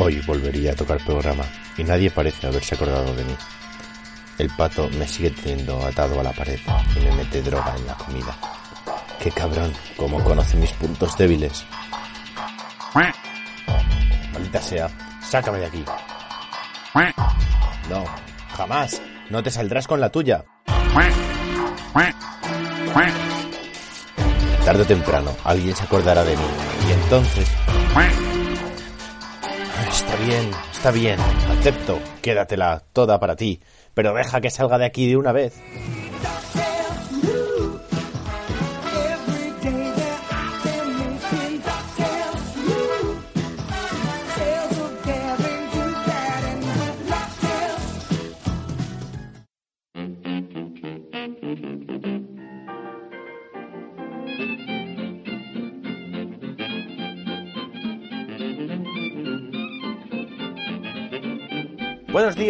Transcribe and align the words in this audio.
Hoy 0.00 0.20
volvería 0.20 0.70
a 0.70 0.76
tocar 0.76 1.04
programa 1.04 1.42
y 1.76 1.82
nadie 1.82 2.08
parece 2.08 2.46
haberse 2.46 2.76
acordado 2.76 3.12
de 3.16 3.24
mí. 3.24 3.36
El 4.38 4.48
pato 4.50 4.88
me 4.90 5.08
sigue 5.08 5.30
teniendo 5.30 5.84
atado 5.84 6.20
a 6.20 6.22
la 6.22 6.32
pared 6.32 6.60
y 6.94 7.00
me 7.00 7.16
mete 7.16 7.42
droga 7.42 7.74
en 7.76 7.84
la 7.84 7.94
comida. 7.94 8.36
Qué 9.18 9.32
cabrón, 9.32 9.72
cómo 9.96 10.22
conoce 10.22 10.56
mis 10.56 10.70
puntos 10.74 11.18
débiles. 11.18 11.64
Maldita 14.32 14.62
sea, 14.62 14.88
sácame 15.20 15.58
de 15.58 15.66
aquí. 15.66 15.84
No, 17.90 18.04
jamás. 18.56 19.02
No 19.30 19.42
te 19.42 19.50
saldrás 19.50 19.88
con 19.88 20.00
la 20.00 20.10
tuya. 20.10 20.44
Tarde 24.64 24.82
o 24.82 24.86
temprano, 24.86 25.36
alguien 25.42 25.74
se 25.74 25.82
acordará 25.82 26.22
de 26.22 26.36
mí. 26.36 26.44
Y 26.88 26.92
entonces... 26.92 27.48
Bien, 30.26 30.50
está 30.72 30.90
bien. 30.90 31.18
Acepto. 31.20 31.98
Quédatela 32.20 32.82
toda 32.92 33.20
para 33.20 33.36
ti. 33.36 33.60
Pero 33.94 34.12
deja 34.14 34.40
que 34.40 34.50
salga 34.50 34.78
de 34.78 34.86
aquí 34.86 35.06
de 35.06 35.16
una 35.16 35.32
vez. 35.32 35.54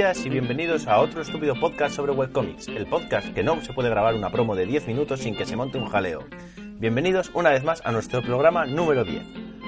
Días 0.08 0.24
y 0.24 0.30
bienvenidos 0.30 0.86
a 0.86 1.00
otro 1.00 1.20
estúpido 1.20 1.54
podcast 1.54 1.94
sobre 1.94 2.12
webcomics, 2.12 2.68
el 2.68 2.86
podcast 2.86 3.34
que 3.34 3.42
no 3.42 3.60
se 3.60 3.74
puede 3.74 3.90
grabar 3.90 4.14
una 4.14 4.30
promo 4.30 4.56
de 4.56 4.64
10 4.64 4.86
minutos 4.86 5.20
sin 5.20 5.36
que 5.36 5.44
se 5.44 5.54
monte 5.54 5.76
un 5.76 5.84
jaleo. 5.84 6.24
Bienvenidos 6.78 7.30
una 7.34 7.50
vez 7.50 7.62
más 7.62 7.82
a 7.84 7.92
nuestro 7.92 8.22
programa 8.22 8.64
número 8.64 9.04
10, 9.04 9.22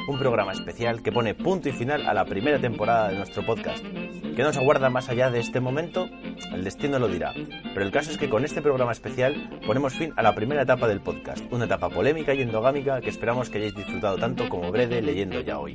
un 0.08 0.18
programa 0.18 0.52
especial 0.52 1.02
que 1.02 1.12
pone 1.12 1.34
punto 1.34 1.68
y 1.68 1.72
final 1.72 2.06
a 2.06 2.14
la 2.14 2.24
primera 2.24 2.58
temporada 2.58 3.08
de 3.08 3.16
nuestro 3.16 3.44
podcast. 3.44 3.84
¿Qué 3.84 4.42
nos 4.42 4.56
aguarda 4.56 4.88
más 4.88 5.10
allá 5.10 5.30
de 5.30 5.40
este 5.40 5.60
momento? 5.60 6.08
El 6.54 6.64
destino 6.64 6.98
lo 6.98 7.08
dirá. 7.08 7.34
Pero 7.74 7.84
el 7.84 7.92
caso 7.92 8.10
es 8.10 8.16
que 8.16 8.30
con 8.30 8.42
este 8.46 8.62
programa 8.62 8.92
especial 8.92 9.60
ponemos 9.66 9.92
fin 9.92 10.14
a 10.16 10.22
la 10.22 10.34
primera 10.34 10.62
etapa 10.62 10.88
del 10.88 11.02
podcast, 11.02 11.44
una 11.52 11.66
etapa 11.66 11.90
polémica 11.90 12.32
y 12.32 12.40
endogámica 12.40 13.02
que 13.02 13.10
esperamos 13.10 13.50
que 13.50 13.58
hayáis 13.58 13.74
disfrutado 13.74 14.16
tanto 14.16 14.48
como 14.48 14.72
Brede 14.72 15.02
leyendo 15.02 15.38
ya 15.42 15.58
hoy. 15.58 15.74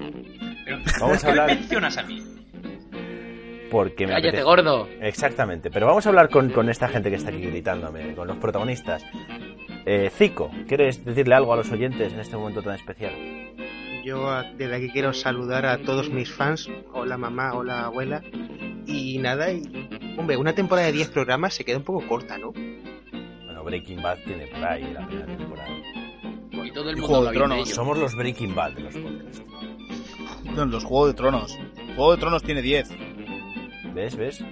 Vamos 1.00 1.24
a 1.24 1.30
hablar... 1.30 1.50
¿Qué 1.50 1.54
me 1.54 1.60
mencionas 1.60 1.98
a 1.98 2.04
mí? 2.04 2.45
Porque 3.76 4.08
me 4.08 4.14
¡Cállate, 4.14 4.38
apetece- 4.38 4.44
gordo! 4.46 4.88
Exactamente, 5.02 5.70
pero 5.70 5.86
vamos 5.86 6.06
a 6.06 6.10
hablar 6.10 6.30
con, 6.30 6.50
con 6.50 6.70
esta 6.70 6.88
gente 6.88 7.10
que 7.10 7.18
está 7.18 7.30
aquí 7.30 7.42
gritándome, 7.42 8.16
con 8.16 8.26
los 8.26 8.38
protagonistas. 8.38 9.04
Eh, 9.86 10.10
Zico, 10.14 10.50
¿quieres 10.66 11.04
decirle 11.04 11.36
algo 11.36 11.52
a 11.52 11.58
los 11.58 11.70
oyentes 11.74 12.14
en 12.14 12.22
este 12.22 12.38
momento 12.38 12.62
tan 12.62 12.76
especial? 12.76 13.12
Yo 14.06 14.30
desde 14.58 14.76
aquí 14.78 14.90
quiero 14.92 15.12
saludar 15.14 15.66
a 15.66 15.78
todos 15.80 16.10
mis 16.10 16.32
fans, 16.32 16.70
hola 16.94 17.18
mamá, 17.18 17.54
hola 17.54 17.84
abuela, 17.88 18.24
y 18.88 19.18
nada, 19.18 19.52
y 19.52 19.62
hombre, 20.18 20.38
una 20.38 20.54
temporada 20.56 20.88
de 20.88 20.94
10 20.94 21.10
programas 21.10 21.54
se 21.54 21.66
queda 21.66 21.76
un 21.78 21.84
poco 21.84 22.08
corta, 22.08 22.38
¿no? 22.38 22.54
Bueno, 22.54 23.62
Breaking 23.66 24.02
Bad 24.02 24.20
tiene 24.26 24.48
por 24.48 24.64
ahí 24.64 24.90
la 24.94 25.06
primera 25.06 25.36
temporada. 25.38 25.70
Y 26.64 26.72
todo 26.72 26.90
el 26.92 26.96
mundo 26.96 27.08
Juego 27.08 27.26
de 27.26 27.34
Tronos. 27.34 27.70
Somos 27.72 27.98
los 27.98 28.16
Breaking 28.16 28.56
Bad 28.56 28.72
de 28.72 28.82
los 28.84 28.94
podcasts. 28.96 29.44
No, 30.56 30.66
los 30.66 30.86
Juegos 30.86 31.10
de 31.10 31.14
Tronos. 31.16 31.60
Juego 31.98 32.12
de 32.14 32.18
Tronos 32.20 32.42
tiene 32.42 32.62
10. 32.62 32.90
¿Ves? 33.96 34.16
¿Ves? 34.18 34.44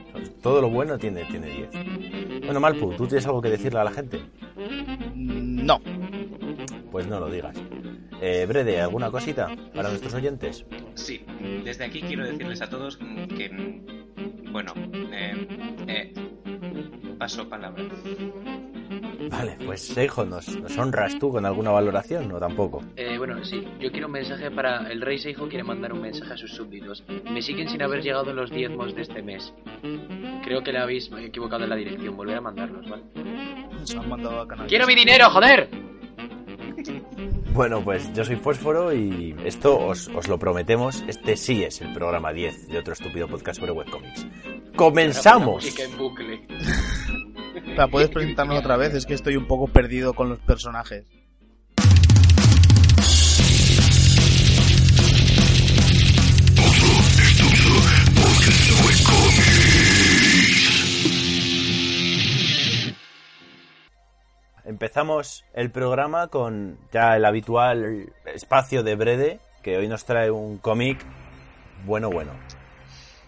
Todo 0.42 0.62
lo 0.62 0.70
bueno 0.70 0.98
tiene 0.98 1.26
tiene 1.26 1.48
10. 1.48 2.46
Bueno, 2.46 2.60
Malpu, 2.62 2.94
¿tú 2.94 3.06
tienes 3.08 3.26
algo 3.26 3.42
que 3.42 3.50
decirle 3.50 3.80
a 3.80 3.84
la 3.84 3.92
gente? 3.92 4.20
Mm, 5.16 5.66
No. 5.66 5.80
Pues 6.92 7.08
no 7.08 7.20
lo 7.20 7.30
digas. 7.30 7.56
Eh, 8.22 8.46
Brede, 8.48 8.80
¿alguna 8.80 9.12
cosita 9.12 9.50
para 9.76 9.90
nuestros 9.90 10.14
oyentes? 10.14 10.66
Sí, 10.96 11.26
desde 11.66 11.84
aquí 11.86 12.02
quiero 12.02 12.24
decirles 12.24 12.62
a 12.62 12.70
todos 12.70 12.98
que, 12.98 13.82
bueno, 14.52 14.74
eh, 15.12 15.48
eh, 15.88 16.14
paso 17.18 17.50
palabra. 17.50 17.84
Vale, 19.30 19.58
pues 19.66 19.81
Seijo, 19.81 20.25
¿nos, 20.25 20.47
¿nos 20.59 20.78
honras 20.78 21.18
tú 21.19 21.31
con 21.31 21.46
alguna 21.46 21.72
valoración 21.72 22.31
o 22.31 22.40
tampoco? 22.40 22.84
Eh, 22.96 23.18
bueno, 23.18 23.44
sí, 23.44 23.66
yo 23.80 23.91
quiero 23.91 24.08
un 24.08 24.14
mensaje 24.14 24.52
para... 24.52 24.91
El 24.91 25.02
rey 25.02 25.18
Seijo 25.18 25.47
quiere 25.47 25.64
mandar 25.64 25.94
un 25.94 26.02
mensaje 26.02 26.34
a 26.34 26.38
sus 26.38 26.53
súbditos. 26.53 27.03
Me 27.30 27.41
siguen 27.41 27.69
sin 27.69 27.81
haber 27.81 28.02
llegado 28.02 28.34
los 28.34 28.50
diezmos 28.52 28.96
de 28.96 29.02
este 29.02 29.22
mes. 29.22 29.53
Creo 30.44 30.62
que 30.64 30.72
le 30.72 30.80
habéis 30.80 31.09
equivocado 31.18 31.64
en 31.64 31.69
la 31.69 31.75
dirección. 31.75 32.16
Volver 32.16 32.38
a 32.38 32.41
mandarlos, 32.41 32.90
¿vale? 32.90 33.03
Se 33.84 33.97
han 33.97 34.09
mandado 34.09 34.41
a 34.41 34.47
canal. 34.47 34.68
¡Quiero 34.68 34.88
mi 34.88 34.96
dinero, 34.96 35.30
joder! 35.30 35.70
Bueno, 37.53 37.84
pues 37.84 38.12
yo 38.14 38.25
soy 38.25 38.35
Fósforo 38.35 38.94
y 38.94 39.35
esto 39.46 39.78
os, 39.78 40.08
os 40.09 40.28
lo 40.28 40.40
prometemos. 40.40 41.03
Este 41.08 41.38
sí 41.38 41.64
es 41.64 41.81
el 41.81 41.94
programa 41.94 42.34
10 42.34 42.68
de 42.70 42.80
otro 42.80 42.94
estúpido 42.94 43.28
podcast 43.28 43.59
sobre 43.59 43.72
webcomics. 43.72 44.25
¡Comenzamos! 44.75 45.64
Música 45.64 45.84
en 45.84 45.97
bucle. 45.97 46.47
¿La 47.75 47.88
puedes 47.88 48.09
presentarnos 48.09 48.59
otra 48.59 48.78
vez? 48.78 48.94
Es 48.94 49.06
que 49.07 49.16
estoy 49.16 49.35
un 49.35 49.47
poco 49.47 49.67
perdido 49.67 50.13
con 50.13 50.29
los 50.29 50.39
personajes. 50.39 51.06
Empezamos 64.66 65.44
el 65.53 65.72
programa 65.72 66.28
con 66.28 66.78
ya 66.91 67.16
el 67.16 67.25
habitual 67.25 68.13
espacio 68.25 68.84
de 68.84 68.95
Brede, 68.95 69.40
que 69.63 69.78
hoy 69.78 69.88
nos 69.88 70.05
trae 70.05 70.29
un 70.29 70.57
cómic 70.57 71.03
bueno, 71.85 72.09
bueno. 72.11 72.31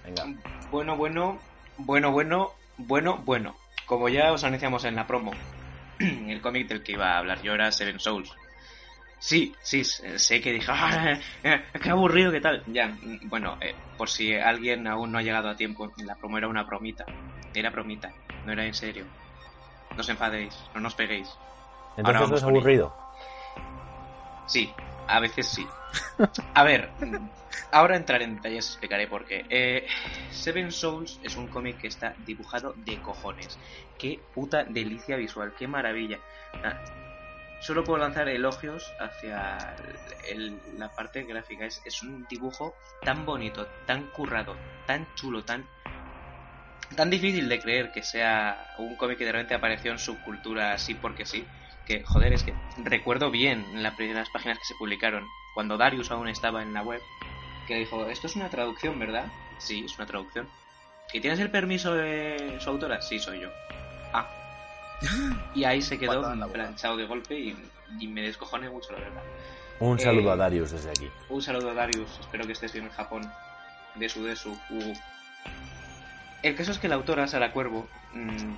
Venga. 0.05 0.23
Bueno, 0.71 0.95
bueno, 0.95 1.39
bueno, 1.77 2.11
bueno, 2.11 2.51
bueno, 2.77 3.21
bueno. 3.25 3.55
Como 3.85 4.09
ya 4.09 4.33
os 4.33 4.43
anunciamos 4.43 4.83
en 4.85 4.95
la 4.95 5.05
promo, 5.07 5.31
el 5.99 6.41
cómic 6.41 6.67
del 6.67 6.83
que 6.83 6.93
iba 6.93 7.13
a 7.13 7.17
hablar 7.19 7.41
yo 7.41 7.53
era 7.53 7.71
Seven 7.71 7.99
Souls. 7.99 8.31
Sí, 9.19 9.55
sí, 9.61 9.83
sé 9.83 10.41
que 10.41 10.51
dije, 10.53 10.67
"Ah, 10.73 11.19
eh, 11.43 11.63
qué 11.81 11.89
aburrido, 11.89 12.31
qué 12.31 12.41
tal. 12.41 12.63
Ya, 12.67 12.87
mm, 12.87 13.29
bueno, 13.29 13.57
eh, 13.61 13.73
por 13.97 14.09
si 14.09 14.33
alguien 14.35 14.87
aún 14.87 15.11
no 15.11 15.17
ha 15.17 15.23
llegado 15.23 15.49
a 15.49 15.55
tiempo, 15.55 15.91
la 16.05 16.15
promo 16.15 16.37
era 16.37 16.47
una 16.47 16.63
bromita. 16.63 17.05
Era 17.53 17.69
bromita, 17.69 18.11
no 18.43 18.51
era 18.51 18.65
en 18.65 18.73
serio. 18.73 19.05
No 19.95 20.01
os 20.01 20.09
enfadéis, 20.09 20.69
no 20.73 20.81
nos 20.81 20.93
peguéis. 20.95 21.37
Entonces 21.95 22.31
es 22.31 22.43
aburrido. 22.43 22.93
Sí, 24.47 24.73
a 25.07 25.19
veces 25.19 25.47
sí. 25.47 25.65
A 26.53 26.63
ver, 26.63 26.91
ahora 27.71 27.97
entraré 27.97 28.25
en 28.25 28.35
detalles 28.35 28.67
explicaré 28.67 29.07
por 29.07 29.25
qué. 29.25 29.45
Eh, 29.49 29.87
Seven 30.31 30.71
Souls 30.71 31.19
es 31.23 31.35
un 31.35 31.47
cómic 31.47 31.79
que 31.79 31.87
está 31.87 32.15
dibujado 32.25 32.73
de 32.77 33.01
cojones. 33.01 33.59
Qué 33.97 34.19
puta 34.33 34.63
delicia 34.63 35.15
visual, 35.15 35.53
qué 35.57 35.67
maravilla. 35.67 36.19
Ah, 36.63 36.81
Solo 37.65 37.83
puedo 37.83 37.97
lanzar 37.97 38.29
elogios 38.29 38.93
hacia 38.99 39.75
la 40.77 40.89
parte 40.95 41.23
gráfica. 41.23 41.65
Es, 41.65 42.03
un 42.03 42.25
dibujo 42.29 42.75
tan 43.01 43.25
bonito, 43.25 43.65
tan 43.87 44.07
currado, 44.11 44.55
tan 44.85 45.07
chulo, 45.15 45.43
tan 45.43 45.67
tan 46.95 47.09
difícil 47.09 47.49
de 47.49 47.59
creer 47.59 47.91
que 47.91 48.03
sea 48.03 48.75
un 48.77 48.95
cómic 48.95 49.17
que 49.17 49.25
de 49.25 49.31
repente 49.31 49.55
apareció 49.55 49.91
en 49.91 49.97
subcultura 49.97 50.73
así 50.73 50.93
porque 50.93 51.25
sí 51.25 51.43
que, 51.87 52.03
joder, 52.03 52.33
es 52.33 52.43
que 52.43 52.53
recuerdo 52.83 53.31
bien 53.31 53.65
en 53.73 53.81
las 53.81 53.95
primeras 53.95 54.29
páginas 54.29 54.59
que 54.59 54.65
se 54.65 54.75
publicaron, 54.75 55.27
cuando 55.55 55.77
Darius 55.77 56.11
aún 56.11 56.27
estaba 56.27 56.61
en 56.61 56.73
la 56.73 56.83
web, 56.83 57.01
que 57.67 57.75
dijo, 57.75 58.05
esto 58.07 58.27
es 58.27 58.35
una 58.35 58.49
traducción, 58.49 58.97
¿verdad? 58.99 59.25
Sí, 59.57 59.83
es 59.85 59.95
una 59.97 60.05
traducción. 60.05 60.47
¿Y 61.13 61.19
tienes 61.21 61.39
el 61.39 61.49
permiso 61.51 61.93
de 61.93 62.57
su 62.59 62.69
autora? 62.69 63.01
Sí, 63.01 63.19
soy 63.19 63.41
yo. 63.41 63.49
Ah. 64.13 64.27
Y 65.55 65.63
ahí 65.63 65.81
se 65.81 65.97
quedó 65.99 66.21
planchado 66.51 66.97
de 66.97 67.05
golpe 67.05 67.37
y, 67.39 67.55
y 67.99 68.07
me 68.07 68.21
descojoné 68.21 68.69
mucho, 68.69 68.91
la 68.93 68.99
verdad. 68.99 69.23
Un 69.79 69.99
saludo 69.99 70.29
Eh, 70.29 70.33
a 70.33 70.35
Darius 70.37 70.71
desde 70.71 70.89
aquí. 70.89 71.09
Un 71.29 71.41
saludo 71.41 71.69
a 71.71 71.73
Darius, 71.73 72.09
espero 72.19 72.45
que 72.45 72.53
estés 72.53 72.71
bien 72.73 72.85
en 72.85 72.91
Japón. 72.91 73.29
De 73.95 74.09
su, 74.09 74.23
de 74.23 74.35
su. 74.35 74.51
uh. 74.51 74.93
El 76.43 76.55
caso 76.55 76.71
es 76.71 76.79
que 76.79 76.87
la 76.87 76.95
autora, 76.95 77.27
Sara 77.27 77.51
Cuervo, 77.51 77.87
mm, 78.13 78.53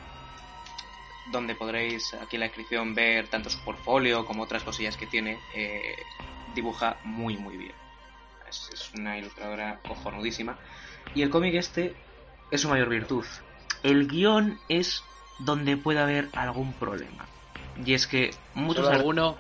donde 1.31 1.55
podréis 1.55 2.13
aquí 2.15 2.35
en 2.35 2.41
la 2.41 2.45
descripción 2.47 2.93
ver 2.95 3.27
tanto 3.27 3.49
su 3.49 3.59
portfolio 3.63 4.25
como 4.25 4.43
otras 4.43 4.63
cosillas 4.63 4.97
que 4.97 5.05
tiene, 5.07 5.37
eh, 5.55 5.95
dibuja 6.55 6.97
muy, 7.03 7.37
muy 7.37 7.57
bien. 7.57 7.73
Es, 8.47 8.69
es 8.73 8.91
una 8.93 9.17
ilustradora 9.17 9.79
cojonudísima. 9.87 10.57
Y 11.13 11.21
el 11.21 11.29
cómic 11.29 11.55
este 11.55 11.95
es 12.51 12.61
su 12.61 12.69
mayor 12.69 12.89
virtud. 12.89 13.25
El 13.83 14.07
guion 14.07 14.59
es 14.69 15.03
donde 15.39 15.77
puede 15.77 15.99
haber 15.99 16.29
algún 16.33 16.73
problema. 16.73 17.25
Y 17.85 17.93
es 17.93 18.07
que 18.07 18.31
muchos 18.53 18.85
Solo 18.85 18.97
alguno... 18.97 19.37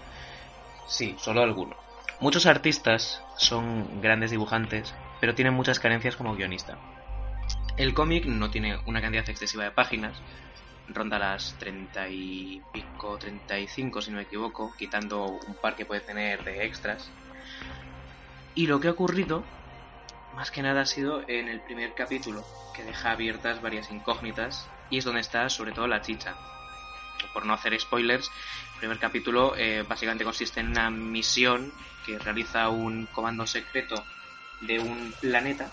Sí, 0.87 1.15
solo 1.19 1.41
alguno. 1.41 1.75
Muchos 2.19 2.45
artistas 2.45 3.21
son 3.37 4.01
grandes 4.01 4.31
dibujantes 4.31 4.93
pero 5.19 5.35
tiene 5.35 5.51
muchas 5.51 5.79
carencias 5.79 6.15
como 6.15 6.35
guionista. 6.35 6.77
El 7.77 7.93
cómic 7.93 8.25
no 8.25 8.49
tiene 8.49 8.79
una 8.85 9.01
cantidad 9.01 9.27
excesiva 9.29 9.63
de 9.63 9.71
páginas, 9.71 10.17
ronda 10.89 11.19
las 11.19 11.55
30 11.59 12.09
y 12.09 12.61
pico, 12.73 13.17
35 13.17 14.01
si 14.01 14.11
no 14.11 14.17
me 14.17 14.23
equivoco, 14.23 14.73
quitando 14.77 15.25
un 15.25 15.55
par 15.55 15.75
que 15.75 15.85
puede 15.85 16.01
tener 16.01 16.43
de 16.43 16.65
extras. 16.65 17.09
Y 18.57 18.65
lo 18.65 18.79
que 18.79 18.87
ha 18.87 18.91
ocurrido, 18.91 19.45
más 20.33 20.49
que 20.49 20.63
nada, 20.63 20.81
ha 20.81 20.85
sido 20.87 21.21
en 21.29 21.47
el 21.47 21.61
primer 21.61 21.93
capítulo, 21.93 22.43
que 22.75 22.83
deja 22.83 23.11
abiertas 23.11 23.61
varias 23.61 23.91
incógnitas, 23.91 24.67
y 24.89 24.97
es 24.97 25.05
donde 25.05 25.21
está 25.21 25.47
sobre 25.47 25.73
todo 25.73 25.85
la 25.85 26.01
chicha. 26.01 26.35
Por 27.35 27.45
no 27.45 27.53
hacer 27.53 27.79
spoilers, 27.79 28.31
el 28.73 28.79
primer 28.79 28.97
capítulo 28.97 29.55
eh, 29.55 29.85
básicamente 29.87 30.23
consiste 30.23 30.59
en 30.59 30.69
una 30.69 30.89
misión 30.89 31.71
que 32.03 32.17
realiza 32.17 32.69
un 32.69 33.05
comando 33.05 33.45
secreto 33.45 34.03
de 34.61 34.79
un 34.79 35.13
planeta 35.21 35.69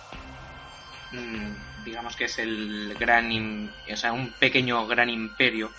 mm, 1.13 1.85
digamos 1.87 2.17
que 2.17 2.25
es 2.25 2.39
el 2.39 2.95
gran, 3.01 3.73
o 3.91 3.97
sea, 3.97 4.13
un 4.13 4.31
pequeño 4.33 4.87
gran 4.87 5.09
imperio 5.09 5.71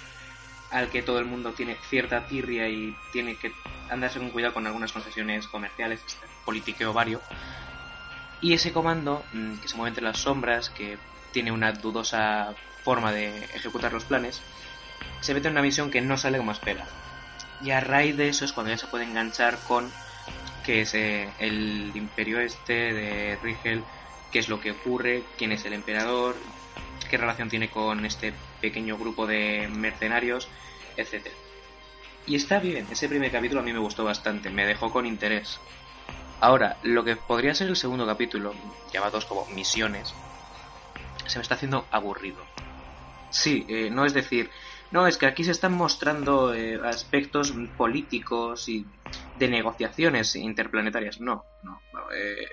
al 0.71 0.89
que 0.89 1.01
todo 1.01 1.19
el 1.19 1.25
mundo 1.25 1.51
tiene 1.53 1.75
cierta 1.89 2.25
tirria 2.25 2.67
y 2.67 2.95
tiene 3.11 3.35
que 3.35 3.53
andarse 3.89 4.19
con 4.19 4.29
cuidado 4.29 4.53
con 4.53 4.65
algunas 4.65 4.91
concesiones 4.91 5.47
comerciales, 5.47 5.99
politiqueo 6.43 6.93
vario. 6.93 7.21
Y 8.41 8.53
ese 8.53 8.71
comando, 8.71 9.23
mm, 9.33 9.55
que 9.57 9.67
se 9.67 9.75
mueve 9.75 9.89
entre 9.89 10.03
las 10.03 10.17
sombras, 10.17 10.69
que 10.69 10.97
tiene 11.31 11.51
una 11.51 11.71
dudosa 11.71 12.55
forma 12.83 13.11
de 13.11 13.45
ejecutar 13.55 13.93
los 13.93 14.03
planes, 14.05 14.41
se 15.21 15.33
mete 15.33 15.47
en 15.47 15.53
una 15.53 15.61
misión 15.61 15.89
que 15.89 16.01
no 16.01 16.17
sale 16.17 16.37
como 16.37 16.51
espera. 16.51 16.85
Y 17.63 17.71
a 17.71 17.79
raíz 17.79 18.17
de 18.17 18.27
eso 18.27 18.45
es 18.45 18.53
cuando 18.53 18.71
ya 18.71 18.77
se 18.77 18.87
puede 18.87 19.05
enganchar 19.05 19.57
con 19.67 19.89
que 20.65 20.81
es 20.81 20.93
eh, 20.95 21.29
el 21.39 21.91
imperio 21.93 22.39
este 22.39 22.73
de 22.73 23.37
Rigel, 23.41 23.83
qué 24.31 24.39
es 24.39 24.49
lo 24.49 24.59
que 24.59 24.71
ocurre, 24.71 25.23
quién 25.37 25.51
es 25.51 25.63
el 25.65 25.73
emperador, 25.73 26.35
qué 27.09 27.17
relación 27.17 27.49
tiene 27.49 27.69
con 27.69 28.05
este 28.05 28.33
pequeño 28.61 28.97
grupo 28.97 29.27
de 29.27 29.67
mercenarios, 29.67 30.47
etc. 30.97 31.27
Y 32.27 32.35
está 32.35 32.59
bien, 32.59 32.87
ese 32.91 33.07
primer 33.07 33.31
capítulo 33.31 33.61
a 33.61 33.63
mí 33.63 33.73
me 33.73 33.79
gustó 33.79 34.03
bastante, 34.03 34.49
me 34.49 34.65
dejó 34.65 34.91
con 34.91 35.05
interés. 35.05 35.59
Ahora, 36.41 36.77
lo 36.83 37.03
que 37.03 37.15
podría 37.15 37.55
ser 37.55 37.67
el 37.67 37.75
segundo 37.75 38.05
capítulo, 38.05 38.53
llamados 38.91 39.25
como 39.25 39.45
misiones, 39.47 40.13
se 41.27 41.37
me 41.37 41.43
está 41.43 41.55
haciendo 41.55 41.87
aburrido. 41.91 42.43
Sí, 43.29 43.65
eh, 43.69 43.89
no 43.89 44.05
es 44.05 44.13
decir, 44.13 44.49
no, 44.91 45.07
es 45.07 45.17
que 45.17 45.25
aquí 45.25 45.43
se 45.43 45.51
están 45.51 45.73
mostrando 45.73 46.53
eh, 46.53 46.79
aspectos 46.83 47.53
políticos 47.77 48.69
y 48.69 48.85
de 49.37 49.47
negociaciones 49.47 50.35
interplanetarias. 50.35 51.19
No, 51.19 51.43
no. 51.63 51.81
no, 51.93 52.11
eh, 52.11 52.47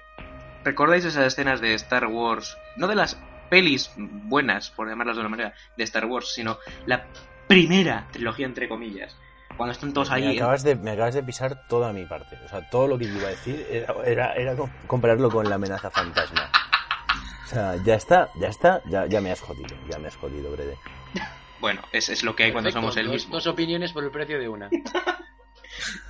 ¿Recordáis 0.64 1.04
esas 1.04 1.26
escenas 1.26 1.60
de 1.60 1.74
Star 1.74 2.06
Wars? 2.06 2.56
No 2.76 2.86
de 2.86 2.94
las 2.94 3.18
pelis 3.52 3.90
buenas, 3.96 4.70
por 4.70 4.88
llamarlas 4.88 5.16
de 5.16 5.20
una 5.20 5.28
manera, 5.28 5.52
de 5.76 5.84
Star 5.84 6.06
Wars, 6.06 6.32
sino 6.34 6.56
la 6.86 7.04
primera 7.46 8.08
trilogía, 8.10 8.46
entre 8.46 8.66
comillas. 8.66 9.14
Cuando 9.58 9.72
están 9.72 9.92
todos 9.92 10.08
Me 10.08 10.16
ahí. 10.16 10.38
acabas, 10.38 10.62
de, 10.62 10.74
me 10.76 10.92
acabas 10.92 11.12
de 11.14 11.22
pisar 11.22 11.66
toda 11.68 11.92
mi 11.92 12.06
parte. 12.06 12.38
O 12.46 12.48
sea, 12.48 12.66
todo 12.70 12.88
lo 12.88 12.96
que 12.96 13.04
yo 13.08 13.14
iba 13.18 13.26
a 13.28 13.32
decir 13.32 13.66
era, 13.70 13.94
era, 14.06 14.32
era 14.36 14.56
com- 14.56 14.70
compararlo 14.86 15.28
con 15.30 15.46
la 15.50 15.56
amenaza 15.56 15.90
fantasma. 15.90 16.50
O 17.44 17.48
sea, 17.48 17.76
ya 17.84 17.94
está, 17.96 18.30
ya 18.40 18.48
está, 18.48 18.80
ya, 18.86 19.04
ya 19.04 19.20
me 19.20 19.30
has 19.30 19.42
jodido, 19.42 19.76
ya 19.90 19.98
me 19.98 20.08
has 20.08 20.16
jodido, 20.16 20.50
Brede. 20.50 20.78
Bueno, 21.60 21.82
es, 21.92 22.08
es 22.08 22.24
lo 22.24 22.34
que 22.34 22.44
hay 22.44 22.52
cuando 22.52 22.70
somos 22.70 22.96
el 22.96 23.04
dos, 23.04 23.12
mismo. 23.16 23.34
dos 23.34 23.46
opiniones 23.46 23.92
por 23.92 24.02
el 24.02 24.10
precio 24.10 24.38
de 24.38 24.48
una. 24.48 24.70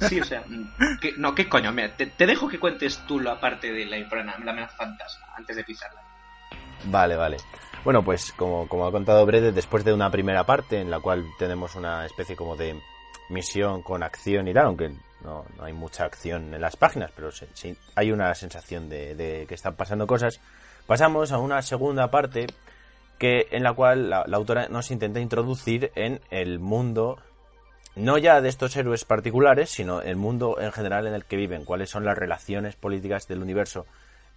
Sí, 0.01 0.21
o 0.21 0.25
sea, 0.25 0.43
mm, 0.47 0.99
que- 1.01 1.13
no, 1.17 1.35
¿qué 1.35 1.49
coño? 1.49 1.73
Mira, 1.73 1.97
te, 1.97 2.07
te 2.07 2.27
dejo 2.27 2.49
que 2.49 2.59
cuentes 2.59 2.99
tú 3.07 3.21
la 3.21 3.41
parte 3.41 3.73
de 3.73 3.87
la, 3.87 3.97
la 3.99 4.33
amenaza 4.53 4.77
fantasma 4.77 5.27
antes 5.37 5.57
de 5.57 5.65
pisarla. 5.65 6.02
Vale, 6.85 7.17
vale. 7.17 7.37
Bueno, 7.85 8.05
pues 8.05 8.33
como, 8.33 8.69
como 8.69 8.87
ha 8.87 8.93
contado 8.93 9.27
Brede, 9.27 9.53
después 9.53 9.85
de 9.85 9.93
una 9.93 10.11
primera 10.11 10.45
parte 10.45 10.81
en 10.81 10.91
la 10.91 11.01
cual 11.01 11.25
tenemos 11.39 11.75
una 11.75 12.07
especie 12.07 12.37
como 12.37 12.57
de 12.57 12.81
misión 13.29 13.83
con 13.83 14.03
acción 14.03 14.47
y 14.47 14.55
tal, 14.55 14.67
aunque 14.67 14.91
no, 15.23 15.45
no 15.57 15.65
hay 15.65 15.73
mucha 15.73 16.05
acción 16.05 16.55
en 16.55 16.61
las 16.61 16.77
páginas, 16.77 17.11
pero 17.15 17.31
sí 17.33 17.77
hay 17.95 18.13
una 18.13 18.35
sensación 18.35 18.89
de, 18.89 19.15
de 19.15 19.47
que 19.47 19.55
están 19.55 19.75
pasando 19.75 20.07
cosas, 20.07 20.41
pasamos 20.87 21.33
a 21.33 21.39
una 21.39 21.63
segunda 21.63 22.11
parte 22.11 22.47
que 23.19 23.49
en 23.51 23.63
la 23.63 23.73
cual 23.73 24.11
la, 24.11 24.25
la 24.27 24.37
autora 24.37 24.69
nos 24.69 24.91
intenta 24.91 25.21
introducir 25.21 25.93
en 25.95 26.21
el 26.31 26.59
mundo 26.59 27.19
no 27.95 28.17
ya 28.19 28.41
de 28.41 28.49
estos 28.49 28.77
héroes 28.77 29.05
particulares, 29.05 29.71
sino 29.71 30.01
el 30.01 30.17
mundo 30.17 30.57
en 30.61 30.73
general 30.73 31.07
en 31.07 31.15
el 31.15 31.25
que 31.25 31.37
viven, 31.37 31.65
cuáles 31.65 31.91
son 31.91 32.05
las 32.05 32.17
relaciones 32.17 32.75
políticas 32.75 33.29
del 33.29 33.43
universo, 33.43 33.87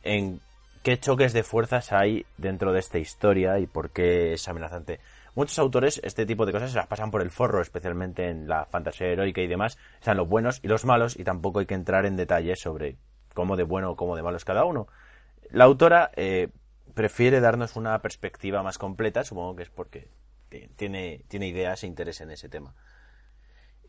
en 0.04 0.42
qué 0.86 1.00
choques 1.00 1.34
de 1.34 1.42
fuerzas 1.42 1.92
hay 1.92 2.28
dentro 2.38 2.72
de 2.72 2.78
esta 2.78 3.00
historia 3.00 3.58
y 3.58 3.66
por 3.66 3.90
qué 3.90 4.34
es 4.34 4.48
amenazante. 4.48 5.00
Muchos 5.34 5.58
autores 5.58 6.00
este 6.04 6.28
tipo 6.28 6.46
de 6.46 6.52
cosas 6.52 6.70
se 6.70 6.78
las 6.78 6.86
pasan 6.86 7.10
por 7.10 7.24
el 7.24 7.32
forro, 7.32 7.60
especialmente 7.60 8.30
en 8.30 8.48
la 8.48 8.66
fantasía 8.68 9.08
heroica 9.08 9.42
y 9.42 9.48
demás. 9.48 9.80
Están 10.00 10.18
los 10.18 10.30
buenos 10.30 10.60
y 10.62 10.68
los 10.68 10.86
malos 10.86 11.18
y 11.20 11.24
tampoco 11.24 11.58
hay 11.58 11.66
que 11.66 11.74
entrar 11.74 12.06
en 12.06 12.16
detalles 12.16 12.60
sobre 12.60 12.98
cómo 13.34 13.58
de 13.58 13.64
bueno 13.64 13.90
o 13.90 13.96
cómo 13.96 14.16
de 14.16 14.22
malo 14.22 14.38
es 14.38 14.46
cada 14.46 14.64
uno. 14.64 14.88
La 15.50 15.64
autora 15.64 16.12
eh, 16.16 16.50
prefiere 16.94 17.40
darnos 17.40 17.76
una 17.76 18.00
perspectiva 18.04 18.62
más 18.62 18.78
completa, 18.78 19.24
supongo 19.24 19.56
que 19.56 19.64
es 19.64 19.72
porque 19.72 20.08
ti- 20.50 20.70
tiene, 20.76 21.24
ideas 21.32 21.84
e 21.84 21.88
interés 21.88 22.22
en 22.22 22.30
ese 22.30 22.48
tema. 22.48 22.76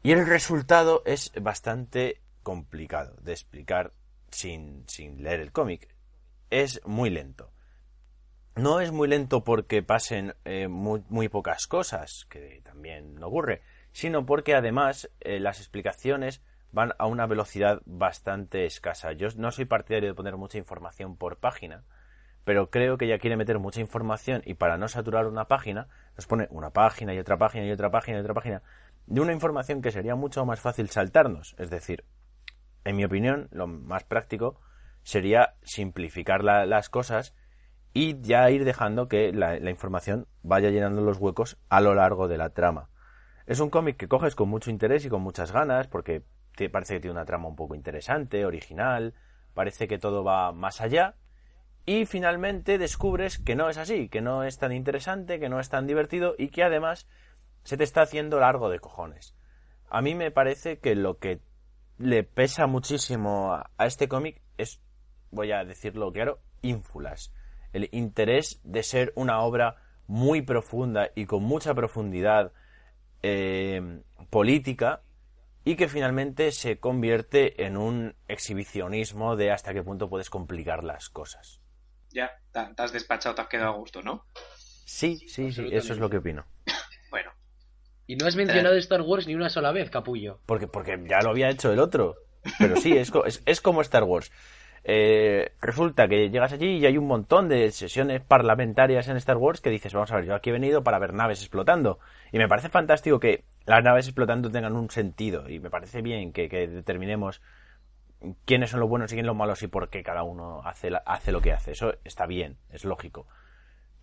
Y 0.02 0.12
el 0.12 0.26
resultado 0.26 1.02
es 1.04 1.30
bastante 1.42 2.22
complicado 2.42 3.16
de 3.20 3.32
explicar 3.32 3.92
sin 4.30 4.86
leer 5.18 5.40
el 5.40 5.52
cómic. 5.52 5.94
Es 6.50 6.80
muy 6.84 7.10
lento. 7.10 7.52
No 8.54 8.80
es 8.80 8.90
muy 8.90 9.06
lento 9.06 9.44
porque 9.44 9.82
pasen 9.82 10.34
eh, 10.44 10.68
muy, 10.68 11.28
pocas 11.28 11.66
cosas, 11.66 12.26
que 12.30 12.62
también 12.64 13.22
ocurre, 13.22 13.60
sino 13.92 14.24
porque 14.24 14.54
además 14.54 15.10
eh, 15.20 15.40
las 15.40 15.58
explicaciones 15.58 16.42
van 16.72 16.94
a 16.98 17.06
una 17.06 17.26
velocidad 17.26 17.82
bastante 17.84 18.64
escasa. 18.64 19.12
Yo 19.12 19.28
no 19.36 19.50
soy 19.50 19.66
partidario 19.66 20.08
de 20.08 20.14
poner 20.14 20.36
mucha 20.36 20.56
información 20.56 21.16
por 21.16 21.36
página, 21.38 21.84
pero 22.44 22.70
creo 22.70 22.96
que 22.96 23.06
ella 23.06 23.18
quiere 23.18 23.36
meter 23.36 23.58
mucha 23.58 23.80
información 23.80 24.40
y 24.46 24.54
para 24.54 24.78
no 24.78 24.88
saturar 24.88 25.26
una 25.26 25.48
página, 25.48 25.88
nos 26.16 26.26
pone 26.26 26.46
una 26.50 26.70
página 26.70 27.12
y 27.12 27.18
otra 27.18 27.36
página 27.36 27.66
y 27.66 27.72
otra 27.72 27.90
página 27.90 28.18
y 28.18 28.20
otra 28.20 28.34
página 28.34 28.62
de 29.06 29.20
una 29.20 29.32
información 29.32 29.82
que 29.82 29.90
sería 29.90 30.14
mucho 30.14 30.46
más 30.46 30.60
fácil 30.60 30.88
saltarnos. 30.88 31.54
Es 31.58 31.70
decir, 31.70 32.04
en 32.84 32.96
mi 32.96 33.04
opinión, 33.04 33.48
lo 33.50 33.66
más 33.66 34.04
práctico 34.04 34.60
sería 35.06 35.54
simplificar 35.62 36.42
la- 36.42 36.66
las 36.66 36.90
cosas 36.90 37.32
y 37.94 38.20
ya 38.22 38.50
ir 38.50 38.64
dejando 38.64 39.06
que 39.06 39.32
la, 39.32 39.56
la 39.60 39.70
información 39.70 40.26
vaya 40.42 40.70
llenando 40.70 41.00
los 41.00 41.18
huecos 41.18 41.58
a 41.68 41.80
lo 41.80 41.94
largo 41.94 42.26
de 42.26 42.36
la 42.38 42.50
trama. 42.50 42.90
Es 43.46 43.60
un 43.60 43.70
cómic 43.70 43.96
que 43.96 44.08
coges 44.08 44.34
con 44.34 44.48
mucho 44.48 44.68
interés 44.68 45.04
y 45.04 45.08
con 45.08 45.22
muchas 45.22 45.52
ganas 45.52 45.86
porque 45.86 46.24
te 46.56 46.68
parece 46.68 46.94
que 46.94 47.00
tiene 47.02 47.12
una 47.12 47.24
trama 47.24 47.46
un 47.46 47.54
poco 47.54 47.76
interesante, 47.76 48.44
original, 48.44 49.14
parece 49.54 49.86
que 49.86 49.98
todo 49.98 50.24
va 50.24 50.50
más 50.50 50.80
allá 50.80 51.14
y 51.84 52.04
finalmente 52.04 52.76
descubres 52.76 53.38
que 53.38 53.54
no 53.54 53.70
es 53.70 53.78
así, 53.78 54.08
que 54.08 54.20
no 54.22 54.42
es 54.42 54.58
tan 54.58 54.72
interesante, 54.72 55.38
que 55.38 55.48
no 55.48 55.60
es 55.60 55.68
tan 55.68 55.86
divertido 55.86 56.34
y 56.36 56.48
que 56.48 56.64
además 56.64 57.06
se 57.62 57.76
te 57.76 57.84
está 57.84 58.02
haciendo 58.02 58.40
largo 58.40 58.70
de 58.70 58.80
cojones. 58.80 59.36
A 59.88 60.02
mí 60.02 60.16
me 60.16 60.32
parece 60.32 60.80
que 60.80 60.96
lo 60.96 61.18
que 61.18 61.40
le 61.96 62.24
pesa 62.24 62.66
muchísimo 62.66 63.54
a, 63.54 63.70
a 63.78 63.86
este 63.86 64.08
cómic 64.08 64.42
es, 64.58 64.80
voy 65.36 65.52
a 65.52 65.64
decirlo 65.64 66.10
claro, 66.10 66.40
ínfulas. 66.62 67.32
El 67.72 67.88
interés 67.92 68.60
de 68.64 68.82
ser 68.82 69.12
una 69.14 69.40
obra 69.40 69.76
muy 70.08 70.42
profunda 70.42 71.10
y 71.14 71.26
con 71.26 71.44
mucha 71.44 71.74
profundidad 71.74 72.52
eh, 73.22 74.00
política 74.30 75.02
y 75.64 75.76
que 75.76 75.88
finalmente 75.88 76.52
se 76.52 76.78
convierte 76.78 77.64
en 77.64 77.76
un 77.76 78.14
exhibicionismo 78.28 79.36
de 79.36 79.50
hasta 79.50 79.74
qué 79.74 79.82
punto 79.82 80.08
puedes 80.08 80.30
complicar 80.30 80.84
las 80.84 81.08
cosas. 81.08 81.60
Ya, 82.10 82.30
te 82.52 82.60
has 82.82 82.92
despachado, 82.92 83.34
te 83.34 83.42
has 83.42 83.48
quedado 83.48 83.70
a 83.70 83.76
gusto, 83.76 84.00
¿no? 84.00 84.26
Sí, 84.84 85.18
sí, 85.28 85.52
sí, 85.52 85.68
eso 85.72 85.92
es 85.92 85.98
lo 85.98 86.10
que 86.10 86.18
opino. 86.18 86.44
Bueno, 87.10 87.30
Y 88.06 88.16
no 88.16 88.26
has 88.26 88.36
mencionado 88.36 88.76
Star 88.76 89.00
Wars 89.00 89.26
ni 89.26 89.34
una 89.34 89.48
sola 89.48 89.72
vez, 89.72 89.90
capullo. 89.90 90.40
Porque, 90.44 90.66
porque 90.66 91.02
ya 91.08 91.20
lo 91.22 91.30
había 91.30 91.48
hecho 91.48 91.72
el 91.72 91.78
otro. 91.78 92.16
Pero 92.58 92.76
sí, 92.76 92.92
es, 92.96 93.10
es, 93.24 93.42
es 93.46 93.60
como 93.60 93.80
Star 93.80 94.04
Wars. 94.04 94.30
Eh, 94.88 95.50
resulta 95.60 96.06
que 96.06 96.30
llegas 96.30 96.52
allí 96.52 96.76
y 96.78 96.86
hay 96.86 96.96
un 96.96 97.08
montón 97.08 97.48
de 97.48 97.72
sesiones 97.72 98.20
parlamentarias 98.20 99.08
en 99.08 99.16
Star 99.16 99.36
Wars 99.36 99.60
que 99.60 99.70
dices, 99.70 99.92
vamos 99.92 100.12
a 100.12 100.16
ver, 100.16 100.26
yo 100.26 100.34
aquí 100.36 100.50
he 100.50 100.52
venido 100.52 100.84
para 100.84 101.00
ver 101.00 101.12
naves 101.12 101.40
explotando. 101.40 101.98
Y 102.30 102.38
me 102.38 102.46
parece 102.48 102.68
fantástico 102.68 103.18
que 103.18 103.44
las 103.66 103.82
naves 103.82 104.06
explotando 104.06 104.50
tengan 104.50 104.76
un 104.76 104.88
sentido. 104.90 105.48
Y 105.48 105.58
me 105.58 105.70
parece 105.70 106.02
bien 106.02 106.32
que, 106.32 106.48
que 106.48 106.68
determinemos 106.68 107.42
quiénes 108.44 108.70
son 108.70 108.80
los 108.80 108.88
buenos 108.88 109.10
y 109.12 109.14
quiénes 109.16 109.26
los 109.26 109.36
malos 109.36 109.62
y 109.62 109.66
por 109.68 109.88
qué 109.90 110.02
cada 110.02 110.22
uno 110.22 110.62
hace, 110.64 110.90
la- 110.90 111.02
hace 111.04 111.32
lo 111.32 111.40
que 111.40 111.52
hace. 111.52 111.72
Eso 111.72 111.94
está 112.04 112.26
bien, 112.26 112.56
es 112.70 112.84
lógico. 112.84 113.26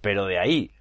Pero 0.02 0.26
de 0.26 0.40
ahí 0.40 0.72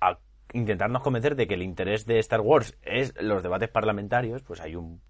a 0.00 0.18
intentarnos 0.52 1.02
convencer 1.02 1.36
de 1.36 1.46
que 1.46 1.54
el 1.54 1.62
interés 1.62 2.06
de 2.06 2.18
Star 2.18 2.40
Wars 2.40 2.76
es 2.82 3.14
los 3.20 3.42
debates 3.42 3.70
parlamentarios, 3.70 4.42
pues 4.42 4.60
hay 4.60 4.76
un, 4.76 5.00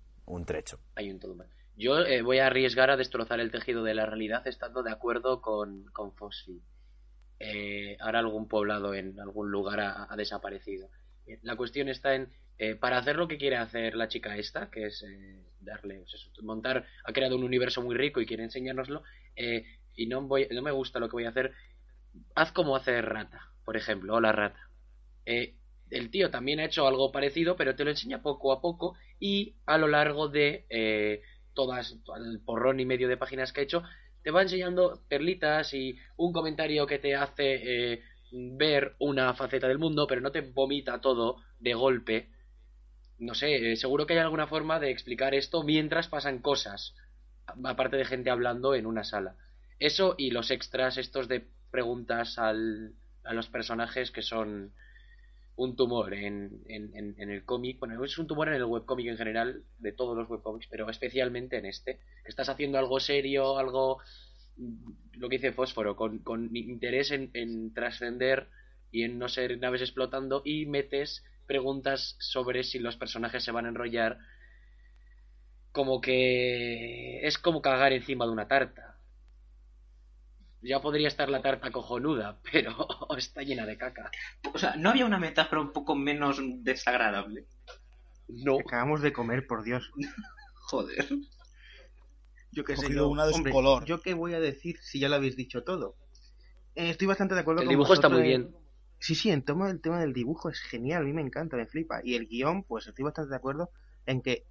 trecho. 0.46 0.78
Hay 0.96 1.10
un 1.10 1.18
todo 1.18 1.34
mal. 1.34 1.48
Yo 1.76 1.98
eh, 2.00 2.22
voy 2.22 2.38
a 2.38 2.46
arriesgar 2.46 2.90
a 2.90 2.96
destrozar 2.96 3.40
el 3.40 3.50
tejido 3.50 3.82
de 3.84 3.94
la 3.94 4.06
realidad 4.06 4.46
estando 4.46 4.82
de 4.82 4.92
acuerdo 4.92 5.40
con, 5.40 5.84
con 5.92 6.12
Fosfi. 6.14 6.62
Eh, 7.42 7.96
ahora 8.00 8.18
algún 8.18 8.48
poblado 8.48 8.92
en 8.92 9.18
algún 9.18 9.50
lugar 9.50 9.80
ha, 9.80 10.14
desaparecido. 10.14 10.90
Eh, 11.26 11.38
La 11.42 11.56
cuestión 11.56 11.88
está 11.88 12.14
en, 12.14 12.30
eh, 12.58 12.74
para 12.74 12.98
hacer 12.98 13.16
lo 13.16 13.28
que 13.28 13.38
quiere 13.38 13.56
hacer 13.56 13.94
la 13.96 14.08
chica 14.08 14.36
esta, 14.36 14.70
que 14.70 14.86
es 14.86 15.02
darle, 15.58 16.04
pues 16.04 16.30
montar, 16.42 16.86
ha 17.02 17.12
creado 17.14 17.36
un 17.36 17.44
universo 17.44 17.80
muy 17.80 17.96
rico 17.96 18.20
y 18.20 18.26
quiere 18.26 18.44
enseñárnoslo, 18.44 19.02
y 19.96 20.06
no, 20.06 20.20
voy, 20.22 20.48
no 20.50 20.60
me 20.60 20.70
gusta 20.70 21.00
lo 21.00 21.08
que 21.08 21.16
voy 21.16 21.24
a 21.24 21.30
hacer, 21.30 21.52
haz 22.34 22.52
como 22.52 22.76
hace 22.76 23.00
Rata, 23.00 23.52
por 23.64 23.78
ejemplo, 23.78 24.14
hola 24.14 24.32
Rata. 24.32 24.68
Eh, 25.24 25.54
el 25.90 26.10
tío 26.10 26.30
también 26.30 26.60
ha 26.60 26.66
hecho 26.66 26.86
algo 26.86 27.10
parecido, 27.10 27.56
pero 27.56 27.74
te 27.74 27.84
lo 27.84 27.90
enseña 27.90 28.22
poco 28.22 28.52
a 28.52 28.60
poco 28.60 28.96
y 29.18 29.56
a 29.64 29.78
lo 29.78 29.88
largo 29.88 30.28
de 30.28 30.66
todas, 31.54 31.96
el 32.16 32.40
porrón 32.40 32.80
y 32.80 32.86
medio 32.86 33.08
de 33.08 33.16
páginas 33.16 33.52
que 33.52 33.60
ha 33.60 33.64
hecho, 33.64 33.82
te 34.22 34.30
va 34.30 34.42
enseñando 34.42 35.02
perlitas 35.08 35.72
y 35.74 35.98
un 36.16 36.32
comentario 36.32 36.86
que 36.86 36.98
te 36.98 37.14
hace 37.14 37.92
eh, 37.92 38.02
ver 38.32 38.94
una 38.98 39.34
faceta 39.34 39.68
del 39.68 39.78
mundo, 39.78 40.06
pero 40.06 40.20
no 40.20 40.30
te 40.30 40.40
vomita 40.40 41.00
todo 41.00 41.42
de 41.58 41.74
golpe. 41.74 42.28
No 43.18 43.34
sé, 43.34 43.72
eh, 43.72 43.76
seguro 43.76 44.06
que 44.06 44.14
hay 44.14 44.20
alguna 44.20 44.46
forma 44.46 44.80
de 44.80 44.90
explicar 44.90 45.34
esto 45.34 45.62
mientras 45.62 46.08
pasan 46.08 46.40
cosas, 46.40 46.94
aparte 47.64 47.96
de 47.96 48.04
gente 48.04 48.30
hablando 48.30 48.74
en 48.74 48.86
una 48.86 49.04
sala. 49.04 49.36
Eso 49.78 50.14
y 50.18 50.30
los 50.30 50.50
extras 50.50 50.98
estos 50.98 51.28
de 51.28 51.46
preguntas 51.70 52.38
al, 52.38 52.94
a 53.24 53.32
los 53.32 53.48
personajes 53.48 54.10
que 54.10 54.22
son 54.22 54.72
un 55.60 55.76
tumor 55.76 56.14
en, 56.14 56.62
en, 56.68 57.30
el 57.30 57.44
cómic. 57.44 57.78
Bueno, 57.78 58.02
es 58.02 58.16
un 58.16 58.26
tumor 58.26 58.48
en 58.48 58.54
el 58.54 58.64
webcómic 58.64 59.08
en 59.08 59.18
general, 59.18 59.62
de 59.78 59.92
todos 59.92 60.16
los 60.16 60.28
webcómics, 60.28 60.66
pero 60.70 60.88
especialmente 60.88 61.58
en 61.58 61.66
este. 61.66 61.98
Que 62.24 62.30
estás 62.30 62.48
haciendo 62.48 62.78
algo 62.78 62.98
serio, 62.98 63.58
algo. 63.58 63.98
Lo 65.12 65.28
que 65.28 65.36
dice 65.36 65.52
Fósforo, 65.52 65.96
con, 65.96 66.20
con 66.20 66.56
interés 66.56 67.10
en 67.10 67.74
trascender 67.74 68.48
y 68.90 69.02
en 69.02 69.18
no 69.18 69.28
ser 69.28 69.58
naves 69.58 69.82
explotando, 69.82 70.40
y 70.46 70.64
metes 70.64 71.24
preguntas 71.46 72.16
sobre 72.20 72.62
si 72.64 72.78
los 72.78 72.96
personajes 72.96 73.44
se 73.44 73.52
van 73.52 73.66
a 73.66 73.68
enrollar. 73.68 74.18
Como 75.72 76.00
que. 76.00 77.20
Es 77.26 77.36
como 77.36 77.60
cagar 77.60 77.92
encima 77.92 78.24
de 78.24 78.32
una 78.32 78.48
tarta. 78.48 78.89
Ya 80.62 80.80
podría 80.80 81.08
estar 81.08 81.28
la 81.28 81.40
tarta 81.42 81.70
cojonuda, 81.70 82.38
pero 82.52 82.86
está 83.16 83.42
llena 83.42 83.66
de 83.66 83.76
caca. 83.78 84.10
O 84.52 84.58
sea, 84.58 84.76
¿no 84.76 84.90
había 84.90 85.06
una 85.06 85.18
metáfora 85.18 85.60
un 85.62 85.72
poco 85.72 85.94
menos 85.94 86.40
desagradable? 86.62 87.46
No. 88.28 88.58
Acabamos 88.60 89.00
de 89.02 89.12
comer, 89.12 89.46
por 89.46 89.62
Dios. 89.64 89.90
Joder. 90.70 91.06
Yo 92.52 92.64
qué 92.64 92.76
sé, 92.76 92.92
yo, 92.92 93.08
una 93.08 93.26
de 93.26 93.32
su 93.32 93.44
color. 93.44 93.84
yo 93.84 94.00
qué 94.02 94.14
voy 94.14 94.34
a 94.34 94.40
decir 94.40 94.76
si 94.82 94.98
ya 94.98 95.08
lo 95.08 95.16
habéis 95.16 95.36
dicho 95.36 95.62
todo. 95.62 95.96
Eh, 96.74 96.90
estoy 96.90 97.06
bastante 97.06 97.34
de 97.34 97.40
acuerdo 97.40 97.62
El 97.62 97.66
con 97.66 97.72
dibujo 97.72 97.94
está 97.94 98.08
muy 98.08 98.18
en- 98.18 98.24
bien. 98.24 98.56
Sí, 98.98 99.14
sí, 99.14 99.30
en 99.30 99.42
tema, 99.42 99.70
el 99.70 99.80
tema 99.80 99.98
del 100.00 100.12
dibujo 100.12 100.50
es 100.50 100.60
genial, 100.60 101.02
a 101.02 101.04
mí 101.06 101.12
me 101.12 101.22
encanta, 101.22 101.56
me 101.56 101.66
flipa. 101.66 102.00
Y 102.04 102.16
el 102.16 102.26
guion, 102.26 102.64
pues 102.64 102.86
estoy 102.86 103.04
bastante 103.04 103.30
de 103.30 103.36
acuerdo 103.36 103.70
en 104.04 104.20
que 104.20 104.44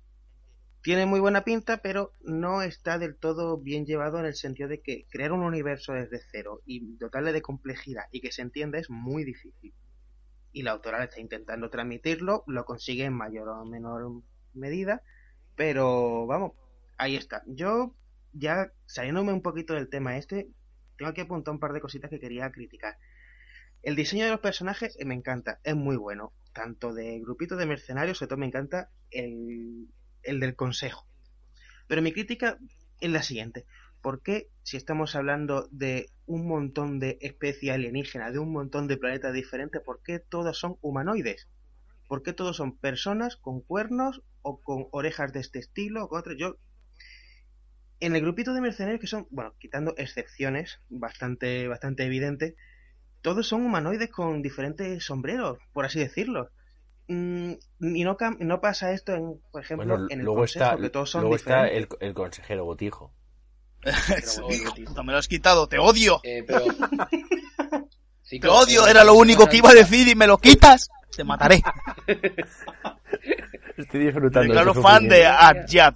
tiene 0.82 1.06
muy 1.06 1.20
buena 1.20 1.44
pinta, 1.44 1.78
pero 1.78 2.14
no 2.22 2.62
está 2.62 2.98
del 2.98 3.18
todo 3.18 3.58
bien 3.58 3.86
llevado 3.86 4.20
en 4.20 4.26
el 4.26 4.36
sentido 4.36 4.70
de 4.70 4.82
que 4.82 5.06
crear 5.10 5.32
un 5.32 5.44
universo 5.44 5.94
desde 5.94 6.22
cero 6.32 6.62
y 6.66 6.96
dotarle 6.98 7.34
de 7.34 7.42
complejidad 7.42 8.04
y 8.12 8.22
que 8.22 8.32
se 8.32 8.42
entienda 8.42 8.80
es 8.80 8.90
muy 8.90 9.24
difícil. 9.24 9.74
Y 10.52 10.64
la 10.64 10.72
autora 10.72 11.04
está 11.04 11.20
intentando 11.20 11.70
transmitirlo, 11.70 12.44
lo 12.48 12.66
consigue 12.66 13.04
en 13.04 13.14
mayor 13.14 13.50
o 13.50 13.66
menor 13.66 14.24
medida, 14.54 15.04
pero 15.56 16.26
vamos, 16.26 16.54
ahí 16.98 17.16
está. 17.16 17.44
Yo, 17.46 17.96
ya 18.32 18.72
saliéndome 18.86 19.34
un 19.34 19.42
poquito 19.42 19.74
del 19.74 19.90
tema 19.90 20.18
este, 20.18 20.50
tengo 20.98 21.12
aquí 21.12 21.22
apuntado 21.22 21.54
un 21.54 21.60
par 21.60 21.74
de 21.74 21.82
cositas 21.82 22.10
que 22.10 22.20
quería 22.20 22.52
criticar. 22.52 22.98
El 23.82 23.96
diseño 23.96 24.26
de 24.26 24.32
los 24.32 24.42
personajes 24.42 24.98
eh, 25.00 25.06
me 25.06 25.16
encanta, 25.16 25.60
es 25.64 25.76
muy 25.76 25.98
bueno. 25.98 26.34
Tanto 26.54 26.94
de 26.94 27.20
grupito 27.20 27.56
de 27.56 27.66
mercenarios, 27.66 28.18
sobre 28.18 28.30
todo 28.30 28.40
me 28.40 28.48
encanta 28.48 28.90
el, 29.12 29.88
el 30.24 30.40
del 30.40 30.56
consejo. 30.56 31.06
Pero 31.88 32.02
mi 32.02 32.12
crítica 32.12 32.58
es 33.00 33.10
la 33.10 33.24
siguiente. 33.24 33.66
¿Por 34.02 34.22
qué, 34.22 34.50
si 34.64 34.78
estamos 34.78 35.16
hablando 35.16 35.68
de 35.72 36.10
un 36.26 36.48
montón 36.48 37.00
de 37.00 37.18
especies 37.22 37.74
alienígenas, 37.74 38.32
de 38.32 38.40
un 38.40 38.52
montón 38.52 38.88
de 38.88 38.98
planetas 38.98 39.34
diferentes, 39.34 39.82
por 39.82 40.02
qué 40.04 40.20
todos 40.20 40.58
son 40.58 40.78
humanoides? 40.82 41.50
¿Por 42.08 42.24
qué 42.24 42.34
todos 42.34 42.58
son 42.58 42.78
personas 42.78 43.36
con 43.36 43.62
cuernos 43.62 44.24
o 44.42 44.62
con 44.62 44.88
orejas 44.92 45.34
de 45.34 45.42
este 45.42 45.60
estilo 45.60 46.06
o 46.06 46.10
con 46.10 46.20
otro? 46.20 46.34
Yo, 46.34 46.58
en 48.00 48.16
el 48.16 48.22
grupito 48.22 48.54
de 48.54 48.62
mercenarios 48.62 49.02
que 49.02 49.08
son, 49.08 49.28
bueno, 49.30 49.54
quitando 49.60 49.94
excepciones 49.98 50.80
bastante, 50.90 51.68
bastante 51.68 52.06
evidentes, 52.06 52.56
todos 53.22 53.48
son 53.48 53.66
humanoides 53.66 54.10
con 54.10 54.42
diferentes 54.42 55.04
sombreros, 55.04 55.60
por 55.74 55.86
así 55.86 56.00
decirlo. 56.00 56.50
Mm, 57.10 57.54
y 57.82 58.04
no, 58.04 58.16
no 58.40 58.62
pasa 58.62 58.92
esto, 58.92 59.16
en, 59.16 59.42
por 59.52 59.64
ejemplo, 59.64 59.88
Bueno, 59.88 60.08
en 60.12 60.20
el 60.20 60.26
luego 60.26 60.42
consejo, 60.42 60.66
está, 60.66 60.78
que 60.78 60.90
todos 60.92 61.10
son 61.10 61.22
luego 61.22 61.36
está 61.36 61.68
el, 61.68 61.88
consejero 62.14 62.66
botijo. 62.66 63.12
Hijo 64.78 65.04
me 65.04 65.14
lo 65.14 65.18
has 65.18 65.28
quitado, 65.28 65.68
te 65.68 65.80
odio. 65.80 66.20
Eh, 66.24 66.44
pero... 66.46 66.66
Te 68.30 68.48
odio, 68.48 68.86
era 68.86 69.04
lo 69.04 69.16
único 69.16 69.48
que 69.48 69.58
iba 69.58 69.72
a 69.72 69.74
decir 69.74 70.08
y 70.08 70.14
me 70.14 70.28
lo 70.28 70.38
quitas. 70.38 70.88
Te 71.16 71.24
mataré. 71.24 71.64
Estoy 73.76 74.06
disfrutando. 74.06 74.54
declaro 74.54 74.76
su 74.76 74.84
fan 74.84 75.08
de. 75.08 75.26
Abjad. 75.26 75.96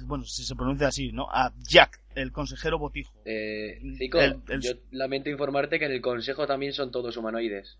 Bueno, 0.00 0.24
si 0.24 0.42
se 0.44 0.56
pronuncia 0.56 0.88
así, 0.88 1.12
¿no? 1.12 1.28
Abjad, 1.30 1.90
el 2.16 2.32
consejero 2.32 2.80
botijo. 2.80 3.12
Eh, 3.24 3.78
Cico, 3.96 4.18
El- 4.18 4.42
el- 4.48 4.60
yo 4.60 4.72
lamento 4.90 5.30
informarte 5.30 5.78
que 5.78 5.84
en 5.84 5.92
el 5.92 6.00
consejo 6.00 6.44
también 6.48 6.72
son 6.72 6.90
todos 6.90 7.16
humanoides. 7.16 7.78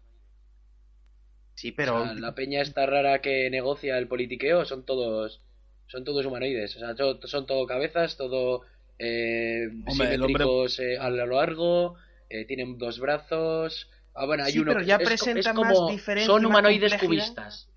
Sí, 1.58 1.70
O 1.70 1.74
pero 1.74 2.04
sea, 2.04 2.14
la 2.14 2.36
peña 2.36 2.62
esta 2.62 2.86
rara 2.86 3.20
que 3.20 3.50
negocia 3.50 3.98
el 3.98 4.06
politiqueo 4.06 4.64
son 4.64 4.84
todos 4.84 5.40
son 5.88 6.04
todos 6.04 6.24
humanoides. 6.24 6.76
O 6.76 6.78
sea, 6.78 6.94
son 7.24 7.46
todo 7.46 7.66
cabezas, 7.66 8.16
todo 8.16 8.62
eh, 9.00 9.66
Hombre, 9.86 9.92
simétricos 10.12 10.78
eh, 10.78 10.98
a 10.98 11.10
lo 11.10 11.26
largo, 11.26 11.96
eh, 12.30 12.44
tienen 12.44 12.78
dos 12.78 13.00
brazos. 13.00 13.90
Ah, 14.14 14.26
bueno, 14.26 14.44
hay 14.44 14.52
Sí, 14.52 14.60
uno 14.60 14.72
pero 14.72 14.84
ya 14.84 14.96
es 14.96 15.00
co- 15.00 15.04
presenta 15.06 15.40
es 15.40 15.46
más 15.46 15.54
como 15.56 15.90
diferencia 15.90 16.32
son 16.32 16.46
humanoides 16.46 16.94
cubistas. 16.94 17.68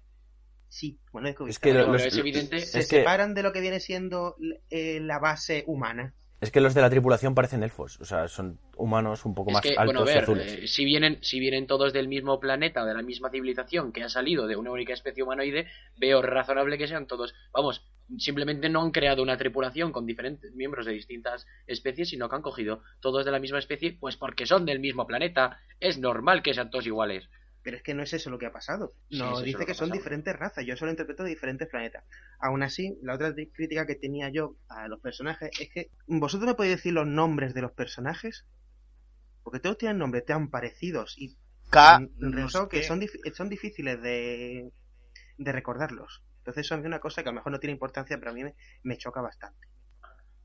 sí, 0.68 1.00
bueno, 1.12 1.30
es, 1.30 1.36
que 1.36 1.44
Es 1.50 1.58
que 1.60 1.72
Pero 1.72 1.92
los- 1.92 2.06
es 2.06 2.18
evidente- 2.18 2.60
se 2.60 2.80
es 2.82 2.88
que- 2.88 2.98
separan 3.00 3.34
de 3.34 3.42
lo 3.42 3.52
que 3.52 3.62
viene 3.62 3.80
siendo 3.80 4.36
eh, 4.70 5.00
la 5.02 5.18
base 5.18 5.64
humana. 5.66 6.14
Es 6.42 6.50
que 6.50 6.60
los 6.60 6.74
de 6.74 6.82
la 6.82 6.90
tripulación 6.90 7.36
parecen 7.36 7.62
elfos, 7.62 8.02
o 8.02 8.06
sea, 8.06 8.28
son 8.28 8.60
humanos 8.76 9.26
un 9.26 9.36
poco 9.36 9.52
Es 9.52 9.54
más 9.54 9.62
que, 9.62 9.76
altos 9.78 9.86
bueno, 9.86 10.00
a 10.02 10.04
y 10.04 10.06
ver, 10.08 10.24
azules. 10.24 10.54
eh, 10.54 10.68
si 10.68 10.86
vienen, 10.86 11.20
si 11.22 11.40
vienen 11.40 11.68
todos 11.68 11.94
del 11.94 12.08
mismo 12.08 12.40
planeta, 12.40 12.84
de 12.84 12.96
la 12.96 13.04
misma 13.04 13.30
civilización, 13.30 13.92
que 13.92 14.04
ha 14.04 14.10
salido 14.10 14.48
de 14.48 14.56
una 14.56 14.72
única 14.72 14.92
especie 14.94 15.22
humanoide, 15.22 15.68
veo 15.98 16.24
razonable 16.24 16.80
que 16.80 16.88
sean 16.88 17.06
todos. 17.06 17.36
Vamos, 17.54 17.86
simplemente 18.18 18.70
no 18.70 18.82
han 18.82 18.90
creado 18.90 19.22
una 19.22 19.38
tripulación 19.38 19.92
con 19.92 20.08
diferentes 20.08 20.52
miembros 20.56 20.88
de 20.88 20.94
distintas 20.94 21.46
especies, 21.68 22.10
sino 22.10 22.28
que 22.28 22.36
han 22.36 22.42
cogido 22.42 22.82
todos 23.02 23.24
de 23.24 23.32
la 23.32 23.40
misma 23.40 23.60
especie, 23.60 23.96
pues 24.00 24.18
porque 24.18 24.48
son 24.48 24.66
del 24.66 24.80
mismo 24.80 25.06
planeta. 25.06 25.60
Es 25.80 26.00
normal 26.00 26.42
que 26.42 26.56
sean 26.56 26.72
todos 26.72 26.88
iguales. 26.88 27.30
Pero 27.64 27.78
es 27.78 27.84
que 27.84 27.94
no 27.94 28.04
es 28.04 28.14
eso 28.14 28.30
lo 28.30 28.38
que 28.40 28.48
ha 28.48 28.52
pasado. 28.54 28.94
No, 29.10 29.42
dice 29.42 29.66
que 29.66 29.74
son 29.74 29.92
diferentes 29.92 30.36
razas. 30.36 30.66
Yo 30.66 30.76
solo 30.78 30.92
interpreto 30.92 31.24
de 31.24 31.30
diferentes 31.30 31.68
planetas. 31.70 32.04
Aún 32.40 32.64
así, 32.64 32.98
la 33.04 33.16
otra 33.16 33.34
crítica 33.34 33.86
que 33.86 33.96
tenía 33.96 34.30
yo 34.30 34.56
a 34.70 34.88
los 34.88 35.00
personajes 35.00 35.52
es 35.60 35.70
que 35.74 35.92
vosotros 36.08 36.48
me 36.48 36.56
podéis 36.56 36.78
decir 36.78 36.94
los 36.94 37.08
nombres 37.08 37.54
de 37.54 37.62
los 37.62 37.72
personajes. 37.74 38.46
Porque 39.44 39.60
todos 39.60 39.78
tienen 39.78 40.00
nombres 40.00 40.26
tan 40.26 40.50
parecidos 40.50 41.16
y 41.18 41.38
K. 41.70 42.08
no 42.20 42.70
que 42.70 42.82
son, 42.84 43.00
dif- 43.02 43.34
son 43.36 43.50
difíciles 43.50 44.02
de, 44.02 44.72
de 45.38 45.52
recordarlos. 45.54 46.24
Entonces 46.40 46.66
eso 46.68 46.76
es 46.76 46.86
una 46.86 47.00
cosa 47.02 47.24
que 47.24 47.30
a 47.30 47.34
lo 47.34 47.38
mejor 47.38 47.52
no 47.54 47.60
tiene 47.60 47.74
importancia, 47.74 48.18
pero 48.20 48.32
a 48.32 48.34
mí 48.36 48.44
me, 48.44 48.56
me 48.84 48.98
choca 48.98 49.22
bastante. 49.22 49.68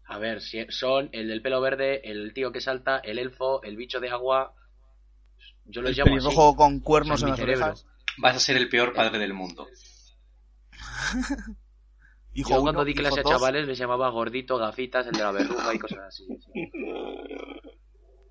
A 0.09 0.19
ver, 0.19 0.41
si 0.41 0.65
son 0.71 1.11
el 1.13 1.29
del 1.29 1.43
pelo 1.43 1.61
verde, 1.61 2.01
el 2.11 2.33
tío 2.33 2.51
que 2.51 2.63
salta, 2.63 2.99
el 2.99 3.19
elfo, 3.19 3.63
el 3.63 3.77
bicho 3.77 4.01
de 4.01 4.09
agua. 4.09 4.55
Yo 5.69 5.83
los 5.83 5.91
El 5.93 5.97
llamo 5.97 6.17
así. 6.17 6.27
pelirrojo 6.27 6.57
con 6.57 6.81
cuernos 6.81 7.15
O 7.17 7.19
sea, 7.19 7.29
en 7.29 7.33
mi 7.35 7.39
las 7.39 7.41
cerebro. 7.41 7.65
orejas. 7.67 7.87
Vas 8.19 8.37
a 8.37 8.41
ser 8.41 8.57
el 8.57 8.69
peor 8.69 8.93
padre 8.95 9.19
del 9.19 9.35
mundo. 9.35 9.67
Hijo 12.35 12.51
Yo 12.51 12.57
uno, 12.57 12.65
cuando 12.65 12.85
di 12.85 12.93
hijo 12.93 13.01
clase 13.01 13.21
a 13.21 13.23
dos. 13.23 13.33
chavales 13.33 13.67
les 13.67 13.79
llamaba 13.79 14.11
gordito, 14.11 14.59
gafitas, 14.59 15.07
el 15.07 15.13
de 15.13 15.21
la 15.21 15.33
verruga 15.33 15.75
y 15.75 15.79
cosas 15.79 15.99
así. 16.09 16.27
sí. 16.27 16.71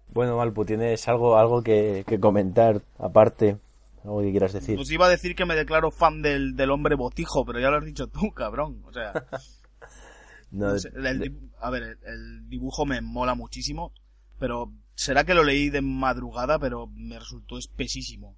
Bueno, 0.09 0.37
Malpu, 0.37 0.63
¿tienes 0.63 1.07
algo, 1.07 1.37
algo 1.37 1.61
que, 1.63 2.03
que 2.07 2.19
comentar 2.19 2.81
aparte? 2.99 3.57
¿Algo 4.03 4.21
que 4.21 4.31
quieras 4.31 4.53
decir? 4.53 4.75
Pues 4.75 4.91
iba 4.91 5.07
a 5.07 5.09
decir 5.09 5.35
que 5.35 5.45
me 5.45 5.55
declaro 5.55 5.89
fan 5.91 6.21
del, 6.21 6.55
del 6.55 6.69
hombre 6.71 6.95
botijo, 6.95 7.43
pero 7.45 7.59
ya 7.59 7.69
lo 7.71 7.77
has 7.77 7.85
dicho 7.85 8.07
tú, 8.07 8.31
cabrón. 8.35 8.81
O 8.85 8.93
sea, 8.93 9.11
No, 10.51 10.67
no 10.69 10.77
sé, 10.79 10.89
el- 10.95 11.05
el 11.07 11.19
de- 11.19 11.31
dibu- 11.31 11.49
a 11.59 11.69
ver, 11.71 11.83
el, 11.83 11.97
el 12.05 12.47
dibujo 12.49 12.85
me 12.85 13.01
mola 13.01 13.33
muchísimo, 13.33 13.91
pero 14.39 14.71
será 14.95 15.23
que 15.23 15.33
lo 15.33 15.43
leí 15.43 15.69
de 15.69 15.81
madrugada, 15.81 16.57
pero 16.57 16.87
me 16.87 17.19
resultó 17.19 17.57
espesísimo. 17.57 18.37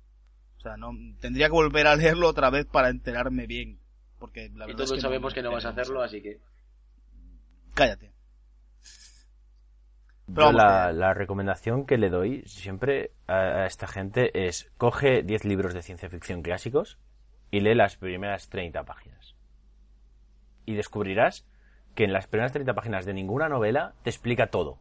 O 0.57 0.59
sea, 0.59 0.75
no 0.75 0.91
tendría 1.19 1.47
que 1.47 1.53
volver 1.53 1.87
a 1.87 1.95
leerlo 1.95 2.27
otra 2.27 2.49
vez 2.49 2.65
para 2.65 2.89
enterarme 2.89 3.45
bien, 3.47 3.79
porque 4.19 4.49
la 4.49 4.65
Y 4.65 4.69
verdad 4.69 4.83
es 4.83 4.89
todos 4.89 4.91
que 4.93 5.01
sabemos 5.01 5.33
que 5.33 5.41
no 5.41 5.51
vas 5.51 5.65
a 5.65 5.69
hacerlo, 5.69 6.01
así 6.01 6.21
que. 6.21 6.39
cállate. 7.73 8.11
Pero 10.25 10.51
Yo 10.51 10.57
vamos, 10.57 10.95
la, 10.95 11.13
recomendación 11.13 11.85
que 11.85 11.97
le 11.97 12.09
doy 12.09 12.43
siempre 12.45 13.11
a, 13.27 13.35
a 13.35 13.65
esta 13.65 13.87
gente 13.87 14.47
es 14.47 14.69
coge 14.77 15.23
10 15.23 15.45
libros 15.45 15.73
de 15.73 15.81
ciencia 15.81 16.09
ficción 16.09 16.41
clásicos 16.41 16.97
y 17.49 17.61
lee 17.61 17.75
las 17.75 17.95
primeras 17.95 18.49
30 18.49 18.83
páginas. 18.83 19.35
Y 20.65 20.73
descubrirás 20.73 21.45
que 21.95 22.03
en 22.03 22.11
las 22.11 22.27
primeras 22.27 22.51
30 22.51 22.73
páginas 22.73 23.05
de 23.05 23.13
ninguna 23.13 23.47
novela 23.47 23.95
te 24.03 24.09
explica 24.09 24.47
todo. 24.47 24.79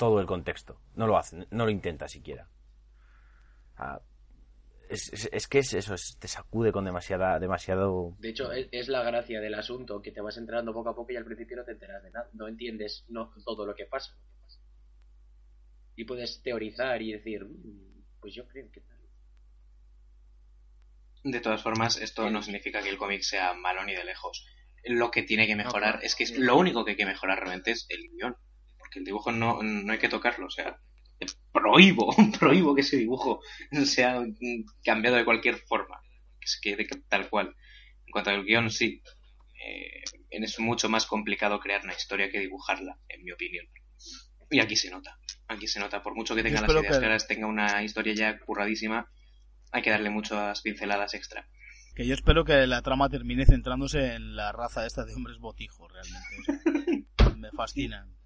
Todo 0.00 0.18
el 0.18 0.26
contexto. 0.26 0.80
No 0.94 1.06
lo 1.06 1.18
hace, 1.18 1.46
no 1.50 1.66
lo 1.66 1.70
intenta 1.70 2.08
siquiera. 2.08 2.48
Ah, 3.76 4.00
es, 4.88 5.12
es- 5.12 5.28
es 5.30 5.46
que 5.46 5.58
es 5.58 5.74
eso, 5.74 5.92
es- 5.92 6.16
te 6.18 6.26
sacude 6.26 6.72
con 6.72 6.86
demasiada, 6.86 7.38
demasiado... 7.38 8.16
De 8.18 8.30
hecho, 8.30 8.50
es, 8.50 8.68
es 8.72 8.88
la 8.88 9.02
gracia 9.02 9.42
del 9.42 9.52
asunto, 9.54 10.00
que 10.00 10.10
te 10.10 10.22
vas 10.22 10.38
enterando 10.38 10.72
poco 10.72 10.88
a 10.88 10.94
poco 10.96 11.12
y 11.12 11.16
al 11.16 11.26
principio 11.26 11.58
no 11.58 11.64
te 11.64 11.72
enteras 11.72 12.02
de 12.02 12.10
nada. 12.12 12.30
No 12.32 12.48
entiendes 12.48 13.04
no, 13.08 13.30
todo 13.44 13.66
lo 13.66 13.74
que 13.74 13.84
pasa. 13.84 14.16
Y 15.96 16.06
puedes 16.06 16.40
teorizar 16.42 17.02
y 17.02 17.12
decir, 17.12 17.44
"Mm, 17.44 18.02
pues 18.20 18.34
yo 18.34 18.48
creo 18.48 18.70
que 18.72 18.80
tal. 18.80 18.96
De 21.24 21.40
todas 21.40 21.62
formas, 21.62 21.98
esto 21.98 22.30
no 22.30 22.42
significa 22.42 22.80
que 22.80 22.88
el 22.88 22.96
cómic 22.96 23.20
sea 23.20 23.52
malo 23.52 23.84
ni 23.84 23.94
de 23.94 24.04
lejos. 24.04 24.46
Lo 24.84 25.10
que 25.10 25.24
tiene 25.24 25.46
que 25.46 25.56
mejorar 25.56 25.92
claro. 25.92 26.06
es 26.06 26.14
que 26.16 26.24
es 26.24 26.38
lo 26.38 26.56
único 26.56 26.86
que 26.86 26.92
hay 26.92 26.96
que 26.96 27.04
mejorar 27.04 27.38
realmente 27.38 27.72
es 27.72 27.84
el 27.90 28.00
guion. 28.12 28.34
Porque 28.90 28.98
el 28.98 29.04
dibujo 29.04 29.30
no, 29.30 29.62
no 29.62 29.92
hay 29.92 30.00
que 30.00 30.08
tocarlo. 30.08 30.46
O 30.46 30.50
sea, 30.50 30.76
prohíbo, 31.52 32.12
prohíbo 32.40 32.74
que 32.74 32.80
ese 32.80 32.96
dibujo 32.96 33.40
sea 33.84 34.20
cambiado 34.84 35.16
de 35.16 35.24
cualquier 35.24 35.58
forma. 35.58 36.00
Que 36.40 36.48
se 36.48 36.58
quede 36.60 36.88
tal 37.08 37.28
cual. 37.30 37.54
En 38.04 38.10
cuanto 38.10 38.30
al 38.30 38.44
guion, 38.44 38.68
sí. 38.68 39.00
Eh, 39.64 40.02
es 40.30 40.58
mucho 40.58 40.88
más 40.88 41.06
complicado 41.06 41.60
crear 41.60 41.84
una 41.84 41.92
historia 41.94 42.30
que 42.32 42.40
dibujarla, 42.40 42.98
en 43.08 43.22
mi 43.22 43.30
opinión. 43.30 43.64
Y 44.50 44.58
aquí 44.58 44.74
se 44.74 44.90
nota. 44.90 45.16
Aquí 45.46 45.68
se 45.68 45.78
nota. 45.78 46.02
Por 46.02 46.16
mucho 46.16 46.34
que 46.34 46.42
tenga 46.42 46.60
las 46.62 46.70
ideas 46.72 46.96
que- 46.96 46.98
claras, 46.98 47.28
tenga 47.28 47.46
una 47.46 47.84
historia 47.84 48.12
ya 48.12 48.40
curradísima, 48.40 49.08
hay 49.70 49.82
que 49.82 49.90
darle 49.90 50.10
muchas 50.10 50.62
pinceladas 50.62 51.14
extra. 51.14 51.46
Que 51.94 52.06
yo 52.08 52.14
espero 52.14 52.44
que 52.44 52.66
la 52.66 52.82
trama 52.82 53.08
termine 53.08 53.46
centrándose 53.46 54.14
en 54.14 54.34
la 54.34 54.50
raza 54.50 54.84
esta 54.84 55.04
de 55.04 55.14
hombres 55.14 55.38
botijos, 55.38 55.92
realmente. 55.92 57.04
o 57.20 57.24
sea, 57.24 57.34
me 57.36 57.50
fascinan. 57.52 58.16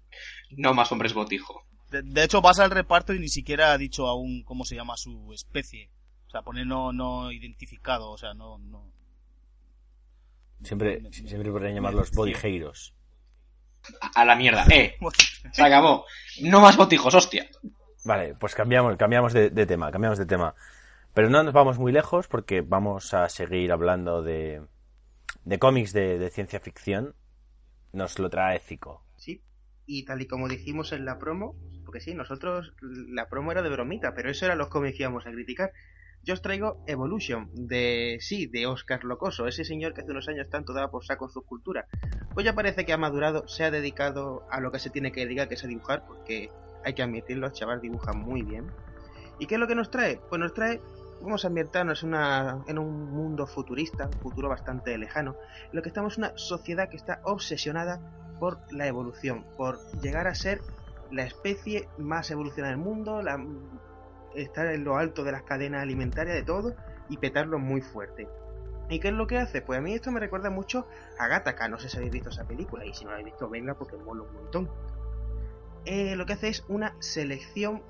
No 0.51 0.73
más 0.73 0.91
hombres 0.91 1.13
botijo. 1.13 1.63
De, 1.91 2.01
de 2.01 2.23
hecho, 2.23 2.41
vas 2.41 2.59
al 2.59 2.71
reparto 2.71 3.13
y 3.13 3.19
ni 3.19 3.29
siquiera 3.29 3.71
ha 3.71 3.77
dicho 3.77 4.07
aún 4.07 4.43
cómo 4.43 4.65
se 4.65 4.75
llama 4.75 4.97
su 4.97 5.31
especie. 5.33 5.89
O 6.27 6.29
sea, 6.31 6.41
pone 6.41 6.65
no, 6.65 6.91
no 6.91 7.31
identificado, 7.31 8.09
o 8.11 8.17
sea, 8.17 8.33
no... 8.33 8.57
no... 8.57 8.91
Siempre, 10.63 11.01
siempre 11.11 11.51
podrían 11.51 11.75
llamarlos 11.75 12.11
bodyheiros. 12.11 12.93
A, 14.01 14.21
a 14.21 14.25
la 14.25 14.35
mierda. 14.35 14.65
¡Eh! 14.71 14.95
Se 15.51 15.63
acabó. 15.63 16.05
No 16.41 16.59
más 16.61 16.75
botijos, 16.75 17.13
hostia. 17.13 17.47
Vale, 18.03 18.35
pues 18.35 18.55
cambiamos, 18.55 18.95
cambiamos 18.97 19.33
de, 19.33 19.49
de 19.49 19.65
tema, 19.65 19.91
cambiamos 19.91 20.17
de 20.17 20.25
tema. 20.25 20.55
Pero 21.13 21.29
no 21.29 21.43
nos 21.43 21.53
vamos 21.53 21.79
muy 21.79 21.91
lejos 21.91 22.27
porque 22.27 22.61
vamos 22.61 23.13
a 23.13 23.29
seguir 23.29 23.71
hablando 23.71 24.21
de, 24.21 24.61
de 25.43 25.59
cómics 25.59 25.93
de, 25.93 26.17
de 26.17 26.29
ciencia 26.29 26.59
ficción. 26.59 27.15
Nos 27.93 28.19
lo 28.19 28.29
trae 28.29 28.59
Zico. 28.59 29.04
Y 29.85 30.05
tal 30.05 30.21
y 30.21 30.27
como 30.27 30.47
dijimos 30.47 30.91
en 30.91 31.05
la 31.05 31.19
promo, 31.19 31.55
porque 31.85 31.99
sí, 31.99 32.13
nosotros 32.13 32.73
la 32.81 33.29
promo 33.29 33.51
era 33.51 33.61
de 33.61 33.69
bromita, 33.69 34.13
pero 34.15 34.29
eso 34.29 34.45
era 34.45 34.55
los 34.55 34.69
cómics 34.69 34.97
que 34.97 35.03
íbamos 35.03 35.25
a 35.27 35.31
criticar. 35.31 35.71
Yo 36.23 36.33
os 36.33 36.41
traigo 36.41 36.83
Evolution, 36.87 37.51
de 37.53 38.17
sí, 38.19 38.47
de 38.47 38.65
Oscar 38.65 39.03
Locoso, 39.03 39.47
ese 39.47 39.63
señor 39.63 39.93
que 39.93 40.01
hace 40.01 40.11
unos 40.11 40.27
años 40.27 40.49
tanto 40.49 40.73
daba 40.73 40.89
por 40.89 41.05
saco 41.05 41.29
su 41.29 41.43
cultura. 41.43 41.85
Pues 42.33 42.45
ya 42.45 42.55
parece 42.55 42.83
que 42.83 42.93
ha 42.93 42.97
madurado, 42.97 43.47
se 43.47 43.63
ha 43.63 43.69
dedicado 43.69 44.47
a 44.49 44.59
lo 44.59 44.71
que 44.71 44.79
se 44.79 44.89
tiene 44.89 45.11
que 45.11 45.21
dedicar, 45.21 45.47
que 45.47 45.53
es 45.53 45.63
a 45.63 45.67
dibujar, 45.67 46.03
porque 46.07 46.49
hay 46.83 46.93
que 46.93 47.03
admitirlo, 47.03 47.45
el 47.45 47.53
chaval 47.53 47.79
dibuja 47.79 48.13
muy 48.13 48.41
bien. 48.41 48.71
¿Y 49.37 49.45
qué 49.45 49.55
es 49.55 49.61
lo 49.61 49.67
que 49.67 49.75
nos 49.75 49.91
trae? 49.91 50.19
Pues 50.29 50.39
nos 50.39 50.53
trae, 50.53 50.81
vamos 51.25 51.43
a 51.43 51.47
ambientarnos 51.47 52.03
en, 52.03 52.77
un 52.77 53.11
mundo 53.11 53.47
futurista, 53.47 54.05
un 54.05 54.13
futuro 54.21 54.47
bastante 54.47 54.95
lejano, 54.97 55.35
lo 55.71 55.81
que 55.81 55.89
estamos 55.89 56.17
en 56.17 56.25
una 56.25 56.37
sociedad 56.37 56.87
que 56.87 56.97
está 56.97 57.19
obsesionada 57.23 57.99
por 58.39 58.59
la 58.71 58.85
evolución, 58.85 59.43
por 59.57 59.79
llegar 60.01 60.27
a 60.27 60.35
ser 60.35 60.61
la 61.11 61.23
especie 61.23 61.89
más 61.97 62.29
evolucionada 62.29 62.75
del 62.75 62.83
mundo, 62.83 63.23
la, 63.23 63.43
estar 64.35 64.67
en 64.67 64.83
lo 64.83 64.97
alto 64.97 65.23
de 65.23 65.31
las 65.31 65.41
cadenas 65.41 65.81
alimentarias 65.81 66.35
de 66.35 66.43
todo 66.43 66.75
y 67.09 67.17
petarlo 67.17 67.57
muy 67.57 67.81
fuerte. 67.81 68.27
¿Y 68.87 68.99
qué 68.99 69.07
es 69.07 69.13
lo 69.15 69.25
que 69.25 69.39
hace? 69.39 69.63
Pues 69.63 69.79
a 69.79 69.81
mí 69.81 69.95
esto 69.95 70.11
me 70.11 70.19
recuerda 70.19 70.51
mucho 70.51 70.85
a 71.17 71.27
Gattaca, 71.27 71.67
no 71.67 71.79
sé 71.79 71.89
si 71.89 71.97
habéis 71.97 72.11
visto 72.11 72.29
esa 72.29 72.43
película 72.43 72.85
y 72.85 72.93
si 72.93 73.03
no 73.03 73.09
la 73.09 73.17
habéis 73.17 73.33
visto, 73.33 73.49
venga 73.49 73.73
porque 73.73 73.97
mola 73.97 74.21
un 74.21 74.33
montón. 74.33 74.69
Eh, 75.85 76.15
lo 76.15 76.27
que 76.27 76.33
hace 76.33 76.49
es 76.49 76.63
una 76.67 76.95
selección 76.99 77.81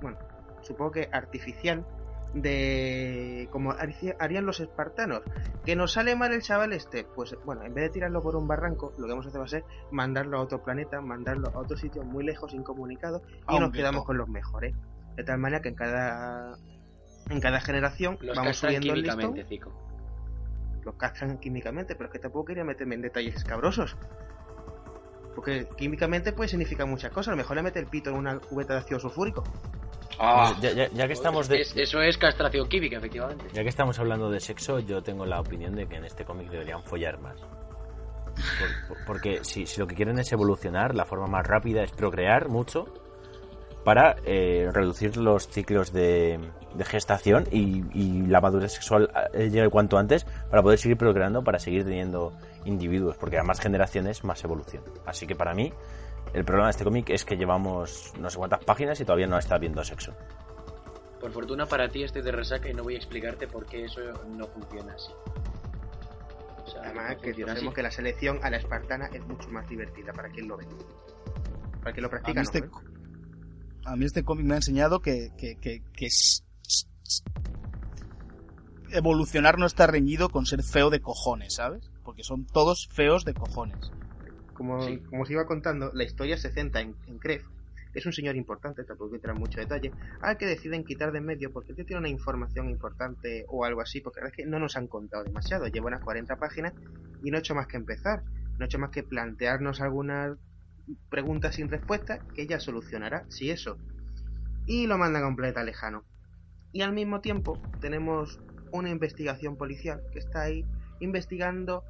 bueno, 0.00 0.18
supongo 0.62 0.90
que 0.90 1.08
artificial 1.12 1.86
de 2.42 3.48
como 3.50 3.72
haría- 3.72 4.16
harían 4.18 4.46
los 4.46 4.60
espartanos. 4.60 5.22
Que 5.64 5.76
nos 5.76 5.92
sale 5.92 6.16
mal 6.16 6.32
el 6.32 6.42
chaval 6.42 6.72
este, 6.72 7.04
pues 7.04 7.34
bueno, 7.44 7.62
en 7.64 7.74
vez 7.74 7.84
de 7.84 7.90
tirarlo 7.90 8.22
por 8.22 8.36
un 8.36 8.46
barranco, 8.48 8.92
lo 8.98 9.04
que 9.06 9.10
vamos 9.10 9.26
a 9.26 9.28
hacer 9.28 9.40
va 9.40 9.44
a 9.44 9.48
ser 9.48 9.64
mandarlo 9.90 10.38
a 10.38 10.42
otro 10.42 10.62
planeta, 10.62 11.00
mandarlo 11.00 11.48
a 11.54 11.58
otro 11.58 11.76
sitio 11.76 12.02
muy 12.02 12.24
lejos, 12.24 12.52
incomunicado, 12.54 13.22
y 13.48 13.58
nos 13.58 13.72
quedamos 13.72 14.04
con 14.04 14.16
los 14.18 14.28
mejores. 14.28 14.74
De 15.16 15.24
tal 15.24 15.38
manera 15.38 15.60
que 15.62 15.68
en 15.70 15.74
cada 15.74 16.56
en 17.30 17.40
cada 17.40 17.60
generación 17.60 18.16
Los 18.22 18.36
vamos 18.36 18.56
subiendo 18.56 18.92
el 18.94 19.02
listón, 19.02 19.34
los 20.84 20.94
castran 20.94 21.38
químicamente, 21.38 21.94
pero 21.94 22.06
es 22.06 22.12
que 22.12 22.18
tampoco 22.18 22.46
quería 22.46 22.64
meterme 22.64 22.94
en 22.94 23.02
detalles 23.02 23.34
escabrosos. 23.36 23.96
Porque 25.34 25.68
químicamente 25.76 26.32
puede 26.32 26.48
significar 26.48 26.86
muchas 26.86 27.10
cosas. 27.12 27.28
A 27.28 27.30
lo 27.32 27.36
mejor 27.36 27.56
le 27.56 27.62
mete 27.62 27.78
el 27.78 27.86
pito 27.86 28.10
en 28.10 28.16
una 28.16 28.38
cubeta 28.38 28.72
de 28.74 28.80
ácido 28.80 28.98
sulfúrico. 28.98 29.44
Ah, 30.18 30.54
Ya, 30.60 30.72
ya- 30.72 30.88
ya 30.90 31.06
que 31.06 31.12
estamos 31.12 31.48
de, 31.48 31.60
Es- 31.60 31.76
eso 31.76 32.00
es 32.02 32.16
castración 32.18 32.68
química, 32.68 32.96
efectivamente. 32.98 33.44
ya 33.52 33.62
que 33.62 33.68
estamos 33.68 33.98
hablando 33.98 34.30
de 34.30 34.40
sexo, 34.40 34.78
yo 34.80 35.02
tengo 35.02 35.24
la 35.26 35.40
opinión 35.40 35.74
de 35.74 35.86
que 35.86 35.96
en 35.96 36.04
este 36.04 36.24
cómic 36.24 36.48
deberían 36.50 36.82
follar 36.84 37.18
más. 37.20 37.38
Por- 37.40 38.88
por- 38.88 39.04
porque 39.06 39.40
si, 39.42 39.66
si 39.66 39.80
lo 39.80 39.86
que 39.86 39.94
quieren 39.94 40.18
es 40.18 40.30
evolucionar, 40.32 40.94
la 40.94 41.04
forma 41.04 41.26
más 41.26 41.46
rápida 41.46 41.82
es 41.82 41.92
procrear 41.92 42.48
mucho 42.48 42.86
para 43.84 44.16
eh, 44.24 44.68
reducir 44.72 45.16
los 45.16 45.48
ciclos 45.48 45.92
de, 45.92 46.38
de 46.74 46.84
gestación 46.84 47.46
y, 47.50 47.84
y 47.94 48.26
la 48.26 48.40
madurez 48.40 48.72
sexual 48.72 49.10
eh, 49.32 49.48
llegue 49.50 49.68
cuanto 49.70 49.98
antes 49.98 50.24
para 50.50 50.62
poder 50.62 50.78
seguir 50.78 50.96
procreando, 50.98 51.42
para 51.42 51.58
seguir 51.58 51.84
teniendo 51.84 52.32
individuos, 52.64 53.16
porque 53.16 53.38
a 53.38 53.42
más 53.44 53.60
generaciones, 53.60 54.24
más 54.24 54.42
evolución. 54.44 54.82
Así 55.06 55.26
que 55.26 55.34
para 55.34 55.54
mí, 55.54 55.72
el 56.34 56.44
problema 56.44 56.66
de 56.66 56.70
este 56.72 56.84
cómic 56.84 57.10
es 57.10 57.24
que 57.24 57.36
llevamos 57.36 58.12
no 58.18 58.28
sé 58.30 58.36
cuántas 58.38 58.64
páginas 58.64 59.00
y 59.00 59.04
todavía 59.04 59.26
no 59.26 59.38
está 59.38 59.58
viendo 59.58 59.82
sexo. 59.84 60.14
Por 61.20 61.32
fortuna 61.32 61.66
para 61.66 61.88
ti 61.88 62.02
estoy 62.04 62.22
de 62.22 62.30
resaca 62.32 62.68
y 62.68 62.74
no 62.74 62.82
voy 62.84 62.94
a 62.94 62.98
explicarte 62.98 63.48
por 63.48 63.66
qué 63.66 63.84
eso 63.86 64.00
no 64.28 64.46
funciona 64.46 64.94
así. 64.94 65.10
O 66.64 66.70
sea, 66.70 66.82
Además, 66.82 67.16
no 67.16 67.22
que 67.22 67.34
sabemos 67.44 67.74
que 67.74 67.82
la 67.82 67.90
selección 67.90 68.38
a 68.42 68.50
la 68.50 68.58
espartana 68.58 69.06
es 69.12 69.26
mucho 69.26 69.48
más 69.48 69.66
divertida 69.68 70.12
para 70.12 70.28
quien 70.28 70.46
lo 70.48 70.56
ve. 70.56 70.66
Para 71.80 71.92
quien 71.92 72.02
lo 72.02 72.08
A 72.08 72.10
practica, 72.10 72.40
mí 72.40 72.44
¿no? 72.44 72.52
este, 72.52 72.58
¿Eh? 72.58 72.70
a 73.86 73.96
mí 73.96 74.04
este 74.04 74.22
cómic 74.24 74.46
me 74.46 74.54
ha 74.54 74.58
enseñado 74.58 75.00
que, 75.00 75.30
que, 75.38 75.56
que, 75.56 75.82
que 75.94 76.06
s- 76.06 76.42
s- 76.66 76.86
s- 77.04 77.22
evolucionar 78.90 79.58
no 79.58 79.66
está 79.66 79.86
reñido 79.86 80.28
con 80.28 80.46
ser 80.46 80.62
feo 80.62 80.90
de 80.90 81.00
cojones, 81.00 81.54
¿sabes? 81.54 81.90
Porque 82.04 82.22
son 82.22 82.44
todos 82.46 82.86
feos 82.92 83.24
de 83.24 83.34
cojones. 83.34 83.90
Como, 84.58 84.82
Sí. 84.82 84.98
como 85.08 85.22
os 85.22 85.30
iba 85.30 85.46
contando, 85.46 85.92
la 85.94 86.02
historia 86.04 86.36
se 86.36 86.50
centra 86.50 86.80
en, 86.80 86.94
en 87.06 87.18
Kref. 87.18 87.46
Es 87.94 88.04
un 88.06 88.12
señor 88.12 88.36
importante, 88.36 88.84
tampoco 88.84 89.14
entrar 89.14 89.34
en 89.34 89.40
mucho 89.40 89.60
detalle, 89.60 89.92
al 90.20 90.36
que 90.36 90.46
deciden 90.46 90.84
quitar 90.84 91.12
de 91.12 91.18
en 91.18 91.24
medio 91.24 91.52
porque 91.52 91.72
él 91.72 91.86
tiene 91.86 92.00
una 92.00 92.08
información 92.08 92.68
importante 92.68 93.44
o 93.48 93.64
algo 93.64 93.80
así, 93.80 94.00
porque 94.00 94.18
la 94.20 94.24
verdad 94.24 94.38
es 94.38 94.44
que 94.44 94.50
no 94.50 94.58
nos 94.58 94.76
han 94.76 94.88
contado 94.88 95.24
demasiado. 95.24 95.68
Lleva 95.68 95.86
unas 95.86 96.02
40 96.02 96.36
páginas 96.36 96.74
y 97.22 97.30
no 97.30 97.36
he 97.38 97.40
hecho 97.40 97.54
más 97.54 97.66
que 97.68 97.76
empezar. 97.76 98.22
No 98.58 98.64
he 98.64 98.66
hecho 98.66 98.78
más 98.80 98.90
que 98.90 99.04
plantearnos 99.04 99.80
algunas 99.80 100.36
preguntas 101.08 101.54
sin 101.54 101.68
respuesta 101.68 102.18
que 102.34 102.42
ella 102.42 102.58
solucionará, 102.60 103.24
si 103.28 103.50
eso. 103.50 103.78
Y 104.66 104.86
lo 104.86 104.98
mandan 104.98 105.22
a 105.22 105.28
un 105.28 105.36
planeta 105.36 105.62
lejano. 105.62 106.04
Y 106.72 106.82
al 106.82 106.92
mismo 106.92 107.20
tiempo 107.20 107.62
tenemos 107.80 108.40
una 108.72 108.90
investigación 108.90 109.56
policial 109.56 110.02
que 110.12 110.18
está 110.18 110.42
ahí 110.42 110.64
investigando 111.00 111.84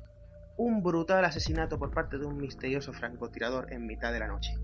un 0.58 0.82
brutal 0.82 1.24
asesinato 1.24 1.78
por 1.78 1.92
parte 1.92 2.18
de 2.18 2.26
un 2.26 2.36
misterioso 2.36 2.92
francotirador 2.92 3.72
en 3.72 3.86
mitad 3.86 4.12
de 4.12 4.18
la 4.18 4.26
noche. 4.26 4.54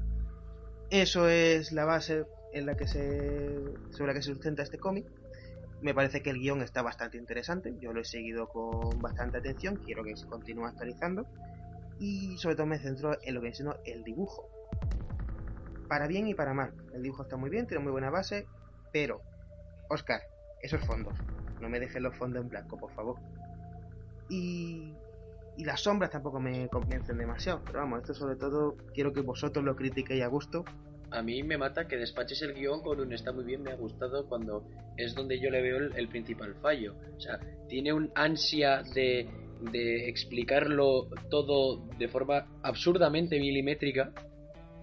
Eso 0.91 1.29
es 1.29 1.73
la 1.73 1.85
base 1.85 2.27
en 2.53 2.67
la 2.67 2.77
que 2.77 2.87
se, 2.87 3.65
sobre 3.91 4.09
la 4.09 4.15
que 4.15 4.23
se 4.23 4.33
sustenta 4.33 4.63
este 4.63 4.79
cómic. 4.79 5.07
Me 5.81 5.95
parece 5.95 6.21
que 6.21 6.31
el 6.31 6.41
guion 6.41 6.63
está 6.63 6.83
bastante 6.83 7.17
interesante, 7.17 7.75
yo 7.81 7.93
lo 7.93 8.01
he 8.01 8.05
seguido 8.05 8.49
con 8.49 9.01
bastante 9.01 9.39
atención, 9.39 9.77
quiero 9.77 10.03
que 10.03 10.17
se 10.17 10.27
continúe 10.27 10.67
actualizando 10.67 11.27
y 12.01 12.37
sobre 12.39 12.57
todo 12.57 12.67
me 12.67 12.79
centro 12.79 13.17
en 13.23 13.35
lo 13.35 13.41
que 13.41 13.49
es 13.49 13.57
siendo 13.57 13.79
el 13.85 14.03
dibujo. 14.03 14.49
Para 15.89 16.09
bien 16.09 16.27
y 16.27 16.35
para 16.35 16.55
mal, 16.55 16.73
el 16.93 17.03
dibujo 17.03 17.23
está 17.23 17.37
muy 17.37 17.51
bien, 17.51 17.67
tiene 17.67 17.83
muy 17.83 17.93
buena 17.93 18.11
base, 18.11 18.47
pero, 18.93 19.21
Oscar, 19.89 20.23
esos 20.61 20.85
fondos, 20.85 21.15
no 21.61 21.69
me 21.69 21.79
dejes 21.79 22.03
los 22.03 22.17
fondos 22.17 22.43
en 22.43 22.49
blanco, 22.49 22.79
por 22.79 22.91
favor. 22.95 23.17
Y 24.29 24.95
y 25.57 25.65
las 25.65 25.83
sombras 25.83 26.11
tampoco 26.11 26.41
me 26.41 26.69
convencen 26.69 27.19
demasiado. 27.19 27.63
Pero 27.65 27.81
vamos, 27.81 28.01
esto 28.01 28.15
sobre 28.15 28.37
todo 28.37 28.77
quiero 28.93 29.13
que 29.13 29.21
vosotros 29.21 29.65
lo 29.65 29.77
critiquéis 29.77 30.23
a 30.23 30.27
gusto. 30.27 30.65
A 31.11 31.23
mí 31.23 31.43
me 31.45 31.57
mata 31.57 31.87
que 31.87 31.97
despaches 31.97 32.43
el 32.43 32.55
guion 32.55 32.83
con 32.83 32.99
un 33.01 33.13
está 33.13 33.33
muy 33.33 33.45
bien, 33.45 33.63
me 33.63 33.71
ha 33.71 33.77
gustado 33.77 34.27
cuando 34.27 34.65
es 34.97 35.15
donde 35.15 35.41
yo 35.41 35.49
le 35.51 35.63
veo 35.63 35.79
el, 35.79 36.09
principal 36.09 36.57
fallo. 36.61 36.97
O 37.17 37.21
sea, 37.21 37.39
tiene 37.69 37.93
un 37.93 38.11
ansia 38.17 38.83
de, 38.95 39.29
de 39.71 40.09
explicarlo 40.09 41.09
todo 41.31 41.87
de 41.99 42.09
forma 42.09 42.47
absurdamente 42.63 43.39
milimétrica. 43.39 44.13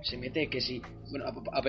Se 0.02 0.18
mete 0.18 0.50
que 0.50 0.62
si. 0.62 0.82
Bueno, 1.12 1.26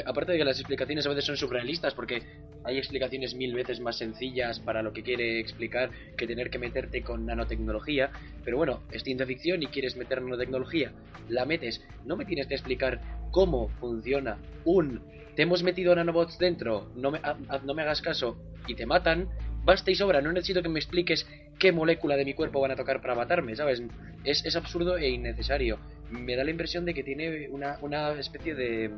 aparte 0.07 0.33
de 0.33 0.39
que 0.39 0.45
las 0.45 0.59
explicaciones 0.59 1.05
a 1.07 1.09
veces 1.09 1.25
son 1.25 1.37
surrealistas, 1.37 1.93
porque 1.95 2.23
hay 2.65 2.79
explicaciones 2.79 3.35
mil 3.35 3.55
veces 3.55 3.81
más 3.81 3.97
sencillas 3.97 4.61
para 4.61 4.83
lo 4.83 4.93
que 4.93 5.03
quiere 5.03 5.41
explicar 5.41 5.91
que 6.17 6.27
tener 6.27 6.51
que 6.51 6.59
meterte 6.59 7.03
con 7.03 7.27
nanotecnología. 7.27 8.11
Pero 8.45 8.57
bueno, 8.57 8.83
es 8.91 9.03
ciencia 9.03 9.27
ficción 9.27 9.63
y 9.63 9.67
quieres 9.67 9.97
meter 9.97 10.23
nanotecnología, 10.23 10.93
la 11.29 11.45
metes. 11.45 11.85
No 12.05 12.17
me 12.17 12.25
tienes 12.25 12.47
que 12.47 12.55
explicar 12.55 13.01
cómo 13.31 13.69
funciona 13.81 14.39
un. 14.65 15.03
Te 15.35 15.43
hemos 15.43 15.63
metido 15.63 15.95
nanobots 15.95 16.39
dentro, 16.39 16.91
no 16.95 17.11
me, 17.11 17.21
no 17.65 17.75
me 17.75 17.83
hagas 17.83 18.03
caso 18.03 18.39
y 18.67 18.75
te 18.75 18.87
matan. 18.87 19.29
Basta 19.65 19.91
y 19.93 19.95
sobra, 19.95 20.21
no 20.21 20.33
necesito 20.33 20.61
que 20.61 20.69
me 20.69 20.81
expliques 20.81 21.27
qué 21.59 21.71
molécula 21.71 22.17
de 22.17 22.25
mi 22.25 22.35
cuerpo 22.35 22.61
van 22.61 22.73
a 22.73 22.77
tocar 22.77 23.01
para 23.01 23.15
matarme, 23.15 23.55
¿sabes? 23.55 23.81
Es, 24.25 24.45
es 24.45 24.57
absurdo 24.57 24.99
e 24.99 25.09
innecesario. 25.09 25.79
Me 26.11 26.35
da 26.35 26.43
la 26.43 26.51
impresión 26.51 26.85
de 26.85 26.95
que 26.95 27.05
tiene 27.05 27.49
una, 27.49 27.79
una 27.81 28.11
especie 28.11 28.55
de 28.57 28.91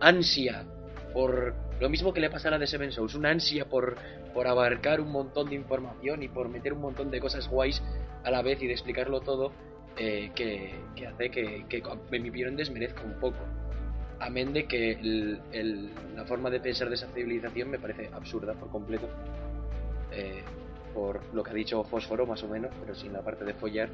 ansia 0.00 0.64
por 1.14 1.54
lo 1.80 1.88
mismo 1.88 2.12
que 2.12 2.20
le 2.20 2.28
pasa 2.28 2.48
a 2.48 2.50
la 2.50 2.58
de 2.58 2.66
Seven 2.66 2.92
Souls, 2.92 3.14
una 3.14 3.30
ansia 3.30 3.64
por, 3.66 3.96
por 4.34 4.46
abarcar 4.46 5.00
un 5.00 5.10
montón 5.10 5.48
de 5.48 5.54
información 5.54 6.22
y 6.22 6.28
por 6.28 6.48
meter 6.50 6.72
un 6.74 6.80
montón 6.82 7.10
de 7.10 7.20
cosas 7.20 7.48
guays 7.48 7.82
a 8.24 8.30
la 8.30 8.42
vez 8.42 8.60
y 8.62 8.66
de 8.66 8.72
explicarlo 8.74 9.20
todo, 9.20 9.52
eh, 9.96 10.30
que, 10.34 10.74
que 10.96 11.06
hace 11.06 11.30
que, 11.30 11.64
que 11.68 11.82
en 12.10 12.22
mi 12.22 12.28
opinión 12.30 12.56
desmerezca 12.56 13.02
un 13.04 13.14
poco. 13.20 13.38
Amén 14.20 14.52
de 14.52 14.64
que 14.66 14.92
el- 14.92 15.40
el- 15.52 15.90
la 16.16 16.24
forma 16.24 16.50
de 16.50 16.60
pensar 16.60 16.88
de 16.88 16.94
esa 16.96 17.06
civilización 17.08 17.70
me 17.70 17.78
parece 17.78 18.10
absurda 18.12 18.54
por 18.54 18.68
completo. 18.70 19.08
Eh, 20.12 20.42
por 20.94 21.20
lo 21.34 21.42
que 21.42 21.50
ha 21.50 21.54
dicho 21.54 21.82
Fósforo, 21.84 22.24
más 22.26 22.42
o 22.44 22.48
menos, 22.48 22.70
pero 22.80 22.94
sin 22.94 23.12
la 23.12 23.20
parte 23.22 23.44
de 23.44 23.54
follar, 23.54 23.88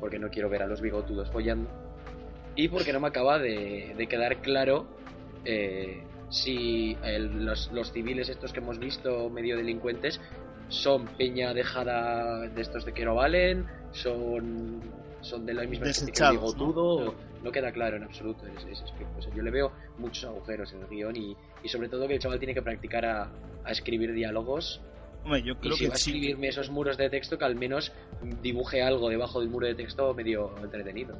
porque 0.00 0.18
no 0.18 0.28
quiero 0.30 0.48
ver 0.48 0.62
a 0.62 0.66
los 0.66 0.80
bigotudos 0.80 1.30
follando. 1.30 1.68
Y 2.56 2.68
porque 2.68 2.92
no 2.92 3.00
me 3.00 3.08
acaba 3.08 3.38
de, 3.40 3.92
de 3.96 4.06
quedar 4.06 4.36
claro 4.36 4.86
eh, 5.44 6.02
si 6.34 6.96
el- 7.04 7.44
los, 7.44 7.70
los 7.72 7.92
civiles 7.92 8.28
estos 8.28 8.52
que 8.52 8.58
hemos 8.60 8.78
visto 8.78 9.30
medio 9.30 9.56
delincuentes 9.56 10.20
son 10.68 11.06
peña 11.06 11.54
dejada 11.54 12.40
de 12.48 12.60
estos 12.60 12.84
de 12.84 12.92
que 12.92 13.04
no 13.04 13.14
valen, 13.14 13.66
son, 13.92 14.80
son 15.20 15.46
de 15.46 15.54
la 15.54 15.62
misma 15.64 15.86
especie 15.86 16.06
que 16.12 16.22
el 16.24 16.32
Desechados, 16.32 16.54
¿no? 17.42 17.52
queda 17.52 17.70
claro 17.72 17.96
en 17.96 18.02
absoluto. 18.04 18.46
Es, 18.46 18.64
es- 18.64 18.82
es 18.82 18.92
que, 18.98 19.04
pues, 19.14 19.28
yo 19.34 19.42
le 19.42 19.50
veo 19.50 19.70
muchos 19.98 20.24
agujeros 20.24 20.72
en 20.72 20.80
el 20.82 20.88
guion 20.88 21.14
y, 21.16 21.36
y 21.62 21.68
sobre 21.68 21.88
todo 21.88 22.08
que 22.08 22.14
el 22.14 22.18
chaval 22.20 22.38
tiene 22.38 22.54
que 22.54 22.62
practicar 22.62 23.04
a, 23.04 23.30
a 23.64 23.70
escribir 23.70 24.12
diálogos 24.12 24.80
Hombre, 25.24 25.42
yo 25.42 25.52
y 25.52 25.56
creo 25.56 25.72
si 25.76 25.84
que 25.84 25.88
va 25.88 25.94
a 25.94 25.96
escribirme 25.96 26.48
esos 26.48 26.68
muros 26.70 26.96
de 26.98 27.08
texto 27.10 27.38
que 27.38 27.44
al 27.44 27.54
menos 27.54 27.92
dibuje 28.42 28.82
algo 28.82 29.08
debajo 29.08 29.40
del 29.40 29.48
muro 29.50 29.66
de 29.66 29.74
texto 29.74 30.12
medio 30.14 30.54
entretenido. 30.62 31.16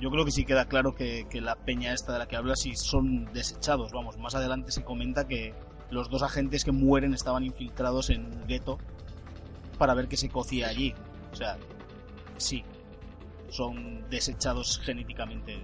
Yo 0.00 0.10
creo 0.10 0.24
que 0.24 0.30
sí 0.32 0.44
queda 0.44 0.66
claro 0.66 0.94
que, 0.94 1.26
que 1.30 1.40
la 1.40 1.54
peña 1.56 1.92
esta 1.92 2.12
de 2.12 2.18
la 2.18 2.26
que 2.26 2.36
hablas 2.36 2.60
sí 2.60 2.74
son 2.76 3.26
desechados. 3.32 3.92
Vamos, 3.92 4.18
más 4.18 4.34
adelante 4.34 4.72
se 4.72 4.82
comenta 4.84 5.26
que 5.26 5.54
los 5.90 6.10
dos 6.10 6.22
agentes 6.22 6.64
que 6.64 6.72
mueren 6.72 7.14
estaban 7.14 7.44
infiltrados 7.44 8.10
en 8.10 8.24
un 8.26 8.46
gueto 8.46 8.78
para 9.78 9.94
ver 9.94 10.08
qué 10.08 10.16
se 10.16 10.28
cocía 10.28 10.68
allí. 10.68 10.94
O 11.32 11.36
sea, 11.36 11.56
sí, 12.36 12.64
son 13.48 14.08
desechados 14.10 14.80
genéticamente. 14.80 15.58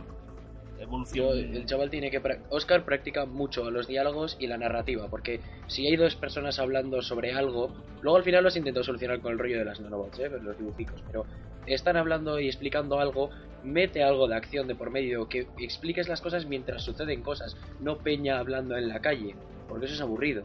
Evolución. 0.79 1.27
Yo- 1.27 1.33
el 1.35 1.66
chaval 1.66 1.90
tiene 1.90 2.11
que... 2.11 2.23
Oscar 2.49 2.85
practica 2.85 3.27
mucho 3.27 3.71
los 3.71 3.87
diálogos 3.87 4.37
y 4.40 4.47
la 4.47 4.57
narrativa, 4.57 5.09
porque 5.09 5.40
si 5.66 5.87
hay 5.87 5.97
dos 5.97 6.14
personas 6.14 6.59
hablando 6.59 7.03
sobre 7.03 7.33
algo, 7.35 7.75
luego 8.01 8.16
al 8.16 8.25
final 8.25 8.45
los 8.45 8.57
intento 8.57 8.83
solucionar 8.83 9.21
con 9.21 9.33
el 9.33 9.38
rollo 9.38 9.59
de 9.59 9.64
las 9.66 9.79
nanobots, 9.81 10.19
¿eh? 10.21 10.31
los 10.40 10.57
dibujicos, 10.57 11.03
pero 11.07 11.27
están 11.66 11.96
hablando 11.96 12.40
y 12.40 12.46
explicando 12.46 12.99
algo, 12.99 13.31
mete 13.62 14.03
algo 14.03 14.29
de 14.29 14.37
acción 14.37 14.66
de 14.66 14.75
por 14.75 14.90
medio, 14.90 15.29
que 15.29 15.46
expliques 15.59 16.09
las 16.09 16.20
cosas 16.20 16.46
mientras 16.46 16.83
suceden 16.83 17.23
cosas, 17.23 17.57
no 17.81 17.99
peña 17.99 18.38
hablando 18.38 18.77
en 18.77 18.88
la 18.88 19.01
calle, 19.01 19.35
porque 19.68 19.87
eso 19.87 19.94
es 19.94 20.01
aburrido. 20.01 20.42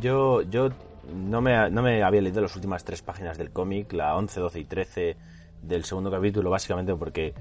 Yo, 0.00 0.42
yo 0.42 0.70
no, 1.14 1.40
me, 1.40 1.70
no 1.70 1.82
me 1.82 2.02
había 2.02 2.20
leído 2.20 2.42
las 2.42 2.54
últimas 2.54 2.84
tres 2.84 3.02
páginas 3.02 3.38
del 3.38 3.50
cómic, 3.50 3.92
la 3.92 4.16
11, 4.16 4.40
12 4.40 4.60
y 4.60 4.64
13 4.64 5.16
del 5.62 5.84
segundo 5.84 6.10
capítulo, 6.10 6.50
básicamente 6.50 6.94
porque 6.94 7.34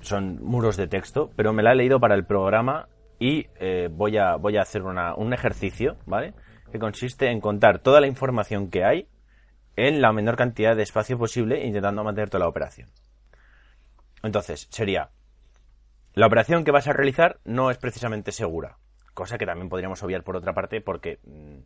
son 0.00 0.42
muros 0.42 0.76
de 0.76 0.86
texto, 0.86 1.30
pero 1.36 1.52
me 1.52 1.62
la 1.62 1.72
he 1.72 1.74
leído 1.74 1.98
para 1.98 2.14
el 2.14 2.24
programa 2.24 2.88
y 3.18 3.46
eh, 3.58 3.88
voy, 3.90 4.18
a, 4.18 4.36
voy 4.36 4.56
a 4.56 4.62
hacer 4.62 4.82
una, 4.82 5.14
un 5.14 5.32
ejercicio, 5.32 5.96
¿vale? 6.06 6.34
Que 6.70 6.78
consiste 6.78 7.30
en 7.30 7.40
contar 7.40 7.78
toda 7.78 8.00
la 8.00 8.06
información 8.06 8.68
que 8.68 8.84
hay 8.84 9.08
en 9.76 10.00
la 10.00 10.12
menor 10.12 10.36
cantidad 10.36 10.74
de 10.74 10.82
espacio 10.82 11.18
posible, 11.18 11.64
intentando 11.64 12.02
mantener 12.02 12.30
toda 12.30 12.44
la 12.44 12.48
operación. 12.48 12.90
Entonces, 14.22 14.66
sería, 14.70 15.10
la 16.14 16.26
operación 16.26 16.64
que 16.64 16.70
vas 16.70 16.88
a 16.88 16.92
realizar 16.92 17.38
no 17.44 17.70
es 17.70 17.78
precisamente 17.78 18.32
segura, 18.32 18.78
cosa 19.12 19.38
que 19.38 19.46
también 19.46 19.68
podríamos 19.68 20.02
obviar 20.02 20.24
por 20.24 20.36
otra 20.36 20.54
parte 20.54 20.80
porque 20.80 21.20
mm, 21.24 21.58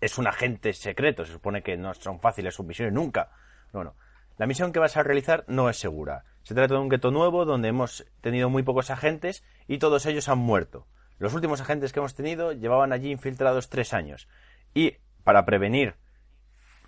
es 0.00 0.18
un 0.18 0.26
agente 0.26 0.72
secreto, 0.72 1.24
se 1.24 1.32
supone 1.32 1.62
que 1.62 1.76
no 1.76 1.94
son 1.94 2.20
fáciles 2.20 2.54
sus 2.54 2.66
misiones 2.66 2.92
nunca. 2.92 3.30
Bueno, 3.72 3.94
la 4.36 4.46
misión 4.46 4.72
que 4.72 4.80
vas 4.80 4.96
a 4.96 5.02
realizar 5.04 5.44
no 5.46 5.70
es 5.70 5.78
segura. 5.78 6.24
Se 6.42 6.54
trata 6.54 6.74
de 6.74 6.80
un 6.80 6.88
gueto 6.88 7.10
nuevo 7.12 7.44
donde 7.44 7.68
hemos 7.68 8.04
tenido 8.20 8.50
muy 8.50 8.64
pocos 8.64 8.90
agentes 8.90 9.44
y 9.68 9.78
todos 9.78 10.04
ellos 10.06 10.28
han 10.28 10.38
muerto. 10.38 10.86
Los 11.18 11.32
últimos 11.32 11.60
agentes 11.60 11.92
que 11.92 12.00
hemos 12.00 12.14
tenido 12.14 12.52
llevaban 12.52 12.92
allí 12.92 13.10
infiltrados 13.10 13.68
tres 13.68 13.94
años. 13.94 14.28
Y 14.74 14.96
para 15.22 15.44
prevenir 15.44 15.94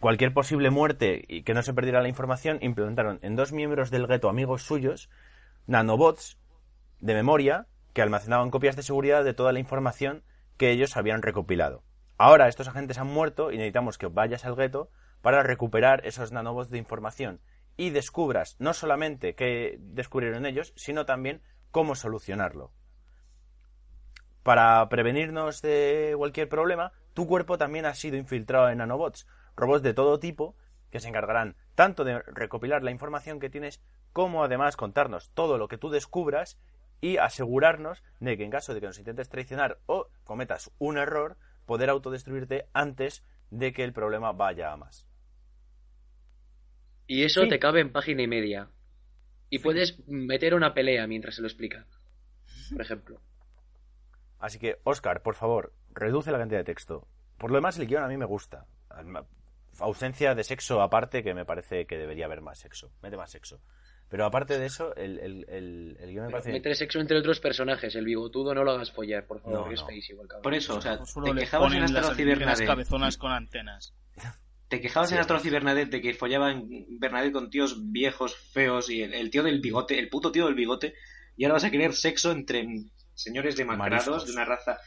cualquier 0.07 0.33
posible 0.33 0.71
muerte 0.71 1.25
y 1.27 1.43
que 1.43 1.53
no 1.53 1.63
se 1.63 1.75
perdiera 1.75 2.01
la 2.01 2.07
información, 2.07 2.59
implementaron 2.61 3.19
en 3.23 3.35
dos 3.35 3.51
miembros 3.51 3.91
del 3.91 4.07
gueto 4.07 4.29
amigos 4.29 4.63
suyos 4.63 5.11
nanobots 5.67 6.39
de 7.01 7.13
memoria 7.13 7.67
que 7.93 8.03
almacenaban 8.03 8.53
copias 8.53 8.77
de 8.77 8.85
seguridad 8.85 9.25
de 9.25 9.35
toda 9.35 9.53
la 9.53 9.59
información 9.59 10.23
que 10.59 10.71
ellos 10.71 10.97
habían 10.97 11.23
recopilado. 11.23 11.83
Ahora 12.19 12.47
estos 12.47 12.69
agentes 12.69 12.99
han 12.99 13.09
muerto 13.09 13.51
y 13.51 13.57
necesitamos 13.57 13.99
que 13.99 14.07
vayas 14.07 14.45
al 14.45 14.55
gueto 14.55 14.91
para 15.23 15.43
recuperar 15.43 16.07
esos 16.07 16.31
nanobots 16.31 16.71
de 16.71 16.79
información 16.79 17.41
y 17.77 17.91
descubras 17.91 18.55
no 18.61 18.75
solamente 18.75 19.35
qué 19.35 19.77
descubrieron 19.81 20.47
ellos, 20.47 20.73
sino 20.77 21.05
también 21.05 21.43
cómo 21.73 21.97
solucionarlo. 21.97 22.71
Para 24.45 24.89
prevenirnos 24.89 25.63
de 25.63 26.15
cualquier 26.17 26.49
problema, 26.49 26.93
tu 27.13 27.27
cuerpo 27.27 27.59
también 27.59 27.87
ha 27.87 27.95
sido 27.95 28.17
infiltrado 28.17 28.69
en 28.69 28.79
nanobots, 28.79 29.27
robots 29.57 29.83
de 29.83 29.95
todo 29.95 30.19
tipo 30.21 30.55
que 30.91 31.01
se 31.01 31.09
encargarán 31.09 31.57
tanto 31.75 32.05
de 32.05 32.21
recopilar 32.23 32.83
la 32.83 32.91
información 32.91 33.41
que 33.41 33.51
tienes 33.51 33.81
como 34.13 34.45
además 34.45 34.77
contarnos 34.77 35.31
todo 35.31 35.59
lo 35.59 35.69
que 35.69 35.79
tú 35.79 35.91
descubras 35.91 36.59
y 37.01 37.19
asegurarnos 37.19 38.03
de 38.21 38.37
que 38.37 38.45
en 38.45 38.51
caso 38.51 38.73
de 38.73 38.81
que 38.81 38.87
nos 38.87 38.99
intentes 38.99 39.29
traicionar 39.29 39.79
o 39.87 40.09
cometas 40.25 40.71
un 40.79 40.97
error, 40.97 41.37
poder 41.67 41.91
autodestruirte 41.91 42.67
antes 42.73 43.23
de 43.51 43.73
que 43.73 43.85
el 43.85 43.93
problema 43.93 44.33
vaya 44.33 44.73
a 44.73 44.77
más. 44.77 45.07
Y 47.07 47.25
eso 47.25 47.43
Sí. 47.43 47.49
te 47.49 47.59
cabe 47.59 47.81
en 47.81 47.93
página 47.93 48.23
y 48.23 48.27
media. 48.27 48.71
Y 49.51 49.59
puedes 49.61 49.99
meter 50.09 50.55
una 50.55 50.75
pelea 50.75 51.07
mientras 51.07 51.37
se 51.37 51.43
lo 51.43 51.47
explica. 51.49 51.87
Por 52.73 52.81
ejemplo. 52.81 53.21
Así 54.39 54.59
que, 54.59 54.79
Oscar, 54.85 55.23
por 55.23 55.35
favor, 55.35 55.73
reduce 55.93 56.33
la 56.33 56.39
cantidad 56.39 56.61
de 56.61 56.65
texto. 56.65 57.07
Por 57.39 57.51
lo 57.51 57.57
demás, 57.57 57.79
el 57.79 57.87
guion 57.87 58.03
a 58.03 58.09
mí 58.09 58.17
me 58.17 58.25
gusta. 58.25 58.67
Ausencia 59.81 60.35
de 60.35 60.45
sexo 60.45 60.81
aparte, 60.83 61.23
que 61.23 61.35
me 61.35 61.45
parece 61.45 61.87
que 61.87 61.97
debería 61.99 62.27
haber 62.27 62.41
más 62.41 62.59
sexo. 62.59 62.91
Mete 63.03 63.17
más 63.17 63.31
sexo. 63.31 63.61
Pero 64.09 64.25
aparte 64.25 64.59
de 64.59 64.67
eso, 64.67 64.95
el, 64.95 65.19
el, 65.19 65.45
el, 65.49 65.97
el 66.01 66.11
guion 66.13 66.27
me 66.27 66.31
parece... 66.31 66.53
Meter 66.53 66.77
sexo 66.77 67.01
entre 67.01 67.19
otros 67.19 67.41
personajes. 67.41 67.95
El 67.97 68.05
bigotudo 68.05 68.55
no 68.55 68.63
lo 68.63 68.71
hagas 68.73 68.93
follar, 68.93 69.27
por 69.27 69.41
favor, 69.41 69.69
No, 69.69 69.77
no. 69.77 70.43
Por 70.43 70.55
eso, 70.55 70.77
o 70.77 70.81
sea, 70.81 70.99
te 71.25 71.35
quejabas 71.35 71.73
en 71.73 71.83
alienígenas 71.83 72.17
Bernadette. 72.17 72.67
cabezonas 72.67 73.17
con 73.19 73.33
antenas. 73.33 73.95
Te 74.69 74.81
quejabas 74.81 75.09
Sí. 75.09 75.15
en 75.17 75.21
Atroz 75.21 75.45
y 75.45 75.51
Bernadette 75.51 75.91
de 75.91 76.01
que 76.01 76.15
follaban 76.15 76.69
Bernadette 77.01 77.33
con 77.33 77.51
tíos 77.51 77.91
viejos, 77.93 78.37
feos 78.37 78.91
y 78.91 79.03
el, 79.03 79.13
el 79.15 79.31
tío 79.31 79.43
del 79.43 79.61
bigote, 79.61 79.99
el 79.99 80.09
puto 80.09 80.31
tío 80.33 80.47
del 80.47 80.55
bigote, 80.55 80.95
y 81.37 81.45
ahora 81.45 81.55
vas 81.55 81.65
a 81.65 81.71
querer 81.71 81.93
sexo 81.95 82.31
entre 82.33 82.67
señores 83.15 83.57
demacrados 83.57 84.27
de 84.27 84.33
una 84.33 84.45
raza. 84.45 84.79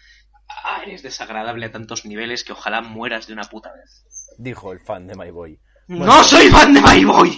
Ah, 0.65 0.81
eres 0.85 1.03
desagradable 1.03 1.65
a 1.65 1.71
tantos 1.71 2.05
niveles 2.05 2.43
que 2.43 2.53
ojalá 2.53 2.81
mueras 2.81 3.27
de 3.27 3.33
una 3.33 3.43
puta 3.43 3.71
vez. 3.73 4.05
Dijo 4.39 4.71
el 4.71 4.79
fan 4.79 5.05
de 5.05 5.15
My 5.15 5.31
Boy. 5.31 5.59
¡No 5.87 6.23
soy 6.23 6.47
fan 6.47 6.73
de 6.73 6.81
My 6.81 7.03
Boy! 7.03 7.37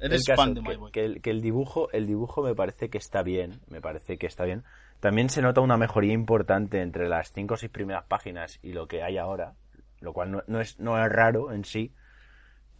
Eres 0.00 0.24
caso, 0.26 0.42
fan 0.42 0.54
de 0.54 0.62
My 0.62 0.74
Boy. 0.74 0.90
que 0.90 1.04
el, 1.04 1.22
que 1.22 1.30
el 1.30 1.40
dibujo, 1.40 1.88
el 1.92 2.08
dibujo 2.08 2.42
me 2.42 2.56
parece 2.56 2.90
que 2.90 2.98
está 2.98 3.22
bien, 3.22 3.60
me 3.68 3.80
parece 3.80 4.18
que 4.18 4.26
está 4.26 4.44
bien. 4.44 4.64
También 4.98 5.28
se 5.28 5.42
nota 5.42 5.60
una 5.60 5.76
mejoría 5.76 6.12
importante 6.12 6.82
entre 6.82 7.08
las 7.08 7.30
cinco 7.30 7.54
o 7.54 7.56
seis 7.56 7.70
primeras 7.70 8.04
páginas 8.06 8.58
y 8.62 8.72
lo 8.72 8.88
que 8.88 9.04
hay 9.04 9.16
ahora, 9.16 9.54
lo 10.00 10.12
cual 10.12 10.32
no, 10.32 10.42
no 10.48 10.60
es, 10.60 10.80
no 10.80 11.00
es 11.00 11.08
raro 11.08 11.52
en 11.52 11.64
sí, 11.64 11.94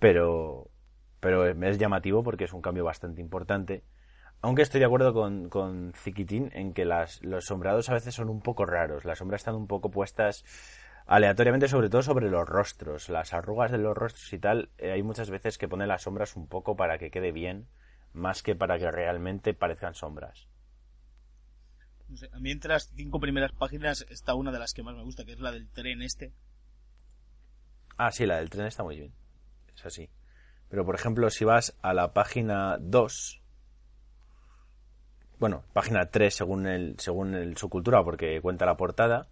pero 0.00 0.68
pero 1.20 1.46
es 1.46 1.78
llamativo 1.78 2.24
porque 2.24 2.44
es 2.44 2.52
un 2.52 2.60
cambio 2.62 2.84
bastante 2.84 3.20
importante. 3.20 3.84
Aunque 4.42 4.62
estoy 4.62 4.80
de 4.80 4.86
acuerdo 4.86 5.12
con, 5.12 5.48
con 5.48 5.92
Ziquitín 5.94 6.50
en 6.54 6.72
que 6.72 6.86
las, 6.86 7.22
los 7.22 7.44
sombreados 7.44 7.88
a 7.90 7.94
veces 7.94 8.14
son 8.14 8.30
un 8.30 8.40
poco 8.40 8.64
raros. 8.66 9.04
Las 9.04 9.18
sombras 9.18 9.42
están 9.42 9.54
un 9.54 9.66
poco 9.66 9.90
puestas 9.90 10.44
aleatoriamente, 11.10 11.66
sobre 11.66 11.90
todo 11.90 12.02
sobre 12.02 12.30
los 12.30 12.48
rostros. 12.48 13.08
Las 13.08 13.34
arrugas 13.34 13.72
de 13.72 13.78
los 13.78 13.96
rostros 13.96 14.32
y 14.32 14.38
tal, 14.38 14.70
eh, 14.78 14.92
hay 14.92 15.02
muchas 15.02 15.28
veces 15.28 15.58
que 15.58 15.66
pone 15.66 15.88
las 15.88 16.02
sombras 16.02 16.36
un 16.36 16.46
poco 16.46 16.76
para 16.76 16.98
que 16.98 17.10
quede 17.10 17.32
bien, 17.32 17.66
más 18.12 18.44
que 18.44 18.54
para 18.54 18.78
que 18.78 18.88
realmente 18.92 19.52
parezcan 19.52 19.94
sombras. 19.94 20.46
No 22.08 22.16
sé, 22.16 22.30
a 22.32 22.38
mí 22.38 22.52
entre 22.52 22.72
las 22.72 22.92
cinco 22.94 23.18
primeras 23.18 23.50
páginas 23.52 24.06
está 24.08 24.34
una 24.34 24.52
de 24.52 24.60
las 24.60 24.72
que 24.72 24.84
más 24.84 24.94
me 24.94 25.02
gusta, 25.02 25.24
que 25.24 25.32
es 25.32 25.40
la 25.40 25.50
del 25.50 25.68
tren 25.68 26.00
este. 26.00 26.32
Ah, 27.96 28.12
sí, 28.12 28.24
la 28.24 28.36
del 28.36 28.48
tren 28.48 28.66
está 28.66 28.84
muy 28.84 28.96
bien. 28.96 29.12
Es 29.74 29.84
así. 29.84 30.08
Pero, 30.68 30.86
por 30.86 30.94
ejemplo, 30.94 31.28
si 31.30 31.44
vas 31.44 31.76
a 31.82 31.92
la 31.92 32.12
página 32.12 32.78
2, 32.78 33.42
bueno, 35.40 35.64
página 35.72 36.08
3 36.08 36.32
según, 36.32 36.68
el, 36.68 36.94
según 37.00 37.34
el, 37.34 37.56
su 37.56 37.68
cultura, 37.68 38.04
porque 38.04 38.40
cuenta 38.40 38.64
la 38.64 38.76
portada, 38.76 39.26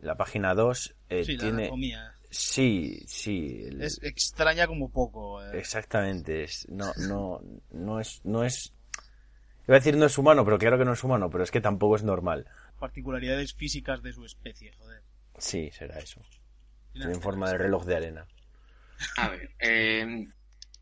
la 0.00 0.16
página 0.16 0.54
2 0.54 0.94
eh, 1.08 1.24
Sí, 1.24 1.32
la 1.36 1.40
tiene... 1.44 1.62
anatomía. 1.64 2.14
Sí, 2.30 3.02
sí. 3.06 3.64
el- 3.66 3.82
Es 3.82 4.00
extraña 4.02 4.66
como 4.66 4.90
poco. 4.90 5.42
eh. 5.44 5.58
Exactamente. 5.58 6.44
Es, 6.44 6.68
no, 6.68 6.92
no, 7.08 7.40
no 7.70 8.00
es... 8.00 8.20
No 8.24 8.44
es 8.44 8.72
Iba 9.66 9.76
a 9.76 9.80
decir 9.80 9.96
no 9.96 10.06
es 10.06 10.16
humano, 10.18 10.44
pero 10.44 10.58
claro 10.58 10.78
que 10.78 10.84
no 10.84 10.92
es 10.94 11.04
humano, 11.04 11.30
pero 11.30 11.44
es 11.44 11.50
que 11.50 11.60
tampoco 11.60 11.94
es 11.96 12.02
normal. 12.02 12.46
Particularidades 12.78 13.54
físicas 13.54 14.02
de 14.02 14.12
su 14.12 14.24
especie, 14.24 14.72
joder. 14.72 15.02
Sí, 15.38 15.70
será 15.72 15.98
eso. 15.98 16.20
Tiene 16.92 17.04
Tiene 17.06 17.12
en 17.14 17.20
forma 17.22 17.50
de 17.50 17.58
reloj 17.58 17.84
de 17.84 17.96
arena. 17.96 18.26
A 19.16 19.28
ver, 19.28 19.50
eh, 19.60 20.26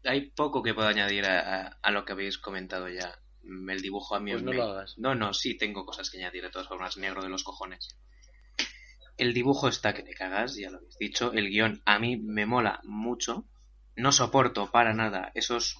hay 0.04 0.30
poco 0.30 0.62
que 0.62 0.72
puedo 0.74 0.88
añadir 0.88 1.26
a, 1.26 1.66
a- 1.66 1.78
a 1.82 1.90
lo 1.90 2.04
que 2.04 2.12
habéis 2.12 2.38
comentado 2.38 2.88
ya. 2.88 3.18
El 3.44 3.80
dibujo 3.82 4.14
a 4.14 4.20
mí 4.20 4.32
Pues 4.32 4.42
no 4.42 4.50
me- 4.52 4.56
lo 4.56 4.64
hagas. 4.64 4.96
No, 4.98 5.14
no, 5.14 5.34
sí 5.34 5.56
tengo 5.56 5.84
cosas 5.84 6.08
que 6.10 6.18
añadir 6.18 6.42
de 6.44 6.50
todas 6.50 6.68
formas, 6.68 6.96
negro 6.96 7.22
de 7.22 7.28
los 7.28 7.44
cojones. 7.44 7.96
El 9.18 9.34
dibujo 9.34 9.68
está 9.68 9.94
que 9.94 10.04
te 10.04 10.14
cagas, 10.14 10.56
ya 10.56 10.70
lo 10.70 10.78
habéis 10.78 10.96
dicho. 10.96 11.32
El 11.32 11.48
guion 11.48 11.82
a 11.84 11.98
mí 11.98 12.16
me 12.16 12.46
mola 12.46 12.80
mucho. 12.84 13.46
No 13.96 14.12
soporto 14.12 14.70
para 14.70 14.94
nada 14.94 15.32
esos 15.34 15.76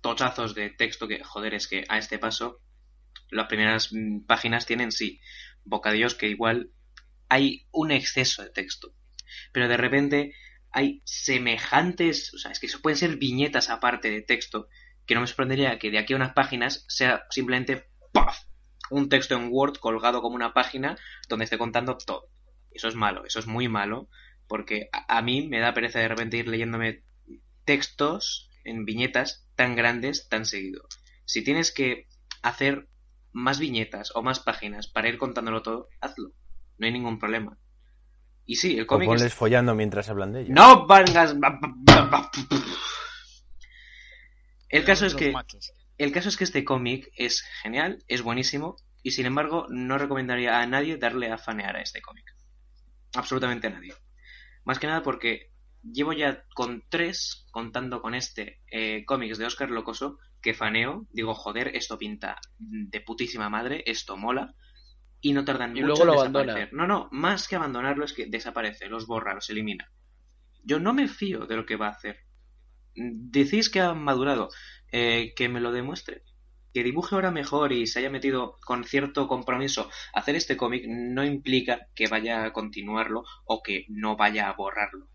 tochazos 0.00 0.54
de 0.54 0.70
texto 0.70 1.06
que, 1.06 1.22
joder, 1.22 1.52
es 1.52 1.68
que 1.68 1.84
a 1.88 1.98
este 1.98 2.18
paso 2.18 2.62
las 3.30 3.48
primeras 3.48 3.92
mm, 3.92 4.24
páginas 4.26 4.64
tienen, 4.64 4.92
sí, 4.92 5.20
bocadillos 5.64 6.14
que 6.14 6.28
igual 6.28 6.70
hay 7.28 7.66
un 7.70 7.90
exceso 7.90 8.42
de 8.42 8.50
texto. 8.50 8.94
Pero 9.52 9.68
de 9.68 9.76
repente 9.76 10.34
hay 10.72 11.02
semejantes, 11.04 12.32
o 12.32 12.38
sea, 12.38 12.50
es 12.50 12.60
que 12.60 12.66
eso 12.66 12.80
pueden 12.80 12.96
ser 12.96 13.18
viñetas 13.18 13.68
aparte 13.68 14.10
de 14.10 14.22
texto, 14.22 14.68
que 15.06 15.14
no 15.14 15.20
me 15.20 15.26
sorprendería 15.26 15.78
que 15.78 15.90
de 15.90 15.98
aquí 15.98 16.14
a 16.14 16.16
unas 16.16 16.32
páginas 16.32 16.86
sea 16.88 17.24
simplemente 17.28 17.90
¡paf! 18.12 18.38
un 18.90 19.10
texto 19.10 19.36
en 19.36 19.48
Word 19.50 19.76
colgado 19.78 20.22
como 20.22 20.34
una 20.34 20.54
página 20.54 20.96
donde 21.28 21.44
esté 21.44 21.58
contando 21.58 21.98
todo. 21.98 22.30
Eso 22.70 22.88
es 22.88 22.94
malo, 22.94 23.24
eso 23.24 23.38
es 23.38 23.46
muy 23.46 23.68
malo, 23.68 24.08
porque 24.46 24.88
a, 24.92 25.18
a 25.18 25.22
mí 25.22 25.48
me 25.48 25.60
da 25.60 25.74
pereza 25.74 25.98
de 25.98 26.08
repente 26.08 26.36
ir 26.36 26.48
leyéndome 26.48 27.02
textos 27.64 28.48
en 28.64 28.84
viñetas 28.84 29.46
tan 29.56 29.74
grandes 29.76 30.28
tan 30.28 30.44
seguido. 30.44 30.82
Si 31.24 31.42
tienes 31.44 31.72
que 31.72 32.06
hacer 32.42 32.88
más 33.32 33.58
viñetas 33.58 34.10
o 34.14 34.22
más 34.22 34.40
páginas 34.40 34.88
para 34.88 35.08
ir 35.08 35.18
contándolo 35.18 35.62
todo, 35.62 35.88
hazlo. 36.00 36.32
No 36.78 36.86
hay 36.86 36.92
ningún 36.92 37.18
problema. 37.18 37.58
Y 38.46 38.56
sí, 38.56 38.76
el 38.76 38.84
O 38.84 38.86
cómic 38.86 39.06
es- 39.08 39.14
ponles 39.14 39.34
follando 39.34 39.74
mientras 39.74 40.08
hablan 40.08 40.32
de 40.32 40.40
ella. 40.42 40.54
no 40.54 40.86
vengas. 40.86 41.34
El 44.68 44.84
caso 44.84 45.06
es 45.06 45.14
que 45.14 45.32
el 45.98 46.12
caso 46.12 46.28
es 46.28 46.36
que 46.36 46.44
este 46.44 46.64
cómic 46.64 47.10
es 47.16 47.42
genial, 47.62 48.02
es 48.08 48.22
buenísimo 48.22 48.76
y 49.02 49.10
sin 49.10 49.26
embargo 49.26 49.66
no 49.68 49.98
recomendaría 49.98 50.60
a 50.60 50.66
nadie 50.66 50.96
darle 50.96 51.30
a 51.30 51.38
fanear 51.38 51.76
a 51.76 51.82
este 51.82 52.00
cómic. 52.00 52.24
Absolutamente 53.14 53.66
a 53.66 53.70
nadie. 53.70 53.94
Más 54.64 54.78
que 54.78 54.86
nada 54.86 55.02
porque 55.02 55.50
llevo 55.82 56.12
ya 56.12 56.44
con 56.54 56.84
tres 56.88 57.46
contando 57.50 58.02
con 58.02 58.14
este 58.14 58.60
eh, 58.70 59.04
cómics 59.04 59.38
de 59.38 59.46
Oscar 59.46 59.70
Locoso 59.70 60.18
que 60.42 60.54
faneo, 60.54 61.06
digo 61.12 61.34
joder, 61.34 61.74
esto 61.74 61.98
pinta 61.98 62.40
de 62.58 63.00
putísima 63.00 63.48
madre, 63.48 63.82
esto 63.86 64.16
mola 64.16 64.54
y 65.20 65.32
no 65.32 65.44
tardan 65.44 65.76
Y 65.76 65.82
mucho 65.82 65.86
luego 65.86 66.02
en 66.04 66.06
lo 66.06 66.12
desaparecer. 66.12 66.62
abandona. 66.68 66.86
No, 66.86 66.86
no, 66.86 67.08
más 67.12 67.46
que 67.48 67.56
abandonarlo 67.56 68.04
es 68.04 68.12
que 68.12 68.26
desaparece, 68.26 68.88
los 68.88 69.06
borra, 69.06 69.34
los 69.34 69.50
elimina. 69.50 69.90
Yo 70.62 70.78
no 70.78 70.94
me 70.94 71.08
fío 71.08 71.46
de 71.46 71.56
lo 71.56 71.66
que 71.66 71.76
va 71.76 71.88
a 71.88 71.92
hacer. 71.92 72.20
Decís 72.94 73.70
que 73.70 73.80
ha 73.80 73.94
madurado, 73.94 74.48
eh, 74.92 75.32
que 75.36 75.48
me 75.48 75.60
lo 75.60 75.72
demuestre. 75.72 76.22
Que 76.72 76.82
dibuje 76.84 77.14
ahora 77.14 77.30
mejor 77.30 77.72
y 77.72 77.86
se 77.86 77.98
haya 77.98 78.10
metido 78.10 78.58
con 78.64 78.84
cierto 78.84 79.26
compromiso 79.28 79.90
a 80.14 80.20
hacer 80.20 80.36
este 80.36 80.56
cómic 80.56 80.84
no 80.86 81.24
implica 81.24 81.88
que 81.94 82.06
vaya 82.06 82.44
a 82.44 82.52
continuarlo 82.52 83.24
o 83.44 83.62
que 83.62 83.86
no 83.88 84.16
vaya 84.16 84.48
a 84.48 84.54
borrarlo. 84.54 85.08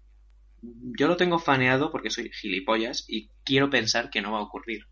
Yo 0.98 1.08
lo 1.08 1.18
tengo 1.18 1.40
faneado 1.40 1.92
porque 1.92 2.10
soy 2.10 2.32
gilipollas 2.32 3.06
y 3.08 3.30
quiero 3.44 3.70
pensar 3.70 4.10
que 4.10 4.22
no 4.22 4.32
va 4.32 4.40
a 4.40 4.44
ocurrir. 4.44 4.88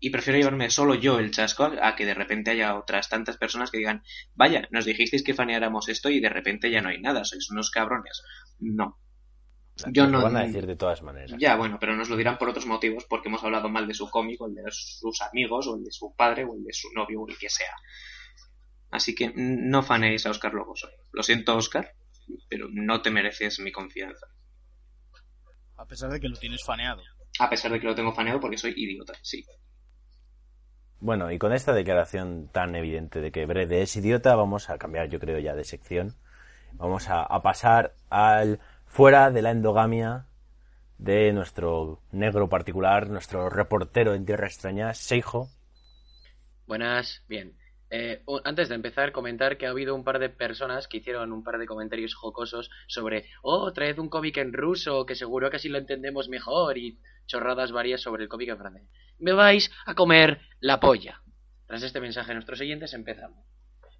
Y 0.00 0.10
prefiero 0.10 0.38
llevarme 0.38 0.70
solo 0.70 0.94
yo 0.94 1.18
el 1.18 1.32
chasco 1.32 1.64
a 1.64 1.96
que 1.96 2.06
de 2.06 2.14
repente 2.14 2.52
haya 2.52 2.76
otras 2.76 3.08
tantas 3.08 3.36
personas 3.36 3.70
que 3.70 3.78
digan, 3.78 4.02
vaya, 4.34 4.68
nos 4.70 4.84
dijisteis 4.84 5.24
que 5.24 5.34
faneáramos 5.34 5.88
esto 5.88 6.08
y 6.08 6.20
de 6.20 6.28
repente 6.28 6.70
ya 6.70 6.80
no 6.80 6.88
hay 6.88 7.00
nada, 7.00 7.24
sois 7.24 7.50
unos 7.50 7.70
cabrones. 7.70 8.22
No, 8.60 8.98
yo 9.92 10.04
Lo 10.06 10.10
no- 10.18 10.22
van 10.22 10.36
a 10.36 10.44
decir 10.44 10.66
de 10.66 10.76
todas 10.76 11.02
maneras. 11.02 11.32
ya, 11.38 11.56
bueno, 11.56 11.78
pero 11.80 11.94
nos 11.96 12.08
lo 12.08 12.16
dirán 12.16 12.38
por 12.38 12.48
otros 12.48 12.66
motivos, 12.66 13.04
porque 13.08 13.28
hemos 13.28 13.42
hablado 13.44 13.68
mal 13.68 13.86
de 13.86 13.94
su 13.94 14.08
cómic, 14.10 14.40
o 14.40 14.46
el 14.46 14.54
de 14.54 14.62
sus 14.70 15.20
amigos, 15.22 15.66
o 15.68 15.76
el 15.76 15.84
de 15.84 15.90
su 15.92 16.14
padre, 16.16 16.44
o 16.44 16.54
el 16.54 16.64
de 16.64 16.72
su 16.72 16.92
novio, 16.92 17.20
o 17.22 17.28
el 17.28 17.36
que 17.38 17.48
sea. 17.48 17.72
Así 18.90 19.14
que 19.14 19.32
no 19.34 19.82
fanéis 19.82 20.24
a 20.26 20.30
Oscar 20.30 20.54
Loboso. 20.54 20.88
Lo 21.12 21.22
siento, 21.22 21.56
Oscar, 21.56 21.92
pero 22.48 22.68
no 22.70 23.02
te 23.02 23.10
mereces 23.10 23.60
mi 23.60 23.70
confianza. 23.72 24.26
A 25.76 25.84
pesar 25.86 26.10
de 26.10 26.18
que 26.20 26.28
lo 26.28 26.36
tienes 26.38 26.64
faneado. 26.64 27.02
A 27.38 27.48
pesar 27.50 27.70
de 27.70 27.78
que 27.78 27.86
lo 27.86 27.94
tengo 27.94 28.12
faneado 28.12 28.40
porque 28.40 28.56
soy 28.58 28.72
idiota, 28.76 29.12
sí. 29.22 29.44
Bueno, 31.00 31.30
y 31.30 31.38
con 31.38 31.52
esta 31.52 31.72
declaración 31.72 32.48
tan 32.52 32.74
evidente 32.74 33.20
de 33.20 33.30
que 33.30 33.46
Brede 33.46 33.82
es 33.82 33.94
idiota, 33.94 34.34
vamos 34.34 34.68
a 34.70 34.78
cambiar, 34.78 35.08
yo 35.08 35.20
creo, 35.20 35.38
ya 35.38 35.54
de 35.54 35.64
sección. 35.64 36.16
Vamos 36.72 37.08
a, 37.08 37.22
a 37.22 37.40
pasar 37.40 37.94
al 38.10 38.58
fuera 38.88 39.30
de 39.30 39.42
la 39.42 39.52
endogamia 39.52 40.26
de 40.96 41.32
nuestro 41.32 42.00
negro 42.10 42.48
particular, 42.48 43.08
nuestro 43.08 43.48
reportero 43.48 44.14
en 44.14 44.26
Tierra 44.26 44.46
Extraña, 44.46 44.94
Seijo. 44.94 45.48
Buenas, 46.66 47.22
bien. 47.28 47.56
Eh, 47.90 48.22
antes 48.44 48.68
de 48.68 48.74
empezar, 48.74 49.12
comentar 49.12 49.56
que 49.56 49.66
ha 49.66 49.70
habido 49.70 49.94
un 49.94 50.04
par 50.04 50.18
de 50.18 50.28
personas 50.28 50.88
que 50.88 50.98
hicieron 50.98 51.32
un 51.32 51.44
par 51.44 51.58
de 51.58 51.66
comentarios 51.66 52.14
jocosos 52.14 52.70
sobre, 52.86 53.26
oh, 53.42 53.72
traed 53.72 53.98
un 53.98 54.08
cómic 54.08 54.36
en 54.38 54.52
ruso, 54.52 55.06
que 55.06 55.14
seguro 55.14 55.48
que 55.48 55.56
así 55.56 55.68
lo 55.68 55.78
entendemos 55.78 56.28
mejor, 56.28 56.76
y 56.76 56.98
chorradas 57.26 57.72
varias 57.72 58.02
sobre 58.02 58.24
el 58.24 58.28
cómic 58.28 58.50
en 58.50 58.58
francés. 58.58 58.88
Me 59.18 59.32
vais 59.32 59.70
a 59.86 59.94
comer 59.94 60.40
la 60.60 60.80
polla. 60.80 61.22
Tras 61.66 61.82
este 61.82 62.00
mensaje 62.00 62.28
de 62.28 62.34
nuestros 62.34 62.60
oyentes, 62.60 62.92
empezamos. 62.92 63.46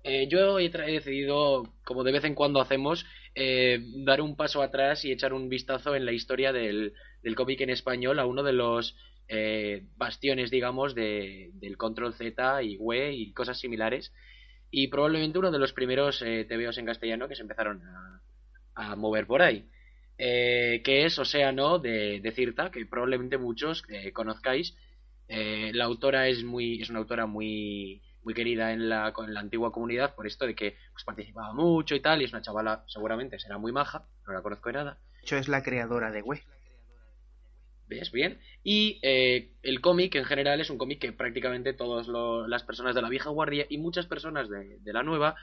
Eh, 0.05 0.29
yo 0.29 0.59
he, 0.59 0.67
he 0.67 0.93
decidido, 0.93 1.73
como 1.85 2.05
de 2.05 2.13
vez 2.13 2.25
en 2.25 2.35
cuando 2.35 2.61
hacemos, 2.61 3.05
eh, 3.41 3.81
dar 4.05 4.21
un 4.21 4.37
paso 4.37 4.63
atrás 4.63 5.05
y 5.05 5.13
echar 5.13 5.33
un 5.33 5.49
vistazo 5.49 5.95
en 5.95 6.05
la 6.05 6.13
historia 6.13 6.53
del, 6.53 6.95
cómic 7.37 7.61
en 7.61 7.71
español 7.71 8.19
a 8.19 8.27
uno 8.27 8.43
de 8.43 8.53
los 8.53 8.97
eh, 9.29 9.85
bastiones, 9.97 10.51
digamos, 10.51 10.95
de, 10.95 11.51
del 11.55 11.77
Control 11.77 12.15
Z 12.15 12.63
y 12.63 12.77
WE 12.79 13.13
y 13.13 13.33
cosas 13.33 13.61
similares. 13.61 14.13
Y 14.71 14.89
probablemente 14.89 15.39
uno 15.39 15.51
de 15.51 15.59
los 15.59 15.73
primeros 15.73 16.21
eh, 16.23 16.45
TVOs 16.49 16.79
en 16.79 16.87
castellano 16.87 17.29
que 17.29 17.37
se 17.37 17.43
empezaron 17.43 17.83
a, 17.83 18.21
a 18.75 18.97
mover 18.97 19.27
por 19.27 19.43
ahí. 19.43 19.65
Eh, 20.21 20.83
que 20.83 21.07
es 21.07 21.17
Océano 21.17 21.79
de, 21.79 22.19
de 22.21 22.33
Cirta, 22.33 22.73
que 22.73 22.85
probablemente 22.87 23.39
muchos 23.39 23.85
eh, 23.89 24.13
conozcáis. 24.13 24.77
Eh, 25.29 25.71
la 25.75 25.85
autora 25.85 26.27
es 26.27 26.43
muy 26.43 26.83
es 26.83 26.91
una 26.91 26.99
autora 26.99 27.27
muy 27.27 28.03
muy 28.29 28.35
querida 28.35 28.75
en 28.75 28.91
la, 28.91 29.15
en 29.27 29.33
la 29.33 29.41
antigua 29.41 29.73
comunidad 29.73 30.15
por 30.15 30.27
esto 30.27 30.47
de 30.47 30.55
que 30.55 30.77
pues, 30.93 31.03
participaba 31.03 31.55
mucho 31.55 31.95
y 31.95 32.01
tal, 32.01 32.21
y 32.21 32.27
es 32.27 32.33
una 32.35 32.43
chavala 32.43 32.85
seguramente 32.87 33.39
será 33.39 33.57
muy 33.57 33.73
maja, 33.73 34.05
no 34.27 34.35
la 34.35 34.43
conozco 34.43 34.69
de 34.69 34.75
nada. 34.75 34.99
De 35.15 35.21
hecho, 35.23 35.39
es 35.39 35.49
la 35.49 35.63
creadora 35.63 36.11
de 36.11 36.21
Web. 36.21 36.43
¿Ves? 37.87 38.13
Bien. 38.13 38.39
Y 38.63 39.01
eh, 39.01 39.53
el 39.63 39.81
cómic 39.81 40.15
en 40.17 40.27
general 40.27 40.61
es 40.61 40.69
un 40.69 40.77
cómic 40.77 41.01
que 41.01 41.13
prácticamente 41.13 41.73
todas 41.73 42.07
las 42.07 42.63
personas 42.65 42.95
de 42.95 43.01
la 43.01 43.09
vieja 43.09 43.31
guardia 43.31 43.65
y 43.71 43.79
muchas 43.79 44.05
personas 44.05 44.51
de, 44.51 44.77
de 44.79 44.93
la 44.93 45.03
nueva 45.03 45.37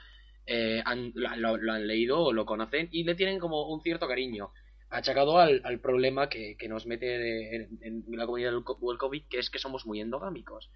eh, 0.46 0.84
han, 0.86 1.12
lo, 1.16 1.56
han 1.56 1.88
leído 1.88 2.20
o 2.20 2.34
lo 2.34 2.46
conocen 2.46 2.88
y 2.92 3.04
le 3.04 3.16
tienen 3.16 3.40
como 3.40 3.68
un 3.68 3.82
cierto 3.82 4.08
cariño 4.08 4.52
achacado 4.92 5.40
al, 5.40 5.62
al 5.64 5.80
problema 5.80 6.30
que, 6.30 6.56
que 6.56 6.70
nos 6.70 6.86
mete 6.86 7.56
en, 7.56 7.80
en 7.82 8.04
la 8.10 8.28
comunidad 8.28 8.52
del, 8.52 8.64
del 8.64 8.98
cómic, 9.00 9.26
que 9.28 9.40
es 9.40 9.50
que 9.50 9.58
somos 9.58 9.88
muy 9.88 10.02
endogámicos. 10.02 10.70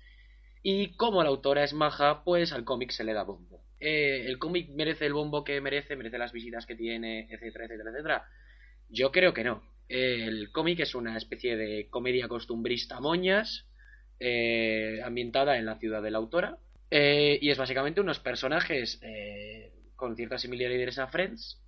Y 0.61 0.95
como 0.95 1.23
la 1.23 1.29
autora 1.29 1.63
es 1.63 1.73
maja, 1.73 2.23
pues 2.23 2.51
al 2.51 2.65
cómic 2.65 2.91
se 2.91 3.03
le 3.03 3.13
da 3.13 3.23
bombo. 3.23 3.63
Eh, 3.79 4.25
el 4.25 4.37
cómic 4.37 4.69
merece 4.69 5.05
el 5.05 5.13
bombo 5.13 5.43
que 5.43 5.61
merece, 5.61 5.95
merece 5.95 6.17
las 6.17 6.33
visitas 6.33 6.65
que 6.65 6.75
tiene, 6.75 7.27
etcétera, 7.31 7.65
etcétera, 7.65 7.91
etcétera. 7.91 8.25
Yo 8.89 9.11
creo 9.11 9.33
que 9.33 9.43
no. 9.43 9.63
El 9.87 10.51
cómic 10.51 10.81
es 10.81 10.93
una 10.93 11.17
especie 11.17 11.55
de 11.55 11.87
comedia 11.89 12.27
costumbrista 12.27 12.99
moñas, 12.99 13.65
eh, 14.19 14.99
ambientada 15.03 15.57
en 15.57 15.65
la 15.65 15.79
ciudad 15.79 16.01
de 16.01 16.11
la 16.11 16.17
autora, 16.17 16.57
eh, 16.91 17.39
y 17.41 17.49
es 17.49 17.57
básicamente 17.57 18.01
unos 18.01 18.19
personajes 18.19 18.99
eh, 19.01 19.71
con 19.95 20.15
ciertas 20.15 20.41
similaridades 20.41 20.99
a 20.99 21.07
Friends, 21.07 21.61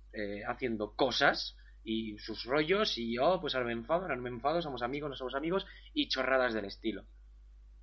haciendo 0.46 0.94
cosas 0.94 1.56
y 1.82 2.18
sus 2.18 2.44
rollos, 2.44 2.98
y 2.98 3.16
oh, 3.16 3.40
pues 3.40 3.54
ahora 3.54 3.68
me 3.68 3.72
enfado, 3.72 4.02
ahora 4.02 4.16
me 4.16 4.28
enfado, 4.28 4.60
somos 4.60 4.82
amigos, 4.82 5.08
no 5.08 5.16
somos 5.16 5.34
amigos, 5.34 5.66
y 5.94 6.08
chorradas 6.08 6.52
del 6.52 6.66
estilo. 6.66 7.06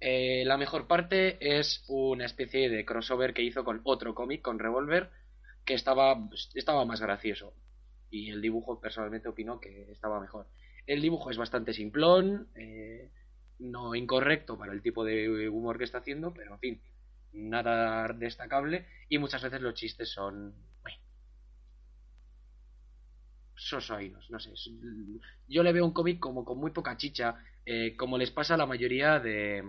La 0.01 0.57
mejor 0.57 0.88
parte 0.88 1.38
es 1.59 1.83
una 1.88 2.25
especie 2.25 2.69
de 2.69 2.85
crossover 2.85 3.33
que 3.33 3.43
hizo 3.43 3.63
con 3.63 3.81
otro 3.83 4.15
cómic, 4.15 4.41
con 4.41 4.59
Revolver, 4.59 5.09
que 5.65 5.73
estaba, 5.73 6.17
estaba 6.55 6.85
más 6.85 7.01
gracioso 7.01 7.53
y 8.12 8.29
el 8.29 8.41
dibujo 8.41 8.79
personalmente 8.79 9.29
opino 9.29 9.59
que 9.59 9.91
estaba 9.91 10.19
mejor. 10.19 10.47
El 10.88 11.01
dibujo 11.01 11.29
es 11.29 11.38
bastante 11.38 11.73
simplón, 11.73 12.47
eh, 12.55 13.12
no 13.59 13.93
incorrecto 13.95 14.57
para 14.57 14.73
el 14.73 14.81
tipo 14.81 15.03
de 15.03 15.49
humor 15.49 15.77
que 15.77 15.83
está 15.83 15.99
haciendo, 15.99 16.33
pero 16.33 16.53
en 16.53 16.59
fin, 16.59 16.81
nada 17.33 18.07
destacable 18.13 18.88
y 19.09 19.17
muchas 19.17 19.43
veces 19.43 19.62
los 19.62 19.73
chistes 19.73 20.09
son... 20.09 20.53
Sosoinos, 23.55 24.31
no 24.31 24.39
sé. 24.39 24.53
Yo 25.47 25.63
le 25.63 25.73
veo 25.73 25.85
un 25.85 25.91
cómic 25.91 26.17
como 26.19 26.45
con 26.45 26.57
muy 26.57 26.71
poca 26.71 26.95
chicha, 26.95 27.35
eh, 27.65 27.95
como 27.97 28.17
les 28.17 28.31
pasa 28.31 28.53
a 28.53 28.57
la 28.57 28.65
mayoría 28.65 29.19
de, 29.19 29.62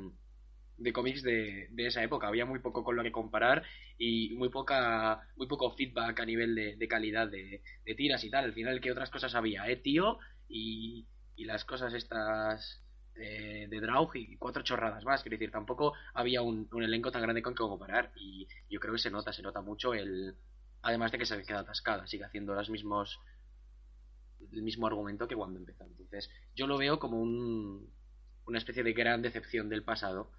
de 0.80 0.92
cómics 0.92 1.22
de, 1.22 1.68
de, 1.70 1.86
esa 1.86 2.02
época. 2.02 2.26
Había 2.26 2.46
muy 2.46 2.58
poco 2.58 2.82
con 2.82 2.96
lo 2.96 3.02
que 3.02 3.12
comparar 3.12 3.62
y 3.98 4.30
muy 4.34 4.48
poca 4.48 5.20
muy 5.36 5.46
poco 5.46 5.76
feedback 5.76 6.18
a 6.20 6.24
nivel 6.24 6.54
de, 6.54 6.88
calidad 6.88 7.28
de, 7.28 7.62
tiras 7.96 8.24
y 8.24 8.30
tal. 8.30 8.44
Al 8.44 8.54
final, 8.54 8.80
que 8.80 8.90
otras 8.90 9.10
cosas 9.10 9.34
había? 9.34 9.68
Eh, 9.68 9.76
tío, 9.76 10.18
y, 10.48 11.06
y 11.36 11.44
las 11.44 11.64
cosas 11.64 11.92
estas 11.92 12.82
de, 13.14 13.68
de 13.68 13.80
Draug 13.80 14.16
y 14.16 14.36
cuatro 14.38 14.62
chorradas 14.62 15.04
más. 15.04 15.22
Quiero 15.22 15.36
decir, 15.36 15.50
tampoco 15.50 15.92
había 16.14 16.40
un, 16.42 16.68
elenco 16.82 17.12
tan 17.12 17.22
grande 17.22 17.42
con 17.42 17.54
que 17.54 17.58
comparar. 17.58 18.10
Y 18.16 18.48
yo 18.70 18.80
creo 18.80 18.94
que 18.94 19.00
se 19.00 19.10
nota, 19.10 19.32
se 19.32 19.42
nota 19.42 19.60
mucho 19.60 19.92
el. 19.94 20.34
Además 20.82 21.12
de 21.12 21.18
que 21.18 21.26
se 21.26 21.42
queda 21.42 21.60
atascada, 21.60 22.06
sigue 22.06 22.24
haciendo 22.24 22.54
los 22.54 22.70
mismos. 22.70 23.20
El 24.50 24.62
mismo 24.62 24.86
argumento 24.86 25.28
que 25.28 25.36
cuando 25.36 25.58
empezó. 25.58 25.84
Entonces, 25.84 26.30
yo 26.54 26.66
lo 26.66 26.78
veo 26.78 26.98
como 26.98 27.20
un, 27.20 27.92
una 28.46 28.58
especie 28.58 28.82
de 28.82 28.94
gran 28.94 29.20
decepción 29.20 29.68
del 29.68 29.84
pasado 29.84 30.32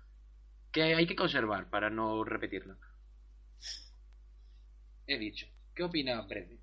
que 0.72 0.84
hay 0.96 1.06
que 1.06 1.16
conservar 1.16 1.70
para 1.70 1.90
no 1.90 2.24
repetirlo. 2.24 2.76
He 5.08 5.18
dicho. 5.18 5.48
¿Qué 5.76 5.84
opina 5.84 6.22
Breve? 6.22 6.60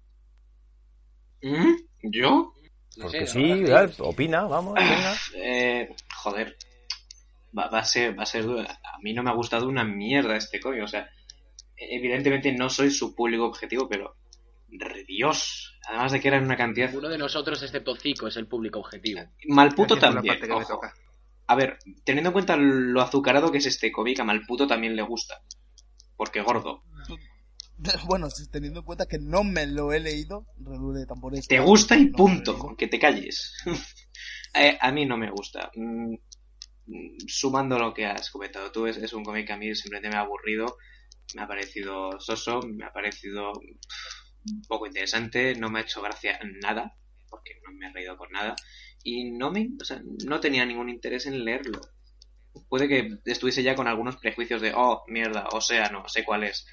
¿Mm? 1.42 1.74
¿Yo? 2.02 2.54
Porque 3.00 3.26
sí, 3.26 3.64
opina, 3.98 4.44
vamos, 4.44 4.74
venga. 4.74 5.14
Eh, 5.34 5.94
joder. 6.16 6.56
Va, 7.56 7.64
a 7.64 7.84
ser, 7.84 8.18
va 8.18 8.24
a 8.24 8.26
ser 8.26 8.44
A 8.44 8.98
mí 9.00 9.12
no 9.12 9.22
me 9.22 9.30
ha 9.30 9.34
gustado 9.34 9.68
una 9.68 9.84
mierda 9.84 10.36
este 10.36 10.60
cómic. 10.60 10.82
O 10.82 10.88
sea, 10.88 11.08
evidentemente 11.76 12.52
no 12.52 12.68
soy 12.68 12.90
su 12.90 13.14
público 13.14 13.44
objetivo, 13.44 13.88
pero. 13.88 14.16
Dios. 15.06 15.78
Además 15.88 16.12
de 16.12 16.20
que 16.20 16.28
era 16.28 16.38
una 16.38 16.56
cantidad. 16.56 16.92
Uno 16.94 17.08
de 17.08 17.16
nosotros, 17.16 17.62
excepto 17.62 17.96
Zico, 17.96 18.26
es 18.26 18.36
el 18.36 18.46
público 18.46 18.80
objetivo. 18.80 19.22
Malputo 19.46 19.96
también. 19.96 20.38
A 21.48 21.56
ver, 21.56 21.78
teniendo 22.04 22.28
en 22.28 22.34
cuenta 22.34 22.56
lo 22.56 23.00
azucarado 23.00 23.50
que 23.50 23.58
es 23.58 23.66
este 23.66 23.90
cómic, 23.90 24.20
a 24.20 24.24
Malputo 24.24 24.66
también 24.66 24.94
le 24.94 25.02
gusta. 25.02 25.42
Porque 26.16 26.42
gordo. 26.42 26.82
Bueno, 28.06 28.26
teniendo 28.50 28.80
en 28.80 28.86
cuenta 28.86 29.06
que 29.06 29.20
no 29.20 29.44
me 29.44 29.64
lo 29.64 29.92
he 29.92 30.00
leído, 30.00 30.46
de 30.56 31.06
tambores. 31.06 31.46
Te 31.46 31.60
gusta 31.60 31.96
y 31.96 32.06
punto, 32.06 32.74
que 32.76 32.88
te 32.88 32.98
calles. 32.98 33.54
Eh, 34.54 34.78
a 34.80 34.90
mí 34.90 35.04
no 35.04 35.18
me 35.18 35.30
gusta. 35.30 35.70
Mm, 35.76 36.14
sumando 37.26 37.78
lo 37.78 37.92
que 37.92 38.06
has 38.06 38.30
comentado 38.30 38.72
tú, 38.72 38.86
es, 38.86 39.12
un 39.12 39.24
cómic 39.24 39.46
que 39.46 39.52
a 39.52 39.56
mí 39.56 39.74
simplemente 39.74 40.08
me 40.08 40.16
ha 40.16 40.24
aburrido, 40.24 40.78
me 41.34 41.42
ha 41.42 41.46
parecido 41.46 42.18
soso, 42.18 42.60
me 42.62 42.86
ha 42.86 42.92
parecido 42.92 43.52
un 43.52 44.62
poco 44.66 44.86
interesante, 44.86 45.54
no 45.54 45.70
me 45.70 45.80
ha 45.80 45.82
hecho 45.82 46.00
gracia 46.00 46.40
nada, 46.62 46.96
porque 47.28 47.60
no 47.62 47.72
me 47.74 47.88
he 47.88 47.92
reído 47.92 48.16
con 48.16 48.30
nada, 48.30 48.56
y 49.02 49.30
no 49.30 49.50
me, 49.50 49.70
o 49.80 49.84
sea, 49.84 50.02
no 50.26 50.40
tenía 50.40 50.66
ningún 50.66 50.88
interés 50.88 51.26
en 51.26 51.44
leerlo. 51.44 51.80
Puede 52.68 52.88
que 52.88 53.18
estuviese 53.24 53.62
ya 53.62 53.74
con 53.74 53.86
algunos 53.86 54.16
prejuicios 54.16 54.60
de, 54.60 54.72
oh, 54.74 55.04
mierda, 55.06 55.48
o 55.52 55.60
sea, 55.60 55.90
no, 55.90 56.08
sé 56.08 56.24
cuál 56.24 56.44
es 56.44 56.66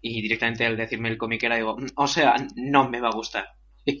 y 0.00 0.22
directamente 0.22 0.66
al 0.66 0.76
decirme 0.76 1.08
el 1.08 1.18
cómic 1.18 1.42
era 1.42 1.56
digo, 1.56 1.76
mm, 1.76 1.86
o 1.96 2.06
sea, 2.06 2.36
no 2.56 2.88
me 2.88 3.00
va 3.00 3.08
a 3.08 3.14
gustar. 3.14 3.46
ya 3.84 3.94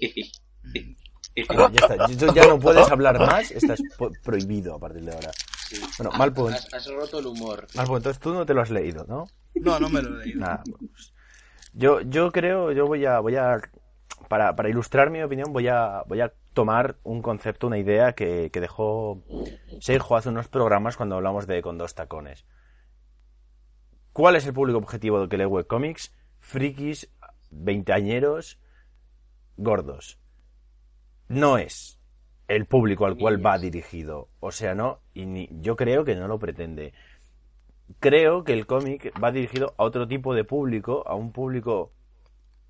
está, 1.34 2.06
ya 2.34 2.46
no 2.46 2.58
puedes 2.58 2.88
hablar 2.90 3.18
más, 3.18 3.50
estás 3.50 3.80
prohibido 4.22 4.74
a 4.76 4.78
partir 4.78 5.02
de 5.02 5.12
ahora. 5.12 5.30
Bueno, 5.98 6.16
mal 6.16 6.32
punto. 6.32 6.58
Has, 6.72 6.86
roto 6.86 7.18
el 7.18 7.26
humor. 7.26 7.66
Mal 7.74 7.86
punto, 7.86 7.96
entonces 7.96 8.20
tú 8.20 8.32
no 8.32 8.46
te 8.46 8.54
lo 8.54 8.62
has 8.62 8.70
leído, 8.70 9.04
¿no? 9.08 9.26
No, 9.54 9.80
no 9.80 9.88
me 9.88 10.02
lo 10.02 10.20
he 10.20 10.24
leído. 10.26 10.40
Nada, 10.40 10.62
pues, 10.64 11.12
yo, 11.72 12.00
yo 12.02 12.30
creo, 12.30 12.72
yo 12.72 12.86
voy 12.86 13.04
a, 13.04 13.20
voy 13.20 13.36
a, 13.36 13.60
para, 14.28 14.54
para 14.54 14.68
ilustrar 14.68 15.10
mi 15.10 15.22
opinión, 15.22 15.52
voy 15.52 15.68
a, 15.68 16.02
voy 16.06 16.20
a 16.20 16.32
tomar 16.56 16.96
un 17.04 17.20
concepto, 17.20 17.66
una 17.66 17.76
idea 17.76 18.14
que, 18.14 18.50
que 18.50 18.62
dejó 18.62 19.22
Seijo 19.78 20.16
hace 20.16 20.30
unos 20.30 20.48
programas 20.48 20.96
cuando 20.96 21.16
hablamos 21.16 21.46
de 21.46 21.60
Con 21.60 21.76
dos 21.76 21.94
tacones. 21.94 22.46
¿Cuál 24.14 24.36
es 24.36 24.46
el 24.46 24.54
público 24.54 24.78
objetivo 24.78 25.20
del 25.20 25.28
que 25.28 25.36
lee 25.36 25.44
webcomics? 25.44 26.14
Frikis, 26.38 27.12
veinteañeros, 27.50 28.58
gordos. 29.58 30.18
No 31.28 31.58
es 31.58 32.00
el 32.48 32.64
público 32.64 33.04
al 33.04 33.18
cual 33.18 33.44
va 33.44 33.58
dirigido. 33.58 34.30
O 34.40 34.50
sea, 34.50 34.74
no, 34.74 35.00
y 35.12 35.26
ni, 35.26 35.50
yo 35.60 35.76
creo 35.76 36.06
que 36.06 36.16
no 36.16 36.26
lo 36.26 36.38
pretende. 36.38 36.94
Creo 38.00 38.44
que 38.44 38.54
el 38.54 38.66
cómic 38.66 39.12
va 39.22 39.30
dirigido 39.30 39.74
a 39.76 39.84
otro 39.84 40.08
tipo 40.08 40.34
de 40.34 40.44
público, 40.44 41.06
a 41.06 41.14
un 41.16 41.32
público 41.32 41.92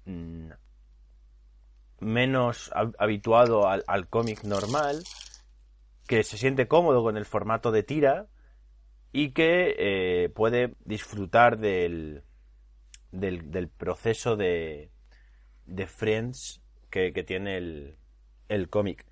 mm, 0.07 0.51
menos 2.01 2.71
habituado 2.99 3.67
al, 3.69 4.09
cómic 4.09 4.45
normal, 4.45 5.03
que 6.07 6.23
se 6.23 6.37
siente 6.37 6.69
cómodo 6.69 7.03
con 7.03 7.17
el 7.17 7.25
formato 7.25 7.73
de 7.73 7.83
tira 7.83 8.27
y 9.13 9.31
que 9.31 9.75
eh, 9.79 10.29
puede 10.29 10.75
disfrutar 10.85 11.59
del, 11.59 12.23
del, 13.13 13.69
proceso 13.69 14.37
de, 14.37 14.91
de 15.67 15.87
Friends 15.87 16.61
que, 16.91 17.11
tiene 17.25 17.57
el, 17.57 17.97
el 18.49 18.69
cómic. 18.69 19.07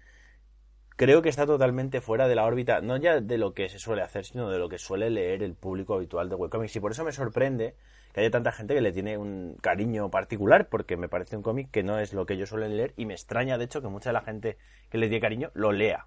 Creo 0.96 1.22
que 1.22 1.28
está 1.28 1.44
totalmente 1.44 2.00
fuera 2.00 2.28
de 2.28 2.36
la 2.36 2.44
órbita, 2.44 2.80
no 2.80 2.96
ya 2.96 3.20
de 3.20 3.38
lo 3.38 3.52
que 3.52 3.68
se 3.68 3.78
suele 3.78 4.02
hacer, 4.02 4.24
sino 4.24 4.48
de 4.50 4.58
lo 4.58 4.68
que 4.68 4.78
suele 4.78 5.10
leer 5.10 5.42
el 5.42 5.54
público 5.54 5.94
habitual 5.94 6.28
de 6.28 6.36
webcomics. 6.36 6.76
Y 6.76 6.80
por 6.80 6.92
eso 6.92 7.04
me 7.04 7.12
sorprende 7.12 7.74
que 8.14 8.20
haya 8.20 8.30
tanta 8.30 8.52
gente 8.52 8.74
que 8.74 8.80
le 8.80 8.92
tiene 8.92 9.18
un 9.18 9.56
cariño 9.60 10.08
particular, 10.08 10.68
porque 10.68 10.96
me 10.96 11.08
parece 11.08 11.36
un 11.36 11.42
cómic 11.42 11.72
que 11.72 11.82
no 11.82 11.98
es 11.98 12.12
lo 12.12 12.26
que 12.26 12.34
ellos 12.34 12.48
suelen 12.48 12.76
leer, 12.76 12.94
y 12.96 13.06
me 13.06 13.14
extraña, 13.14 13.58
de 13.58 13.64
hecho, 13.64 13.82
que 13.82 13.88
mucha 13.88 14.10
de 14.10 14.14
la 14.14 14.22
gente 14.22 14.56
que 14.88 14.98
le 14.98 15.08
tiene 15.08 15.20
cariño 15.20 15.50
lo 15.54 15.72
lea. 15.72 16.06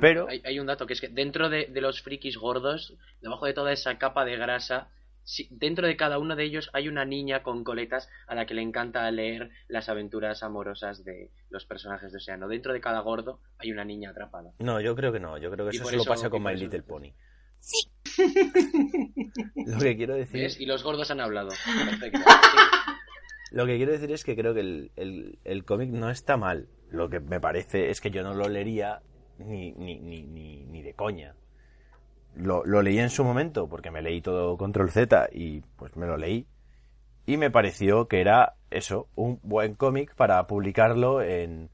Pero 0.00 0.28
hay, 0.28 0.60
un 0.60 0.66
dato 0.66 0.86
que 0.86 0.92
es 0.92 1.00
que 1.00 1.08
dentro 1.08 1.48
de, 1.48 1.68
los 1.80 2.02
frikis 2.02 2.36
gordos, 2.36 2.96
debajo 3.20 3.46
de 3.46 3.54
toda 3.54 3.72
esa 3.72 3.98
capa 3.98 4.24
de 4.24 4.36
grasa, 4.36 4.88
dentro 5.50 5.88
de 5.88 5.96
cada 5.96 6.20
uno 6.20 6.36
de 6.36 6.44
ellos 6.44 6.70
hay 6.72 6.88
una 6.88 7.04
niña 7.04 7.42
con 7.42 7.64
coletas 7.64 8.08
a 8.28 8.36
la 8.36 8.46
que 8.46 8.54
le 8.54 8.62
encanta 8.62 9.10
leer 9.10 9.50
las 9.66 9.88
aventuras 9.88 10.44
amorosas 10.44 11.02
de 11.02 11.32
los 11.50 11.64
personajes 11.64 12.12
de 12.12 12.18
Océano. 12.18 12.46
Dentro 12.46 12.72
de 12.72 12.80
cada 12.80 13.00
gordo 13.00 13.40
hay 13.58 13.72
una 13.72 13.84
niña 13.84 14.10
atrapada. 14.10 14.52
No, 14.60 14.80
yo 14.80 14.94
creo 14.94 15.12
que 15.12 15.18
no. 15.18 15.36
Yo 15.38 15.50
creo 15.50 15.68
que 15.68 15.76
eso 15.76 15.84
solo 15.84 16.04
pasa 16.04 16.30
con 16.30 16.44
My 16.44 16.54
Little 16.54 16.82
Pony. 16.82 17.12
Sí. 17.58 17.88
Lo 19.66 19.78
que 19.78 19.96
quiero 19.96 20.14
decir. 20.14 20.50
Y 20.58 20.66
los 20.66 20.82
gordos 20.82 21.10
han 21.10 21.20
hablado. 21.20 21.50
Lo 23.52 23.66
que 23.66 23.76
quiero 23.76 23.92
decir 23.92 24.10
es 24.12 24.24
que 24.24 24.36
creo 24.36 24.54
que 24.54 24.60
el, 24.60 25.38
el 25.44 25.64
cómic 25.64 25.90
no 25.90 26.10
está 26.10 26.36
mal. 26.36 26.68
Lo 26.90 27.08
que 27.08 27.20
me 27.20 27.40
parece 27.40 27.90
es 27.90 28.00
que 28.00 28.10
yo 28.10 28.22
no 28.22 28.34
lo 28.34 28.48
leería 28.48 29.02
ni, 29.38 29.72
ni, 29.72 29.98
ni, 29.98 30.22
ni, 30.22 30.82
de 30.82 30.94
coña. 30.94 31.34
Lo, 32.34 32.64
lo, 32.64 32.82
leí 32.82 32.98
en 32.98 33.10
su 33.10 33.24
momento 33.24 33.68
porque 33.68 33.90
me 33.90 34.02
leí 34.02 34.20
todo 34.20 34.56
Control 34.56 34.90
Z 34.90 35.28
y 35.32 35.60
pues 35.76 35.96
me 35.96 36.06
lo 36.06 36.16
leí 36.16 36.46
y 37.24 37.38
me 37.38 37.50
pareció 37.50 38.08
que 38.08 38.20
era 38.20 38.56
eso, 38.70 39.08
un 39.14 39.40
buen 39.42 39.74
cómic 39.74 40.14
para 40.14 40.46
publicarlo 40.46 41.22
en 41.22 41.70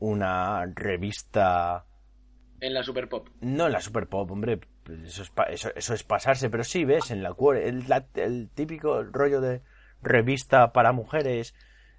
una 0.00 0.66
revista 0.66 1.86
en 2.60 2.74
la 2.74 2.82
Super 2.82 3.08
Pop. 3.08 3.28
No 3.40 3.66
en 3.66 3.72
la 3.72 3.80
Super 3.80 4.08
Pop, 4.08 4.30
hombre, 4.30 4.60
eso 5.04 5.22
es, 5.22 5.32
eso, 5.50 5.70
eso 5.74 5.94
es 5.94 6.02
pasarse, 6.04 6.50
pero 6.50 6.64
sí 6.64 6.84
ves 6.84 7.10
en 7.10 7.22
la 7.22 7.34
el, 7.54 7.84
el 8.14 8.48
típico 8.50 9.02
rollo 9.02 9.40
de 9.40 9.62
revista 10.02 10.72
para 10.72 10.92
mujeres 10.92 11.54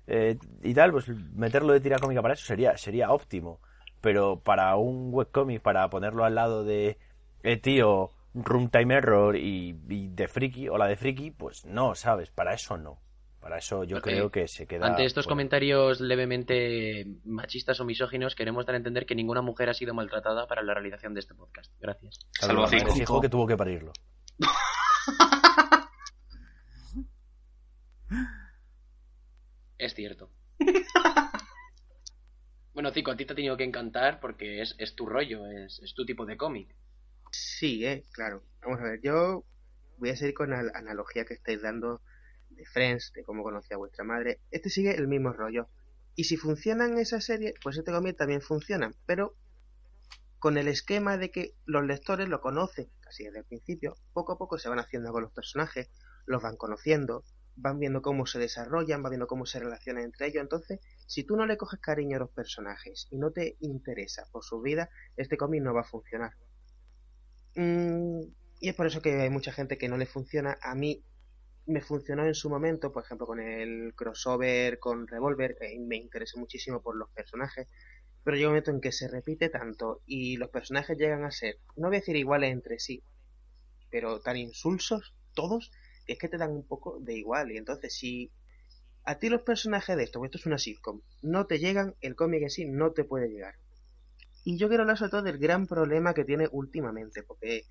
eh, 0.08 0.38
y 0.64 0.74
tal, 0.74 0.92
pues 0.92 1.10
meterlo 1.10 1.74
de 1.74 1.82
tira 1.82 2.00
cómica 2.00 2.22
para 2.22 2.34
eso 2.34 2.46
sería 2.46 2.78
sería 2.78 3.12
óptimo 3.12 3.60
pero 4.02 4.40
para 4.40 4.76
un 4.76 5.10
webcomic, 5.14 5.62
para 5.62 5.90
ponerlo 5.90 6.24
al 6.24 6.36
lado 6.36 6.64
de 6.64 6.98
eh, 7.44 7.58
tío, 7.58 8.12
Runtime 8.34 8.96
Error 8.96 9.36
y, 9.36 9.74
de 9.74 10.28
Friki 10.28 10.70
o 10.70 10.78
la 10.78 10.88
de 10.88 10.96
Friki, 10.96 11.32
pues 11.32 11.66
no, 11.66 11.96
¿sabes? 11.96 12.30
Para 12.32 12.54
eso 12.54 12.78
no. 12.78 13.00
Para 13.40 13.60
eso 13.60 13.84
yo 13.84 13.98
Porque 13.98 14.12
creo 14.12 14.32
que 14.32 14.48
se 14.48 14.66
queda. 14.66 14.88
Ante 14.88 15.06
estos 15.06 15.28
comentarios 15.28 16.02
levemente 16.02 17.06
machistas 17.24 17.80
o 17.80 17.86
misóginos, 17.86 18.36
queremos 18.36 18.66
dar 18.66 18.76
a 18.76 18.78
entender 18.78 19.06
que 19.06 19.16
ninguna 19.16 19.42
mujer 19.42 19.70
ha 19.70 19.74
sido 19.74 19.94
maltratada 19.94 20.48
para 20.48 20.64
la 20.64 20.74
realización 20.74 21.14
de 21.14 21.20
este 21.20 21.36
podcast. 21.36 21.72
Gracias. 21.80 22.20
Salvo 22.32 22.68
cinco. 22.68 22.94
hijo 22.98 23.22
que 23.22 23.30
tuvo 23.30 23.48
que 23.48 23.56
parirlo. 23.56 23.94
Es 29.78 29.94
cierto. 29.94 30.32
bueno, 32.74 32.92
Cico, 32.92 33.12
a 33.12 33.16
ti 33.16 33.26
te 33.26 33.34
ha 33.34 33.36
tenido 33.36 33.58
que 33.58 33.64
encantar 33.64 34.20
porque 34.20 34.62
es, 34.62 34.76
es 34.80 34.96
tu 34.96 35.06
rollo, 35.06 35.46
es, 35.46 35.80
es 35.84 35.94
tu 35.94 36.06
tipo 36.06 36.26
de 36.26 36.36
cómic. 36.36 36.76
Sí, 37.32 37.86
eh, 37.86 38.04
claro. 38.12 38.44
Vamos 38.62 38.80
a 38.80 38.84
ver, 38.84 39.00
yo 39.04 39.44
voy 39.98 40.10
a 40.10 40.16
seguir 40.16 40.34
con 40.34 40.50
la 40.50 40.60
analogía 40.74 41.26
que 41.26 41.36
estáis 41.36 41.62
dando 41.62 42.02
de 42.50 42.66
Friends, 42.66 43.12
de 43.14 43.24
cómo 43.24 43.44
conocí 43.44 43.74
a 43.74 43.78
vuestra 43.78 44.04
madre. 44.04 44.40
Este 44.52 44.70
sigue 44.70 44.96
el 44.96 45.08
mismo 45.08 45.34
rollo. 45.34 45.68
Y 46.16 46.26
si 46.26 46.38
funcionan 46.38 46.98
esas 46.98 47.26
series, 47.26 47.54
pues 47.62 47.78
este 47.78 47.92
cómic 47.92 48.18
también 48.18 48.42
funciona, 48.42 48.92
pero 49.06 49.36
con 50.40 50.58
el 50.58 50.68
esquema 50.68 51.18
de 51.18 51.32
que 51.32 51.54
los 51.66 51.84
lectores 51.86 52.30
lo 52.30 52.42
conocen 52.42 52.90
casi 53.02 53.24
desde 53.24 53.40
el 53.40 53.46
principio, 53.46 53.98
poco 54.14 54.34
a 54.34 54.38
poco 54.38 54.58
se 54.58 54.70
van 54.70 54.80
haciendo 54.80 55.12
con 55.12 55.24
los 55.24 55.32
personajes, 55.32 55.90
los 56.26 56.42
van 56.42 56.58
conociendo, 56.58 57.24
van 57.56 57.80
viendo 57.80 58.02
cómo 58.02 58.26
se 58.26 58.40
desarrollan, 58.40 59.02
van 59.02 59.12
viendo 59.12 59.28
cómo 59.28 59.46
se 59.46 59.60
relacionan 59.60 60.04
entre 60.04 60.28
ellos. 60.28 60.42
Entonces, 60.42 60.80
si 61.08 61.24
tú 61.24 61.36
no 61.36 61.46
le 61.46 61.58
coges 61.58 61.80
cariño 61.80 62.18
a 62.18 62.20
los 62.20 62.30
personajes 62.30 63.08
y 63.10 63.18
no 63.18 63.32
te 63.32 63.58
interesa 63.62 64.26
por 64.32 64.44
su 64.44 64.62
vida, 64.62 64.90
este 65.16 65.38
cómic 65.38 65.64
no 65.64 65.74
va 65.74 65.82
a 65.82 65.86
funcionar. 65.86 66.34
Mm, 67.56 68.22
y 68.60 68.70
es 68.70 68.76
por 68.76 68.88
eso 68.88 69.02
que 69.02 69.22
hay 69.22 69.30
mucha 69.30 69.52
gente 69.52 69.78
que 69.78 69.90
no 69.90 69.98
le 69.98 70.06
funciona. 70.06 70.58
A 70.62 70.76
mí 70.76 71.04
me 71.68 71.82
funcionó 71.82 72.26
en 72.26 72.34
su 72.34 72.50
momento, 72.50 72.92
por 72.92 73.04
ejemplo, 73.04 73.28
con 73.28 73.40
el 73.40 73.94
crossover 73.94 74.80
con 74.80 75.08
Revolver, 75.08 75.58
me 75.80 75.98
interesó 75.98 76.40
muchísimo 76.40 76.82
por 76.82 76.96
los 76.96 77.10
personajes, 77.10 77.68
pero 78.24 78.36
llega 78.36 78.50
un 78.50 78.54
momento 78.54 78.72
en 78.72 78.82
que 78.82 78.92
se 78.92 79.08
repite 79.08 79.50
tanto 79.50 80.02
y 80.06 80.38
los 80.38 80.50
personajes 80.50 80.98
llegan 80.98 81.24
a 81.24 81.32
ser, 81.32 81.60
no 81.76 81.88
voy 81.88 81.98
a 81.98 82.00
decir 82.00 82.16
iguales 82.16 82.52
entre 82.52 82.80
sí, 82.80 83.04
pero 83.90 84.20
tan 84.22 84.38
insulsos 84.38 85.14
todos, 85.34 85.72
que 86.06 86.14
es 86.14 86.20
que 86.20 86.30
te 86.30 86.38
dan 86.38 86.52
un 86.52 86.66
poco 86.66 87.00
de 87.00 87.16
igual. 87.18 87.52
Y 87.52 87.58
entonces, 87.58 87.94
si 87.94 88.32
a 89.04 89.20
ti 89.20 89.30
los 89.30 89.42
personajes 89.42 89.96
de 89.96 90.04
esto, 90.04 90.20
porque 90.20 90.28
esto 90.28 90.40
es 90.40 90.46
una 90.46 90.58
sitcom, 90.58 91.02
no 91.22 91.46
te 91.48 91.60
llegan, 91.60 91.96
el 92.02 92.16
cómic 92.16 92.44
en 92.44 92.50
sí 92.50 92.66
no 92.66 92.92
te 92.92 93.04
puede 93.04 93.30
llegar. 93.30 93.56
Y 94.44 94.58
yo 94.58 94.70
quiero 94.70 94.84
hablar 94.84 94.98
sobre 94.98 95.12
todo 95.12 95.22
del 95.24 95.38
gran 95.38 95.68
problema 95.68 96.14
que 96.14 96.24
tiene 96.24 96.48
últimamente, 96.52 97.24
porque 97.24 97.64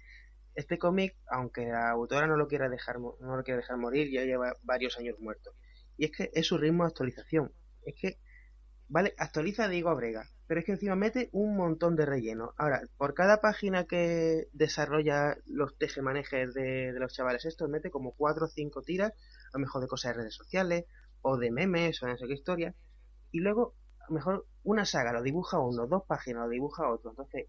este 0.57 0.79
cómic, 0.79 1.15
aunque 1.31 1.67
la 1.67 1.91
autora 1.91 2.27
no 2.27 2.37
lo 2.37 2.49
quiera 2.49 2.69
dejar, 2.69 2.99
no 2.99 3.37
lo 3.37 3.43
quiera 3.45 3.59
dejar 3.59 3.77
morir, 3.77 4.11
ya 4.11 4.25
lleva 4.25 4.55
varios 4.63 4.99
años 4.99 5.19
muerto. 5.21 5.53
Y 5.97 6.07
es 6.07 6.11
que 6.11 6.31
es 6.33 6.47
su 6.47 6.59
ritmo 6.59 6.85
de 6.85 6.89
actualización. 6.89 7.53
Es 7.85 7.95
que, 8.01 8.19
vale, 8.89 9.15
actualiza 9.19 9.69
Diego 9.69 9.91
Abrega, 9.91 10.29
pero 10.47 10.61
es 10.61 10.67
que 10.67 10.73
encima 10.73 10.97
mete 10.97 11.29
un 11.33 11.57
montón 11.57 11.95
de 11.95 12.07
relleno. 12.07 12.55
Ahora, 12.57 12.81
por 12.97 13.15
cada 13.15 13.41
página 13.41 13.85
que 13.85 14.49
desarrolla 14.53 15.37
los 15.47 15.77
tejemanejes 15.77 16.55
de, 16.55 16.93
de 16.93 17.01
los 17.01 17.13
chavales 17.13 17.45
estos, 17.45 17.69
mete 17.69 17.91
como 17.91 18.13
cuatro 18.13 18.47
o 18.47 18.49
cinco 18.49 18.83
tiras, 18.83 19.13
a 19.13 19.59
lo 19.59 19.61
mejor 19.61 19.83
de 19.83 19.89
cosas 19.89 20.13
de 20.13 20.23
redes 20.23 20.35
sociales, 20.35 20.87
o 21.21 21.37
de 21.37 21.51
memes, 21.51 22.03
o 22.03 22.09
no 22.09 22.17
sé 22.17 22.27
qué 22.27 22.35
historia. 22.35 22.75
Y 23.31 23.41
luego, 23.41 23.75
a 24.01 24.07
lo 24.09 24.15
mejor 24.15 24.47
una 24.63 24.87
saga 24.87 25.13
lo 25.13 25.23
dibuja 25.23 25.59
uno, 25.59 25.87
dos 25.87 26.05
páginas 26.07 26.45
lo 26.45 26.49
dibuja 26.49 26.89
otro. 26.89 27.11
Entonces, 27.11 27.47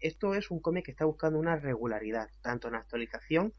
esto 0.00 0.34
es 0.34 0.50
un 0.50 0.60
cómic 0.60 0.84
que 0.86 0.90
está 0.92 1.04
buscando 1.04 1.38
una 1.38 1.56
regularidad, 1.56 2.28
tanto 2.42 2.68
en 2.68 2.74
la 2.74 2.80
actualización 2.80 3.54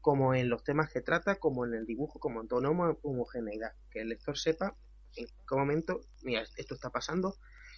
como 0.00 0.34
en 0.34 0.48
los 0.48 0.64
temas 0.64 0.90
que 0.90 1.02
trata, 1.02 1.36
como 1.36 1.66
en 1.66 1.74
el 1.74 1.86
dibujo, 1.86 2.18
como 2.18 2.40
en 2.40 2.48
homo- 2.48 2.98
homogeneidad. 3.02 3.72
Que 3.90 4.00
el 4.00 4.08
lector 4.08 4.38
sepa 4.38 4.76
en 5.16 5.26
qué 5.26 5.54
momento, 5.54 6.00
mira, 6.22 6.42
esto 6.56 6.74
está 6.74 6.90
pasando, 6.90 7.34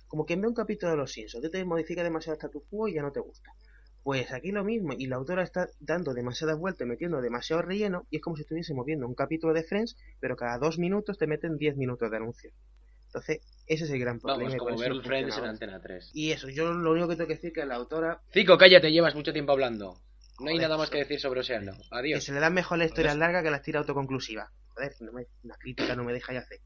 como 0.06 0.24
quien 0.24 0.40
ve 0.40 0.48
un 0.48 0.54
capítulo 0.54 0.92
de 0.92 0.98
Los 0.98 1.12
Simpsons, 1.12 1.42
que 1.42 1.50
te 1.50 1.64
modifica 1.64 2.02
demasiado 2.04 2.34
status 2.34 2.62
quo 2.70 2.88
y 2.88 2.94
ya 2.94 3.02
no 3.02 3.12
te 3.12 3.20
gusta. 3.20 3.50
Pues 4.02 4.32
aquí 4.32 4.50
lo 4.52 4.64
mismo, 4.64 4.92
y 4.96 5.06
la 5.06 5.16
autora 5.16 5.42
está 5.42 5.68
dando 5.80 6.12
demasiadas 6.12 6.58
vueltas, 6.58 6.86
metiendo 6.86 7.20
demasiado 7.20 7.62
relleno, 7.62 8.06
y 8.10 8.16
es 8.16 8.22
como 8.22 8.36
si 8.36 8.42
estuviésemos 8.42 8.84
viendo 8.84 9.06
un 9.06 9.14
capítulo 9.14 9.54
de 9.54 9.62
Friends, 9.64 9.96
pero 10.20 10.36
cada 10.36 10.58
dos 10.58 10.78
minutos 10.78 11.18
te 11.18 11.26
meten 11.26 11.56
diez 11.56 11.76
minutos 11.76 12.10
de 12.10 12.16
anuncio. 12.16 12.52
Entonces, 13.12 13.40
ese 13.66 13.84
es 13.84 13.90
el 13.90 13.98
gran 14.00 14.18
problema. 14.18 14.44
Vamos, 14.44 14.56
como 14.56 14.70
eso 14.70 14.80
ver 14.80 14.94
no 14.96 15.02
Friends 15.02 15.36
en. 15.36 15.44
Antena 15.44 15.80
3. 15.80 16.10
Y 16.14 16.32
eso, 16.32 16.48
yo 16.48 16.72
lo 16.72 16.92
único 16.92 17.08
que 17.08 17.16
tengo 17.16 17.28
que 17.28 17.34
decir 17.34 17.48
es 17.48 17.54
que 17.54 17.66
la 17.66 17.74
autora 17.74 18.22
Cico, 18.32 18.56
cállate, 18.56 18.90
llevas 18.90 19.14
mucho 19.14 19.34
tiempo 19.34 19.52
hablando. 19.52 19.98
No 20.40 20.48
hay 20.48 20.54
Joder, 20.54 20.62
nada 20.62 20.78
más 20.78 20.88
que 20.88 20.98
decir 20.98 21.20
sobre 21.20 21.40
Oceano. 21.40 21.72
que 21.72 21.88
Adiós. 21.90 22.24
se 22.24 22.32
le 22.32 22.40
dan 22.40 22.54
mejor 22.54 22.78
las 22.78 22.88
historias 22.88 23.16
largas 23.16 23.42
que 23.42 23.50
las 23.50 23.60
tira 23.60 23.80
autoconclusivas. 23.80 24.48
Joder, 24.68 24.92
no 25.00 25.12
me, 25.12 25.26
una 25.44 25.54
crítica 25.56 25.94
no 25.94 26.04
me 26.04 26.14
deja 26.14 26.32
ya 26.32 26.38
hacer. 26.40 26.58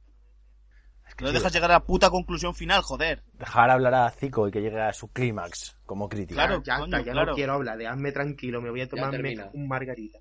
No 1.21 1.33
dejas 1.33 1.53
llegar 1.53 1.71
a 1.71 1.75
la 1.75 1.85
puta 1.85 2.11
conclusión 2.11 2.55
final, 2.55 2.83
joder. 2.83 3.23
Dejar 3.33 3.71
hablar 3.71 3.95
a 3.95 4.11
Zico 4.11 4.47
y 4.47 4.53
que 4.53 4.61
llegue 4.61 4.81
a 4.81 4.93
su 4.93 5.09
clímax 5.09 5.77
como 5.85 6.09
crítica. 6.09 6.47
Claro, 6.47 6.63
ya 6.63 6.79
coño, 6.79 6.85
está, 6.97 6.99
ya 7.07 7.13
claro. 7.13 7.31
no 7.31 7.35
quiero 7.35 7.53
hablar, 7.55 7.79
dejadme 7.79 8.13
tranquilo, 8.13 8.61
me 8.61 8.71
voy 8.71 8.83
a 8.83 8.89
tomarme 8.89 9.37
un 9.53 9.67
margarita. 9.67 10.19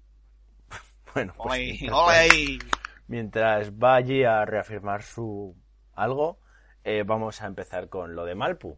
Bueno, 1.14 1.34
pues 1.38 1.82
ole 1.92 2.14
ahí. 2.14 2.60
mientras 3.08 3.72
va 3.72 3.96
allí 3.96 4.26
a 4.26 4.44
reafirmar 4.44 5.02
su 5.02 5.56
algo, 5.96 6.40
eh, 6.84 7.04
vamos 7.06 7.42
a 7.42 7.48
empezar 7.48 7.90
con 7.90 8.16
lo 8.16 8.26
de 8.26 8.36
Malpu. 8.36 8.78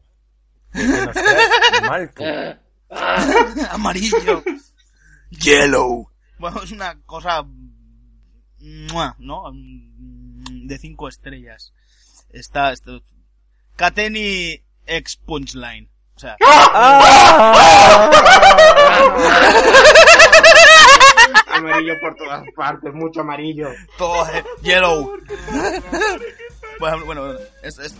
¿Qué 0.74 0.86
nos 0.86 1.14
trae 1.14 1.82
Malpu? 1.82 2.24
Amarillo. 3.72 4.44
Yellow. 5.30 6.10
Bueno, 6.40 6.64
es 6.64 6.72
una 6.72 7.00
cosa. 7.06 7.46
¿No? 8.60 9.52
De 9.54 10.78
cinco 10.78 11.08
estrellas. 11.08 11.74
Está. 12.30 12.72
esto 12.72 13.02
Kateni 13.76 14.64
ex 14.86 15.18
Punchline. 15.18 15.90
O 16.16 16.20
sea, 16.20 16.36
amarillo 21.48 21.94
por 22.02 22.16
todas 22.16 22.44
partes, 22.56 22.92
mucho 22.92 23.22
amarillo. 23.22 23.70
todo 24.00 24.28
eh, 24.30 24.44
yellow. 24.64 25.14
Bueno, 26.80 27.06
bueno, 27.06 27.22
bueno, 27.26 27.40
es, 27.64 27.78
es... 27.80 27.96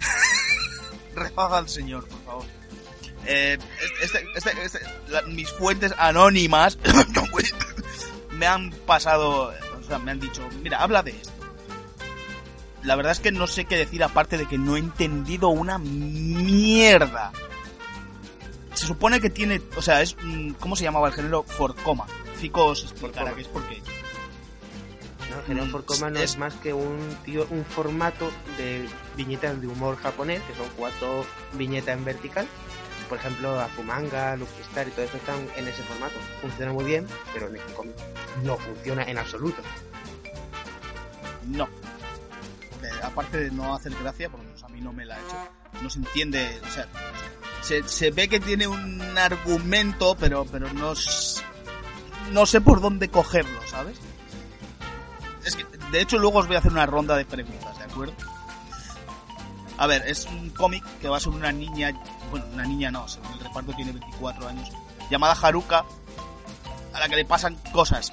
Refaga 1.14 1.58
al 1.58 1.68
señor, 1.68 2.06
por 2.08 2.24
favor. 2.24 2.44
Eh, 3.26 3.58
este, 4.02 4.24
este, 4.36 4.52
este- 4.64 4.80
la- 5.08 5.22
mis 5.22 5.50
fuentes 5.50 5.92
anónimas 5.98 6.78
me 8.32 8.46
han 8.46 8.70
pasado, 8.86 9.52
o 9.78 9.82
sea, 9.86 9.98
me 9.98 10.12
han 10.12 10.20
dicho, 10.20 10.48
mira, 10.62 10.78
habla 10.82 11.02
de 11.02 11.10
esto. 11.12 11.32
La 12.84 12.94
verdad 12.94 13.12
es 13.12 13.20
que 13.20 13.32
no 13.32 13.46
sé 13.48 13.64
qué 13.64 13.76
decir 13.76 14.02
aparte 14.04 14.38
de 14.38 14.46
que 14.46 14.56
no 14.56 14.76
he 14.76 14.78
entendido 14.78 15.48
una 15.48 15.78
mierda. 15.78 17.32
Se 18.72 18.86
supone 18.86 19.20
que 19.20 19.28
tiene, 19.30 19.60
o 19.76 19.82
sea, 19.82 20.00
es, 20.00 20.16
mm, 20.22 20.52
¿cómo 20.60 20.76
se 20.76 20.84
llamaba 20.84 21.08
el 21.08 21.14
género? 21.14 21.42
Forcoma. 21.42 22.06
Fico 22.36 22.66
os 22.66 22.84
explicará 22.84 23.34
que 23.34 23.40
es 23.42 23.48
porque 23.48 23.82
No, 25.30 25.42
General 25.46 25.70
Forcoma 25.70 26.10
no 26.10 26.18
es- 26.20 26.32
es 26.32 26.38
más 26.38 26.54
que 26.54 26.72
un 26.72 26.98
tío, 27.24 27.46
un 27.50 27.64
formato 27.64 28.30
de 28.56 28.88
viñetas 29.16 29.60
de 29.60 29.66
humor 29.66 29.96
japonés, 29.96 30.40
que 30.42 30.54
son 30.54 30.66
cuatro 30.76 31.24
viñetas 31.54 31.96
en 31.96 32.04
vertical. 32.04 32.46
Por 33.08 33.18
ejemplo, 33.18 33.58
Akumanga, 33.60 34.36
Lucky 34.36 34.60
Star 34.62 34.86
y 34.88 34.90
todo 34.90 35.04
esto 35.04 35.16
están 35.16 35.36
en 35.56 35.66
ese 35.68 35.82
formato. 35.82 36.14
Funciona 36.42 36.72
muy 36.72 36.84
bien, 36.84 37.06
pero 37.32 37.48
en 37.48 37.56
este 37.56 37.72
cómic 37.72 37.94
no 38.42 38.56
funciona 38.58 39.02
en 39.04 39.18
absoluto. 39.18 39.62
No. 41.46 41.64
Eh, 42.82 42.90
aparte 43.02 43.38
de 43.38 43.50
no 43.50 43.74
hacer 43.74 43.92
gracia, 44.02 44.28
por 44.28 44.40
lo 44.40 44.44
menos 44.46 44.62
a 44.62 44.68
mí 44.68 44.80
no 44.80 44.92
me 44.92 45.04
la 45.06 45.16
ha 45.16 45.18
hecho. 45.18 45.36
No 45.82 45.90
se 45.90 45.98
entiende, 46.00 46.60
o 46.66 46.70
sea, 46.70 46.86
se, 47.62 47.86
se 47.88 48.10
ve 48.10 48.28
que 48.28 48.40
tiene 48.40 48.66
un 48.66 49.00
argumento, 49.18 50.16
pero, 50.18 50.44
pero 50.44 50.70
no, 50.74 50.92
no 52.32 52.46
sé 52.46 52.60
por 52.60 52.80
dónde 52.80 53.08
cogerlo, 53.08 53.58
¿sabes? 53.66 53.98
Es 55.48 55.56
que, 55.56 55.64
de 55.64 56.02
hecho, 56.02 56.18
luego 56.18 56.40
os 56.40 56.46
voy 56.46 56.56
a 56.56 56.58
hacer 56.58 56.70
una 56.70 56.84
ronda 56.84 57.16
de 57.16 57.24
preguntas, 57.24 57.78
¿de 57.78 57.84
acuerdo? 57.84 58.12
A 59.78 59.86
ver, 59.86 60.06
es 60.06 60.26
un 60.26 60.50
cómic 60.50 60.84
que 61.00 61.08
va 61.08 61.18
sobre 61.18 61.38
una 61.38 61.52
niña, 61.52 61.90
bueno, 62.30 62.44
una 62.52 62.66
niña 62.66 62.90
no, 62.90 63.08
según 63.08 63.32
el 63.32 63.40
reparto 63.40 63.72
tiene 63.72 63.92
24 63.92 64.46
años, 64.46 64.68
llamada 65.10 65.34
Haruka, 65.40 65.86
a 66.92 67.00
la 67.00 67.08
que 67.08 67.16
le 67.16 67.24
pasan 67.24 67.56
cosas. 67.72 68.12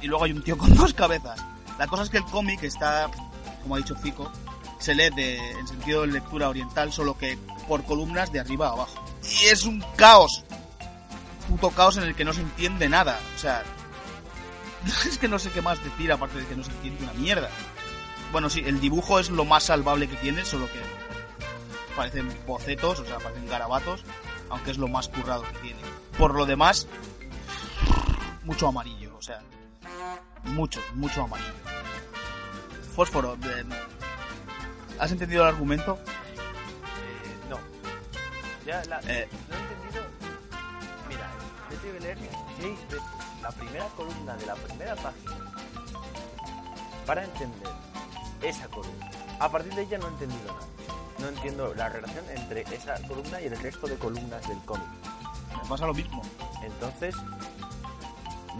Y 0.00 0.08
luego 0.08 0.24
hay 0.24 0.32
un 0.32 0.42
tío 0.42 0.58
con 0.58 0.74
dos 0.74 0.92
cabezas. 0.92 1.40
La 1.78 1.86
cosa 1.86 2.02
es 2.02 2.10
que 2.10 2.16
el 2.16 2.24
cómic 2.24 2.64
está, 2.64 3.08
como 3.62 3.76
ha 3.76 3.78
dicho 3.78 3.94
Fico, 3.94 4.28
se 4.80 4.96
lee 4.96 5.10
de, 5.14 5.52
en 5.52 5.68
sentido 5.68 6.00
de 6.00 6.08
lectura 6.08 6.48
oriental, 6.48 6.92
solo 6.92 7.16
que 7.16 7.38
por 7.68 7.84
columnas 7.84 8.32
de 8.32 8.40
arriba 8.40 8.66
a 8.66 8.72
abajo. 8.72 9.04
Y 9.22 9.44
es 9.44 9.62
un 9.62 9.84
caos. 9.94 10.42
Puto 11.48 11.70
caos 11.70 11.96
en 11.98 12.02
el 12.02 12.16
que 12.16 12.24
no 12.24 12.32
se 12.32 12.40
entiende 12.40 12.88
nada. 12.88 13.20
O 13.36 13.38
sea, 13.38 13.62
es 15.08 15.18
que 15.18 15.28
no 15.28 15.38
sé 15.38 15.50
qué 15.50 15.62
más 15.62 15.82
decir 15.82 16.10
aparte 16.12 16.38
de 16.38 16.46
que 16.46 16.56
no 16.56 16.64
se 16.64 16.70
entiende 16.72 17.04
una 17.04 17.12
mierda. 17.14 17.48
Bueno, 18.32 18.48
sí, 18.48 18.62
el 18.64 18.80
dibujo 18.80 19.18
es 19.18 19.30
lo 19.30 19.44
más 19.44 19.64
salvable 19.64 20.08
que 20.08 20.16
tiene, 20.16 20.44
solo 20.44 20.66
que 20.66 20.80
parecen 21.96 22.34
bocetos, 22.46 23.00
o 23.00 23.04
sea, 23.04 23.18
parecen 23.18 23.46
garabatos, 23.48 24.04
aunque 24.48 24.70
es 24.70 24.78
lo 24.78 24.88
más 24.88 25.08
currado 25.08 25.42
que 25.42 25.58
tiene. 25.58 25.80
Por 26.18 26.34
lo 26.34 26.46
demás, 26.46 26.86
mucho 28.44 28.68
amarillo, 28.68 29.14
o 29.16 29.22
sea, 29.22 29.42
mucho, 30.44 30.80
mucho 30.94 31.22
amarillo. 31.24 31.52
Fósforo, 32.94 33.34
eh, 33.44 33.64
¿has 34.98 35.12
entendido 35.12 35.42
el 35.42 35.48
argumento? 35.50 35.98
Eh, 36.04 37.48
no. 37.50 37.58
Ya 38.66 38.82
la, 38.86 39.00
Eh. 39.00 39.28
no 39.48 39.56
he 39.56 39.60
entendido. 39.60 40.04
Mira, 41.08 41.30
yo 41.70 42.00
leer 42.00 42.18
seis 42.58 42.78
veces 42.88 43.02
la 43.42 43.50
primera 43.50 43.86
columna 43.96 44.36
de 44.36 44.46
la 44.46 44.54
primera 44.54 44.94
página 44.96 45.36
para 47.06 47.24
entender 47.24 47.68
esa 48.42 48.68
columna. 48.68 49.10
A 49.40 49.50
partir 49.50 49.74
de 49.74 49.82
ella 49.82 49.98
no 49.98 50.06
he 50.06 50.10
entendido 50.10 50.52
nada. 50.52 50.66
No 51.18 51.28
entiendo 51.28 51.74
la 51.74 51.88
relación 51.88 52.24
entre 52.30 52.62
esa 52.74 52.94
columna 53.06 53.40
y 53.40 53.46
el 53.46 53.58
resto 53.58 53.86
de 53.86 53.96
columnas 53.96 54.46
del 54.48 54.58
cómic. 54.60 54.86
Me 55.62 55.68
pasa 55.68 55.86
lo 55.86 55.94
mismo. 55.94 56.22
Entonces, 56.62 57.14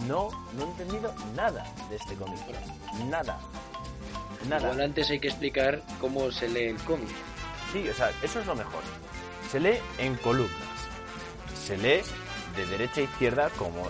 no, 0.07 0.29
no 0.53 0.61
he 0.61 0.67
entendido 0.67 1.13
nada 1.35 1.65
de 1.89 1.95
este 1.95 2.15
cómic. 2.15 2.39
Nada. 3.09 3.39
Nada. 4.47 4.61
Igual 4.63 4.81
antes 4.81 5.09
hay 5.09 5.19
que 5.19 5.29
explicar 5.29 5.81
cómo 5.99 6.31
se 6.31 6.49
lee 6.49 6.67
el 6.67 6.77
cómic. 6.83 7.09
Sí, 7.71 7.87
o 7.89 7.93
sea, 7.93 8.11
eso 8.21 8.39
es 8.39 8.45
lo 8.45 8.55
mejor. 8.55 8.83
Se 9.51 9.59
lee 9.59 9.79
en 9.97 10.15
columnas. 10.17 10.51
Se 11.65 11.77
lee 11.77 12.01
de 12.55 12.65
derecha 12.65 13.01
a 13.01 13.03
izquierda 13.03 13.49
como 13.57 13.87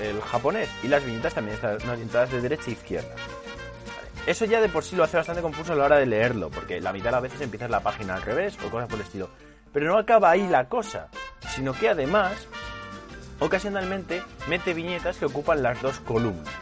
el, 0.00 0.06
el 0.06 0.20
japonés. 0.20 0.68
Y 0.82 0.88
las 0.88 1.04
viñetas 1.04 1.34
también 1.34 1.56
están 1.56 1.88
orientadas 1.88 2.30
de 2.30 2.40
derecha 2.40 2.64
a 2.66 2.70
izquierda. 2.70 3.14
Vale. 3.14 4.30
Eso 4.30 4.44
ya 4.44 4.60
de 4.60 4.68
por 4.68 4.84
sí 4.84 4.96
lo 4.96 5.04
hace 5.04 5.16
bastante 5.16 5.42
confuso 5.42 5.72
a 5.72 5.76
la 5.76 5.84
hora 5.84 5.98
de 5.98 6.06
leerlo, 6.06 6.50
porque 6.50 6.80
la 6.80 6.92
mitad 6.92 7.06
de 7.06 7.12
las 7.12 7.22
veces 7.22 7.40
empiezas 7.40 7.70
la 7.70 7.80
página 7.80 8.14
al 8.14 8.22
revés 8.22 8.56
o 8.64 8.70
cosas 8.70 8.88
por 8.88 8.98
el 8.98 9.04
estilo. 9.04 9.28
Pero 9.72 9.86
no 9.86 9.98
acaba 9.98 10.30
ahí 10.30 10.46
la 10.48 10.68
cosa, 10.68 11.08
sino 11.54 11.72
que 11.72 11.88
además, 11.88 12.48
ocasionalmente, 13.40 14.22
mete 14.48 14.72
viñetas 14.72 15.16
que 15.16 15.26
ocupan 15.26 15.62
las 15.62 15.82
dos 15.82 15.98
columnas. 16.00 16.54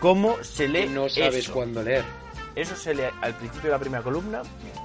¿Cómo 0.00 0.42
se 0.42 0.68
lee 0.68 0.82
Que 0.82 0.90
no 0.90 1.08
sabes 1.08 1.48
cuándo 1.48 1.82
leer. 1.82 2.04
Eso 2.54 2.76
se 2.76 2.94
lee 2.94 3.04
al 3.20 3.34
principio 3.34 3.70
de 3.70 3.76
la 3.76 3.78
primera 3.78 4.02
columna, 4.02 4.42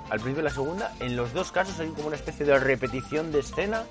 al 0.09 0.19
principio 0.19 0.37
de 0.37 0.43
la 0.43 0.49
segunda. 0.49 0.93
En 0.99 1.15
los 1.15 1.33
dos 1.33 1.51
casos 1.51 1.79
hay 1.79 1.89
como 1.89 2.07
una 2.07 2.15
especie 2.15 2.45
de 2.45 2.57
repetición 2.59 3.31
de 3.31 3.39
escena. 3.39 3.83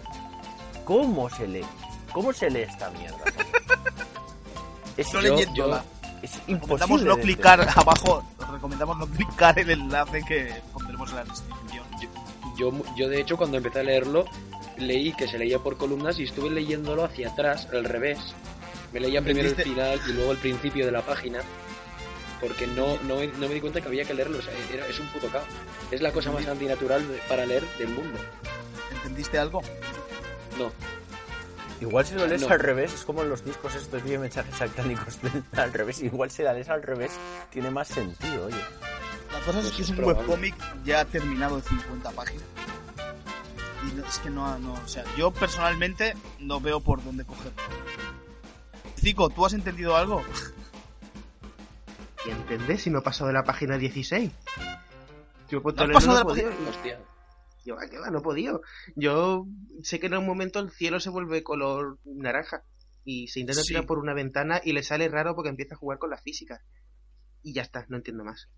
¿Cómo 0.85 1.29
se 1.31 1.47
lee? 1.49 1.65
¿Cómo 2.13 2.33
se 2.33 2.51
lee 2.51 2.63
esta 2.63 2.91
mierda? 2.91 3.19
Es, 4.97 5.13
No 5.15 5.23
Yo- 5.23 5.35
leyéndola. 5.37 5.85
es 6.23 6.33
Recomendamos 6.47 6.61
imposible. 7.01 7.09
no 7.09 7.17
clicar 7.17 7.61
entender. 7.61 7.79
abajo, 7.83 8.25
os 8.39 8.49
recomendamos 8.51 8.99
no 8.99 9.07
clicar 9.07 9.59
el 9.59 9.71
enlace 9.71 10.23
que 10.23 10.53
pondremos 10.73 11.09
en 11.11 11.17
la 11.17 11.25
descripción. 11.25 11.85
Yo, 12.59 12.73
yo, 12.97 13.09
de 13.09 13.21
hecho, 13.21 13.37
cuando 13.39 13.57
empecé 13.57 13.81
a 13.81 13.83
leerlo, 13.85 14.27
leí 14.77 15.15
que 15.15 15.27
se 15.27 15.39
leía 15.39 15.59
por 15.59 15.79
columnas 15.79 16.19
y 16.19 16.25
estuve 16.25 16.51
leyéndolo 16.51 17.05
hacia 17.05 17.31
atrás, 17.31 17.67
al 17.73 17.85
revés. 17.85 18.19
Me 18.93 19.01
leía 19.01 19.23
primero 19.23 19.49
el 19.49 19.55
final 19.57 19.99
y 20.07 20.13
luego 20.13 20.33
el 20.33 20.39
principio 20.39 20.85
de 20.85 20.93
la 20.93 21.01
página. 21.01 21.41
Porque 22.39 22.67
no, 22.67 22.99
no, 23.05 23.17
me- 23.17 23.29
no 23.29 23.49
me 23.49 23.55
di 23.55 23.61
cuenta 23.63 23.81
que 23.81 23.89
había 23.89 24.05
que 24.05 24.13
leerlo. 24.13 24.39
O 24.41 24.43
sea, 24.43 24.53
era- 24.75 24.87
es 24.87 25.01
un 25.01 25.07
puto 25.09 25.29
caos. 25.29 25.47
Es 25.91 26.03
la 26.03 26.13
cosa 26.13 26.31
más 26.31 26.47
antinatural 26.47 27.03
para 27.29 27.47
leer 27.47 27.65
del 27.79 27.89
mundo. 27.89 28.19
¿Entendiste 28.95 29.39
algo? 29.39 29.63
No. 30.59 30.71
Igual 31.81 32.07
si 32.07 32.15
lo 32.15 32.27
lees 32.27 32.43
No. 32.43 32.49
al 32.49 32.61
revés, 32.61 32.93
es 32.95 33.05
como 33.05 33.23
en 33.23 33.29
los 33.31 33.45
discos 33.45 33.75
estos 33.75 34.05
de 34.05 34.19
mensajes 34.19 34.55
satánicos 34.57 35.19
al 35.57 35.73
revés. 35.73 36.01
Igual 36.03 36.31
si 36.31 36.43
la 36.43 36.53
lees 36.53 36.69
al 36.69 36.83
revés, 36.83 37.13
tiene 37.51 37.71
más 37.71 37.89
sentido, 37.89 38.47
oye. 38.47 38.57
La 39.33 39.39
cosa 39.41 39.59
es 39.59 39.65
Pues 39.65 39.77
que 39.77 39.83
es 39.83 39.91
es 39.91 39.99
un 39.99 40.05
webcómic 40.05 40.55
ya 40.85 41.05
terminado 41.05 41.57
de 41.57 41.63
50 41.63 42.11
páginas. 42.13 42.45
Y 43.91 43.95
no- 43.97 44.07
es 44.07 44.19
que 44.19 44.31
no, 44.31 44.59
no, 44.61 44.75
o 44.75 44.89
sea, 44.89 45.03
yo 45.17 45.31
personalmente 45.33 46.15
no 46.39 46.61
veo 46.61 46.79
por 46.81 47.03
dónde 47.03 47.25
cogerlo. 47.25 47.53
Cico, 48.97 49.29
¿tú 49.31 49.45
has 49.45 49.53
entendido 49.55 49.97
algo? 49.97 50.23
¿Y 52.25 52.31
entendés 52.31 52.83
si 52.83 52.91
no 52.91 53.01
he 53.01 53.03
pasado 53.03 53.27
de 53.29 53.33
la 53.35 53.43
página 53.43 53.77
16? 53.79 54.31
Yo 55.51 55.59
he 55.59 55.61
puesto 55.61 55.85
¿No 55.87 55.99
has 55.99 56.05
pasado 56.05 56.23
no 56.25 56.35
de 56.35 56.43
la 56.45 56.51
página? 56.51 56.71
Hostia. 56.71 56.99
Yo, 57.65 57.79
¿a 57.79 57.89
qué 57.89 57.99
va? 57.99 58.11
No 58.11 58.19
he 58.19 58.23
podido. 58.23 58.63
Yo 58.97 59.47
sé 59.83 60.01
que 60.01 60.07
en 60.07 60.15
un 60.17 60.27
momento 60.27 60.59
el 60.59 60.71
cielo 60.71 60.99
se 61.01 61.11
vuelve 61.11 61.43
color 61.43 61.99
naranja 62.05 62.65
y 63.05 63.29
se 63.29 63.41
intenta 63.41 63.63
Sí. 63.63 63.69
tirar 63.69 63.87
por 63.87 63.99
una 63.99 64.15
ventana 64.15 64.61
y 64.65 64.73
le 64.73 64.83
sale 64.83 65.09
raro 65.09 65.35
porque 65.35 65.51
empieza 65.51 65.75
a 65.75 65.79
jugar 65.79 65.99
con 65.99 66.11
las 66.11 66.23
físicas. 66.23 66.61
Y 67.43 67.53
ya 67.55 67.63
está, 67.63 67.87
no 67.89 67.97
entiendo 67.97 68.25
más. 68.25 68.49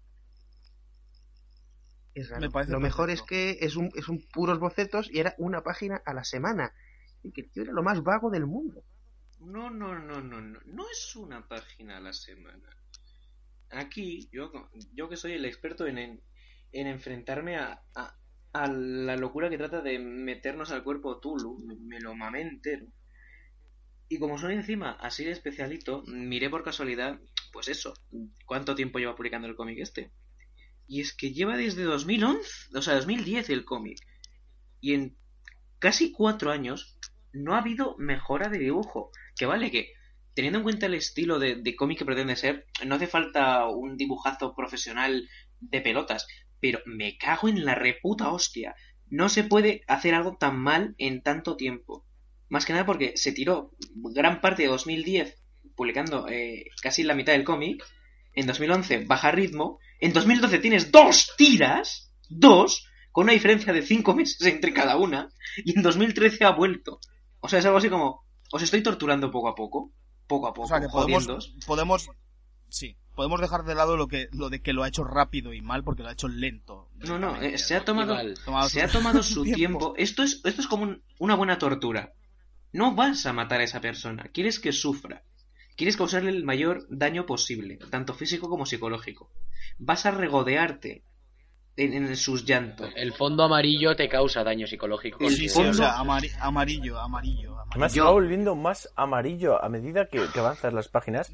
Es 2.15 2.29
raro. 2.31 2.43
Me 2.43 2.51
parece 2.51 2.73
Lo 2.73 2.81
mejor 2.81 3.11
es 3.11 3.23
que 3.23 3.59
es 3.61 3.77
un, 3.77 3.91
es 3.95 4.09
un 4.09 4.25
puros 4.33 4.59
bocetos 4.59 5.11
y 5.11 5.19
era 5.19 5.35
una 5.39 5.63
página 5.63 6.01
a 6.05 6.15
la 6.15 6.25
semana. 6.25 6.73
Y 7.23 7.33
que 7.33 7.43
tío 7.43 7.63
era 7.63 7.73
lo 7.73 7.83
más 7.83 8.03
vago 8.03 8.31
del 8.31 8.47
mundo. 8.47 8.85
No, 9.41 9.71
no, 9.71 9.99
no, 9.99 10.21
no, 10.23 10.41
no. 10.41 10.61
No 10.65 10.85
es 10.91 11.17
una 11.17 11.47
página 11.49 11.97
a 11.97 12.01
la 12.01 12.13
semana. 12.13 12.69
Aquí, 13.71 14.29
yo, 14.33 14.53
yo 14.93 15.09
que 15.09 15.17
soy 15.17 15.33
el 15.33 15.45
experto 15.45 15.87
en, 15.87 15.99
en, 15.99 16.23
en 16.73 16.87
enfrentarme 16.87 17.57
a, 17.57 17.83
a, 17.97 18.17
a 18.55 18.69
la 18.69 19.17
locura 19.17 19.51
que 19.51 19.59
trata 19.59 19.83
de 19.83 19.99
meternos 19.99 20.71
al 20.71 20.85
cuerpo 20.85 21.19
Tulu, 21.19 21.59
me, 21.59 21.99
lo 21.99 22.15
mamé 22.15 22.41
entero. 22.41 22.87
Y 24.09 24.19
como 24.19 24.39
soy 24.39 24.55
encima 24.55 24.93
así 24.93 25.25
de 25.25 25.33
especialito, 25.33 26.05
miré 26.07 26.49
por 26.49 26.63
casualidad, 26.63 27.19
pues 27.53 27.67
eso, 27.67 27.95
cuánto 28.47 28.77
tiempo 28.77 29.01
lleva 29.01 29.17
publicando 29.17 29.49
el 29.49 29.57
cómic 29.57 29.79
este. 29.81 30.13
Y 30.87 31.01
es 31.01 31.15
que 31.15 31.33
lleva 31.33 31.57
desde 31.57 31.83
2011, 31.83 32.79
o 32.79 32.83
sea, 32.83 32.95
2010 32.95 33.51
el 33.51 33.65
cómic. 33.65 33.99
Y 34.81 34.95
en 34.95 35.17
casi 35.81 36.13
cuatro 36.13 36.53
años 36.53 36.97
no 37.33 37.55
ha 37.55 37.59
habido 37.59 37.97
mejora 37.99 38.49
de 38.49 38.59
dibujo. 38.59 39.11
Que 39.37 39.47
vale 39.47 39.73
que, 39.73 39.95
teniendo 40.35 40.59
en 40.61 40.63
cuenta 40.63 40.87
el 40.87 40.95
estilo 40.95 41.41
de, 41.41 41.57
de 41.57 41.75
cómic 41.75 41.99
que 41.99 42.05
pretende 42.05 42.37
ser, 42.37 42.67
no 42.87 42.95
hace 42.95 43.09
falta 43.09 43.67
un 43.67 43.97
dibujazo 43.97 44.55
profesional 44.55 45.29
de 45.59 45.81
pelotas. 45.81 46.29
Pero 46.61 46.81
me 46.87 47.17
cago 47.19 47.49
en 47.49 47.65
la 47.65 47.75
reputa 47.75 48.31
hostia. 48.31 48.75
No 49.09 49.29
se 49.29 49.45
puede 49.45 49.83
hacer 49.87 50.15
algo 50.15 50.37
tan 50.37 50.59
mal 50.59 50.95
en 50.99 51.23
tanto 51.23 51.57
tiempo. 51.57 52.07
Más 52.49 52.65
que 52.65 52.73
nada 52.73 52.87
porque 52.87 53.17
se 53.17 53.33
tiró 53.33 53.73
gran 53.95 54.41
parte 54.41 54.63
de 54.63 54.69
2010 54.69 55.45
publicando 55.75 56.29
eh, 56.29 56.67
casi 56.83 57.03
la 57.03 57.15
mitad 57.15 57.33
del 57.33 57.45
cómic. 57.45 57.85
En 58.35 58.47
2011 58.47 59.05
baja 59.05 59.31
ritmo. 59.31 59.79
En 60.01 60.13
2012 60.13 60.59
tienes 60.59 60.91
dos 60.91 61.33
tiras. 61.37 62.13
Dos. 62.29 62.87
Con 63.13 63.25
una 63.25 63.33
diferencia 63.33 63.73
de 63.73 63.83
cinco 63.83 64.15
meses 64.15 64.41
entre 64.47 64.73
cada 64.73 64.97
una. 64.97 65.31
Y 65.65 65.77
en 65.77 65.83
2013 65.83 66.45
ha 66.45 66.51
vuelto. 66.51 66.99
O 67.41 67.49
sea, 67.49 67.59
es 67.59 67.67
algo 67.67 67.79
así 67.79 67.89
como... 67.89 68.25
Os 68.53 68.63
estoy 68.63 68.83
torturando 68.83 69.31
poco 69.31 69.49
a 69.49 69.55
poco. 69.55 69.93
Poco 70.27 70.49
a 70.49 70.55
poco. 70.55 70.67
O 70.67 70.69
sea, 70.69 70.81
que 70.81 70.89
podemos, 70.89 71.55
podemos, 71.67 72.09
sí, 72.69 72.97
podemos 73.15 73.41
dejar 73.41 73.65
de 73.65 73.75
lado 73.75 73.97
lo 73.97 74.09
que, 74.09 74.29
lo 74.33 74.51
de 74.51 74.61
que 74.61 74.73
lo 74.73 74.83
ha 74.83 74.89
hecho 74.89 75.05
rápido 75.05 75.53
y 75.53 75.61
mal 75.63 75.85
porque 75.85 76.03
lo 76.03 76.09
ha 76.09 76.13
hecho 76.13 76.29
lento. 76.29 76.89
No, 76.97 77.19
no, 77.19 77.41
eh, 77.41 77.59
se 77.59 77.77
ha 77.77 77.85
tomado... 77.85 78.17
Se 78.69 78.83
ha 78.83 78.89
su- 78.89 78.99
tomado 78.99 79.23
su 79.23 79.43
tiempo. 79.55 79.95
Esto 79.97 80.23
es, 80.23 80.41
esto 80.45 80.61
es 80.61 80.67
como 80.67 80.83
un- 80.85 81.03
una 81.19 81.35
buena 81.35 81.59
tortura. 81.59 82.13
No 82.73 82.95
vas 82.95 83.25
a 83.27 83.33
matar 83.33 83.61
a 83.61 83.65
esa 83.65 83.81
persona. 83.81 84.25
Quieres 84.33 84.59
que 84.59 84.73
sufra. 84.73 85.23
Quieres 85.77 85.97
causarle 85.97 86.31
el 86.31 86.45
mayor 86.45 86.87
daño 86.89 87.27
posible, 87.27 87.79
tanto 87.91 88.15
físico 88.15 88.49
como 88.49 88.65
psicológico. 88.67 89.31
Vas 89.79 90.07
a 90.07 90.13
regodearte 90.13 91.03
en, 91.77 91.93
en 91.93 92.17
sus 92.17 92.45
llantos. 92.45 92.91
El 92.95 93.13
fondo 93.13 93.43
amarillo 93.43 93.97
te 93.97 94.09
causa 94.09 94.45
daño 94.45 94.67
psicológico. 94.69 95.25
El 95.25 95.31
Sí, 95.35 95.49
sí, 95.49 95.55
fondo- 95.55 95.71
o 95.71 95.75
sea, 95.75 95.97
amari- 95.99 96.31
amarillo, 96.41 96.99
amarillo, 97.01 97.57
Además, 97.71 97.93
se 97.93 97.99
amarillo. 98.01 98.05
va 98.05 98.11
volviendo 98.13 98.55
más 98.55 98.89
amarillo 98.95 99.63
a 99.65 99.69
medida 99.69 100.07
que, 100.07 100.25
que 100.33 100.39
avanzas 100.41 100.73
las 100.73 100.89
páginas. 100.89 101.33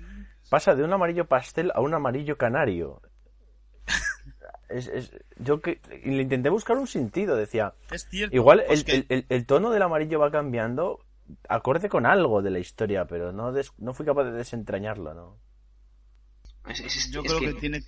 Pasa 0.50 0.74
de 0.74 0.84
un 0.84 0.92
amarillo 0.92 1.26
pastel 1.26 1.72
a 1.74 1.80
un 1.80 1.94
amarillo 1.94 2.36
canario. 2.36 3.00
Es, 4.68 4.86
es- 4.88 5.10
yo 5.36 5.60
que 5.60 5.80
le 6.04 6.22
intenté 6.22 6.48
buscar 6.50 6.76
un 6.76 6.86
sentido, 6.86 7.34
decía. 7.36 7.74
Es 7.90 8.06
cierto. 8.08 8.36
Igual 8.36 8.62
pues 8.66 8.80
el, 8.80 8.84
que- 8.84 8.92
el- 8.96 9.06
el- 9.08 9.26
el 9.28 9.46
tono 9.46 9.70
del 9.70 9.82
amarillo 9.82 10.20
va 10.20 10.30
cambiando 10.30 11.04
acorde 11.48 11.88
con 11.88 12.04
algo 12.06 12.42
de 12.42 12.50
la 12.50 12.58
historia, 12.58 13.04
pero 13.06 13.32
no, 13.32 13.52
des- 13.52 13.72
no 13.78 13.94
fui 13.94 14.04
capaz 14.04 14.24
de 14.24 14.32
desentrañarlo, 14.32 15.14
¿no? 15.14 15.38
Es, 16.68 17.10
yo 17.10 17.22
es 17.22 17.26
creo 17.28 17.40
que 17.40 17.54
que 17.54 17.60
tiene... 17.60 17.80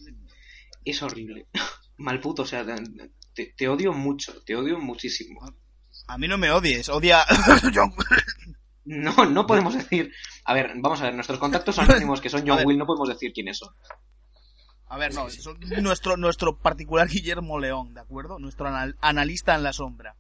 es 0.85 1.03
horrible. 1.03 1.47
Mal 1.99 2.21
puto, 2.21 2.43
o 2.43 2.47
sea, 2.47 2.65
te, 3.35 3.53
te 3.57 3.69
odio 3.69 3.93
mucho, 3.93 4.43
te 4.45 4.57
odio 4.57 4.79
muchísimo. 4.79 5.41
A 6.09 6.19
mí 6.19 6.27
no 6.27 6.39
me 6.39 6.51
odies, 6.51 6.89
odia... 6.89 7.21
John- 7.75 7.95
No, 8.85 9.25
no 9.27 9.47
podemos 9.47 9.75
decir. 9.75 10.13
A 10.45 10.55
ver, 10.55 10.73
vamos 10.77 11.01
a 11.01 11.05
ver, 11.05 11.15
nuestros 11.15 11.39
contactos 11.39 11.79
anónimos 11.79 12.21
que 12.21 12.29
son 12.31 12.43
John. 12.47 12.65
Will, 12.67 12.79
no 12.79 12.87
podemos 12.87 13.09
decir 13.09 13.33
quiénes 13.33 13.59
son. 13.59 13.73
A 14.87 14.99
ver, 14.99 15.15
no, 15.15 15.31
son 15.31 15.59
nuestro, 15.83 16.17
nuestro 16.17 16.59
particular 16.59 17.09
Guillermo 17.11 17.59
León, 17.59 17.95
¿de 17.95 18.01
acuerdo? 18.01 18.39
Nuestro 18.39 18.67
anal- 18.69 18.97
analista 19.01 19.55
en 19.55 19.63
la 19.63 19.73
sombra. 19.73 20.17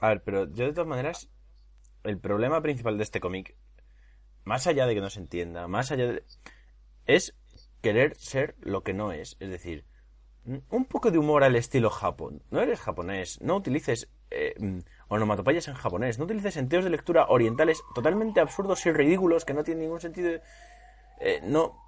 A 0.00 0.08
ver, 0.08 0.22
pero 0.24 0.52
yo 0.52 0.64
de 0.66 0.72
todas 0.72 0.88
maneras, 0.88 1.28
el 2.02 2.18
problema 2.18 2.60
principal 2.60 2.96
de 2.96 3.04
este 3.04 3.20
cómic, 3.20 3.54
más 4.44 4.66
allá 4.66 4.86
de 4.86 4.94
que 4.94 5.00
no 5.00 5.10
se 5.10 5.20
entienda, 5.20 5.68
más 5.68 5.92
allá 5.92 6.06
de... 6.06 6.24
es 7.06 7.34
querer 7.82 8.16
ser 8.16 8.56
lo 8.60 8.82
que 8.82 8.94
no 8.94 9.12
es. 9.12 9.36
Es 9.38 9.50
decir, 9.50 9.84
un 10.70 10.84
poco 10.86 11.10
de 11.10 11.18
humor 11.18 11.44
al 11.44 11.54
estilo 11.54 11.88
Japón. 11.90 12.42
No 12.50 12.60
eres 12.60 12.80
japonés, 12.80 13.40
no 13.40 13.56
utilices 13.56 14.10
eh, 14.30 14.54
onomatopeyas 15.14 15.68
en 15.68 15.74
japonés, 15.74 16.18
no 16.18 16.24
utilices 16.24 16.54
sentidos 16.54 16.84
de 16.84 16.90
lectura 16.90 17.26
orientales 17.28 17.82
totalmente 17.94 18.40
absurdos 18.40 18.84
y 18.86 18.92
ridículos 18.92 19.44
que 19.44 19.54
no 19.54 19.64
tienen 19.64 19.84
ningún 19.84 20.00
sentido. 20.00 20.40
Eh, 21.20 21.40
no. 21.42 21.80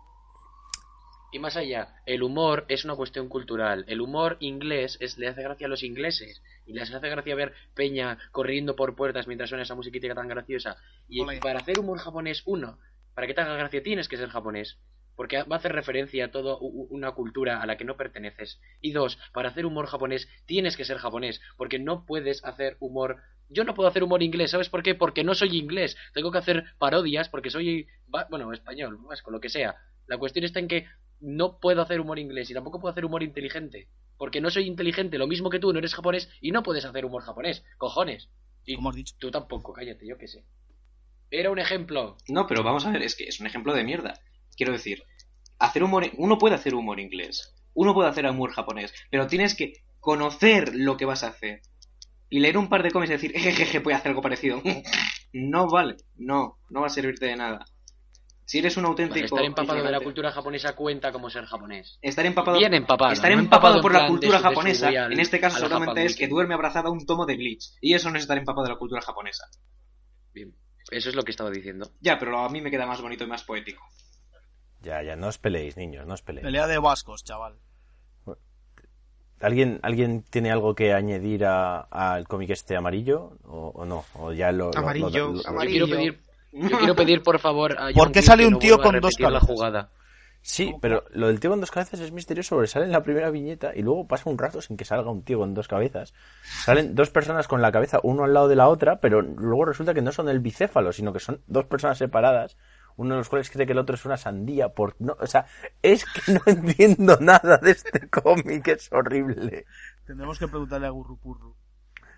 Y 1.32 1.38
más 1.38 1.56
allá, 1.56 1.94
el 2.06 2.22
humor 2.22 2.64
es 2.68 2.84
una 2.84 2.94
cuestión 2.94 3.28
cultural. 3.28 3.84
El 3.88 4.00
humor 4.00 4.36
inglés 4.40 4.96
es, 5.00 5.18
le 5.18 5.28
hace 5.28 5.42
gracia 5.42 5.66
a 5.66 5.70
los 5.70 5.82
ingleses. 5.82 6.42
Y 6.64 6.72
les 6.72 6.92
hace 6.94 7.08
gracia 7.08 7.34
ver 7.34 7.52
Peña 7.74 8.16
corriendo 8.30 8.76
por 8.76 8.94
puertas 8.94 9.26
mientras 9.26 9.50
suena 9.50 9.64
esa 9.64 9.74
musiquita 9.74 10.14
tan 10.14 10.28
graciosa. 10.28 10.76
Y 11.08 11.24
para 11.40 11.58
hacer 11.58 11.78
humor 11.78 11.98
japonés, 11.98 12.42
uno, 12.46 12.78
para 13.14 13.26
que 13.26 13.34
te 13.34 13.40
haga 13.40 13.56
gracia 13.56 13.82
tienes 13.82 14.08
que 14.08 14.16
ser 14.16 14.28
japonés. 14.28 14.78
Porque 15.16 15.42
va 15.42 15.56
a 15.56 15.58
hacer 15.58 15.72
referencia 15.72 16.26
a 16.26 16.30
toda 16.30 16.56
una 16.60 17.12
cultura 17.12 17.62
a 17.62 17.66
la 17.66 17.76
que 17.76 17.84
no 17.84 17.96
perteneces. 17.96 18.60
Y 18.80 18.92
dos, 18.92 19.18
para 19.32 19.48
hacer 19.48 19.66
humor 19.66 19.86
japonés 19.86 20.28
tienes 20.44 20.76
que 20.76 20.84
ser 20.84 20.98
japonés. 20.98 21.40
Porque 21.56 21.78
no 21.78 22.04
puedes 22.04 22.44
hacer 22.44 22.76
humor... 22.80 23.22
Yo 23.48 23.64
no 23.64 23.74
puedo 23.74 23.88
hacer 23.88 24.02
humor 24.02 24.22
inglés, 24.22 24.50
¿sabes 24.50 24.68
por 24.68 24.82
qué? 24.82 24.94
Porque 24.94 25.24
no 25.24 25.34
soy 25.34 25.56
inglés. 25.56 25.96
Tengo 26.12 26.30
que 26.30 26.38
hacer 26.38 26.64
parodias 26.78 27.28
porque 27.28 27.50
soy... 27.50 27.86
Bueno, 28.30 28.52
español, 28.52 28.98
vasco, 29.08 29.30
lo 29.30 29.40
que 29.40 29.48
sea. 29.48 29.76
La 30.06 30.18
cuestión 30.18 30.44
está 30.44 30.60
en 30.60 30.68
que 30.68 30.86
no 31.20 31.58
puedo 31.58 31.80
hacer 31.82 32.00
humor 32.00 32.18
inglés 32.18 32.50
y 32.50 32.54
tampoco 32.54 32.80
puedo 32.80 32.92
hacer 32.92 33.04
humor 33.04 33.22
inteligente. 33.22 33.88
Porque 34.18 34.40
no 34.40 34.50
soy 34.50 34.66
inteligente, 34.66 35.18
lo 35.18 35.26
mismo 35.26 35.50
que 35.50 35.58
tú, 35.58 35.72
no 35.72 35.78
eres 35.78 35.94
japonés 35.94 36.28
y 36.40 36.50
no 36.50 36.62
puedes 36.62 36.84
hacer 36.84 37.04
humor 37.04 37.22
japonés. 37.22 37.64
Cojones. 37.78 38.28
Y 38.64 38.76
Como 38.76 38.90
has 38.90 38.96
dicho. 38.96 39.14
tú 39.18 39.30
tampoco, 39.30 39.72
cállate, 39.72 40.06
yo 40.06 40.18
qué 40.18 40.26
sé. 40.26 40.44
Era 41.30 41.50
un 41.50 41.58
ejemplo. 41.58 42.16
No, 42.28 42.46
pero 42.46 42.62
vamos 42.62 42.86
a 42.86 42.90
ver, 42.90 43.02
es 43.02 43.14
que 43.14 43.24
es 43.24 43.40
un 43.40 43.46
ejemplo 43.46 43.74
de 43.74 43.84
mierda. 43.84 44.20
Quiero 44.57 44.72
decir, 44.72 45.02
hacer 45.59 45.82
humor, 45.82 46.11
uno 46.16 46.38
puede 46.38 46.54
hacer 46.54 46.74
humor 46.74 47.00
inglés, 47.00 47.54
uno 47.74 47.94
puede 47.94 48.09
hacer 48.09 48.26
humor 48.26 48.52
japonés, 48.52 48.92
pero 49.11 49.26
tienes 49.26 49.54
que 49.54 49.74
conocer 50.00 50.74
lo 50.74 50.96
que 50.96 51.04
vas 51.04 51.24
a 51.24 51.28
hacer. 51.28 51.62
Y 52.28 52.40
leer 52.40 52.59
un 52.59 52.68
par 52.68 52.82
de 52.82 52.90
cómics 52.90 53.11
y 53.11 53.12
decir, 53.14 53.32
jejeje, 53.38 53.78
voy 53.78 53.92
a 53.92 53.96
hacer 53.96 54.11
algo 54.11 54.22
parecido. 54.22 54.62
no 55.32 55.68
vale, 55.68 55.96
no, 56.16 56.59
no 56.70 56.80
va 56.80 56.86
a 56.86 56.90
servirte 56.90 57.26
de 57.26 57.36
nada. 57.36 57.64
Si 58.46 58.59
eres 58.59 58.76
un 58.76 58.84
auténtico... 58.84 59.24
estar 59.24 59.44
empapado 59.44 59.82
de 59.82 59.90
la 59.90 60.00
cultura 60.00 60.30
japonesa 60.30 60.76
cuenta 60.76 61.11
como 61.11 61.28
ser 61.28 61.44
japonés. 61.46 61.98
Estar 62.00 62.24
empapado, 62.24 62.59
Bien 62.59 62.74
empapado. 62.74 63.12
estar 63.12 63.32
no 63.32 63.40
empapado 63.40 63.80
por 63.80 63.92
la 63.92 64.07
cultura 64.07 64.38
de 64.38 64.44
japonesa, 64.44 64.88
en 64.88 65.18
este 65.18 65.40
caso 65.40 65.59
solamente 65.59 65.90
Japan 65.90 66.07
es 66.07 66.16
que 66.16 66.28
duerme 66.28 66.54
abrazada 66.54 66.88
a 66.88 66.92
un 66.92 67.04
tomo 67.04 67.26
de 67.26 67.36
Bleach. 67.36 67.72
Y 67.80 67.94
eso 67.94 68.09
no 68.09 68.16
es 68.16 68.22
estar 68.22 68.38
empapado 68.38 68.64
de 68.64 68.72
la 68.72 68.78
cultura 68.78 69.02
japonesa. 69.02 69.46
Bien. 70.32 70.54
Eso 70.92 71.09
es 71.09 71.16
lo 71.16 71.24
que 71.24 71.32
estaba 71.32 71.50
diciendo. 71.50 71.90
Ya, 72.00 72.18
pero 72.20 72.38
a 72.38 72.48
mí 72.48 72.61
me 72.61 72.70
queda 72.70 72.86
más 72.86 73.00
bonito 73.00 73.24
y 73.24 73.26
más 73.26 73.42
poético. 73.42 73.82
Ya, 74.87 75.03
ya, 75.03 75.16
no 75.16 75.26
os 75.26 75.39
peleéis, 75.39 75.76
niños, 75.76 76.07
no 76.07 76.14
os 76.14 76.22
peleéis. 76.22 76.47
Pelea 76.47 76.66
de 76.68 76.78
vascos, 76.78 77.24
chaval. 77.24 77.55
¿Alguien, 79.41 79.80
¿Alguien 79.82 80.22
tiene 80.30 80.51
algo 80.51 80.74
que 80.74 80.95
añadir 80.95 81.45
a- 81.45 81.80
al 81.91 82.26
cómic 82.26 82.51
este 82.51 82.74
amarillo? 82.76 83.37
¿O, 83.45 83.72
o 83.74 83.84
no? 83.84 84.05
¿O 84.14 84.32
ya 84.32 84.51
lo, 84.51 84.70
lo- 84.72 84.78
Amarillo, 84.78 85.09
lo- 85.28 85.32
lo- 85.34 85.43
Yo 85.43 85.49
amarillo. 85.51 85.87
quiero 85.87 85.99
pedir, 85.99 86.20
yo 86.53 86.78
quiero 86.78 86.95
pedir 86.97 87.22
por 87.22 87.39
favor 87.39 87.78
a 87.78 87.91
¿Por 87.93 88.12
qué 88.12 88.22
sale 88.22 88.47
un 88.47 88.55
no 88.55 88.59
tío 88.59 88.76
a 88.76 88.82
con 88.82 88.95
dos 88.95 89.12
repetir 89.12 89.20
la 89.26 89.28
cabezas? 89.41 89.49
jugada. 89.49 89.91
Sí, 90.41 90.72
pero 90.80 91.05
lo 91.11 91.26
del 91.26 91.41
tío 91.41 91.51
con 91.51 91.61
dos 91.61 91.72
cabezas 91.72 91.99
es 92.01 92.12
misterioso 92.12 92.55
porque 92.55 92.68
sale 92.68 92.87
en 92.87 92.93
la 92.93 93.03
primera 93.03 93.30
viñeta 93.30 93.72
y 93.74 93.82
luego 93.82 94.07
pasa 94.07 94.30
un 94.30 94.39
rato 94.39 94.62
sin 94.62 94.76
que 94.76 94.84
salga 94.84 95.11
un 95.11 95.22
tío 95.24 95.39
con 95.41 95.53
dos 95.55 95.66
cabezas. 95.68 96.14
Salen 96.64 96.95
dos 96.95 97.11
personas 97.11 97.49
con 97.49 97.61
la 97.61 97.72
cabeza 97.72 97.99
uno 98.05 98.22
al 98.24 98.32
lado 98.32 98.47
de 98.49 98.55
la 98.57 98.68
otra, 98.68 99.01
pero 99.01 99.20
luego 99.22 99.64
resulta 99.64 99.93
que 99.93 100.03
no 100.03 100.12
son 100.12 100.28
el 100.28 100.39
bicéfalo, 100.39 100.93
sino 100.93 101.12
que 101.12 101.18
son 101.18 101.43
dos 101.49 101.64
personas 101.66 101.99
separadas, 101.99 102.57
uno 102.97 103.14
de 103.14 103.18
los 103.18 103.28
cuales 103.28 103.51
cree 103.51 103.66
que 103.66 103.72
el 103.72 103.78
otro 103.78 103.94
es 103.94 104.05
una 104.05 104.16
sandía. 104.16 104.70
Por... 104.70 104.97
No, 104.99 105.16
o 105.20 105.26
sea, 105.26 105.47
es 105.82 106.05
que 106.05 106.32
no 106.32 106.40
entiendo 106.47 107.18
nada 107.20 107.59
de 107.59 107.72
este 107.72 108.09
cómic, 108.09 108.68
es 108.68 108.90
horrible. 108.92 109.66
Tendremos 110.07 110.38
que 110.38 110.49
preguntarle 110.49 110.86
a 110.86 110.90
Gurrupurru. 110.90 111.55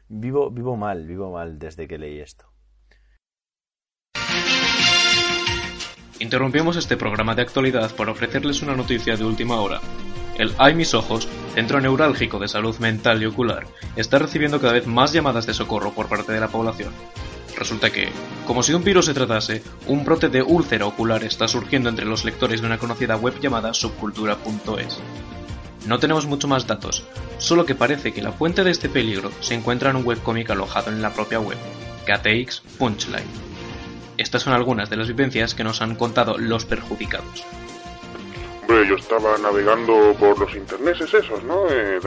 Vivo, 0.08 0.50
vivo 0.50 0.76
mal, 0.76 1.06
vivo 1.06 1.32
mal 1.32 1.58
desde 1.58 1.86
que 1.86 1.98
leí 1.98 2.20
esto. 2.20 2.50
Interrumpimos 6.20 6.76
este 6.76 6.96
programa 6.96 7.34
de 7.34 7.42
actualidad 7.42 7.94
para 7.94 8.10
ofrecerles 8.10 8.62
una 8.62 8.74
noticia 8.74 9.16
de 9.16 9.24
última 9.24 9.60
hora. 9.60 9.80
El 10.36 10.52
Ay 10.58 10.74
Mis 10.74 10.94
Ojos, 10.94 11.28
centro 11.54 11.80
neurálgico 11.80 12.38
de 12.38 12.48
salud 12.48 12.76
mental 12.78 13.22
y 13.22 13.26
ocular, 13.26 13.66
está 13.94 14.18
recibiendo 14.18 14.60
cada 14.60 14.72
vez 14.72 14.86
más 14.86 15.12
llamadas 15.12 15.46
de 15.46 15.54
socorro 15.54 15.92
por 15.92 16.08
parte 16.08 16.32
de 16.32 16.40
la 16.40 16.48
población. 16.48 16.92
Resulta 17.58 17.90
que, 17.90 18.08
como 18.46 18.62
si 18.62 18.72
un 18.72 18.84
virus 18.84 19.06
se 19.06 19.14
tratase, 19.14 19.64
un 19.88 20.04
brote 20.04 20.28
de 20.28 20.42
úlcera 20.42 20.86
ocular 20.86 21.24
está 21.24 21.48
surgiendo 21.48 21.88
entre 21.88 22.06
los 22.06 22.24
lectores 22.24 22.60
de 22.60 22.68
una 22.68 22.78
conocida 22.78 23.16
web 23.16 23.34
llamada 23.40 23.74
subcultura.es. 23.74 25.00
No 25.84 25.98
tenemos 25.98 26.26
mucho 26.26 26.46
más 26.46 26.68
datos, 26.68 27.04
solo 27.38 27.66
que 27.66 27.74
parece 27.74 28.12
que 28.12 28.22
la 28.22 28.30
fuente 28.30 28.62
de 28.62 28.70
este 28.70 28.88
peligro 28.88 29.32
se 29.40 29.54
encuentra 29.54 29.90
en 29.90 29.96
un 29.96 30.06
webcómic 30.06 30.50
alojado 30.50 30.92
en 30.92 31.02
la 31.02 31.12
propia 31.12 31.40
web, 31.40 31.58
KTX 32.06 32.60
Punchline. 32.78 33.26
Estas 34.16 34.42
son 34.42 34.52
algunas 34.52 34.88
de 34.88 34.96
las 34.96 35.08
vivencias 35.08 35.56
que 35.56 35.64
nos 35.64 35.82
han 35.82 35.96
contado 35.96 36.38
los 36.38 36.64
perjudicados. 36.64 37.44
Yo 38.68 38.94
estaba 38.94 39.36
navegando 39.38 40.14
por 40.20 40.38
los 40.38 40.54
internets 40.54 41.00
esos, 41.00 41.42
¿no? 41.42 41.68
Eh, 41.70 41.98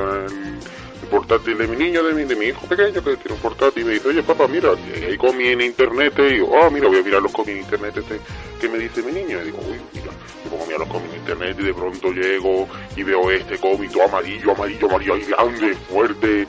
portátil 1.12 1.58
de 1.58 1.68
mi 1.68 1.76
niño, 1.76 2.02
de 2.04 2.14
mi, 2.14 2.24
de 2.24 2.36
mi 2.36 2.46
hijo 2.46 2.66
pequeño 2.66 3.04
que 3.04 3.18
tiene 3.18 3.34
un 3.34 3.42
portátil 3.42 3.84
y 3.84 3.86
me 3.86 3.94
dice, 3.94 4.08
oye 4.08 4.24
papá, 4.24 4.48
mira, 4.48 4.72
hay 4.96 5.18
cómic 5.18 5.48
en 5.48 5.62
internet 5.62 6.14
y 6.18 6.34
digo, 6.36 6.58
ah, 6.60 6.70
mira, 6.72 6.88
voy 6.88 7.00
a 7.00 7.04
mirar 7.04 7.22
los 7.22 7.32
cómics 7.34 7.52
en 7.52 7.64
internet 7.64 7.98
este 7.98 8.20
que 8.60 8.70
me 8.70 8.78
dice 8.80 9.04
mi 9.04 9.12
niño. 9.12 9.42
Y 9.42 9.46
digo, 9.46 9.60
uy, 9.60 9.78
mira, 9.94 10.12
me 10.44 10.50
pongo 10.50 10.64
a 10.64 10.66
mirar 10.66 10.80
los 10.80 10.90
cómics 10.90 11.14
en 11.14 11.20
internet 11.20 11.58
y 11.60 11.64
de 11.64 11.74
pronto 11.74 12.12
llego 12.14 12.68
y 12.96 13.04
veo 13.04 13.30
este 13.30 13.58
cómic 13.58 13.92
todo 13.92 14.04
amarillo, 14.06 14.52
amarillo, 14.54 14.88
amarillo, 14.88 15.16
grande, 15.28 15.76
fuerte 15.76 16.48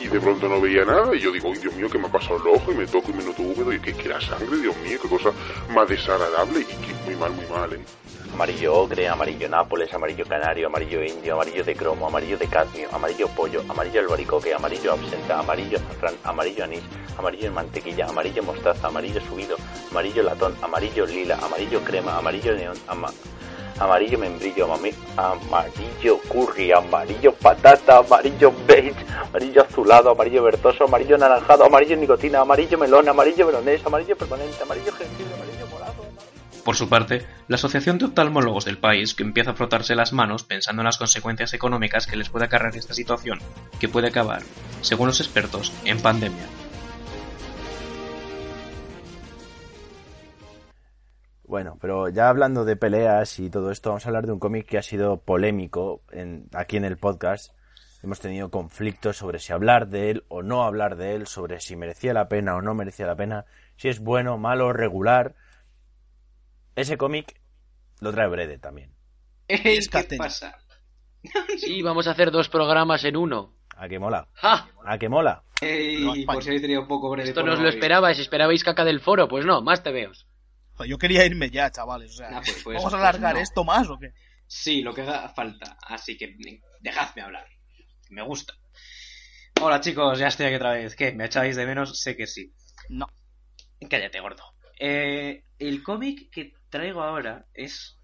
y, 0.00 0.04
y 0.04 0.08
de 0.08 0.20
pronto 0.20 0.48
no 0.48 0.60
veía 0.60 0.84
nada 0.84 1.14
y 1.14 1.20
yo 1.20 1.30
digo, 1.30 1.50
uy, 1.50 1.58
Dios 1.58 1.74
mío, 1.74 1.90
que 1.90 1.98
me 1.98 2.06
ha 2.06 2.10
pasado 2.10 2.38
el 2.38 2.48
ojo 2.56 2.72
y 2.72 2.76
me 2.76 2.86
toco 2.86 3.10
y 3.10 3.14
me 3.14 3.24
noto 3.24 3.42
húmedo 3.42 3.72
y 3.72 3.80
que, 3.80 3.92
que 3.92 4.08
era 4.08 4.20
sangre, 4.20 4.56
Dios 4.56 4.76
mío, 4.78 4.98
qué 5.02 5.08
cosa 5.08 5.30
más 5.74 5.88
desagradable 5.88 6.60
y 6.60 6.64
que 6.64 6.94
muy 7.04 7.14
mal, 7.16 7.32
muy 7.32 7.46
mal, 7.46 7.72
¿eh? 7.74 7.80
Amarillo 8.34 8.74
ocre, 8.82 9.08
amarillo 9.08 9.48
nápoles, 9.48 9.92
amarillo 9.94 10.24
canario, 10.26 10.66
amarillo 10.66 11.02
indio, 11.02 11.34
amarillo 11.34 11.64
de 11.64 11.74
cromo, 11.74 12.06
amarillo 12.06 12.36
de 12.36 12.46
cadmio, 12.48 12.88
amarillo 12.92 13.28
pollo, 13.28 13.62
amarillo 13.68 14.00
albaricoque, 14.00 14.52
amarillo 14.52 14.92
absenta, 14.92 15.38
amarillo 15.38 15.78
azafrán, 15.78 16.14
amarillo 16.24 16.64
anís, 16.64 16.82
amarillo 17.18 17.50
mantequilla, 17.52 18.06
amarillo 18.06 18.42
mostaza, 18.42 18.88
amarillo 18.88 19.20
subido, 19.22 19.56
amarillo 19.90 20.22
latón, 20.22 20.54
amarillo 20.62 21.06
lila, 21.06 21.36
amarillo 21.42 21.80
crema, 21.82 22.18
amarillo 22.18 22.54
neón, 22.54 22.76
ama- 22.88 23.12
amarillo 23.80 24.18
membrillo, 24.18 24.66
amarillo 25.16 26.20
curry, 26.28 26.72
amarillo 26.72 27.32
patata, 27.34 27.98
amarillo 27.98 28.52
beige, 28.66 28.94
amarillo 29.30 29.62
azulado, 29.62 30.10
amarillo 30.10 30.42
verdoso, 30.42 30.84
amarillo 30.84 31.16
anaranjado, 31.16 31.64
amarillo 31.64 31.96
nicotina, 31.96 32.40
amarillo 32.42 32.76
melón, 32.78 33.08
amarillo 33.08 33.46
melonés, 33.46 33.84
amarillo 33.86 34.14
permanente, 34.16 34.62
amarillo 34.62 34.92
morado. 34.92 35.34
amarillo- 35.34 35.55
Por 36.66 36.74
su 36.74 36.88
parte, 36.88 37.24
la 37.46 37.54
Asociación 37.54 37.96
de 37.96 38.06
Oftalmólogos 38.06 38.64
del 38.64 38.78
país 38.78 39.14
que 39.14 39.22
empieza 39.22 39.52
a 39.52 39.54
frotarse 39.54 39.94
las 39.94 40.12
manos 40.12 40.42
pensando 40.42 40.82
en 40.82 40.86
las 40.86 40.98
consecuencias 40.98 41.54
económicas 41.54 42.08
que 42.08 42.16
les 42.16 42.28
puede 42.28 42.46
acarrear 42.46 42.74
esta 42.74 42.92
situación, 42.92 43.38
que 43.78 43.88
puede 43.88 44.08
acabar, 44.08 44.42
según 44.80 45.06
los 45.06 45.20
expertos, 45.20 45.72
en 45.84 46.00
pandemia. 46.00 46.42
Bueno, 51.44 51.78
pero 51.80 52.08
ya 52.08 52.28
hablando 52.28 52.64
de 52.64 52.74
peleas 52.74 53.38
y 53.38 53.48
todo 53.48 53.70
esto, 53.70 53.90
vamos 53.90 54.04
a 54.04 54.08
hablar 54.08 54.26
de 54.26 54.32
un 54.32 54.40
cómic 54.40 54.66
que 54.66 54.78
ha 54.78 54.82
sido 54.82 55.18
polémico 55.18 56.02
aquí 56.52 56.78
en 56.78 56.84
el 56.84 56.96
podcast. 56.96 57.52
Hemos 58.02 58.18
tenido 58.18 58.50
conflictos 58.50 59.18
sobre 59.18 59.38
si 59.38 59.52
hablar 59.52 59.86
de 59.86 60.10
él 60.10 60.24
o 60.26 60.42
no 60.42 60.64
hablar 60.64 60.96
de 60.96 61.14
él, 61.14 61.28
sobre 61.28 61.60
si 61.60 61.76
merecía 61.76 62.12
la 62.12 62.28
pena 62.28 62.56
o 62.56 62.60
no 62.60 62.74
merecía 62.74 63.06
la 63.06 63.14
pena, 63.14 63.44
si 63.76 63.86
es 63.86 64.00
bueno, 64.00 64.36
malo, 64.36 64.72
regular. 64.72 65.36
Ese 66.76 66.96
cómic 66.96 67.40
lo 68.00 68.12
trae 68.12 68.28
Brede 68.28 68.58
también. 68.58 68.94
¿Qué 69.48 69.76
Escaten. 69.76 70.18
pasa? 70.18 70.56
Sí, 71.58 71.82
vamos 71.82 72.06
a 72.06 72.12
hacer 72.12 72.30
dos 72.30 72.48
programas 72.48 73.02
en 73.04 73.16
uno. 73.16 73.52
¿A 73.76 73.88
qué 73.88 73.98
mola? 73.98 74.28
¡Ja! 74.34 74.68
¿A 74.84 74.96
qué 74.96 75.08
mola? 75.08 75.42
Ey, 75.60 76.04
No, 76.04 76.14
España. 76.14 76.34
por 76.36 76.42
si 76.44 76.50
habéis 76.50 76.62
tenido 76.62 76.82
un 76.82 76.86
poco 76.88 77.10
breve 77.10 77.28
Esto 77.28 77.42
no 77.42 77.54
os 77.54 77.58
lo 77.58 77.68
esperabais, 77.68 78.18
esperabais 78.20 78.62
caca 78.62 78.84
del 78.84 79.00
foro. 79.00 79.26
Pues 79.26 79.44
no, 79.44 79.60
más 79.60 79.82
te 79.82 79.90
veo. 79.90 80.12
Yo 80.86 80.98
quería 80.98 81.24
irme 81.24 81.50
ya, 81.50 81.70
chavales. 81.70 82.12
O 82.12 82.16
sea, 82.18 82.28
Ah, 82.28 82.42
pues, 82.44 82.60
pues, 82.62 82.76
¿Vamos 82.76 82.92
a 82.94 82.96
pues 82.96 83.00
alargar 83.08 83.34
no. 83.34 83.40
esto 83.40 83.64
más 83.64 83.88
o 83.88 83.98
qué? 83.98 84.12
Sí, 84.46 84.82
lo 84.82 84.94
que 84.94 85.00
haga 85.02 85.28
falta. 85.30 85.76
Así 85.82 86.16
que 86.16 86.36
dejadme 86.80 87.22
hablar. 87.22 87.46
Me 88.10 88.22
gusta. 88.22 88.54
Hola 89.60 89.80
chicos, 89.80 90.18
ya 90.18 90.28
estoy 90.28 90.46
aquí 90.46 90.56
otra 90.56 90.72
vez. 90.72 90.94
¿Qué? 90.94 91.12
¿Me 91.12 91.24
echáis 91.24 91.56
de 91.56 91.66
menos? 91.66 91.98
Sé 92.00 92.14
que 92.16 92.26
sí. 92.26 92.52
No. 92.90 93.06
Cállate, 93.90 94.20
gordo. 94.20 94.44
Eh, 94.78 95.42
el 95.58 95.82
cómic 95.82 96.30
que 96.30 96.52
traigo 96.76 97.02
ahora 97.02 97.46
es 97.54 97.98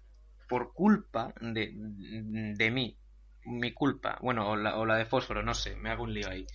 por 0.49 0.73
culpa 0.73 1.33
de, 1.39 1.71
de 1.75 2.71
mí. 2.71 2.97
Mi 3.45 3.73
culpa. 3.73 4.17
Bueno, 4.21 4.49
o 4.49 4.55
la, 4.55 4.77
o 4.77 4.85
la 4.85 4.95
de 4.95 5.05
fósforo, 5.05 5.43
no 5.43 5.53
sé. 5.53 5.75
Me 5.75 5.89
hago 5.89 6.03
un 6.03 6.13
lío 6.13 6.29
ahí. 6.29 6.45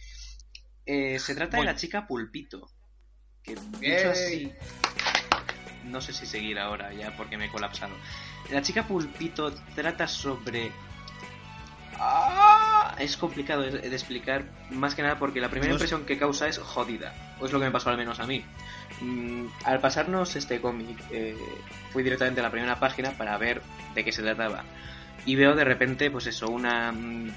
Eh, 0.86 1.18
se 1.18 1.34
trata 1.34 1.58
de 1.58 1.64
la 1.64 1.76
chica 1.76 2.06
Pulpito. 2.06 2.70
Que 3.42 3.54
dicho 3.80 4.10
así... 4.10 4.52
No 5.84 6.00
sé 6.00 6.12
si 6.12 6.26
seguir 6.26 6.58
ahora 6.58 6.92
ya 6.92 7.16
porque 7.16 7.38
me 7.38 7.46
he 7.46 7.50
colapsado. 7.50 7.94
La 8.50 8.62
chica 8.62 8.86
Pulpito 8.86 9.54
trata 9.74 10.06
sobre... 10.06 10.70
¡Ah! 11.98 12.57
Es 12.98 13.16
complicado 13.16 13.62
de, 13.62 13.70
de 13.70 13.94
explicar, 13.94 14.44
más 14.70 14.94
que 14.94 15.02
nada 15.02 15.18
porque 15.18 15.40
la 15.40 15.48
primera 15.48 15.72
impresión 15.72 16.04
que 16.04 16.18
causa 16.18 16.48
es 16.48 16.58
jodida, 16.58 17.14
o 17.40 17.46
es 17.46 17.52
lo 17.52 17.58
que 17.58 17.66
me 17.66 17.70
pasó 17.70 17.90
al 17.90 17.96
menos 17.96 18.20
a 18.20 18.26
mí. 18.26 18.44
Mm, 19.00 19.46
al 19.64 19.80
pasarnos 19.80 20.34
este 20.36 20.60
cómic, 20.60 20.98
eh, 21.10 21.36
fui 21.92 22.02
directamente 22.02 22.40
a 22.40 22.42
la 22.42 22.50
primera 22.50 22.78
página 22.78 23.12
para 23.12 23.36
ver 23.38 23.62
de 23.94 24.04
qué 24.04 24.12
se 24.12 24.22
trataba. 24.22 24.64
Y 25.24 25.36
veo 25.36 25.54
de 25.54 25.64
repente, 25.64 26.10
pues 26.10 26.26
eso, 26.26 26.48
una 26.48 26.92
mm, 26.92 27.30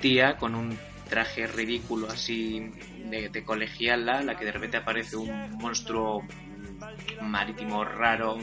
tía 0.00 0.36
con 0.36 0.54
un 0.54 0.78
traje 1.08 1.46
ridículo 1.46 2.08
así 2.08 2.70
de, 3.10 3.28
de 3.28 3.44
colegiala, 3.44 4.22
la 4.22 4.36
que 4.36 4.44
de 4.44 4.52
repente 4.52 4.76
aparece 4.76 5.16
un 5.16 5.52
monstruo 5.58 6.22
mm, 6.22 7.24
marítimo 7.24 7.84
raro, 7.84 8.38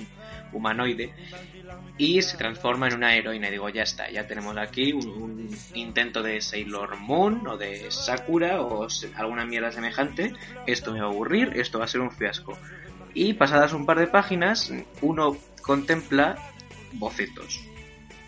humanoide, 0.52 1.14
y 1.98 2.22
se 2.22 2.38
transforma 2.38 2.88
en 2.88 2.96
una 2.96 3.16
heroína. 3.16 3.48
Y 3.50 3.52
digo, 3.52 3.70
ya 3.70 3.84
está, 3.84 4.10
ya 4.10 4.28
tenemos 4.28 4.58
aquí 4.58 4.94
un, 4.94 5.50
intento 5.74 6.24
de 6.24 6.42
Sailor 6.42 6.98
Moon 6.98 7.48
o 7.48 7.58
de 7.58 7.92
Sakura 7.92 8.62
o 8.62 8.88
alguna 9.16 9.46
mierda 9.46 9.72
semejante. 9.72 10.34
Esto 10.66 10.94
me 10.94 11.02
va 11.02 11.08
a 11.08 11.10
aburrir, 11.10 11.54
esto 11.56 11.80
va 11.80 11.86
a 11.86 11.88
ser 11.88 12.02
un 12.02 12.12
fiasco. 12.12 12.58
Y 13.14 13.34
pasadas 13.34 13.74
un 13.74 13.86
par 13.86 14.00
de 14.00 14.08
páginas, 14.08 14.72
uno 15.02 15.38
contempla 15.62 16.36
bocetos. 16.94 17.60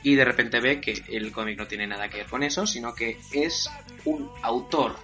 Y 0.03 0.15
de 0.15 0.25
repente 0.25 0.59
ve 0.59 0.81
que 0.81 1.03
el 1.09 1.31
cómic 1.31 1.57
no 1.57 1.67
tiene 1.67 1.87
nada 1.87 2.09
que 2.09 2.17
ver 2.17 2.27
con 2.27 2.43
eso, 2.43 2.65
sino 2.65 2.93
que 2.95 3.19
es 3.31 3.69
un 4.05 4.29
autor 4.41 4.95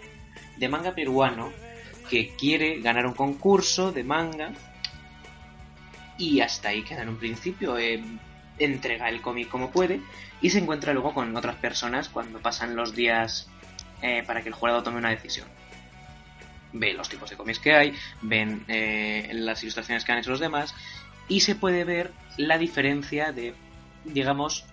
de 0.58 0.68
manga 0.68 0.96
peruano 0.96 1.52
que 2.10 2.30
quiere 2.36 2.80
ganar 2.80 3.06
un 3.06 3.14
concurso 3.14 3.92
de 3.92 4.04
manga 4.04 4.54
y 6.18 6.42
hasta 6.42 6.70
ahí 6.70 6.84
queda 6.84 7.04
en 7.04 7.10
un 7.10 7.18
principio. 7.18 7.78
eh, 7.78 8.04
entrega 8.60 9.10
el 9.10 9.22
cómic 9.22 9.50
como 9.50 9.72
puede 9.72 10.02
y 10.42 10.50
se 10.50 10.60
encuentra 10.60 10.94
luego 10.94 11.14
con 11.14 11.36
otras 11.36 11.56
personas 11.56 12.10
cuando 12.10 12.40
pasan 12.40 12.76
los 12.76 12.96
días 12.96 13.48
eh, 14.02 14.24
para 14.26 14.42
que 14.42 14.50
el 14.50 14.56
jurado 14.56 14.84
tome 14.84 14.98
una 14.98 15.10
decisión. 15.10 15.48
Ve 16.74 16.94
los 16.94 17.10
tipos 17.10 17.30
de 17.30 17.38
cómics 17.38 17.60
que 17.60 17.74
hay, 17.74 17.94
ven 18.22 18.64
eh, 18.68 19.30
las 19.34 19.64
ilustraciones 19.64 20.04
que 20.04 20.12
han 20.12 20.20
hecho 20.20 20.32
los 20.32 20.40
demás 20.40 20.76
y 21.28 21.42
se 21.42 21.56
puede 21.56 21.84
ver 21.84 22.12
la 22.38 22.58
diferencia 22.58 23.32
de, 23.32 23.54
digamos, 24.06 24.66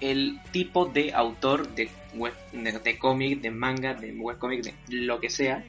el 0.00 0.40
tipo 0.52 0.86
de 0.86 1.12
autor 1.14 1.68
de, 1.74 1.90
web, 2.14 2.34
de, 2.52 2.98
cómic, 2.98 3.40
de 3.40 3.50
manga, 3.50 3.94
de 3.94 4.12
webcómic, 4.12 4.64
de 4.64 4.74
lo 4.88 5.20
que 5.20 5.30
sea, 5.30 5.64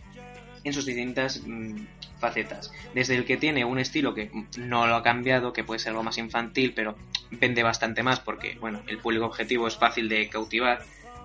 en 0.64 0.74
sus 0.74 0.86
distintas 0.86 1.42
mm, 1.46 1.78
facetas. 2.20 2.72
Desde 2.94 3.16
el 3.16 3.26
que 3.26 3.38
tiene 3.38 3.66
un 3.66 3.80
estilo 3.80 4.14
que 4.14 4.32
no 4.58 4.88
lo 4.88 4.96
ha 4.96 5.04
cambiado, 5.04 5.54
que 5.54 5.64
puede 5.64 5.80
ser 5.80 5.92
algo 5.92 6.04
más 6.04 6.18
infantil, 6.18 6.74
pero 6.76 6.96
vende 7.32 7.64
bastante 7.64 8.04
más 8.04 8.20
porque, 8.20 8.58
bueno, 8.60 8.82
el 8.88 8.98
público 8.98 9.26
objetivo 9.26 9.68
es 9.68 9.78
fácil 9.78 10.10
de 10.10 10.30
cautivar. 10.30 10.84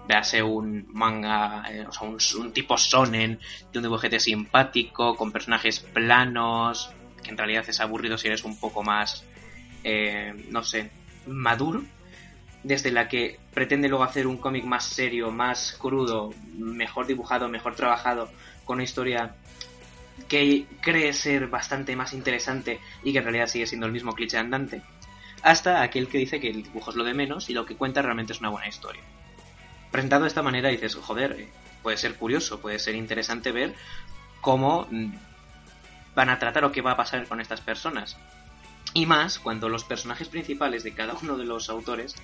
Véase 0.08 0.42
un 0.42 0.86
manga, 0.88 1.64
eh, 1.70 1.86
o 1.86 1.92
sea, 1.92 2.08
un, 2.08 2.18
un 2.40 2.52
tipo 2.52 2.76
sonen, 2.76 3.38
de 3.72 3.78
un 3.78 3.82
dibujete 3.84 4.18
simpático, 4.18 5.16
con 5.16 5.30
personajes 5.30 5.78
planos, 5.78 6.90
que 7.22 7.30
en 7.30 7.38
realidad 7.38 7.64
es 7.68 7.80
aburrido 7.80 8.18
si 8.18 8.26
eres 8.26 8.44
un 8.44 8.58
poco 8.58 8.82
más, 8.82 9.24
eh, 9.84 10.34
no 10.50 10.64
sé, 10.64 10.90
maduro. 11.26 11.82
Desde 12.64 12.92
la 12.92 13.08
que 13.08 13.38
pretende 13.54 13.88
luego 13.88 14.04
hacer 14.04 14.26
un 14.26 14.36
cómic 14.36 14.64
más 14.64 14.84
serio, 14.84 15.30
más 15.30 15.76
crudo, 15.80 16.30
mejor 16.54 17.06
dibujado, 17.06 17.48
mejor 17.48 17.74
trabajado, 17.74 18.30
con 18.64 18.74
una 18.74 18.84
historia 18.84 19.34
que 20.28 20.66
cree 20.80 21.12
ser 21.12 21.48
bastante 21.48 21.96
más 21.96 22.12
interesante 22.12 22.80
y 23.02 23.12
que 23.12 23.18
en 23.18 23.24
realidad 23.24 23.46
sigue 23.46 23.66
siendo 23.66 23.86
el 23.86 23.92
mismo 23.92 24.14
cliché 24.14 24.38
andante, 24.38 24.82
hasta 25.42 25.82
aquel 25.82 26.08
que 26.08 26.18
dice 26.18 26.40
que 26.40 26.50
el 26.50 26.62
dibujo 26.62 26.90
es 26.90 26.96
lo 26.96 27.04
de 27.04 27.14
menos 27.14 27.50
y 27.50 27.54
lo 27.54 27.66
que 27.66 27.76
cuenta 27.76 28.02
realmente 28.02 28.32
es 28.32 28.40
una 28.40 28.50
buena 28.50 28.68
historia. 28.68 29.02
Presentado 29.90 30.22
de 30.22 30.28
esta 30.28 30.42
manera 30.42 30.68
dices, 30.68 30.94
joder, 30.94 31.32
eh, 31.32 31.48
puede 31.82 31.96
ser 31.96 32.14
curioso, 32.14 32.60
puede 32.60 32.78
ser 32.78 32.94
interesante 32.94 33.52
ver 33.52 33.74
cómo 34.40 34.86
mm, 34.90 35.12
van 36.14 36.30
a 36.30 36.38
tratar 36.38 36.64
o 36.64 36.72
qué 36.72 36.80
va 36.80 36.92
a 36.92 36.96
pasar 36.96 37.26
con 37.26 37.40
estas 37.40 37.60
personas. 37.60 38.16
Y 38.94 39.06
más 39.06 39.38
cuando 39.38 39.68
los 39.68 39.84
personajes 39.84 40.28
principales 40.28 40.84
de 40.84 40.94
cada 40.94 41.14
uno 41.14 41.36
de 41.36 41.44
los 41.44 41.68
autores 41.68 42.14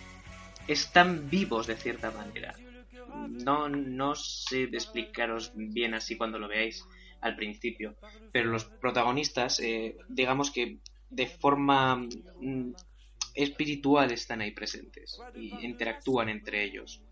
están 0.66 1.28
vivos 1.28 1.66
de 1.66 1.76
cierta 1.76 2.11
manera. 2.11 2.55
No, 3.28 3.68
no 3.68 4.14
sé 4.14 4.64
explicaros 4.64 5.53
bien 5.55 5.94
así 5.94 6.16
cuando 6.16 6.38
lo 6.38 6.46
veáis 6.46 6.84
al 7.21 7.37
principio, 7.37 7.97
pero 8.33 8.51
los 8.51 8.64
protagonistas, 8.64 9.61
eh, 9.61 9.97
digamos 10.09 10.51
que 10.51 10.79
de 11.11 11.27
forma 11.27 11.97
mm, 11.97 12.73
espiritual 13.35 14.11
están 14.12 14.41
ahí 14.41 14.51
presentes 14.51 15.19
y 15.35 15.64
interactúan 15.64 16.29
entre 16.29 16.64
ellos. 16.64 17.03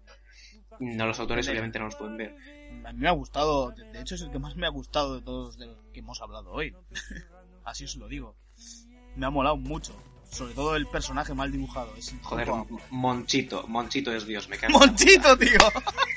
No, 0.81 1.07
los 1.07 1.19
autores 1.21 1.49
obviamente 1.49 1.79
no 1.79 1.87
los 1.87 1.97
pueden 1.97 2.17
ver. 2.17 2.37
A 2.85 2.93
mí 2.93 2.99
me 3.01 3.09
ha 3.09 3.13
gustado, 3.13 3.71
de 3.71 4.01
hecho 4.01 4.15
es 4.15 4.23
el 4.23 4.31
que 4.31 4.39
más 4.39 4.57
me 4.57 4.67
ha 4.67 4.71
gustado 4.71 5.15
de 5.15 5.23
todos 5.23 5.57
de 5.57 5.67
los 5.67 5.79
que 5.93 6.01
hemos 6.01 6.21
hablado 6.21 6.51
hoy. 6.51 6.75
Así 7.65 7.85
os 7.85 7.97
lo 7.97 8.09
digo. 8.09 8.37
Me 9.17 9.27
ha 9.27 9.31
molado 9.31 9.57
mucho. 9.57 9.95
Sobre 10.31 10.55
todo 10.55 10.77
el 10.77 10.87
personaje 10.87 11.33
mal 11.35 11.51
dibujado. 11.53 11.95
Es 11.97 12.15
Joder. 12.23 12.49
Monchito, 12.91 13.67
Monchito 13.69 14.13
es 14.13 14.27
Dios, 14.27 14.49
me 14.49 14.59
cago. 14.59 14.79
¡Monchito, 14.79 15.39
tío! 15.39 15.51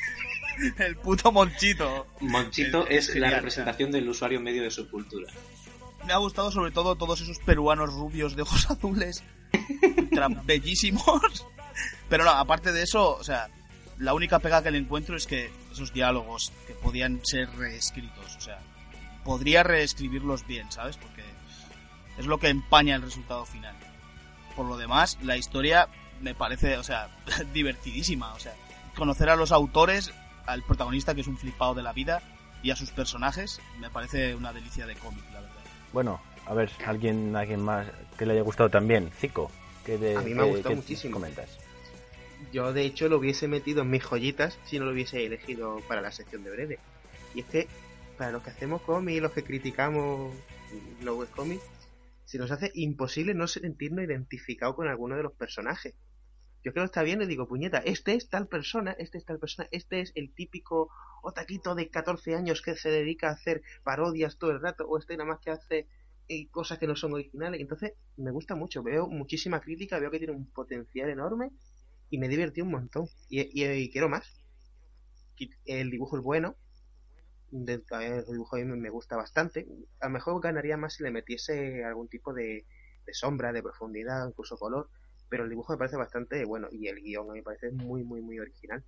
el 0.78 0.96
puto 0.98 1.32
Monchito. 1.32 2.08
Monchito 2.22 2.88
Es- 2.88 3.16
la 3.16 3.30
representación 3.30 3.92
del 3.92 4.08
usuario 4.10 4.40
medio 4.42 4.64
de 4.64 4.72
su 4.72 4.90
cultura. 4.90 5.32
Me 6.06 6.14
ha 6.14 6.18
gustado 6.18 6.52
sobre 6.52 6.72
todo 6.72 6.96
todos 6.96 7.22
esos 7.22 7.38
peruanos 7.40 7.94
rubios 7.94 8.36
de 8.36 8.42
ojos 8.44 8.66
azules. 8.72 9.24
bellísimos. 10.46 11.46
Pero 12.10 12.24
no, 12.24 12.32
aparte 12.32 12.72
de 12.72 12.84
eso, 12.84 13.16
o 13.16 13.24
sea, 13.24 13.48
la 13.98 14.14
única 14.14 14.40
pega 14.40 14.64
que 14.64 14.72
le 14.72 14.78
encuentro 14.78 15.16
es 15.16 15.28
que 15.28 15.52
esos 15.72 15.94
diálogos 15.94 16.52
que 16.68 16.74
podían 16.74 17.22
ser 17.24 17.50
reescritos, 17.56 18.36
o 18.38 18.42
sea, 18.42 18.60
podría 19.24 19.64
reescribirlos 19.64 20.46
bien, 20.48 20.72
¿sabes? 20.72 20.98
Porque 20.98 21.24
es 22.18 22.26
lo 22.26 22.38
que 22.40 22.50
empaña 22.50 22.96
el 22.96 23.02
resultado 23.02 23.46
final. 23.46 23.76
Por 24.56 24.66
lo 24.66 24.78
demás, 24.78 25.18
la 25.22 25.38
historia 25.38 25.88
me 26.22 26.34
parece, 26.36 26.78
o 26.78 26.84
sea, 26.84 27.10
divertidísima, 27.54 28.34
o 28.34 28.40
sea, 28.40 28.54
conocer 28.96 29.30
a 29.30 29.36
los 29.36 29.52
autores, 29.52 30.12
al 30.46 30.64
protagonista 30.64 31.14
que 31.16 31.22
es 31.22 31.28
un 31.28 31.38
flipado 31.38 31.74
de 31.76 31.84
la 31.84 31.94
vida 31.94 32.22
y 32.64 32.72
a 32.72 32.76
sus 32.76 32.92
personajes, 32.92 33.62
me 33.80 33.90
parece 33.90 34.36
una 34.36 34.52
delicia 34.54 34.86
de 34.86 34.96
cómic, 34.96 35.24
la 35.34 35.42
verdad. 35.42 35.56
Bueno, 35.94 36.22
a 36.46 36.54
ver, 36.54 36.72
alguien, 36.86 37.36
alguien 37.36 37.62
más 37.62 37.88
que 38.18 38.26
le 38.26 38.34
haya 38.34 38.42
gustado 38.42 38.70
también. 38.70 39.10
Zico, 39.12 39.50
¿qué 39.86 39.98
de- 39.98 40.18
A 40.18 40.22
mí 40.22 40.34
me 40.34 40.42
ha 40.42 40.46
gustado 40.46 40.76
muchísimo. 40.76 41.14
comentas? 41.14 41.58
Yo, 42.52 42.72
de 42.74 42.84
hecho, 42.84 43.10
lo 43.10 43.18
hubiese 43.18 43.48
metido 43.48 43.82
en 43.82 43.90
mis 43.90 44.04
joyitas 44.04 44.58
si 44.66 44.80
no 44.80 44.86
lo 44.86 44.92
hubiese 44.92 45.26
elegido 45.26 45.80
para 45.88 46.02
la 46.02 46.12
sección 46.12 46.44
de 46.44 46.52
breve. 46.52 46.80
Y 47.36 47.42
es 47.42 47.46
que, 47.46 47.68
para 48.18 48.32
los 48.32 48.42
que 48.44 48.50
hacemos 48.50 48.82
cómics, 48.82 49.22
los 49.22 49.32
que 49.34 49.44
criticamos 49.44 50.34
los 51.02 51.18
webcomics, 51.18 51.64
se 52.26 52.38
nos 52.38 52.52
hace 52.52 52.72
imposible 52.76 53.34
no 53.34 53.48
sentirnos 53.48 54.06
identificados 54.06 54.76
con 54.76 54.88
alguno 54.88 55.16
de 55.16 55.24
los 55.24 55.34
personajes. 55.34 55.94
Yo 56.64 56.72
creo 56.74 56.84
que 56.84 56.88
está 56.88 57.04
bien 57.04 57.22
y 57.22 57.26
digo, 57.26 57.48
puñeta, 57.48 57.80
este 57.80 58.14
es 58.16 58.30
tal 58.30 58.48
persona, 58.48 58.92
este 59.00 59.18
es 59.18 59.26
tal 59.26 59.40
persona, 59.40 59.68
este 59.72 60.02
es 60.02 60.12
el 60.16 60.34
típico 60.34 60.90
otaquito 61.24 61.76
de 61.76 61.90
14 61.90 62.36
años 62.36 62.62
que 62.62 62.76
se 62.76 62.90
dedica 62.90 63.30
a 63.30 63.34
hacer 63.34 63.62
parodias 63.84 64.38
todo 64.38 64.52
el 64.52 64.62
rato, 64.62 64.86
o 64.88 64.98
este 64.98 65.18
nada 65.18 65.30
más 65.30 65.40
que 65.40 65.52
hace 65.52 65.88
eh, 66.28 66.50
cosas 66.50 66.78
que 66.80 66.88
no 66.88 66.96
son 66.96 67.14
originales. 67.14 67.62
Entonces, 67.62 67.94
me 68.18 68.32
gusta 68.32 68.56
mucho, 68.56 68.84
veo 68.84 69.08
muchísima 69.08 69.60
crítica, 69.62 70.00
veo 70.00 70.12
que 70.12 70.20
tiene 70.20 70.34
un 70.34 70.48
potencial 70.52 71.10
enorme 71.10 71.52
y 72.10 72.18
me 72.20 72.28
divertí 72.30 72.62
un 72.62 72.72
montón. 72.72 73.08
Y, 73.30 73.42
y- 73.64 73.90
quiero 73.92 74.10
más. 74.10 74.42
El 75.66 75.90
dibujo 75.90 76.18
es 76.18 76.24
bueno. 76.24 76.56
El 77.52 77.84
dibujo 78.28 78.56
a 78.58 78.66
me 78.66 78.90
gusta 78.90 79.16
bastante. 79.18 79.68
A 80.00 80.06
lo 80.08 80.12
mejor 80.12 80.42
ganaría 80.42 80.78
más 80.78 80.94
si 80.96 81.04
le 81.04 81.12
metiese 81.12 81.84
algún 81.84 82.08
tipo 82.08 82.34
de, 82.34 82.66
de 83.06 83.14
sombra, 83.14 83.52
de 83.54 83.64
profundidad, 83.64 84.28
incluso 84.28 84.58
color. 84.58 84.90
Pero 85.30 85.44
el 85.46 85.50
dibujo 85.50 85.74
me 85.74 85.80
parece 85.80 85.98
bastante 85.98 86.46
bueno. 86.46 86.68
Y 86.72 86.88
el 86.88 87.02
guion 87.02 87.30
a 87.30 87.34
mí 87.34 87.40
me 87.40 87.44
parece 87.44 87.72
muy, 87.72 88.04
muy, 88.04 88.22
muy 88.22 88.40
original. 88.40 88.84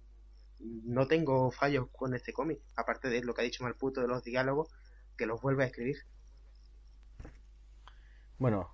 No 0.60 1.08
tengo 1.08 1.52
fallos 1.52 1.90
con 1.92 2.14
este 2.16 2.34
cómic. 2.34 2.62
Aparte 2.78 3.10
de 3.10 3.24
lo 3.24 3.34
que 3.34 3.42
ha 3.42 3.46
dicho 3.46 3.64
Malputo 3.64 4.02
de 4.02 4.08
los 4.08 4.24
diálogos, 4.24 4.70
que 5.18 5.26
los 5.26 5.42
vuelve 5.42 5.64
a 5.64 5.68
escribir. 5.68 5.98
Bueno, 8.40 8.70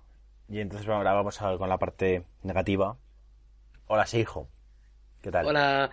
y 0.48 0.60
entonces 0.60 0.88
ahora 0.88 1.12
vamos 1.12 1.40
a, 1.42 1.56
con 1.58 1.68
la 1.68 1.78
parte 1.78 2.24
negativa. 2.42 2.96
Hola, 3.86 4.06
hijo. 4.14 4.48
¿Qué 5.22 5.30
tal? 5.30 5.46
Hola, 5.46 5.90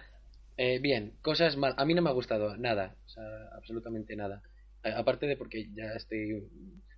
eh, 0.58 0.80
bien, 0.80 1.18
cosas 1.22 1.58
mal. 1.58 1.74
A 1.78 1.86
mí 1.86 1.94
no 1.94 2.02
me 2.02 2.10
ha 2.10 2.14
gustado 2.14 2.58
nada, 2.58 2.96
o 3.06 3.10
sea, 3.10 3.24
absolutamente 3.56 4.16
nada. 4.16 4.42
A- 4.84 5.00
aparte 5.00 5.26
de 5.28 5.38
porque 5.38 5.68
ya 5.74 5.86
estoy. 5.96 6.48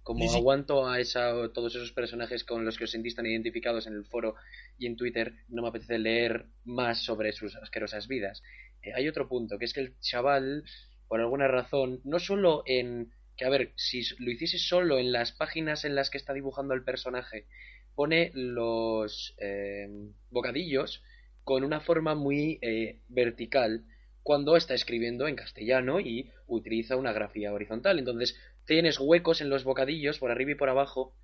Como 0.07 0.33
aguanto 0.33 0.87
a 0.87 1.01
esa, 1.01 1.33
todos 1.53 1.75
esos 1.75 1.91
personajes 1.91 2.45
con 2.45 2.63
los 2.63 2.77
que 2.77 2.85
os 2.85 2.91
sentís 2.91 3.13
tan 3.13 3.25
identificados 3.25 3.87
en 3.87 3.93
el 3.93 4.05
foro 4.05 4.35
y 4.77 4.85
en 4.85 4.95
Twitter, 4.95 5.33
no 5.49 5.61
me 5.61 5.67
apetece 5.67 5.99
leer 5.99 6.45
más 6.63 7.03
sobre 7.03 7.33
sus 7.33 7.57
asquerosas 7.57 8.07
vidas. 8.07 8.41
Eh, 8.83 8.93
hay 8.95 9.09
otro 9.09 9.27
punto, 9.27 9.59
que 9.59 9.65
es 9.65 9.73
que 9.73 9.81
el 9.81 9.99
chaval, 9.99 10.63
por 11.09 11.19
alguna 11.19 11.49
razón, 11.49 11.99
no 12.05 12.19
solo 12.19 12.63
en. 12.65 13.11
Que 13.35 13.43
a 13.43 13.49
ver, 13.49 13.73
si 13.75 14.01
lo 14.19 14.31
hiciese 14.31 14.57
solo 14.59 14.97
en 14.97 15.11
las 15.11 15.33
páginas 15.33 15.83
en 15.83 15.93
las 15.93 16.09
que 16.09 16.17
está 16.17 16.31
dibujando 16.31 16.73
el 16.73 16.85
personaje, 16.85 17.45
pone 17.93 18.31
los 18.33 19.35
eh, 19.39 19.89
bocadillos 20.29 21.03
con 21.43 21.65
una 21.65 21.81
forma 21.81 22.15
muy 22.15 22.59
eh, 22.61 23.01
vertical 23.09 23.83
cuando 24.23 24.55
está 24.55 24.73
escribiendo 24.73 25.27
en 25.27 25.35
castellano 25.35 25.99
y 25.99 26.31
utiliza 26.47 26.95
una 26.95 27.11
grafía 27.11 27.51
horizontal. 27.51 27.99
Entonces 27.99 28.37
tienes 28.67 28.99
huecos 28.99 29.41
en 29.41 29.49
los 29.49 29.63
bocadillos 29.63 30.19
por 30.19 30.29
arriba 30.29 30.51
y 30.51 30.55
por 30.55 30.69
abajo 30.69 31.15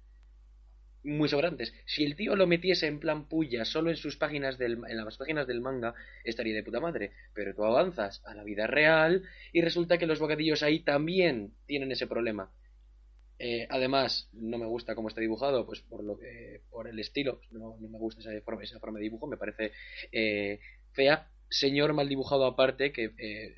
muy 1.03 1.27
sobrantes. 1.27 1.73
Si 1.85 2.05
el 2.05 2.15
tío 2.15 2.35
lo 2.37 2.47
metiese 2.47 2.87
en 2.87 2.99
plan 2.99 3.27
puya 3.27 3.65
solo 3.65 3.89
en 3.89 3.97
sus 3.97 4.15
páginas 4.15 4.57
del, 4.57 4.79
en 4.87 4.97
las 5.05 5.17
páginas 5.17 5.45
del 5.45 5.59
manga, 5.59 5.93
estaría 6.23 6.55
de 6.55 6.63
puta 6.63 6.79
madre. 6.79 7.11
Pero 7.33 7.53
tú 7.53 7.65
avanzas 7.65 8.21
a 8.25 8.33
la 8.33 8.43
vida 8.45 8.67
real 8.67 9.23
y 9.51 9.61
resulta 9.61 9.97
que 9.97 10.05
los 10.07 10.19
bocadillos 10.19 10.63
ahí 10.63 10.79
también 10.79 11.53
tienen 11.65 11.91
ese 11.91 12.07
problema. 12.07 12.51
Eh, 13.37 13.67
además, 13.69 14.29
no 14.31 14.57
me 14.57 14.65
gusta 14.65 14.95
cómo 14.95 15.09
está 15.09 15.19
dibujado, 15.19 15.65
pues 15.65 15.81
por 15.81 16.05
lo 16.05 16.17
que, 16.17 16.61
por 16.69 16.87
el 16.87 16.97
estilo, 16.99 17.41
no, 17.51 17.75
no 17.81 17.89
me 17.89 17.97
gusta 17.97 18.21
esa 18.21 18.31
forma, 18.41 18.63
esa 18.63 18.79
forma 18.79 18.99
de 18.99 19.03
dibujo, 19.03 19.27
me 19.27 19.35
parece 19.35 19.73
eh, 20.13 20.59
fea. 20.93 21.29
Señor 21.49 21.91
mal 21.93 22.07
dibujado 22.07 22.45
aparte, 22.45 22.93
que 22.93 23.11
eh, 23.17 23.55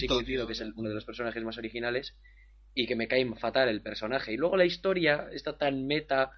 sí 0.00 0.06
tío. 0.24 0.46
que 0.48 0.52
es 0.54 0.60
el- 0.60 0.72
uno 0.74 0.88
de 0.88 0.94
los 0.96 1.04
personajes 1.04 1.42
más 1.44 1.56
originales 1.56 2.16
y 2.74 2.86
que 2.86 2.96
me 2.96 3.08
cae 3.08 3.24
fatal 3.36 3.68
el 3.68 3.82
personaje. 3.82 4.32
Y 4.32 4.36
luego 4.36 4.56
la 4.56 4.64
historia 4.64 5.28
está 5.32 5.58
tan 5.58 5.86
meta 5.86 6.30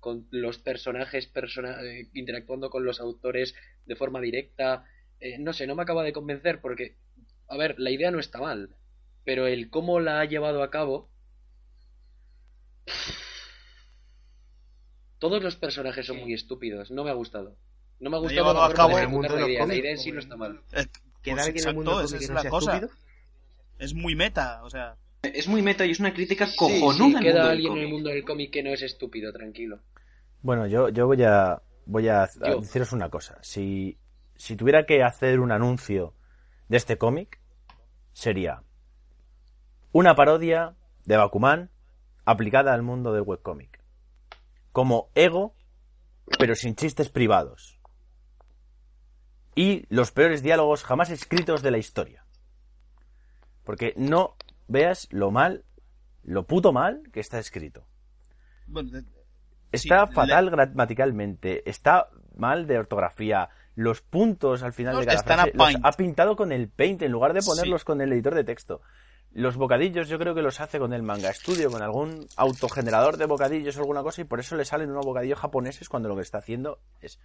con 0.00 0.26
los 0.30 0.58
personajes 0.58 1.26
persona- 1.26 1.82
eh, 1.82 2.08
interactuando 2.14 2.70
con 2.70 2.84
los 2.84 3.00
autores 3.00 3.54
de 3.86 3.96
forma 3.96 4.20
directa. 4.20 4.84
Eh, 5.20 5.38
no 5.38 5.52
sé, 5.52 5.66
no 5.66 5.74
me 5.74 5.82
acaba 5.82 6.04
de 6.04 6.12
convencer 6.12 6.60
porque, 6.60 6.96
a 7.48 7.56
ver, 7.56 7.74
la 7.78 7.90
idea 7.90 8.10
no 8.10 8.20
está 8.20 8.38
mal, 8.40 8.76
pero 9.24 9.46
el 9.46 9.70
cómo 9.70 9.98
la 10.00 10.20
ha 10.20 10.24
llevado 10.24 10.62
a 10.62 10.70
cabo... 10.70 11.10
Todos 15.18 15.42
los 15.42 15.56
personajes 15.56 16.06
son 16.06 16.16
Sí. 16.16 16.22
muy 16.22 16.34
estúpidos, 16.34 16.90
no 16.92 17.02
me 17.04 17.10
ha 17.10 17.14
gustado. 17.14 17.56
No 17.98 18.08
me 18.10 18.16
ha 18.16 18.20
gustado 18.20 18.54
la 18.54 18.66
a 18.66 18.72
cabo- 18.72 18.98
el 18.98 19.08
mundo 19.08 19.34
de 19.34 19.40
la 19.40 19.48
idea. 19.48 19.66
La 19.66 19.74
idea 19.74 19.90
en 19.90 19.98
sí 19.98 20.12
no 20.12 20.20
está 20.20 20.36
mal. 20.36 20.60
Eh, 20.72 20.86
¿Queda 21.22 21.34
pues 21.34 21.46
alguien 21.46 21.64
en 21.64 21.68
el 21.70 21.74
mundo 21.74 22.00
exacto, 22.00 22.06
esa 22.06 22.16
es 22.16 22.22
que 22.22 22.28
no 22.28 22.34
la 22.34 22.40
sea 22.42 22.50
cosa. 22.50 22.74
estúpido? 22.76 22.98
Es 23.80 23.94
muy 23.94 24.14
meta, 24.14 24.62
o 24.62 24.70
sea. 24.70 24.96
Es 25.22 25.48
muy 25.48 25.62
meta 25.62 25.84
y 25.84 25.90
es 25.90 26.00
una 26.00 26.14
crítica 26.14 26.48
cojonuda 26.56 27.18
sí, 27.18 27.24
queda 27.24 27.50
alguien 27.50 27.72
en 27.72 27.78
el 27.78 27.88
mundo 27.88 28.10
del 28.10 28.24
cómic 28.24 28.52
que 28.52 28.62
no 28.62 28.70
es 28.70 28.82
estúpido, 28.82 29.32
tranquilo. 29.32 29.80
Bueno, 30.42 30.66
yo, 30.66 30.88
yo 30.90 31.06
voy 31.06 31.22
a 31.24 31.60
voy 31.88 32.08
a, 32.08 32.28
deciros 32.60 32.92
una 32.92 33.10
cosa. 33.10 33.38
Si, 33.42 33.98
si 34.36 34.56
tuviera 34.56 34.86
que 34.86 35.02
hacer 35.02 35.40
un 35.40 35.50
anuncio 35.50 36.14
de 36.68 36.76
este 36.76 36.98
cómic, 36.98 37.40
sería 38.12 38.62
una 39.90 40.14
parodia 40.14 40.76
de 41.04 41.16
Bakuman 41.16 41.70
aplicada 42.24 42.74
al 42.74 42.82
mundo 42.82 43.12
del 43.12 43.22
webcómic. 43.22 43.82
Como 44.70 45.10
ego, 45.14 45.54
pero 46.38 46.54
sin 46.54 46.76
chistes 46.76 47.08
privados. 47.08 47.80
Y 49.54 49.86
los 49.88 50.12
peores 50.12 50.42
diálogos 50.42 50.84
jamás 50.84 51.10
escritos 51.10 51.62
de 51.62 51.70
la 51.70 51.78
historia. 51.78 52.24
Porque 53.64 53.94
no 53.96 54.36
veas 54.68 55.08
lo 55.10 55.30
mal, 55.30 55.64
lo 56.22 56.46
puto 56.46 56.72
mal 56.72 57.02
que 57.12 57.20
está 57.20 57.38
escrito. 57.38 57.86
Bueno, 58.66 58.90
de- 58.90 59.04
Está 59.70 60.06
Sí, 60.06 60.14
fatal 60.14 60.48
gramaticalmente, 60.50 61.68
está 61.68 62.08
mal 62.36 62.66
de 62.66 62.78
ortografía, 62.78 63.50
los 63.74 64.00
puntos 64.00 64.62
al 64.62 64.72
final 64.72 64.98
de 64.98 65.04
cada 65.06 65.22
frase 65.22 65.52
los 65.54 65.74
ha 65.82 65.92
pintado 65.92 66.36
con 66.36 66.52
el 66.52 66.68
paint 66.70 67.02
en 67.02 67.12
lugar 67.12 67.34
de 67.34 67.42
Sí. 67.42 67.50
ponerlos 67.50 67.84
con 67.84 68.00
el 68.00 68.10
editor 68.12 68.34
de 68.34 68.44
texto. 68.44 68.80
Los 69.30 69.56
bocadillos 69.58 70.08
yo 70.08 70.18
creo 70.18 70.34
que 70.34 70.40
los 70.40 70.58
hace 70.60 70.78
con 70.78 70.94
el 70.94 71.02
manga 71.02 71.28
estudio, 71.28 71.70
con 71.70 71.82
algún 71.82 72.26
autogenerador 72.36 73.18
de 73.18 73.26
bocadillos 73.26 73.76
o 73.76 73.80
alguna 73.80 74.02
cosa 74.02 74.22
y 74.22 74.24
por 74.24 74.40
eso 74.40 74.56
le 74.56 74.64
salen 74.64 74.90
unos 74.90 75.04
bocadillos 75.04 75.38
japoneses 75.38 75.88
cuando 75.90 76.08
lo 76.08 76.16
que 76.16 76.22
está 76.22 76.38
haciendo 76.38 76.80
es 77.02 77.20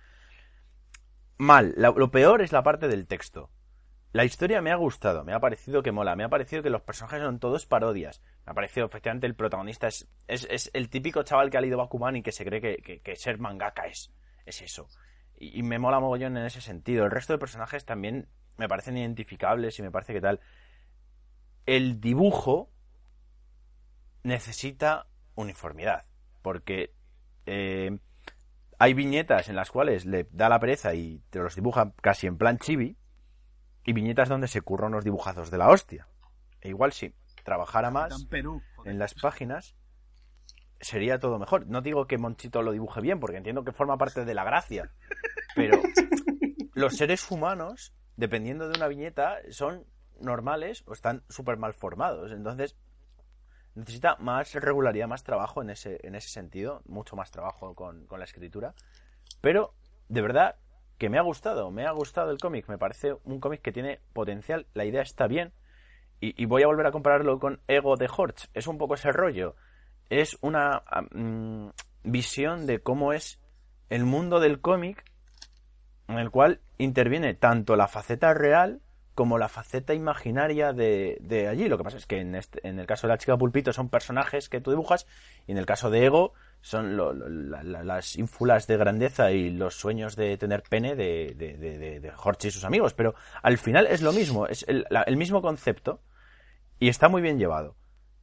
mal. 1.38 1.74
Lo 1.78 2.12
peor 2.12 2.42
es 2.42 2.52
la 2.52 2.62
parte 2.62 2.90
del 2.90 3.08
texto. 3.08 3.50
La 4.14 4.26
historia 4.26 4.62
me 4.62 4.72
ha 4.72 4.76
gustado, 4.76 5.24
me 5.24 5.34
ha 5.34 5.40
parecido 5.40 5.82
que 5.82 5.92
mola, 5.92 6.16
me 6.16 6.24
ha 6.24 6.30
parecido 6.30 6.62
que 6.62 6.70
los 6.70 6.84
personajes 6.84 7.20
son 7.20 7.40
todos 7.40 7.66
parodias. 7.66 8.22
Me 8.46 8.52
ha 8.52 8.54
parecido, 8.54 8.86
efectivamente, 8.86 9.26
el 9.26 9.34
protagonista 9.36 9.88
es, 9.88 10.08
es, 10.28 10.70
el 10.74 10.90
típico 10.90 11.24
chaval 11.24 11.50
que 11.50 11.58
ha 11.58 11.62
leído 11.62 11.80
Bakuman 11.80 12.16
y 12.16 12.22
que 12.22 12.32
se 12.32 12.46
cree 12.46 12.62
que, 12.62 13.02
que- 13.02 13.16
ser 13.16 13.40
mangaka 13.40 13.88
es, 13.88 14.14
es 14.46 14.62
eso. 14.62 14.88
Y, 15.36 15.60
y 15.60 15.64
me 15.64 15.80
mola 15.80 16.00
mogollón 16.00 16.38
en 16.38 16.46
ese 16.46 16.62
sentido. 16.62 17.06
El 17.06 17.12
resto 17.12 17.34
de 17.34 17.40
personajes 17.40 17.86
también 17.86 18.28
me 18.58 18.68
parecen 18.70 18.98
identificables 18.98 19.80
y 19.80 19.82
me 19.82 19.90
parece 19.90 20.14
que 20.14 20.22
tal. 20.22 20.40
El 21.66 22.00
dibujo 22.00 22.70
necesita 24.22 25.08
uniformidad, 25.34 26.06
porque 26.44 26.94
eh, 27.48 27.98
hay 28.78 28.94
viñetas 28.94 29.50
en 29.50 29.56
las 29.56 29.72
cuales 29.72 30.06
le 30.06 30.28
da 30.32 30.50
la 30.50 30.60
pereza 30.60 30.94
y 30.94 31.24
te 31.32 31.40
los 31.40 31.56
dibuja 31.56 31.94
casi 32.00 32.28
en 32.28 32.38
plan 32.38 32.60
chibi, 32.60 32.96
y 33.86 33.94
viñetas 33.94 34.30
donde 34.30 34.48
se 34.48 34.62
curran 34.62 34.94
unos 34.94 35.04
dibujazos 35.04 35.52
de 35.52 35.58
la 35.58 35.70
hostia. 35.70 36.08
E 36.62 36.70
igual 36.70 36.94
si 36.94 37.14
trabajara 37.44 37.92
más 37.92 38.26
Perú. 38.26 38.62
en 38.86 39.00
las 39.00 39.14
páginas 39.14 39.76
sería 40.80 41.20
todo 41.20 41.40
mejor. 41.40 41.68
No 41.68 41.82
digo 41.82 42.08
que 42.08 42.18
Monchito 42.18 42.62
lo 42.62 42.72
dibuje 42.72 43.02
bien, 43.02 43.20
porque 43.20 43.38
entiendo 43.38 43.64
que 43.64 43.72
forma 43.72 43.98
parte 43.98 44.26
de 44.26 44.34
la 44.34 44.44
gracia. 44.44 44.92
Pero 45.56 45.82
los 46.74 46.96
seres 46.96 47.30
humanos, 47.32 47.94
dependiendo 48.16 48.68
de 48.68 48.78
una 48.78 48.88
viñeta, 48.88 49.38
son 49.50 49.86
normales 50.20 50.84
o 50.86 50.94
están 50.94 51.24
súper 51.30 51.58
mal 51.58 51.74
formados. 51.74 52.32
Entonces, 52.32 52.76
necesita 53.76 54.16
más 54.18 54.54
regularidad, 54.54 55.08
más 55.08 55.24
trabajo 55.24 55.62
en 55.62 55.70
ese, 55.70 56.00
en 56.04 56.16
ese 56.16 56.30
sentido, 56.30 56.82
mucho 56.86 57.16
más 57.16 57.32
trabajo 57.32 57.76
con, 57.76 58.06
con 58.06 58.20
la 58.20 58.26
escritura. 58.26 58.74
Pero, 59.42 59.74
de 60.10 60.22
verdad, 60.22 60.56
que 61.04 61.10
me 61.10 61.18
ha 61.18 61.22
gustado, 61.22 61.70
me 61.70 61.86
ha 61.86 61.92
gustado 61.92 62.32
el 62.32 62.38
cómic, 62.38 62.70
me 62.70 62.78
parece 62.78 63.18
un 63.26 63.42
cómic 63.42 63.62
que 63.62 63.74
tiene 63.74 64.00
potencial, 64.14 64.68
la 64.74 64.86
idea 64.86 65.02
está 65.02 65.28
bien. 65.28 65.52
Y, 66.22 66.46
voy 66.46 66.64
a 66.64 66.68
volver 66.68 66.86
a 66.86 66.92
compararlo 66.92 67.40
con 67.40 67.60
Ego 67.68 67.98
de 67.98 68.08
Horch. 68.08 68.48
Es 68.54 68.68
un 68.68 68.78
poco 68.78 68.94
ese 68.94 69.12
rollo. 69.12 69.58
Es 70.10 70.38
una 70.40 70.82
visión 72.04 72.66
de 72.68 72.80
cómo 72.80 73.12
es 73.12 73.42
el 73.90 74.06
mundo 74.06 74.40
del 74.40 74.62
cómic 74.62 75.04
en 76.08 76.20
el 76.20 76.32
cual 76.32 76.62
interviene 76.78 77.34
tanto 77.34 77.76
la 77.76 77.90
faceta 77.90 78.34
real 78.34 78.80
como 79.14 79.38
la 79.38 79.50
faceta 79.50 79.94
imaginaria 79.94 80.72
de, 80.72 81.18
de 81.20 81.50
allí. 81.50 81.68
Lo 81.68 81.78
que 81.78 81.84
pasa 81.84 81.98
es 81.98 82.06
que 82.06 82.22
en, 82.22 82.36
este- 82.36 82.66
en 82.66 82.80
el 82.80 82.88
caso 82.88 83.08
de 83.08 83.14
la 83.16 83.18
chica 83.18 83.36
pulpito 83.36 83.74
son 83.74 83.90
personajes 83.90 84.48
que 84.48 84.62
tú 84.62 84.72
dibujas 84.72 85.06
y 85.48 85.52
en 85.52 85.58
el 85.58 85.66
caso 85.66 85.90
de 85.90 86.06
Ego 86.06 86.32
son 86.66 86.96
lo- 86.96 87.12
lo- 87.12 87.28
la- 87.28 87.62
la- 87.62 87.84
las 87.84 88.16
ínfulas 88.16 88.68
de 88.68 88.78
grandeza 88.78 89.32
y 89.32 89.50
los 89.50 89.76
sueños 89.76 90.16
de 90.16 90.38
tener 90.38 90.64
pene 90.64 90.96
de, 90.96 91.34
de, 91.36 91.58
de, 91.58 91.78
de- 91.78 92.00
de 92.00 92.12
Horch 92.16 92.46
y 92.46 92.52
sus 92.52 92.64
amigos. 92.64 92.94
Pero 92.94 93.16
al 93.42 93.58
final 93.58 93.86
es 93.86 94.02
lo 94.02 94.14
mismo, 94.14 94.48
es 94.48 94.64
el, 94.70 94.86
la- 94.90 95.02
el 95.04 95.18
mismo 95.18 95.42
concepto 95.42 96.02
y 96.80 96.88
está 96.88 97.10
muy 97.10 97.22
bien 97.22 97.38
llevado. 97.38 97.76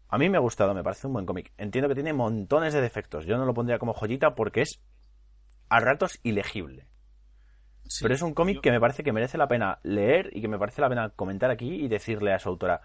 A 0.08 0.16
mí 0.16 0.30
me 0.30 0.38
ha 0.38 0.40
gustado, 0.40 0.72
me 0.72 0.82
parece 0.82 1.06
un 1.06 1.12
buen 1.12 1.26
cómic. 1.26 1.52
Entiendo 1.58 1.86
que 1.88 1.94
tiene 1.94 2.14
montones 2.14 2.72
de 2.72 2.80
defectos. 2.80 3.26
Yo 3.26 3.36
no 3.36 3.44
lo 3.44 3.52
pondría 3.52 3.78
como 3.78 3.92
joyita 3.92 4.34
porque 4.34 4.62
es 4.62 4.80
a 5.68 5.78
ratos 5.80 6.18
ilegible. 6.22 6.88
Sí, 7.84 8.02
Pero 8.04 8.14
es 8.14 8.22
un 8.22 8.32
cómic 8.32 8.56
yo- 8.56 8.62
que 8.62 8.70
me 8.70 8.80
parece 8.80 9.02
que 9.04 9.12
merece 9.12 9.36
la 9.36 9.48
pena 9.48 9.80
leer 9.82 10.30
y 10.32 10.40
que 10.40 10.48
me 10.48 10.58
parece 10.58 10.80
la 10.80 10.88
pena 10.88 11.10
comentar 11.10 11.50
aquí 11.50 11.74
y 11.84 11.88
decirle 11.88 12.32
a 12.32 12.38
su 12.38 12.48
autora 12.48 12.80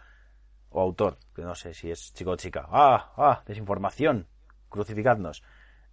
o 0.70 0.82
autor, 0.82 1.18
que 1.34 1.44
no 1.44 1.56
sé 1.56 1.74
si 1.74 1.90
es 1.90 2.14
chico 2.14 2.32
o 2.32 2.36
chica, 2.36 2.68
ah, 2.70 3.14
ah, 3.16 3.44
desinformación, 3.48 4.28
crucificadnos. 4.70 5.44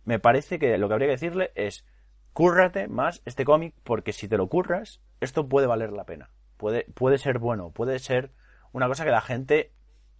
Me 0.05 0.19
parece 0.19 0.59
que 0.59 0.77
lo 0.79 0.89
que 0.89 0.95
habría 0.95 1.09
que 1.09 1.13
decirle 1.13 1.53
es, 1.55 1.85
cúrrate 2.33 2.89
más 2.89 3.23
este 3.25 3.45
cómic 3.45 3.75
porque 3.85 4.13
si 4.13 4.29
te 4.29 4.37
lo 4.37 4.49
curras, 4.49 5.01
esto 5.21 5.49
puede 5.49 5.67
valer 5.67 5.93
la 5.93 6.05
pena. 6.05 6.31
Puede, 6.57 6.85
puede 6.95 7.19
ser 7.19 7.39
bueno, 7.39 7.71
puede 7.71 7.99
ser 7.99 8.33
una 8.73 8.89
cosa 8.89 9.05
que 9.05 9.11
la 9.11 9.21
gente 9.21 9.73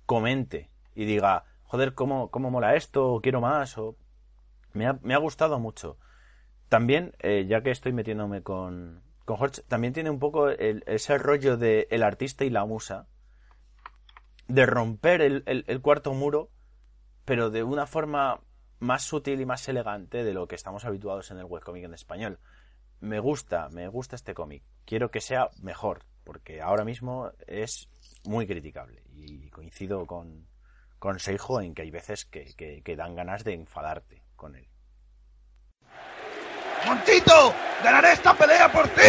comente 0.07 0.71
y 0.95 1.05
diga, 1.05 1.45
joder, 1.65 1.95
¿cómo, 1.95 2.31
cómo 2.31 2.51
mola 2.51 2.75
esto? 2.75 3.15
O 3.15 3.21
quiero 3.21 3.41
más, 3.41 3.79
o... 3.79 3.97
Me 4.73 4.87
ha, 4.87 4.99
me 5.03 5.15
ha 5.15 5.19
gustado 5.19 5.59
mucho. 5.59 5.99
También, 6.69 7.15
eh, 7.19 7.45
ya 7.47 7.63
que 7.63 7.71
estoy 7.71 7.93
metiéndome 7.93 8.43
con, 8.43 9.03
con 9.25 9.37
Horch, 9.41 9.63
también 9.69 9.93
tiene 9.93 10.11
un 10.11 10.19
poco 10.19 10.49
el- 10.49 10.83
ese 10.87 11.19
rollo 11.19 11.57
de 11.59 11.87
el 11.91 12.03
artista 12.03 12.45
y 12.45 12.51
la 12.51 12.65
musa, 12.65 13.07
de 14.49 14.65
romper 14.67 15.21
el- 15.21 15.45
el 15.47 15.81
cuarto 15.83 16.13
muro, 16.15 16.51
pero 17.25 17.51
de 17.51 17.63
una 17.63 17.87
forma 17.87 18.41
más 18.81 19.03
sutil 19.05 19.41
y 19.41 19.47
más 19.47 19.69
elegante 19.69 20.25
de 20.25 20.35
lo 20.35 20.49
que 20.49 20.55
estamos 20.57 20.85
habituados 20.85 21.31
en 21.31 21.39
el 21.39 21.45
webcomic 21.45 21.85
en 21.85 21.95
español. 21.95 22.39
Me 23.01 23.19
gusta, 23.21 23.69
me 23.71 23.89
gusta 23.89 24.17
este 24.17 24.35
cómic. 24.35 24.63
Quiero 24.85 25.11
que 25.11 25.21
sea 25.21 25.49
mejor, 25.61 26.05
porque 26.25 26.61
ahora 26.61 26.85
mismo 26.85 27.31
es 27.47 27.89
muy 28.25 28.47
criticable. 28.47 29.03
Y 29.15 29.51
coincido 29.51 30.07
con, 30.07 30.47
con 30.99 31.19
Seijo 31.19 31.61
en 31.61 31.75
que 31.75 31.83
hay 31.83 31.91
veces 31.91 32.25
que, 32.25 32.55
que- 32.57 32.83
que 32.83 32.97
dan 32.97 33.15
ganas 33.15 33.45
de 33.45 33.55
enfadarte 33.55 34.23
con 34.37 34.57
él. 34.57 34.69
¡Montito! 36.87 37.55
¡Ganaré 37.85 38.13
esta 38.13 38.35
pelea 38.35 38.71
por 38.73 38.89
ti! 38.89 39.01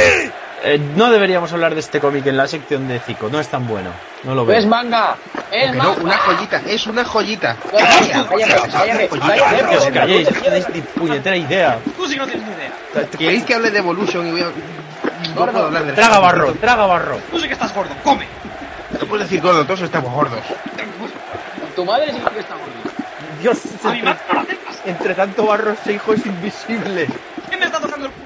Eh, 0.65 0.79
no 0.95 1.11
deberíamos 1.11 1.51
hablar 1.51 1.73
de 1.73 1.81
este 1.81 1.99
cómic 1.99 2.25
en 2.25 2.37
la 2.37 2.47
sección 2.47 2.87
de 2.87 2.97
Zico, 2.99 3.27
no 3.27 3.37
es 3.41 3.49
tan 3.49 3.67
bueno. 3.67 3.89
No 4.23 4.33
lo 4.33 4.45
veo. 4.45 4.57
¡Es 4.57 4.65
manga! 4.65 5.17
¡Es 5.51 5.75
no, 5.75 5.91
una 5.95 6.17
joyita, 6.17 6.61
es 6.65 6.87
una 6.87 7.03
joyita. 7.03 7.57
Cállate, 7.69 8.11
cállate, 8.29 8.71
cállate, 8.71 9.09
cállate, 9.09 9.69
Que 9.69 9.77
os 9.77 9.89
calléis, 9.89 10.31
no 10.31 10.41
tenéis 10.41 10.69
ni 10.73 10.81
puñetera 10.81 11.35
idea. 11.35 11.79
Tú 11.97 12.05
sí 12.07 12.13
que 12.13 12.19
no 12.19 12.27
tienes 12.27 12.47
ni 12.47 12.53
idea. 12.53 13.07
¿Queréis 13.17 13.43
que 13.43 13.55
hable 13.55 13.71
de 13.71 13.79
Evolution 13.79 14.25
y 14.25 14.31
voy 14.31 14.41
a... 14.41 14.45
No 15.35 15.45
puedo 15.45 15.65
hablar 15.65 15.83
de 15.83 15.93
Traga 15.93 16.19
barro, 16.19 16.53
traga 16.53 16.85
barro. 16.85 17.17
Tú 17.29 17.39
sí 17.39 17.47
que 17.47 17.53
estás 17.53 17.73
gordo. 17.75 17.93
Come. 18.01 18.25
No 19.01 19.05
puedes 19.05 19.27
decir 19.29 19.41
gordo, 19.41 19.65
todos 19.65 19.81
estamos 19.81 20.13
gordos. 20.13 20.39
Tu 21.75 21.83
madre 21.83 22.13
sí 22.13 22.19
que 22.19 22.39
está 22.39 22.55
gorda. 22.55 23.03
Dios, 23.41 23.59
entre, 23.83 24.15
entre 24.85 25.13
tanto 25.13 25.45
barro 25.45 25.71
ese 25.71 25.91
hijo 25.91 26.13
es 26.13 26.25
invisible. 26.25 27.07
¿Quién 27.49 27.59
me 27.59 27.65
está 27.65 27.81
tocando 27.81 28.05
el? 28.05 28.22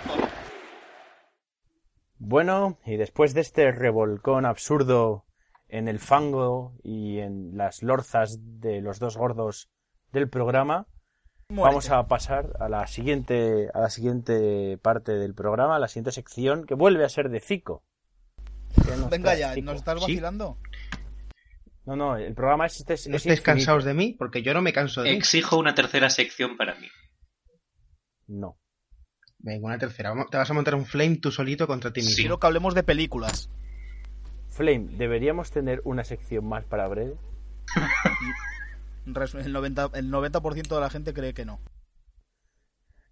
Bueno, 2.30 2.78
y 2.86 2.98
después 2.98 3.34
de 3.34 3.40
este 3.40 3.72
revolcón 3.72 4.46
absurdo 4.46 5.24
en 5.70 5.88
el 5.88 5.98
fango 5.98 6.74
y 6.84 7.20
en 7.20 7.56
las 7.56 7.82
lorzas 7.84 8.38
de 8.60 8.82
los 8.82 9.00
dos 9.00 9.16
gordos 9.16 9.70
del 10.12 10.28
programa, 10.28 10.88
vamos 11.48 11.90
a 11.90 12.06
pasar 12.08 12.52
a 12.60 12.68
la 12.68 12.86
siguiente 12.88 13.70
a 13.74 13.80
la 13.80 13.90
siguiente 13.90 14.78
parte 14.82 15.14
del 15.14 15.34
programa, 15.36 15.78
a 15.78 15.80
la 15.80 15.88
siguiente 15.88 16.12
sección 16.12 16.66
que 16.66 16.76
vuelve 16.76 17.06
a 17.06 17.10
ser 17.10 17.30
de 17.30 17.40
Zico. 17.40 17.86
¿Qué 18.86 18.98
nos 18.98 19.10
Venga 19.10 19.34
ya, 19.34 19.54
Zico? 19.54 19.66
¿nos 19.68 19.76
estás 19.78 19.96
Sí. 20.04 20.12
vacilando? 20.12 20.58
No, 21.86 21.96
no, 21.96 22.18
el 22.18 22.34
programa 22.34 22.66
es, 22.66 22.78
este 22.82 22.96
es, 22.96 23.08
No 23.08 23.16
es 23.16 23.22
estéis 23.22 23.40
infinito. 23.40 23.46
cansados 23.46 23.86
de 23.86 23.94
mí, 23.94 24.16
porque 24.20 24.42
yo 24.44 24.54
no 24.54 24.62
me 24.62 24.74
canso 24.74 25.02
de 25.02 25.12
mí. 25.12 25.16
Exijo 25.16 25.58
una 25.58 25.74
tercera 25.74 26.10
sección 26.10 26.58
para 26.58 26.76
mí. 26.76 26.88
No. 28.28 28.58
Venga, 29.40 29.68
una 29.68 29.78
tercera. 29.78 30.14
Te 30.30 30.38
vas 30.38 30.50
a 30.50 30.54
montar 30.54 30.76
un 30.76 30.86
flame 30.86 31.18
tú 31.18 31.32
solito 31.32 31.68
contra 31.68 31.94
ti 31.94 32.02
mismo. 32.02 32.16
Sí. 32.16 32.22
Quiero 32.24 32.40
que 32.40 32.48
hablemos 32.48 32.74
de 32.74 32.84
películas. 32.84 33.50
Flame, 34.50 34.88
¿deberíamos 34.98 35.52
tener 35.52 35.82
una 35.84 36.04
sección 36.04 36.46
más 36.46 36.66
para 36.66 36.88
breve? 36.88 37.16
El 39.06 39.14
90%, 39.14 39.92
el 39.96 40.10
90 40.10 40.40
de 40.42 40.82
la 40.82 40.90
gente 40.90 41.14
cree 41.14 41.34
que 41.34 41.46
no. 41.46 41.62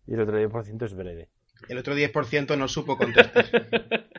Y 0.05 0.13
el 0.13 0.19
otro 0.19 0.37
10% 0.37 0.85
es 0.85 0.93
breve. 0.93 1.29
El 1.69 1.77
otro 1.77 1.95
10% 1.95 2.57
no 2.57 2.67
supo 2.67 2.97
contestar. 2.97 3.45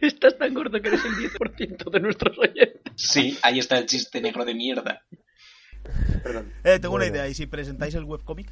Estás 0.00 0.38
tan 0.38 0.54
gordo 0.54 0.80
que 0.80 0.88
eres 0.88 1.04
el 1.04 1.12
10% 1.12 1.90
de 1.90 2.00
nuestros 2.00 2.38
oyentes. 2.38 2.92
Sí, 2.96 3.38
ahí 3.42 3.58
está 3.58 3.78
el 3.78 3.86
chiste 3.86 4.22
negro 4.22 4.44
de 4.44 4.54
mierda. 4.54 5.02
Perdón. 6.22 6.52
Eh, 6.64 6.78
tengo 6.80 6.94
una 6.94 7.06
idea. 7.06 7.28
¿Y 7.28 7.34
si 7.34 7.46
presentáis 7.46 7.94
el 7.94 8.04
webcómic? 8.04 8.50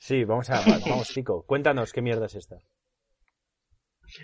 Sí, 0.00 0.24
vamos 0.24 0.48
a 0.50 0.60
vamos, 0.62 1.08
Zico. 1.14 1.44
Cuéntanos 1.46 1.92
qué 1.92 2.00
mierda 2.02 2.26
es 2.26 2.34
esta. 2.34 2.56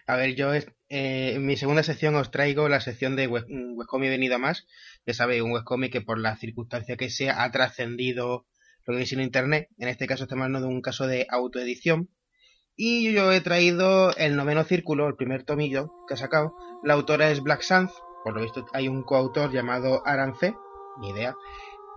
A 0.06 0.16
ver, 0.16 0.34
yo 0.34 0.52
es- 0.52 0.66
eh, 0.88 1.34
en 1.36 1.46
mi 1.46 1.56
segunda 1.56 1.82
sección 1.82 2.16
os 2.16 2.30
traigo 2.30 2.68
la 2.68 2.80
sección 2.80 3.14
de 3.14 3.26
web- 3.28 3.46
un 3.48 3.74
webcomic 3.76 4.08
venido 4.10 4.34
a 4.36 4.38
más. 4.38 4.66
Ya 5.06 5.14
sabéis, 5.14 5.42
un 5.42 5.52
webcomic 5.52 5.92
que 5.92 6.00
por 6.00 6.18
la 6.18 6.36
circunstancia 6.36 6.96
que 6.96 7.10
sea 7.10 7.42
ha 7.44 7.50
trascendido 7.52 8.46
lo 8.86 8.92
que 8.92 8.96
viene 8.96 9.06
siendo 9.06 9.24
internet. 9.24 9.68
En 9.78 9.88
este 9.88 10.06
caso 10.06 10.24
estamos 10.24 10.44
hablando 10.46 10.66
de 10.66 10.74
un 10.74 10.80
caso 10.80 11.06
de 11.06 11.26
autoedición. 11.28 12.08
Y 12.74 13.12
yo 13.12 13.32
he 13.32 13.40
traído 13.40 14.14
el 14.16 14.34
noveno 14.36 14.64
círculo, 14.64 15.08
el 15.08 15.16
primer 15.16 15.44
tomillo 15.44 15.92
que 16.08 16.14
ha 16.14 16.16
sacado. 16.16 16.54
La 16.82 16.94
autora 16.94 17.30
es 17.30 17.42
Black 17.42 17.62
Sanz. 17.62 17.92
Por 18.24 18.34
lo 18.34 18.42
visto 18.42 18.66
hay 18.72 18.88
un 18.88 19.02
coautor 19.02 19.52
llamado 19.52 20.02
Arance. 20.06 20.54
Ni 21.00 21.10
idea. 21.10 21.34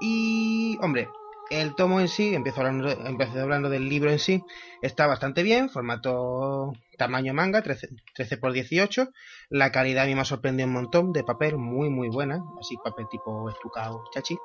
Y, 0.02 0.78
hombre, 0.82 1.10
el 1.50 1.76
tomo 1.76 2.00
en 2.00 2.08
sí, 2.08 2.36
empiezo 2.36 2.62
hablando, 2.62 2.90
empiezo 2.90 3.42
hablando 3.42 3.70
del 3.70 3.90
libro 3.90 4.12
en 4.12 4.20
sí, 4.20 4.44
está 4.82 5.08
bastante 5.08 5.44
bien, 5.44 5.70
formato 5.70 6.74
tamaño 6.98 7.34
manga, 7.34 7.62
13, 7.62 7.90
13 8.14 8.38
por 8.38 8.52
18. 8.52 9.10
La 9.50 9.72
calidad 9.72 10.04
a 10.04 10.08
mí 10.08 10.16
me 10.16 10.22
ha 10.22 10.26
sorprendido 10.26 10.68
un 10.68 10.74
montón, 10.74 11.12
de 11.12 11.24
papel 11.24 11.58
muy 11.58 11.90
muy 11.90 12.10
buena, 12.10 12.44
así 12.60 12.78
papel 12.84 13.08
tipo 13.10 13.50
estucado, 13.50 14.04
chachi. 14.14 14.38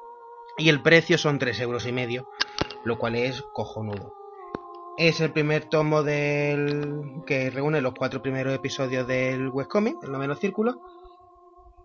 Y 0.57 0.69
el 0.69 0.83
precio 0.83 1.19
son 1.19 1.39
3 1.39 1.61
euros 1.61 1.87
y 1.87 1.93
medio, 1.93 2.29
lo 2.85 2.99
cual 2.99 3.17
es 3.17 3.43
cojonudo. 3.53 4.15
Es 4.97 5.21
el 5.21 5.33
primer 5.33 5.65
tomo 5.65 6.05
del 6.05 7.23
que 7.27 7.51
reúne 7.51 7.81
los 7.81 7.95
cuatro 7.95 8.23
primeros 8.23 8.55
episodios 8.55 9.07
del 9.09 9.49
webcomic, 9.49 9.97
el 10.05 10.13
noveno 10.13 10.37
círculo. 10.37 10.81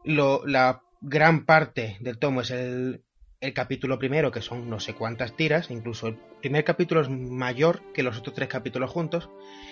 Lo, 0.03 0.45
la 0.45 0.84
gran 1.01 1.45
parte 1.45 1.97
del 2.01 2.20
tomo 2.20 2.41
es 2.41 2.51
el, 2.51 3.03
el 3.41 3.53
capítulo 3.53 3.97
primero, 3.97 4.31
que 4.31 4.41
son 4.41 4.69
no 4.69 4.79
sé 4.81 4.93
cuántas 4.95 5.33
tiras, 5.33 5.71
incluso 5.71 6.07
el 6.07 6.17
primer 6.41 6.65
capítulo 6.65 6.99
es 7.01 7.09
mayor 7.09 7.81
que 7.93 8.03
los 8.03 8.17
otros 8.17 8.35
tres 8.35 8.49
capítulos 8.49 8.91
juntos. 8.91 9.29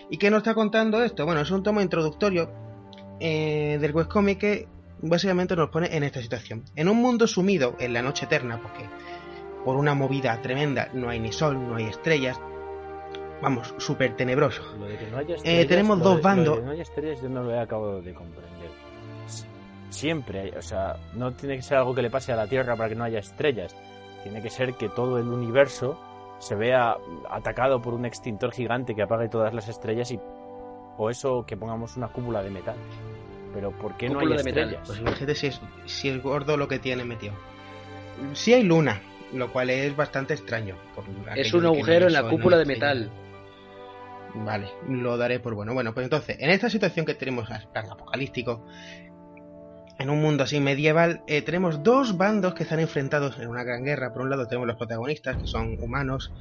¿Y 0.10 0.18
qué 0.18 0.30
nos 0.30 0.38
está 0.38 0.54
contando 0.54 1.04
esto? 1.04 1.26
Bueno, 1.26 1.42
es 1.42 1.52
un 1.52 1.64
tomo 1.64 1.82
introductorio 1.82 2.50
eh, 3.20 3.78
del 3.82 3.94
webcomic 3.94 4.38
que 4.40 4.68
básicamente 5.02 5.56
nos 5.58 5.70
pone 5.70 5.94
en 5.96 6.04
esta 6.04 6.22
situación. 6.22 6.64
En 6.78 6.88
un 6.88 6.98
mundo 6.98 7.28
sumido 7.28 7.76
en 7.80 7.92
la 7.92 8.02
noche 8.02 8.26
eterna, 8.26 8.62
porque 8.62 8.86
por 9.66 9.76
una 9.76 9.94
movida 9.94 10.42
tremenda 10.42 10.90
no 10.94 11.10
hay 11.10 11.20
ni 11.20 11.34
sol, 11.34 11.60
no 11.68 11.76
hay 11.76 11.86
estrellas, 11.88 12.40
vamos, 13.42 13.74
súper 13.80 14.16
tenebroso. 14.16 14.62
No 14.78 14.88
Eh, 15.44 15.66
tenemos 15.66 15.98
lo 15.98 16.04
dos 16.06 16.16
de- 16.16 16.22
lo 16.22 16.24
bandos. 16.24 16.58
de 16.60 16.64
no 16.64 16.72
haya 16.72 16.84
estrellas 16.84 17.22
yo 17.22 17.28
no 17.28 17.44
lo 17.44 17.52
he 17.54 17.60
acabado 17.60 18.02
de 18.02 18.14
comprender. 18.14 18.87
Siempre 19.90 20.40
hay, 20.42 20.50
o 20.52 20.62
sea, 20.62 20.98
no 21.14 21.34
tiene 21.34 21.56
que 21.56 21.62
ser 21.62 21.78
algo 21.78 21.96
que 21.96 22.02
le 22.02 22.10
pase 22.10 22.32
a 22.34 22.36
la 22.36 22.48
Tierra 22.48 22.76
para 22.76 22.90
que 22.90 22.96
no 22.96 23.04
haya 23.04 23.20
estrellas. 23.20 23.76
Tiene 24.24 24.42
que 24.42 24.50
ser 24.50 24.74
que 24.74 24.90
todo 24.90 25.18
el 25.18 25.28
universo 25.28 26.00
se 26.40 26.56
vea 26.56 26.98
atacado 27.30 27.82
por 27.82 27.94
un 27.94 28.06
extintor 28.06 28.52
gigante 28.52 28.96
que 28.96 29.02
apague 29.02 29.30
todas 29.30 29.54
las 29.54 29.68
estrellas 29.68 30.12
y 30.12 30.20
o 30.98 31.10
eso 31.10 31.46
que 31.46 31.56
pongamos 31.56 31.96
una 31.96 32.08
cúpula 32.08 32.44
de 32.44 32.50
metal. 32.50 32.76
Pero 33.54 33.72
¿por 33.72 33.96
qué 33.98 34.10
no 34.10 34.20
hay 34.20 34.26
Cúpula 34.26 34.38
de 34.38 34.44
metal. 34.44 34.64
estrellas? 34.64 34.88
Pues 34.88 35.00
imagínate 35.00 35.36
si 35.36 35.48
es, 35.48 35.62
si 35.86 36.10
es 36.10 36.22
gordo 36.22 36.58
lo 36.58 36.68
que 36.68 36.80
tiene 36.80 37.06
metido. 37.06 37.34
Sí 38.34 38.54
hay 38.54 38.64
luna, 38.64 39.02
lo 39.34 39.52
cual 39.52 39.70
es 39.70 39.96
bastante 39.96 40.34
extraño. 40.34 40.76
por 40.96 41.06
Es 41.36 41.54
un 41.54 41.66
agujero 41.66 42.08
en 42.08 42.14
la 42.14 42.28
cúpula 42.28 42.58
de 42.58 42.66
metal. 42.66 43.12
Vale, 44.34 44.68
lo 44.88 45.18
daré 45.18 45.40
por 45.40 45.56
bueno. 45.56 45.74
Bueno, 45.74 45.94
pues 45.94 46.04
entonces, 46.04 46.38
en 46.40 46.50
esta 46.50 46.70
situación 46.70 47.06
que 47.06 47.16
tenemos 47.16 47.48
tan 47.72 47.90
apocalíptico, 47.90 48.66
en 50.00 50.10
un 50.10 50.22
mundo 50.22 50.44
así 50.44 50.60
medieval, 50.60 51.24
eh, 51.28 51.42
tenemos 51.42 51.84
dos 51.84 52.18
bandos 52.18 52.54
que 52.54 52.64
están 52.64 52.80
enfrentados 52.80 53.40
en 53.40 53.48
una 53.48 53.64
gran 53.64 53.84
guerra. 53.84 54.14
Por 54.14 54.22
un 54.22 54.30
lado 54.30 54.48
tenemos 54.48 54.68
los 54.68 54.78
protagonistas, 54.78 55.38
que 55.38 55.48
son 55.48 55.82
humanos, 55.82 56.32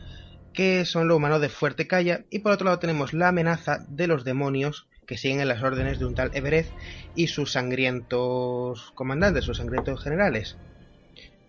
que 0.52 0.84
son 0.84 1.08
los 1.08 1.16
humanos 1.16 1.40
de 1.40 1.48
Fuerte 1.48 1.86
Calla, 1.86 2.24
y 2.30 2.40
por 2.40 2.52
otro 2.52 2.66
lado 2.66 2.78
tenemos 2.78 3.12
la 3.12 3.28
amenaza 3.28 3.84
de 3.88 4.06
los 4.06 4.24
demonios 4.24 4.88
que 5.06 5.16
siguen 5.16 5.40
en 5.40 5.48
las 5.48 5.62
órdenes 5.62 5.98
de 5.98 6.06
un 6.06 6.14
tal 6.14 6.30
Everett 6.34 6.68
y 7.14 7.28
sus 7.28 7.52
sangrientos 7.52 8.90
comandantes, 8.94 9.44
sus 9.44 9.58
sangrientos 9.58 10.02
generales. 10.02 10.56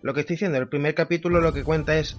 Lo 0.00 0.14
que 0.14 0.20
estoy 0.20 0.34
diciendo, 0.34 0.58
el 0.58 0.68
primer 0.68 0.94
capítulo 0.94 1.40
lo 1.40 1.52
que 1.52 1.64
cuenta 1.64 1.98
es 1.98 2.18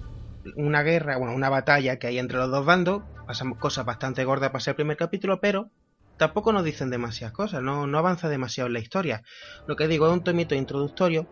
una 0.56 0.82
guerra, 0.82 1.16
bueno, 1.16 1.34
una 1.34 1.48
batalla 1.48 1.98
que 1.98 2.08
hay 2.08 2.18
entre 2.18 2.38
los 2.38 2.50
dos 2.50 2.66
bandos. 2.66 3.02
Pasan 3.26 3.54
cosas 3.54 3.86
bastante 3.86 4.24
gordas 4.24 4.50
para 4.50 4.60
ser 4.60 4.72
el 4.72 4.76
primer 4.76 4.96
capítulo, 4.96 5.40
pero 5.40 5.70
tampoco 6.20 6.52
nos 6.52 6.64
dicen 6.64 6.90
demasiadas 6.90 7.32
cosas, 7.32 7.62
no, 7.62 7.86
no 7.86 7.96
avanza 7.96 8.28
demasiado 8.28 8.66
en 8.66 8.74
la 8.74 8.80
historia. 8.80 9.22
Lo 9.66 9.74
que 9.74 9.88
digo 9.88 10.06
es 10.06 10.12
un 10.12 10.22
tomito 10.22 10.54
introductorio 10.54 11.26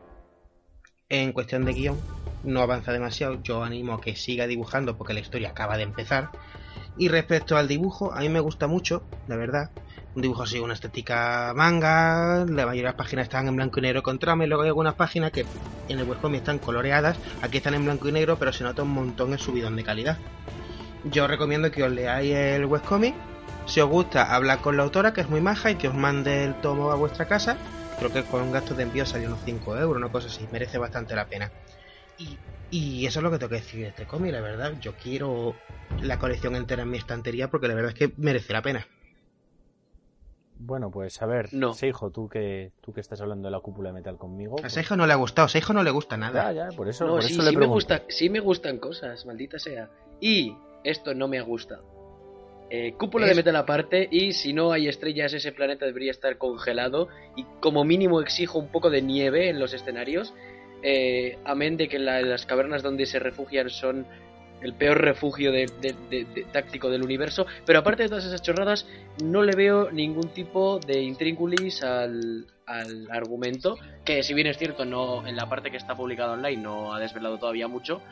en 1.10 1.32
cuestión 1.32 1.66
de 1.66 1.74
guion, 1.74 1.98
no 2.42 2.62
avanza 2.62 2.90
demasiado. 2.90 3.42
Yo 3.42 3.62
animo 3.62 3.92
a 3.92 4.00
que 4.00 4.16
siga 4.16 4.46
dibujando 4.46 4.96
porque 4.96 5.12
la 5.12 5.20
historia 5.20 5.50
acaba 5.50 5.76
de 5.76 5.82
empezar. 5.82 6.30
Y 6.96 7.08
respecto 7.08 7.58
al 7.58 7.68
dibujo, 7.68 8.14
a 8.14 8.20
mí 8.20 8.30
me 8.30 8.40
gusta 8.40 8.66
mucho, 8.66 9.02
la 9.28 9.36
verdad. 9.36 9.70
Un 10.14 10.22
dibujo 10.22 10.44
así, 10.44 10.58
una 10.58 10.72
estética 10.72 11.52
manga. 11.54 12.46
La 12.46 12.64
mayoría 12.64 12.82
de 12.82 12.88
las 12.88 12.94
páginas 12.94 13.24
están 13.24 13.46
en 13.46 13.56
blanco 13.56 13.80
y 13.80 13.82
negro 13.82 14.02
con 14.02 14.18
trama. 14.18 14.44
Y 14.44 14.48
luego 14.48 14.62
hay 14.62 14.68
algunas 14.68 14.94
páginas 14.94 15.32
que 15.32 15.44
en 15.90 15.98
el 15.98 16.08
webcomic 16.08 16.40
están 16.40 16.58
coloreadas. 16.58 17.18
Aquí 17.42 17.58
están 17.58 17.74
en 17.74 17.84
blanco 17.84 18.08
y 18.08 18.12
negro, 18.12 18.38
pero 18.38 18.54
se 18.54 18.64
nota 18.64 18.84
un 18.84 18.90
montón 18.92 19.34
el 19.34 19.38
subidón 19.38 19.76
de 19.76 19.84
calidad. 19.84 20.16
Yo 21.04 21.26
recomiendo 21.26 21.70
que 21.70 21.82
os 21.84 21.92
leáis 21.92 22.34
el 22.34 22.64
webcomic. 22.64 23.14
Si 23.68 23.80
os 23.80 23.88
gusta, 23.88 24.34
hablar 24.34 24.60
con 24.60 24.76
la 24.76 24.82
autora, 24.82 25.12
que 25.12 25.20
es 25.20 25.28
muy 25.28 25.40
maja, 25.40 25.70
y 25.70 25.76
que 25.76 25.88
os 25.88 25.94
mande 25.94 26.44
el 26.44 26.54
tomo 26.60 26.90
a 26.90 26.96
vuestra 26.96 27.26
casa. 27.26 27.56
Creo 27.98 28.10
que 28.12 28.22
con 28.24 28.50
gastos 28.50 28.76
de 28.76 28.84
envío 28.84 29.04
salió 29.04 29.28
unos 29.28 29.40
5 29.44 29.76
euros, 29.76 29.96
una 30.00 30.10
cosa 30.10 30.28
así. 30.28 30.46
Merece 30.50 30.78
bastante 30.78 31.14
la 31.14 31.26
pena. 31.26 31.50
Y, 32.16 32.38
y 32.70 33.06
eso 33.06 33.18
es 33.20 33.22
lo 33.22 33.30
que 33.30 33.38
tengo 33.38 33.50
que 33.50 33.56
decir 33.56 33.80
de 33.82 33.88
este 33.88 34.06
cómic, 34.06 34.32
la 34.32 34.40
verdad. 34.40 34.72
Yo 34.80 34.94
quiero 34.94 35.54
la 36.00 36.18
colección 36.18 36.56
entera 36.56 36.82
en 36.82 36.90
mi 36.90 36.98
estantería 36.98 37.48
porque 37.50 37.68
la 37.68 37.74
verdad 37.74 37.92
es 37.92 37.98
que 37.98 38.14
merece 38.16 38.52
la 38.52 38.62
pena. 38.62 38.86
Bueno, 40.60 40.90
pues 40.90 41.20
a 41.22 41.26
ver, 41.26 41.50
No. 41.52 41.72
Seijo, 41.74 42.10
tú 42.10 42.28
que 42.28 42.72
tú 42.80 42.92
que 42.92 43.00
estás 43.00 43.20
hablando 43.20 43.46
de 43.46 43.52
la 43.52 43.60
cúpula 43.60 43.90
de 43.90 43.94
metal 43.94 44.16
conmigo. 44.16 44.56
A 44.58 44.62
pues- 44.62 44.72
Seijo 44.72 44.96
no 44.96 45.06
le 45.06 45.12
ha 45.12 45.16
gustado, 45.16 45.46
a 45.46 45.48
Seijo 45.48 45.72
no 45.72 45.82
le 45.84 45.90
gusta 45.90 46.16
nada. 46.16 46.52
Ya, 46.52 46.70
ya, 46.70 46.76
por 46.76 46.88
eso, 46.88 47.04
No, 47.06 47.12
por 47.12 47.22
sí, 47.22 47.34
eso 47.34 47.42
le 47.42 47.50
sí 47.50 47.56
me, 47.56 47.66
gusta, 47.66 48.02
sí 48.08 48.30
me 48.30 48.40
gustan 48.40 48.78
cosas, 48.78 49.24
maldita 49.26 49.58
sea. 49.58 49.88
Y 50.20 50.56
esto 50.82 51.14
no 51.14 51.28
me 51.28 51.40
gusta. 51.42 51.80
Eh, 52.70 52.92
cúpula 52.98 53.24
Es- 53.26 53.30
de 53.32 53.36
metal 53.36 53.56
aparte 53.56 54.08
y 54.10 54.32
si 54.32 54.52
no 54.52 54.72
hay 54.72 54.88
estrellas 54.88 55.32
ese 55.32 55.52
planeta 55.52 55.86
debería 55.86 56.10
estar 56.10 56.36
congelado 56.36 57.08
y 57.36 57.44
como 57.60 57.82
mínimo 57.84 58.20
exijo 58.20 58.58
un 58.58 58.68
poco 58.68 58.90
de 58.90 59.00
nieve 59.02 59.48
en 59.48 59.58
los 59.58 59.72
escenarios. 59.72 60.34
Eh, 60.82 61.38
amén 61.44 61.76
de 61.76 61.88
que 61.88 61.98
la- 61.98 62.20
las 62.22 62.44
cavernas 62.46 62.82
donde 62.82 63.06
se 63.06 63.18
refugian 63.18 63.70
son 63.70 64.06
el 64.60 64.74
peor 64.74 65.00
refugio 65.00 65.50
de, 65.52 65.66
de- 65.80 65.94
de- 66.10 66.24
de- 66.24 66.44
táctico 66.52 66.90
del 66.90 67.02
universo. 67.04 67.46
Pero 67.64 67.78
aparte 67.78 68.02
de 68.02 68.08
todas 68.08 68.24
esas 68.26 68.42
chorradas, 68.42 68.86
no 69.24 69.42
le 69.42 69.54
veo 69.56 69.90
ningún 69.92 70.28
tipo 70.30 70.78
de 70.80 71.00
intríngulis 71.00 71.82
al, 71.82 72.44
al 72.66 73.08
argumento. 73.10 73.76
Que 74.04 74.22
si 74.22 74.34
bien 74.34 74.46
es 74.48 74.58
cierto, 74.58 74.84
no 74.84 75.26
en 75.26 75.36
la 75.36 75.48
parte 75.48 75.70
que 75.70 75.76
está 75.76 75.94
publicada 75.96 76.32
online 76.32 76.60
no 76.62 76.92
ha 76.92 76.98
desvelado 77.00 77.38
todavía 77.38 77.66
mucho. 77.68 78.02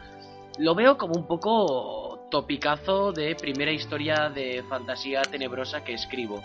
Lo 0.59 0.75
veo 0.75 0.97
como 0.97 1.15
un 1.15 1.27
poco 1.27 2.16
topicazo 2.31 3.13
de 3.13 3.35
primera 3.37 3.71
historia 3.73 4.29
de 4.29 4.63
fantasía 4.69 5.23
tenebrosa 5.23 5.85
que 5.85 5.95
escribo. 5.95 6.43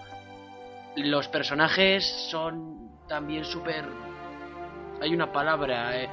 Los 0.95 1.27
personajes 1.27 2.05
son 2.29 2.91
también 3.07 3.45
súper 3.45 3.86
hay 5.01 5.13
una 5.15 5.32
palabra, 5.32 5.99
eh, 6.03 6.09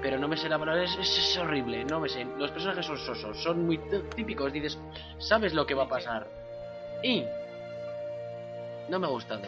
pero 0.00 0.18
no 0.18 0.28
me 0.28 0.36
sé 0.36 0.48
la 0.48 0.58
palabra, 0.58 0.84
es, 0.84 0.96
es- 0.98 1.36
horrible, 1.38 1.84
no 1.84 2.00
me 2.00 2.08
sé. 2.08 2.24
Los 2.38 2.50
personajes 2.50 2.86
son 2.86 2.96
sosos, 2.96 3.36
son 3.42 3.66
muy 3.66 3.78
típicos, 4.16 4.52
dices, 4.52 4.78
sabes 5.18 5.52
lo 5.52 5.66
que 5.66 5.74
va 5.74 5.84
a 5.84 5.88
pasar. 5.88 6.26
Y 7.02 7.24
no 8.88 8.98
me 8.98 9.06
ha 9.06 9.10
gustado. 9.10 9.42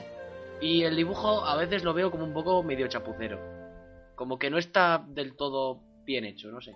Y 0.61 0.83
el 0.83 0.95
dibujo 0.95 1.45
a 1.45 1.57
veces 1.57 1.83
lo 1.85 1.95
veo 1.95 2.11
como 2.11 2.25
un 2.25 2.35
poco 2.35 2.63
medio 2.63 2.87
chapucero. 2.87 3.39
Como 4.15 4.39
que 4.39 4.51
no 4.51 4.59
está 4.59 5.03
del 5.09 5.35
todo 5.37 5.81
bien 6.05 6.27
hecho, 6.27 6.49
no 6.51 6.61
sé. 6.61 6.75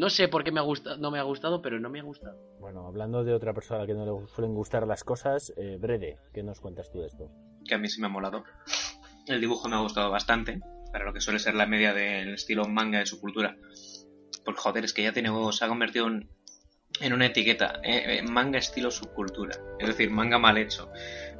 No 0.00 0.08
sé 0.08 0.28
por 0.28 0.44
qué 0.44 0.50
me 0.50 0.60
ha 0.60 0.62
gustado, 0.62 0.96
no 0.96 1.10
me 1.10 1.18
ha 1.18 1.22
gustado, 1.24 1.60
pero 1.60 1.78
no 1.78 1.90
me 1.90 2.00
ha 2.00 2.02
gustado. 2.02 2.34
Bueno, 2.58 2.86
hablando 2.86 3.22
de 3.22 3.34
otra 3.34 3.52
persona 3.52 3.80
a 3.80 3.82
la 3.82 3.86
que 3.86 3.92
no 3.92 4.06
le 4.06 4.28
suelen 4.28 4.54
gustar 4.54 4.86
las 4.86 5.04
cosas, 5.04 5.52
eh, 5.58 5.76
Brede, 5.78 6.16
¿qué 6.32 6.42
nos 6.42 6.58
cuentas 6.58 6.90
tú 6.90 7.00
de 7.00 7.08
esto? 7.08 7.30
que 7.68 7.74
a 7.74 7.78
mí 7.78 7.86
sí 7.86 8.00
me 8.00 8.06
ha 8.06 8.10
molado. 8.10 8.42
El 9.26 9.42
dibujo 9.42 9.68
me 9.68 9.76
ha 9.76 9.80
gustado 9.80 10.10
bastante, 10.10 10.58
para 10.90 11.04
lo 11.04 11.12
que 11.12 11.20
suele 11.20 11.38
ser 11.38 11.54
la 11.54 11.66
media 11.66 11.92
del 11.92 12.32
estilo 12.32 12.64
manga 12.64 12.98
de 12.98 13.04
su 13.04 13.20
cultura. 13.20 13.58
Porque 14.42 14.58
joder, 14.58 14.86
es 14.86 14.94
que 14.94 15.02
ya 15.02 15.12
tiene 15.12 15.28
se 15.52 15.66
ha 15.66 15.68
convertido 15.68 16.06
en, 16.06 16.30
en 17.02 17.12
una 17.12 17.26
etiqueta, 17.26 17.80
eh, 17.84 18.20
eh, 18.20 18.22
manga 18.22 18.58
estilo 18.58 18.90
subcultura, 18.90 19.54
es 19.78 19.86
decir, 19.86 20.10
manga 20.10 20.38
mal 20.38 20.56
hecho. 20.56 20.90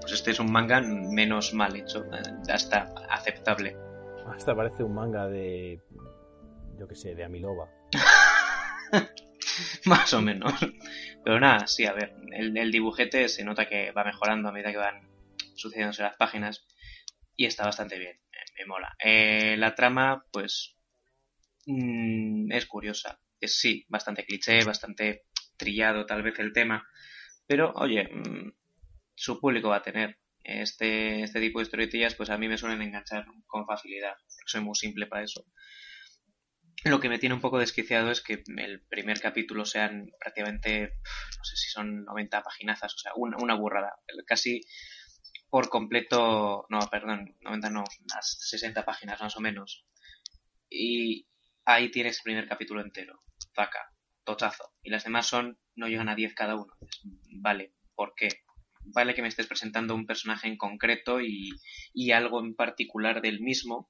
Pues 0.03 0.13
este 0.13 0.33
es 0.33 0.39
un 0.39 0.53
manga 0.53 0.83
menos 0.83 1.55
mal 1.55 1.75
hecho, 1.77 2.05
ya 2.47 2.57
está 2.57 2.93
aceptable. 3.09 3.75
Hasta 4.27 4.55
parece 4.55 4.85
un 4.85 4.93
manga 4.93 5.29
de. 5.29 5.81
Yo 6.79 6.87
qué 6.87 6.95
sé, 6.95 7.15
de 7.15 7.25
Amilova. 7.25 7.71
Más 9.85 10.13
o 10.15 10.23
menos. 10.23 10.55
Pero 11.25 11.41
nada, 11.41 11.67
sí, 11.67 11.87
a 11.87 11.93
ver, 11.93 12.15
el, 12.33 12.57
el 12.57 12.73
dibujete 12.73 13.29
se 13.29 13.45
nota 13.45 13.69
que 13.69 13.93
va 13.93 14.05
mejorando 14.05 14.49
a 14.49 14.53
medida 14.53 14.71
que 14.71 14.79
van 14.79 15.09
sucediéndose 15.55 16.03
las 16.03 16.17
páginas 16.17 16.67
y 17.37 17.47
está 17.47 17.65
bastante 17.65 17.99
bien, 17.99 18.19
me, 18.59 18.67
mola. 18.67 18.95
Eh, 19.03 19.57
la 19.59 19.75
trama, 19.75 20.27
pues, 20.33 20.77
mm, 21.67 22.53
es 22.53 22.67
curiosa. 22.67 23.19
Es 23.41 23.59
sí, 23.59 23.87
bastante 23.89 24.25
cliché, 24.25 24.65
bastante 24.65 25.25
trillado 25.57 26.07
tal 26.07 26.23
vez 26.23 26.39
el 26.39 26.53
tema, 26.53 26.87
pero 27.47 27.73
oye, 27.77 28.05
mm, 28.13 28.53
su 29.15 29.41
público 29.41 29.69
va 29.71 29.77
a 29.77 29.83
tener. 29.83 30.19
Este, 30.43 31.23
este 31.23 31.41
tipo 31.41 31.59
de 31.59 31.65
historietillas, 31.65 32.15
pues 32.15 32.31
a 32.31 32.39
mí 32.39 32.49
me 32.49 32.59
suelen 32.59 32.83
enganchar 32.83 33.27
con 33.47 33.67
facilidad, 33.67 34.17
soy 34.47 34.63
muy 34.63 34.75
simple 34.75 35.07
para 35.07 35.25
eso. 35.25 35.45
Lo 36.85 36.99
que 36.99 37.09
me 37.09 37.19
tiene 37.19 37.35
un 37.35 37.41
poco 37.41 37.59
desquiciado 37.59 38.11
es 38.11 38.23
que 38.23 38.43
el 38.57 38.81
primer 38.89 39.21
capítulo 39.21 39.67
sean 39.67 40.11
prácticamente, 40.19 40.95
no 41.37 41.45
sé 41.45 41.57
si 41.57 41.71
son 41.71 42.05
90 42.05 42.43
paginazas, 42.43 42.95
o 42.95 42.99
sea, 42.99 43.13
una, 43.17 43.37
una 43.39 43.55
burrada. 43.55 43.99
Casi 44.27 44.63
por 45.51 45.69
completo, 45.69 46.65
no, 46.71 46.79
perdón, 46.91 47.37
90 47.41 47.71
no, 47.71 47.81
unas 47.81 48.39
60 48.49 48.85
páginas 48.85 49.21
más 49.21 49.37
o 49.37 49.41
menos. 49.41 49.85
Y 50.71 51.27
ahí 51.65 51.91
tienes 51.91 52.19
el 52.19 52.23
primer 52.23 52.49
capítulo 52.49 52.81
entero. 52.81 53.21
Zaca, 53.55 53.93
tochazo. 54.25 54.73
Y 54.83 54.91
las 54.91 55.05
demás 55.05 55.27
son, 55.27 55.59
no 55.75 55.89
llegan 55.89 56.09
a 56.09 56.15
10 56.15 56.35
cada 56.35 56.55
uno. 56.55 56.73
Vale, 57.41 57.75
¿por 57.95 58.15
qué? 58.15 58.29
Vale 58.83 59.15
que 59.15 59.23
me 59.23 59.29
estés 59.29 59.47
presentando 59.47 59.95
un 59.95 60.07
personaje 60.07 60.49
en 60.49 60.57
concreto 60.57 61.21
y, 61.21 61.51
y 61.93 62.13
algo 62.13 62.41
en 62.41 62.55
particular 62.55 63.21
del 63.21 63.41
mismo, 63.41 63.89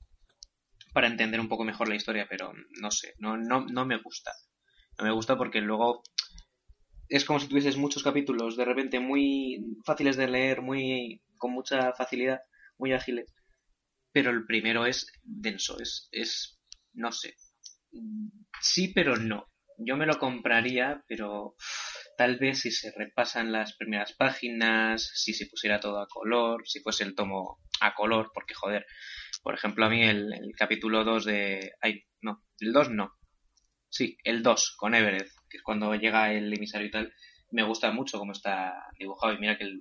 para 0.92 1.06
entender 1.06 1.40
un 1.40 1.48
poco 1.48 1.64
mejor 1.64 1.88
la 1.88 1.96
historia, 1.96 2.26
pero 2.28 2.52
no 2.80 2.90
sé, 2.90 3.14
no, 3.18 3.36
no, 3.36 3.66
no 3.66 3.84
me 3.86 3.98
gusta. 3.98 4.32
No 4.98 5.04
me 5.04 5.12
gusta 5.12 5.36
porque 5.36 5.60
luego 5.60 6.02
es 7.08 7.24
como 7.24 7.40
si 7.40 7.48
tuvieses 7.48 7.76
muchos 7.76 8.02
capítulos 8.02 8.56
de 8.56 8.64
repente 8.64 9.00
muy 9.00 9.64
fáciles 9.84 10.16
de 10.16 10.28
leer, 10.28 10.62
muy 10.62 11.22
con 11.36 11.52
mucha 11.52 11.92
facilidad, 11.92 12.40
muy 12.78 12.92
ágiles, 12.92 13.34
pero 14.12 14.30
el 14.30 14.46
primero 14.46 14.86
es 14.86 15.06
denso, 15.22 15.78
es, 15.80 16.08
es 16.12 16.60
no 16.92 17.12
sé, 17.12 17.34
sí 18.60 18.92
pero 18.94 19.16
no. 19.16 19.46
Yo 19.82 19.96
me 19.96 20.06
lo 20.06 20.18
compraría, 20.18 21.02
pero 21.08 21.54
tal 22.18 22.36
vez 22.36 22.60
si 22.60 22.70
se 22.70 22.92
repasan 22.94 23.50
las 23.50 23.74
primeras 23.76 24.12
páginas, 24.12 25.10
si 25.14 25.32
se 25.32 25.46
pusiera 25.46 25.80
todo 25.80 26.00
a 26.00 26.06
color, 26.06 26.68
si 26.68 26.80
fuese 26.80 27.04
el 27.04 27.14
tomo 27.14 27.58
a 27.80 27.94
color, 27.94 28.30
porque 28.34 28.54
joder, 28.54 28.84
por 29.42 29.54
ejemplo, 29.54 29.86
a 29.86 29.88
mí 29.88 30.02
el, 30.02 30.32
el 30.32 30.52
capítulo 30.56 31.04
2 31.04 31.24
de... 31.24 31.72
Ay, 31.80 32.04
no, 32.22 32.44
el 32.58 32.72
2 32.72 32.90
no. 32.90 33.12
Sí, 33.88 34.16
el 34.24 34.42
2 34.42 34.76
con 34.76 34.94
Everett, 34.94 35.28
que 35.48 35.56
es 35.56 35.62
cuando 35.62 35.94
llega 35.94 36.32
el 36.32 36.52
emisario 36.52 36.86
y 36.86 36.90
tal, 36.90 37.12
me 37.50 37.64
gusta 37.64 37.90
mucho 37.90 38.18
cómo 38.18 38.32
está 38.32 38.72
dibujado. 38.98 39.34
Y 39.34 39.38
mira 39.38 39.58
que 39.58 39.64
el, 39.64 39.80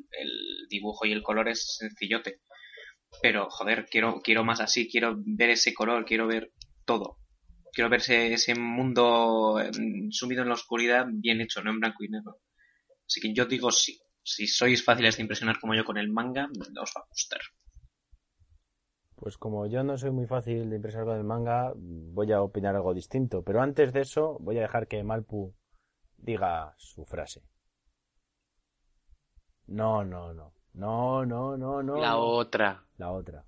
dibujo 0.69 1.05
y 1.05 1.11
el 1.11 1.23
color 1.23 1.49
es 1.49 1.77
sencillote. 1.77 2.41
Pero, 3.21 3.49
joder, 3.49 3.85
quiero, 3.85 4.21
quiero 4.21 4.43
más 4.43 4.61
así, 4.61 4.89
quiero 4.89 5.15
ver 5.17 5.51
ese 5.51 5.73
color, 5.73 6.05
quiero 6.05 6.27
ver 6.27 6.51
todo. 6.85 7.17
Quiero 7.71 7.89
ver 7.89 7.99
ese, 7.99 8.33
ese 8.33 8.55
mundo 8.55 9.59
mm, 9.59 10.11
sumido 10.11 10.41
en 10.41 10.49
la 10.49 10.55
oscuridad 10.55 11.05
bien 11.09 11.41
hecho, 11.41 11.61
no 11.61 11.71
en 11.71 11.79
blanco 11.79 12.03
y 12.03 12.09
negro. 12.09 12.39
Así 13.05 13.21
que 13.21 13.33
yo 13.33 13.45
digo 13.45 13.71
sí. 13.71 13.99
Si 14.23 14.47
sois 14.47 14.83
fáciles 14.83 15.17
de 15.17 15.23
impresionar 15.23 15.59
como 15.59 15.73
yo 15.75 15.85
con 15.85 15.97
el 15.97 16.09
manga, 16.09 16.47
os 16.81 16.91
va 16.95 17.01
a 17.01 17.09
gustar. 17.09 17.41
Pues 19.19 19.37
como 19.37 19.65
yo 19.67 19.83
no 19.83 19.97
soy 19.97 20.11
muy 20.11 20.27
fácil 20.27 20.69
de 20.69 20.77
impresionar 20.77 21.07
con 21.07 21.17
el 21.17 21.25
manga, 21.25 21.73
voy 21.75 22.31
a 22.31 22.41
opinar 22.41 22.75
algo 22.75 22.93
distinto. 22.93 23.41
Pero 23.43 23.61
antes 23.61 23.91
de 23.91 24.01
eso, 24.01 24.37
voy 24.39 24.57
a 24.57 24.61
dejar 24.61 24.87
que 24.87 25.03
Malpu 25.03 25.53
diga 26.17 26.73
su 26.77 27.05
frase. 27.05 27.41
No, 29.67 30.05
no, 30.05 30.33
no. 30.33 30.53
No, 30.73 31.25
no, 31.25 31.57
no, 31.57 31.83
no. 31.83 31.97
La 31.97 32.17
otra. 32.17 32.85
La 32.97 33.11
otra. 33.11 33.43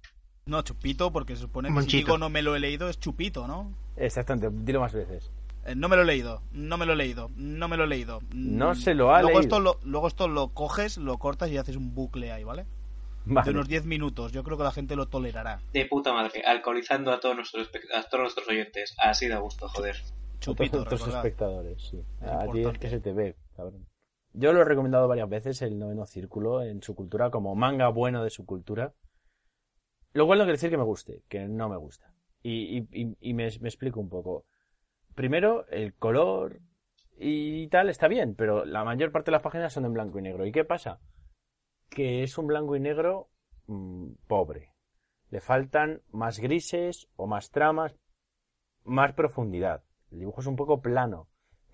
No, 0.45 0.61
Chupito, 0.61 1.11
porque 1.11 1.35
se 1.35 1.43
supone 1.43 1.73
que 1.73 1.81
si 1.83 1.97
digo 1.97 2.17
no 2.17 2.29
me 2.29 2.41
lo 2.41 2.55
he 2.55 2.59
leído 2.59 2.89
es 2.89 2.99
Chupito, 2.99 3.47
¿no? 3.47 3.73
Exactamente, 3.95 4.49
dilo 4.51 4.81
más 4.81 4.93
veces. 4.93 5.31
Eh, 5.65 5.75
no 5.75 5.87
me 5.87 5.95
lo 5.95 6.01
he 6.01 6.05
leído, 6.05 6.41
no 6.51 6.77
me 6.77 6.85
lo 6.85 6.93
he 6.93 6.95
leído, 6.95 7.29
no 7.35 7.67
me 7.67 7.77
lo 7.77 7.83
he 7.83 7.87
leído. 7.87 8.19
No 8.33 8.71
Mm, 8.71 8.75
se 8.75 8.93
lo 8.95 9.13
ha 9.13 9.21
luego 9.21 9.39
leído. 9.39 9.57
Esto 9.57 9.59
lo, 9.59 9.79
luego 9.83 10.07
esto 10.07 10.27
lo 10.27 10.49
coges, 10.49 10.97
lo 10.97 11.17
cortas 11.19 11.49
y 11.51 11.57
haces 11.57 11.75
un 11.77 11.93
bucle 11.93 12.31
ahí, 12.31 12.43
¿vale? 12.43 12.65
De 13.25 13.51
unos 13.51 13.67
10 13.67 13.85
minutos. 13.85 14.31
Yo 14.31 14.43
creo 14.43 14.57
que 14.57 14.63
la 14.63 14.71
gente 14.71 14.95
lo 14.95 15.07
tolerará. 15.07 15.61
De 15.73 15.85
puta 15.85 16.11
madre, 16.13 16.41
alcoholizando 16.43 17.11
a 17.11 17.19
todos 17.19 17.35
nuestros, 17.35 17.69
a 17.95 18.03
todos 18.03 18.21
nuestros 18.23 18.47
oyentes. 18.47 18.95
Así 18.99 19.27
da 19.27 19.37
gusto, 19.39 19.67
joder. 19.69 19.95
Chupito, 20.39 20.81
otros 20.81 21.01
espectadores, 21.07 21.81
sí. 21.83 21.97
Es 22.21 22.27
a 22.27 22.47
ti 22.51 22.63
es 22.65 22.77
que 22.79 22.89
se 22.89 22.99
te 22.99 23.13
ve, 23.13 23.35
cabrón. 23.55 23.87
Yo 24.33 24.53
lo 24.53 24.61
he 24.61 24.65
recomendado 24.65 25.07
varias 25.07 25.29
veces, 25.29 25.61
el 25.61 25.77
noveno 25.77 26.05
círculo, 26.05 26.63
en 26.63 26.81
su 26.81 26.95
cultura, 26.95 27.29
como 27.29 27.53
manga 27.53 27.89
bueno 27.89 28.23
de 28.23 28.29
su 28.31 28.45
cultura. 28.45 28.93
Lo 30.13 30.25
cual 30.25 30.39
no 30.39 30.45
quiere 30.45 30.53
decir 30.53 30.69
que 30.69 30.77
me 30.77 30.83
guste, 30.83 31.21
que 31.29 31.47
no 31.47 31.69
me 31.69 31.77
gusta. 31.77 32.13
Y, 32.41 32.77
y- 32.79 32.87
y- 32.91 33.17
y 33.19 33.33
me, 33.33 33.49
me 33.59 33.69
explico 33.69 33.99
un 33.99 34.09
poco. 34.09 34.45
Primero, 35.15 35.67
el 35.67 35.93
color 35.93 36.59
y 37.17 37.67
tal 37.67 37.89
está 37.89 38.07
bien, 38.07 38.33
pero 38.35 38.65
la 38.65 38.83
mayor 38.83 39.11
parte 39.11 39.29
de 39.29 39.33
las 39.33 39.41
páginas 39.43 39.71
son 39.73 39.85
en 39.85 39.93
blanco 39.93 40.17
y 40.17 40.21
negro. 40.23 40.45
¿Y 40.45 40.51
qué 40.51 40.63
pasa? 40.65 40.99
Que 41.91 42.23
es 42.23 42.37
un 42.39 42.47
blanco 42.47 42.75
y 42.75 42.79
negro 42.79 43.29
mm, 43.67 44.13
pobre. 44.27 44.73
Le 45.29 45.41
faltan 45.41 46.01
más 46.09 46.39
grises 46.39 47.07
o 47.15 47.27
más 47.27 47.51
tramas, 47.51 47.95
más 48.83 49.13
profundidad. 49.13 49.83
El 50.09 50.19
dibujo 50.19 50.41
es 50.41 50.47
un 50.47 50.55
poco 50.55 50.81
plano, 50.81 51.29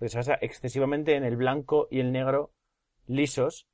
se 0.06 0.16
basa 0.16 0.38
excesivamente 0.40 1.16
en 1.16 1.24
el 1.24 1.36
blanco 1.36 1.88
y 1.90 1.98
el 2.00 2.12
negro 2.12 2.52
lisos, 3.06 3.66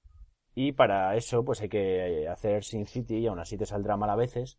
y 0.55 0.73
para 0.73 1.15
eso 1.17 1.45
pues 1.45 1.61
hay 1.61 1.69
que 1.69 2.29
hacer 2.29 2.65
Sin 2.65 2.87
City 2.87 3.19
y 3.19 3.27
aún 3.27 3.41
así 3.41 3.59
te 3.59 3.67
saldrá 3.67 3.97
mal 3.97 4.11
a 4.11 4.17
veces, 4.17 4.59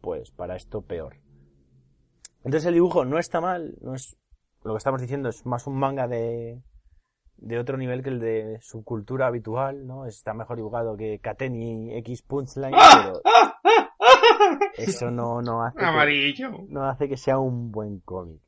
pues 0.00 0.30
para 0.30 0.54
esto 0.54 0.82
peor. 0.82 1.16
Entonces 2.44 2.66
el 2.66 2.74
dibujo 2.74 3.04
no 3.04 3.18
está 3.18 3.40
mal, 3.40 3.74
no 3.80 3.94
es 3.94 4.16
lo 4.62 4.74
que 4.74 4.78
estamos 4.78 5.00
diciendo 5.00 5.28
es 5.28 5.44
más 5.46 5.66
un 5.66 5.76
manga 5.76 6.06
de 6.06 6.62
de 7.36 7.58
otro 7.58 7.76
nivel 7.76 8.02
que 8.02 8.10
el 8.10 8.20
de 8.20 8.58
su 8.62 8.84
cultura 8.84 9.26
habitual, 9.26 9.86
¿no? 9.86 10.06
Está 10.06 10.34
mejor 10.34 10.56
dibujado 10.56 10.96
que 10.96 11.18
Kateni 11.20 11.94
X 11.98 12.22
Punchline, 12.22 12.72
pero 13.02 13.20
eso 14.76 15.10
no 15.10 15.42
no 15.42 15.62
hace 15.64 15.78
que- 15.78 15.84
Amarillo. 15.84 16.50
no 16.68 16.84
hace 16.88 17.08
que 17.08 17.16
sea 17.16 17.38
un 17.38 17.70
buen 17.70 18.00
cómic 18.00 18.40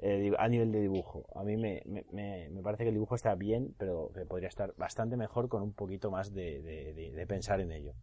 eh, 0.00 0.32
a 0.38 0.48
nivel 0.48 0.70
de 0.72 0.80
dibujo. 0.80 1.26
A 1.34 1.42
mí 1.42 1.56
me, 1.56 1.82
me, 1.86 2.04
me- 2.12 2.62
parece 2.62 2.84
que 2.84 2.88
el 2.90 2.94
dibujo 2.94 3.14
está 3.16 3.34
bien, 3.34 3.74
pero 3.78 4.10
que 4.14 4.24
podría 4.26 4.48
estar 4.48 4.72
bastante 4.76 5.16
mejor 5.16 5.48
con 5.48 5.62
un 5.62 5.72
poquito 5.74 6.10
más 6.10 6.32
de, 6.32 6.62
de- 6.62 6.94
de- 6.94 7.12
de 7.12 7.26
pensar 7.26 7.60
en 7.60 7.72
ello. 7.72 7.94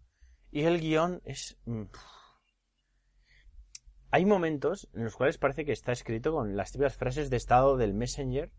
Y 0.51 0.63
el 0.63 0.79
guion 0.81 1.21
es... 1.25 1.57
mm, 1.65 1.83
Hay 4.11 4.25
momentos 4.25 4.89
en 4.93 5.03
los 5.05 5.15
cuales 5.15 5.37
parece 5.37 5.65
que 5.65 5.71
está 5.73 5.91
escrito 5.91 6.31
con 6.33 6.55
las 6.55 6.71
típicas 6.71 6.95
frases 6.95 7.29
de 7.29 7.37
estado 7.37 7.75
del 7.77 7.93
Messenger 7.93 8.51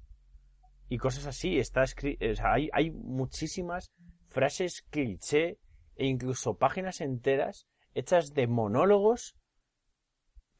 y 0.89 0.99
cosas 0.99 1.27
así. 1.27 1.59
Está 1.59 1.83
escri- 1.83 2.19
o 2.31 2.35
sea, 2.35 2.55
hay, 2.55 2.69
hay 2.73 2.91
muchísimas 2.91 3.93
frases 4.29 4.83
cliché 4.91 5.59
e 5.97 6.07
incluso 6.07 6.57
páginas 6.57 7.01
enteras 7.01 7.67
hechas 7.95 8.35
de 8.35 8.47
monólogos 8.47 9.35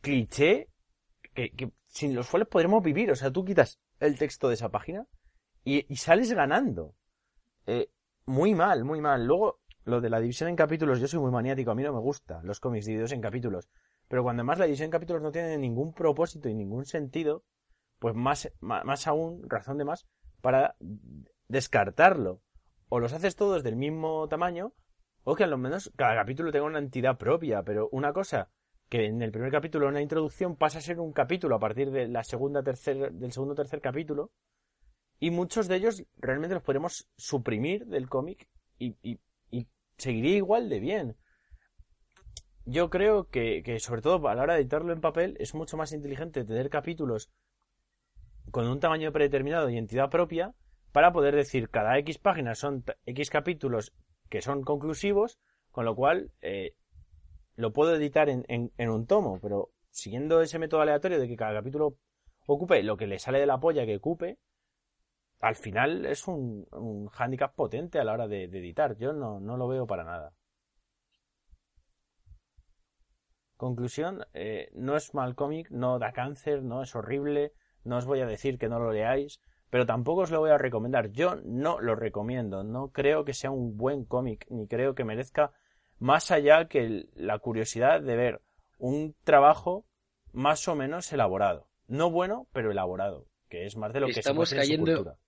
cliché 0.01 0.69
que, 1.35 1.71
sin 1.87 2.15
los 2.15 2.29
cuales 2.31 2.49
podremos 2.49 2.83
vivir. 2.83 3.11
O 3.11 3.17
sea, 3.17 3.31
tú 3.31 3.45
quitas 3.45 3.79
el 4.01 4.19
texto 4.19 4.49
de 4.49 4.55
esa 4.55 4.71
página 4.71 5.07
y, 5.65 5.83
sales 5.97 6.33
ganando. 6.33 6.95
Eh, 7.67 7.91
muy 8.25 8.55
mal, 8.55 8.85
muy 8.85 9.01
mal. 9.01 9.27
Luego, 9.27 9.61
lo 9.85 10.01
de 10.01 10.11
la 10.11 10.21
división 10.21 10.49
en 10.49 10.57
capítulos, 10.57 11.01
yo 11.01 11.09
soy 11.09 11.21
muy 11.21 11.31
maniático, 11.31 11.71
a 11.71 11.75
mí 11.75 11.83
no 11.83 11.93
me 11.93 12.01
gusta 12.01 12.41
los 12.43 12.61
cómics 12.61 12.87
divididos 12.87 13.13
en 13.13 13.21
capítulos. 13.21 13.69
Pero 14.09 14.23
cuando 14.23 14.41
además 14.41 14.59
la 14.59 14.67
división 14.67 14.87
en 14.87 14.93
capítulos 14.93 15.23
no 15.23 15.33
tiene 15.33 15.59
ningún 15.59 15.93
propósito 15.93 16.49
y 16.49 16.55
ningún 16.55 16.87
sentido, 16.87 17.45
pues 17.99 18.15
más, 18.15 18.51
más, 18.61 18.85
más 18.85 19.07
aún, 19.07 19.43
razón 19.49 19.79
de 19.79 19.85
más, 19.85 20.07
para 20.47 20.77
descartarlo. 21.49 22.41
O 22.89 23.01
los 23.01 23.13
haces 23.13 23.35
todos 23.35 23.65
del 23.65 23.75
mismo 23.75 24.29
tamaño, 24.29 24.75
o 25.25 25.35
que 25.35 25.43
al 25.43 25.59
menos 25.59 25.93
cada 25.97 26.15
capítulo 26.15 26.53
tenga 26.53 26.67
una 26.67 26.79
entidad 26.79 27.19
propia. 27.19 27.65
Pero 27.65 27.89
una 27.91 28.13
cosa 28.13 28.49
que 28.89 29.07
en 29.07 29.23
el 29.23 29.33
primer 29.33 29.51
capítulo, 29.51 29.89
una 29.89 30.01
introducción, 30.01 30.55
pasa 30.55 30.79
a 30.79 30.83
ser 30.83 31.01
un 31.01 31.13
capítulo 31.13 31.57
a 31.57 31.59
partir 31.59 31.91
de 31.91 32.07
la 32.07 32.23
segunda, 32.23 32.63
tercer, 32.63 33.11
del 33.11 33.33
segundo 33.33 33.57
tercer 33.57 33.81
capítulo. 33.81 34.31
Y 35.19 35.33
muchos 35.33 35.67
de 35.67 35.79
ellos 35.79 36.05
realmente 36.17 36.55
los 36.55 36.63
podemos 36.63 37.11
suprimir 37.17 37.85
del 37.87 38.09
cómic 38.09 38.49
y, 38.79 38.97
y, 39.03 39.19
y 39.51 39.67
seguiría 39.99 40.37
igual 40.37 40.69
de 40.69 40.79
bien. 40.79 41.17
Yo 42.67 42.89
creo 42.89 43.29
que, 43.31 43.65
que, 43.65 43.81
sobre 43.81 44.01
todo 44.01 44.29
a 44.29 44.35
la 44.37 44.43
hora 44.43 44.55
de 44.55 44.61
editarlo 44.61 44.93
en 44.93 45.01
papel, 45.01 45.37
es 45.41 45.57
mucho 45.57 45.77
más 45.77 45.91
inteligente 45.91 46.45
tener 46.45 46.71
capítulos 46.71 47.33
con 48.51 48.67
un 48.69 48.81
tamaño 48.81 49.13
predeterminado 49.13 49.69
y 49.71 49.77
entidad 49.77 50.11
propia 50.11 50.55
para 50.93 51.13
poder 51.13 51.35
decir 51.35 51.69
cada 51.69 51.99
X 51.99 52.19
páginas 52.19 52.59
son 52.59 52.85
X 53.05 53.31
capítulos 53.31 53.93
que 54.29 54.43
son 54.43 54.63
conclusivos, 54.63 55.39
con 55.71 55.85
lo 55.85 55.95
cual 55.95 56.33
eh, 56.41 56.75
lo 57.55 57.73
puedo 57.73 57.95
editar 57.95 58.29
en, 58.29 58.45
en, 58.49 58.91
un 58.91 59.07
tomo, 59.07 59.39
pero 59.41 59.71
siguiendo 59.91 60.41
ese 60.41 60.59
método 60.59 60.81
aleatorio 60.81 61.21
de 61.21 61.29
que 61.29 61.37
cada 61.37 61.55
capítulo 61.55 61.97
ocupe 62.47 62.83
lo 62.83 62.97
que 62.97 63.07
le 63.07 63.19
sale 63.19 63.41
de 63.41 63.47
la 63.47 63.59
polla 63.59 63.87
que 63.87 63.97
ocupe, 63.97 64.39
al 65.41 65.57
final 65.57 66.07
es 66.07 66.27
un, 66.29 66.67
un 66.73 67.09
hándicap 67.09 67.55
potente 67.55 67.99
a 67.99 68.05
la 68.05 68.13
hora 68.13 68.27
de, 68.27 68.49
de 68.49 68.59
editar. 68.59 68.97
Yo 68.97 69.13
no, 69.13 69.39
no, 69.41 69.57
lo 69.57 69.69
veo 69.69 69.87
para 69.87 70.05
nada. 70.05 70.33
Conclusión, 73.57 74.25
eh, 74.35 74.71
no 74.75 74.97
es 74.97 75.15
mal 75.15 75.35
cómic, 75.35 75.71
no 75.71 75.99
da 75.99 76.13
cáncer, 76.13 76.63
no 76.63 76.83
es 76.83 76.95
horrible, 76.95 77.53
no 77.87 77.99
os 77.99 78.05
voy 78.05 78.21
a 78.21 78.27
decir 78.27 78.59
que 78.59 78.69
no 78.69 78.79
lo 78.79 78.93
leáis, 78.93 79.41
pero 79.71 79.87
tampoco 79.87 80.23
os 80.23 80.31
lo 80.31 80.41
voy 80.41 80.51
a 80.51 80.59
recomendar. 80.59 81.13
Yo 81.13 81.37
no 81.45 81.81
lo 81.81 81.95
recomiendo, 81.95 82.65
no 82.65 82.89
creo 82.93 83.25
que 83.25 83.35
sea 83.35 83.51
un 83.51 83.77
buen 83.77 84.05
cómic, 84.05 84.47
ni 84.51 84.67
creo 84.67 84.95
que 84.95 85.05
merezca 85.05 85.53
más 85.99 86.31
allá 86.31 86.69
que 86.69 87.07
la 87.15 87.39
curiosidad 87.39 88.01
de 88.01 88.17
ver 88.17 88.41
un 88.79 89.15
trabajo 89.25 89.87
más 90.33 90.69
o 90.69 90.75
menos 90.75 91.13
elaborado. 91.13 91.69
No 91.89 92.11
bueno, 92.11 92.49
pero 92.53 92.71
elaborado, 92.71 93.29
que 93.49 93.65
es 93.65 93.77
más 93.77 93.93
de 93.93 94.01
lo 94.01 94.09
Estamos 94.09 94.51
que 94.51 94.57
se 94.57 94.61
cayendo... 94.61 94.91
en 94.91 94.97
su 94.97 95.05
cultura. 95.05 95.19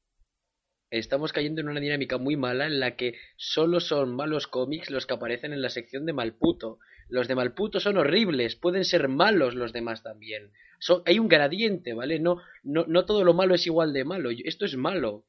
Estamos 0.91 1.33
cayendo 1.33 1.61
en 1.61 1.69
una 1.69 1.81
dinámica 1.81 2.17
muy 2.17 2.37
mala 2.37 2.67
en 2.67 2.81
la 2.81 2.97
que 2.97 3.15
solo 3.37 3.79
son 3.79 4.15
malos 4.17 4.47
cómics 4.47 4.91
los 4.91 5.07
que 5.07 5.15
aparecen 5.15 5.53
en 5.53 5.61
la 5.61 5.69
sección 5.69 6.07
de 6.07 6.15
Malputo. 6.15 6.79
Los 7.09 7.29
de 7.29 7.35
Malputo 7.35 7.79
son 7.79 7.99
horribles, 7.99 8.57
pueden 8.57 8.85
ser 8.85 9.09
malos 9.09 9.55
los 9.55 9.75
demás 9.75 10.03
también. 10.03 10.51
So, 10.79 11.03
hay 11.07 11.19
un 11.19 11.29
gradiente, 11.29 11.93
¿vale? 11.93 12.21
No, 12.21 12.41
no, 12.63 12.85
no 12.87 13.05
todo 13.05 13.25
lo 13.25 13.35
malo 13.35 13.55
es 13.55 13.67
igual 13.67 13.93
de 13.93 14.05
malo. 14.05 14.31
Esto 14.45 14.65
es 14.65 14.77
malo. 14.77 15.25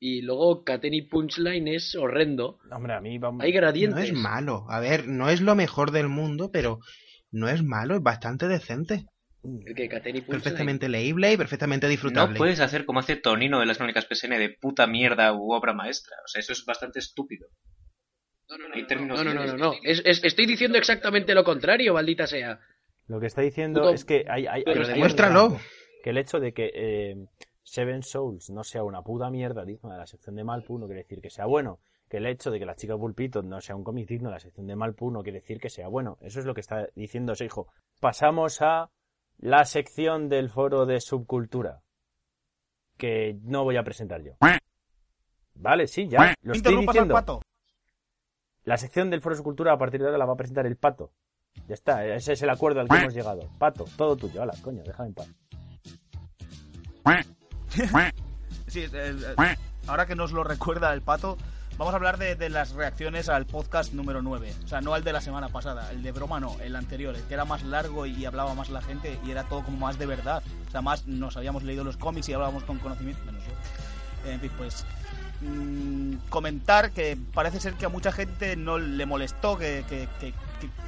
Y 0.00 0.22
luego 0.22 0.62
Kateni 0.62 1.02
Punchline 1.02 1.68
es 1.68 1.94
horrendo. 1.96 2.58
Hombre, 2.70 2.94
a 2.94 3.00
mí 3.00 3.18
vamos... 3.18 3.42
Hay 3.42 3.52
gradientes. 3.52 3.98
No 3.98 4.04
es 4.04 4.12
malo. 4.12 4.66
A 4.68 4.78
ver, 4.78 5.08
no 5.08 5.28
es 5.28 5.40
lo 5.40 5.54
mejor 5.54 5.90
del 5.90 6.08
mundo, 6.08 6.50
pero 6.52 6.78
no 7.30 7.48
es 7.48 7.62
malo, 7.62 7.96
es 7.96 8.02
bastante 8.02 8.46
decente. 8.46 9.06
El 9.42 9.74
que 9.74 9.88
Kateni 9.88 10.20
Punchline. 10.20 10.42
Perfectamente 10.42 10.88
leíble 10.88 11.32
y 11.32 11.36
perfectamente 11.36 11.88
disfrutable. 11.88 12.34
No 12.34 12.38
puedes 12.38 12.60
hacer 12.60 12.84
como 12.84 13.00
hace 13.00 13.16
Tonino 13.16 13.58
de 13.58 13.66
las 13.66 13.78
crónicas 13.78 14.06
PSN 14.06 14.38
de 14.38 14.56
puta 14.60 14.86
mierda 14.86 15.32
u 15.32 15.52
obra 15.52 15.72
maestra. 15.72 16.16
O 16.24 16.28
sea, 16.28 16.40
eso 16.40 16.52
es 16.52 16.64
bastante 16.64 17.00
estúpido. 17.00 17.48
No, 18.48 18.56
no, 18.56 18.68
no. 18.68 19.06
No, 19.06 19.24
no, 19.24 19.34
no, 19.34 19.46
no, 19.46 19.56
no. 19.56 19.74
Es, 19.82 20.02
es, 20.04 20.24
estoy 20.24 20.46
diciendo 20.46 20.78
exactamente 20.78 21.34
lo 21.34 21.44
contrario, 21.44 21.94
maldita 21.94 22.26
sea. 22.26 22.58
Lo 23.08 23.18
que 23.18 23.26
está 23.26 23.42
diciendo 23.42 23.80
Puto... 23.80 23.94
es 23.94 24.04
que 24.04 24.24
hay, 24.28 24.46
hay, 24.46 24.62
Pero 24.64 24.86
hay 24.86 24.92
demuéstralo. 24.94 25.56
Que 26.02 26.10
el 26.10 26.18
hecho 26.18 26.38
de 26.38 26.52
que 26.52 26.70
eh, 26.72 27.26
Seven 27.62 28.02
Souls 28.02 28.50
no 28.50 28.62
sea 28.62 28.84
una 28.84 29.02
puta 29.02 29.30
mierda 29.30 29.64
digna 29.64 29.94
de 29.94 29.98
la 29.98 30.06
sección 30.06 30.36
de 30.36 30.44
Malpu 30.44 30.78
no 30.78 30.86
quiere 30.86 31.02
decir 31.02 31.20
que 31.20 31.30
sea 31.30 31.46
bueno. 31.46 31.80
Que 32.08 32.18
el 32.18 32.26
hecho 32.26 32.50
de 32.50 32.58
que 32.58 32.66
la 32.66 32.74
chica 32.74 32.96
Pulpito 32.96 33.42
no 33.42 33.60
sea 33.60 33.76
un 33.76 33.84
cómic 33.84 34.08
digno 34.08 34.28
de 34.28 34.34
la 34.34 34.40
sección 34.40 34.66
de 34.66 34.76
Malpu 34.76 35.10
no 35.10 35.22
quiere 35.22 35.40
decir 35.40 35.58
que 35.58 35.68
sea 35.68 35.88
bueno. 35.88 36.18
Eso 36.20 36.38
es 36.38 36.46
lo 36.46 36.54
que 36.54 36.60
está 36.60 36.86
diciendo 36.94 37.32
ese 37.32 37.44
hijo. 37.44 37.66
Pasamos 38.00 38.62
a 38.62 38.90
la 39.38 39.64
sección 39.64 40.28
del 40.28 40.50
foro 40.50 40.86
de 40.86 41.00
subcultura. 41.00 41.82
Que 42.96 43.38
no 43.42 43.64
voy 43.64 43.76
a 43.76 43.84
presentar 43.84 44.22
yo. 44.22 44.32
Vale, 45.54 45.86
sí, 45.86 46.08
ya. 46.08 46.34
Lo 46.42 46.52
estoy 46.52 46.76
diciendo. 46.76 47.14
Pato. 47.14 47.42
La 48.64 48.76
sección 48.76 49.10
del 49.10 49.20
foro 49.20 49.34
de 49.34 49.38
subcultura 49.38 49.72
a 49.72 49.78
partir 49.78 50.00
de 50.00 50.06
ahora 50.06 50.18
la 50.18 50.26
va 50.26 50.32
a 50.34 50.36
presentar 50.36 50.66
el 50.66 50.76
pato. 50.76 51.12
Ya 51.66 51.74
está, 51.74 52.06
ese 52.06 52.32
es 52.32 52.42
el 52.42 52.50
acuerdo 52.50 52.80
al 52.80 52.88
que 52.88 52.96
hemos 52.96 53.14
llegado. 53.14 53.48
Pato, 53.58 53.84
todo 53.96 54.16
tuyo, 54.16 54.42
hala, 54.42 54.54
coño, 54.62 54.82
déjame 54.84 55.08
en 55.08 55.14
paz. 55.14 55.28
sí, 58.66 58.82
el, 58.92 59.24
ahora 59.86 60.06
que 60.06 60.14
nos 60.14 60.32
lo 60.32 60.44
recuerda 60.44 60.92
el 60.92 61.02
pato, 61.02 61.36
vamos 61.76 61.92
a 61.92 61.96
hablar 61.96 62.18
de, 62.18 62.34
de, 62.34 62.48
las 62.48 62.72
reacciones 62.72 63.28
al 63.28 63.46
podcast 63.46 63.92
número 63.92 64.22
9. 64.22 64.52
O 64.64 64.68
sea, 64.68 64.80
no 64.80 64.94
al 64.94 65.04
de 65.04 65.12
la 65.12 65.20
semana 65.20 65.48
pasada, 65.48 65.90
el 65.90 66.02
de 66.02 66.12
broma 66.12 66.40
no, 66.40 66.56
el 66.60 66.76
anterior, 66.76 67.14
el 67.14 67.22
que 67.22 67.34
era 67.34 67.44
más 67.44 67.62
largo 67.62 68.06
y 68.06 68.24
hablaba 68.24 68.54
más 68.54 68.70
la 68.70 68.82
gente 68.82 69.18
y 69.24 69.30
era 69.30 69.44
todo 69.44 69.62
como 69.62 69.78
más 69.78 69.98
de 69.98 70.06
verdad. 70.06 70.42
O 70.68 70.70
sea, 70.70 70.82
más 70.82 71.06
nos 71.06 71.36
habíamos 71.36 71.62
leído 71.62 71.84
los 71.84 71.96
cómics 71.96 72.28
y 72.28 72.32
hablábamos 72.32 72.64
con 72.64 72.78
conocimiento, 72.78 73.24
menos 73.24 73.42
yo. 73.44 74.30
En 74.30 74.40
fin, 74.40 74.50
pues 74.56 74.84
mmm, 75.40 76.14
comentar 76.28 76.92
que 76.92 77.16
parece 77.34 77.60
ser 77.60 77.74
que 77.74 77.86
a 77.86 77.88
mucha 77.88 78.12
gente 78.12 78.56
no 78.56 78.78
le 78.78 79.06
molestó 79.06 79.56
que, 79.56 79.84
que, 79.88 80.08
que, 80.20 80.32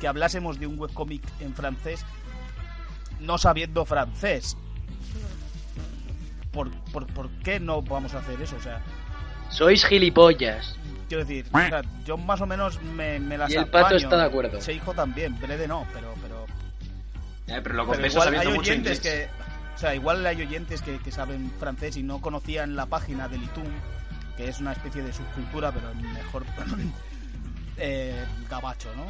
que 0.00 0.08
hablásemos 0.08 0.58
de 0.58 0.66
un 0.66 0.78
webcómic 0.78 1.22
en 1.40 1.54
francés 1.54 2.04
no 3.20 3.38
sabiendo 3.38 3.84
francés. 3.84 4.56
¿Por, 6.52 6.70
por, 6.92 7.06
¿Por 7.06 7.30
qué 7.42 7.60
no 7.60 7.80
vamos 7.82 8.14
a 8.14 8.18
hacer 8.18 8.40
eso? 8.40 8.56
O 8.56 8.62
sea, 8.62 8.80
sois 9.50 9.84
gilipollas. 9.84 10.76
Quiero 11.08 11.24
decir, 11.24 11.46
o 11.52 11.58
sea, 11.58 11.82
yo 12.04 12.16
más 12.16 12.40
o 12.40 12.46
menos 12.46 12.80
me, 12.82 13.20
me 13.20 13.36
las 13.36 13.50
Y 13.50 13.56
el 13.56 13.66
pato 13.66 13.86
apaño. 13.86 13.96
está 13.98 14.16
de 14.16 14.24
acuerdo. 14.24 14.58
Ese 14.58 14.72
hijo 14.72 14.94
también, 14.94 15.38
Brede 15.40 15.68
no, 15.68 15.86
pero. 15.92 16.14
Pero, 16.22 16.46
eh, 17.46 17.60
pero 17.62 17.74
lo 17.74 17.90
pero 17.90 18.06
igual 18.06 18.34
hay 18.34 18.46
oyentes 18.46 19.00
que. 19.00 19.28
O 19.74 19.78
sea, 19.78 19.94
igual 19.94 20.26
hay 20.26 20.42
oyentes 20.42 20.82
que, 20.82 20.98
que, 20.98 21.10
saben 21.10 21.50
francés 21.58 21.96
y 21.96 22.02
no 22.02 22.20
conocían 22.20 22.76
la 22.76 22.86
página 22.86 23.28
del 23.28 23.42
Itum, 23.44 23.64
que 24.36 24.48
es 24.48 24.60
una 24.60 24.72
especie 24.72 25.02
de 25.02 25.12
subcultura, 25.12 25.72
pero 25.72 25.94
mejor. 25.94 26.44
eh, 27.76 28.24
gabacho, 28.48 28.88
¿no? 28.96 29.06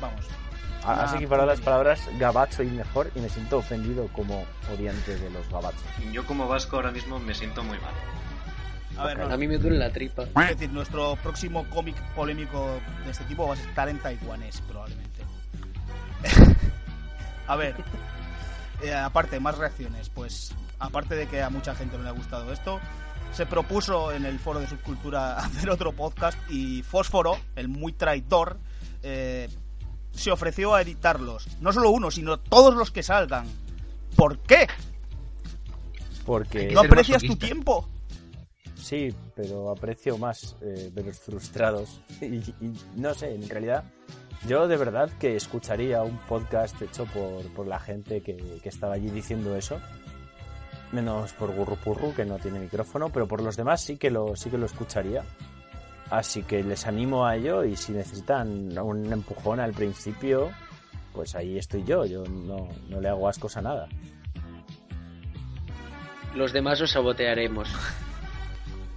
Vamos. 0.00 0.26
Has 0.84 1.14
equiparado 1.14 1.46
las 1.46 1.60
palabras 1.60 2.00
gabacho 2.18 2.62
y 2.64 2.66
mejor 2.70 3.10
y 3.14 3.20
me 3.20 3.28
siento 3.28 3.58
ofendido 3.58 4.08
como 4.08 4.44
odiante 4.72 5.16
de 5.16 5.30
los 5.30 5.48
gabachos. 5.48 5.82
Yo 6.10 6.26
como 6.26 6.48
vasco 6.48 6.76
ahora 6.76 6.90
mismo 6.90 7.20
me 7.20 7.34
siento 7.34 7.62
muy 7.62 7.78
mal. 7.78 7.94
A, 8.96 9.06
ver, 9.06 9.18
no, 9.18 9.32
a 9.32 9.36
mí 9.36 9.46
me 9.46 9.58
duele 9.58 9.78
la 9.78 9.90
tripa. 9.90 10.24
Es 10.24 10.48
decir, 10.48 10.70
nuestro 10.70 11.16
próximo 11.16 11.64
cómic 11.70 11.96
polémico 12.14 12.80
de 13.04 13.10
este 13.10 13.24
tipo 13.24 13.46
va 13.46 13.54
a 13.54 13.56
estar 13.56 13.88
en 13.88 13.98
taiwanés, 13.98 14.60
probablemente. 14.62 15.20
a 17.46 17.56
ver, 17.56 17.76
eh, 18.82 18.92
aparte, 18.92 19.38
más 19.40 19.56
reacciones. 19.56 20.08
Pues, 20.10 20.52
aparte 20.82 21.14
de 21.14 21.26
que 21.28 21.40
a 21.40 21.48
mucha 21.48 21.74
gente 21.74 21.96
no 21.96 22.02
le 22.02 22.10
ha 22.10 22.12
gustado 22.12 22.52
esto, 22.52 22.80
se 23.32 23.46
propuso 23.46 24.12
en 24.12 24.26
el 24.26 24.38
foro 24.38 24.60
de 24.60 24.66
subcultura 24.66 25.36
hacer 25.38 25.70
otro 25.70 25.92
podcast 25.92 26.38
y 26.50 26.82
Fósforo, 26.82 27.38
el 27.56 27.68
muy 27.68 27.92
traidor, 27.92 28.58
eh, 29.02 29.48
se 30.10 30.30
ofreció 30.30 30.74
a 30.74 30.82
editarlos. 30.82 31.46
No 31.60 31.72
solo 31.72 31.90
uno, 31.90 32.10
sino 32.10 32.38
todos 32.38 32.74
los 32.74 32.90
que 32.90 33.02
salgan. 33.02 33.46
¿Por 34.16 34.38
qué? 34.40 34.66
Porque... 36.26 36.70
¿No 36.72 36.80
aprecias 36.80 37.22
tu 37.22 37.36
tiempo? 37.36 37.88
Sí, 38.74 39.14
pero 39.34 39.70
aprecio 39.70 40.18
más 40.18 40.56
eh, 40.60 40.90
ver 40.92 41.14
frustrados. 41.14 42.00
Y, 42.20 42.36
y, 42.36 42.72
no 42.96 43.14
sé, 43.14 43.34
en 43.34 43.48
realidad, 43.48 43.84
yo 44.46 44.66
de 44.66 44.76
verdad 44.76 45.10
que 45.20 45.36
escucharía 45.36 46.02
un 46.02 46.18
podcast 46.18 46.80
hecho 46.82 47.04
por, 47.06 47.44
por 47.52 47.66
la 47.66 47.78
gente 47.78 48.20
que, 48.22 48.36
que, 48.62 48.68
estaba 48.68 48.94
allí 48.94 49.08
diciendo 49.08 49.56
eso. 49.56 49.80
Menos 50.92 51.32
por 51.32 51.52
Gurrupurru, 51.52 52.14
que 52.14 52.24
no 52.24 52.38
tiene 52.38 52.58
micrófono, 52.60 53.08
pero 53.08 53.26
por 53.26 53.42
los 53.42 53.56
demás 53.56 53.80
sí 53.80 53.96
que 53.96 54.10
lo, 54.10 54.36
sí 54.36 54.50
que 54.50 54.58
lo 54.58 54.66
escucharía. 54.66 55.24
Así 56.10 56.42
que 56.42 56.62
les 56.62 56.86
animo 56.86 57.24
a 57.24 57.36
ello 57.36 57.64
y 57.64 57.74
si 57.74 57.92
necesitan 57.92 58.78
un 58.78 59.10
empujón 59.10 59.60
al 59.60 59.72
principio, 59.72 60.52
pues 61.14 61.34
ahí 61.34 61.56
estoy 61.56 61.84
yo. 61.84 62.04
Yo 62.04 62.24
no, 62.24 62.68
no 62.90 63.00
le 63.00 63.08
hago 63.08 63.26
ascos 63.28 63.56
a 63.56 63.62
nada. 63.62 63.88
Los 66.34 66.52
demás 66.52 66.80
os 66.80 66.90
sabotearemos. 66.90 67.68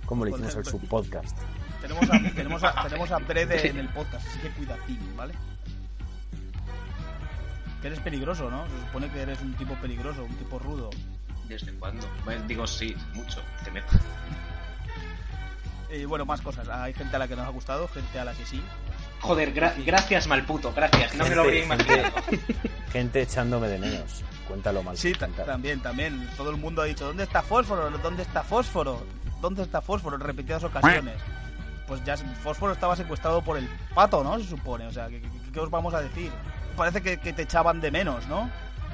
Como 0.05 0.25
le 0.25 0.31
hicimos 0.31 0.55
al 0.55 0.65
subpodcast. 0.65 1.37
Tenemos 1.81 2.09
a, 2.09 2.33
tenemos, 2.33 2.63
a, 2.63 2.83
tenemos 2.87 3.11
a 3.11 3.17
Brede 3.19 3.69
en 3.69 3.77
el 3.77 3.89
podcast, 3.89 4.27
así 4.27 4.39
que 4.39 4.49
cuidadín, 4.49 4.99
¿vale? 5.15 5.33
Que 7.81 7.87
eres 7.87 7.99
peligroso, 7.99 8.49
¿no? 8.49 8.65
Se 8.65 8.85
supone 8.87 9.09
que 9.11 9.21
eres 9.21 9.39
un 9.41 9.53
tipo 9.53 9.73
peligroso, 9.75 10.23
un 10.23 10.35
tipo 10.35 10.57
rudo. 10.59 10.89
¿Desde 11.47 11.71
cuándo? 11.73 12.07
Bueno, 12.23 12.43
digo 12.47 12.65
sí, 12.67 12.95
mucho, 13.13 13.41
te 13.63 13.71
meto. 13.71 13.87
Y 15.91 16.05
bueno, 16.05 16.25
más 16.25 16.41
cosas. 16.41 16.67
Hay 16.67 16.93
gente 16.93 17.15
a 17.15 17.19
la 17.19 17.27
que 17.27 17.35
nos 17.35 17.45
ha 17.45 17.49
gustado, 17.49 17.87
gente 17.87 18.19
a 18.19 18.25
la 18.25 18.33
que 18.33 18.45
sí. 18.45 18.61
Joder, 19.21 19.53
gra- 19.53 19.73
gracias 19.85 20.27
malputo, 20.27 20.73
gracias. 20.73 21.15
No 21.15 21.25
me 21.27 21.35
lo 21.35 21.43
habría 21.43 21.63
imaginado. 21.63 22.11
gente 22.91 23.21
echándome 23.21 23.67
de 23.67 23.77
menos. 23.79 24.23
Cuéntalo 24.47 24.83
mal. 24.83 24.97
Sí, 24.97 25.13
ta- 25.13 25.27
también, 25.27 25.81
también. 25.81 26.27
Todo 26.37 26.49
el 26.49 26.57
mundo 26.57 26.81
ha 26.81 26.85
dicho, 26.85 27.05
¿dónde 27.05 27.23
está 27.23 27.41
Fósforo? 27.41 27.89
¿Dónde 27.99 28.23
está 28.23 28.43
Fósforo? 28.43 29.05
¿Dónde 29.41 29.63
está 29.63 29.81
Fósforo? 29.81 30.15
En 30.15 30.21
repetidas 30.21 30.63
ocasiones. 30.63 31.15
Pues 31.87 32.03
ya 32.03 32.17
Fósforo 32.17 32.73
estaba 32.73 32.95
secuestrado 32.95 33.41
por 33.43 33.57
el 33.57 33.67
pato, 33.93 34.23
¿no? 34.23 34.37
Se 34.39 34.45
supone. 34.47 34.87
O 34.87 34.91
sea, 34.91 35.07
¿qué, 35.07 35.21
qué- 35.21 35.51
qué 35.53 35.59
os 35.59 35.69
vamos 35.69 35.93
a 35.93 36.01
decir? 36.01 36.31
Parece 36.75 37.01
que, 37.01 37.17
que 37.19 37.31
te 37.31 37.43
echaban 37.43 37.79
de 37.79 37.89
menos, 37.91 38.27
¿no? 38.27 38.49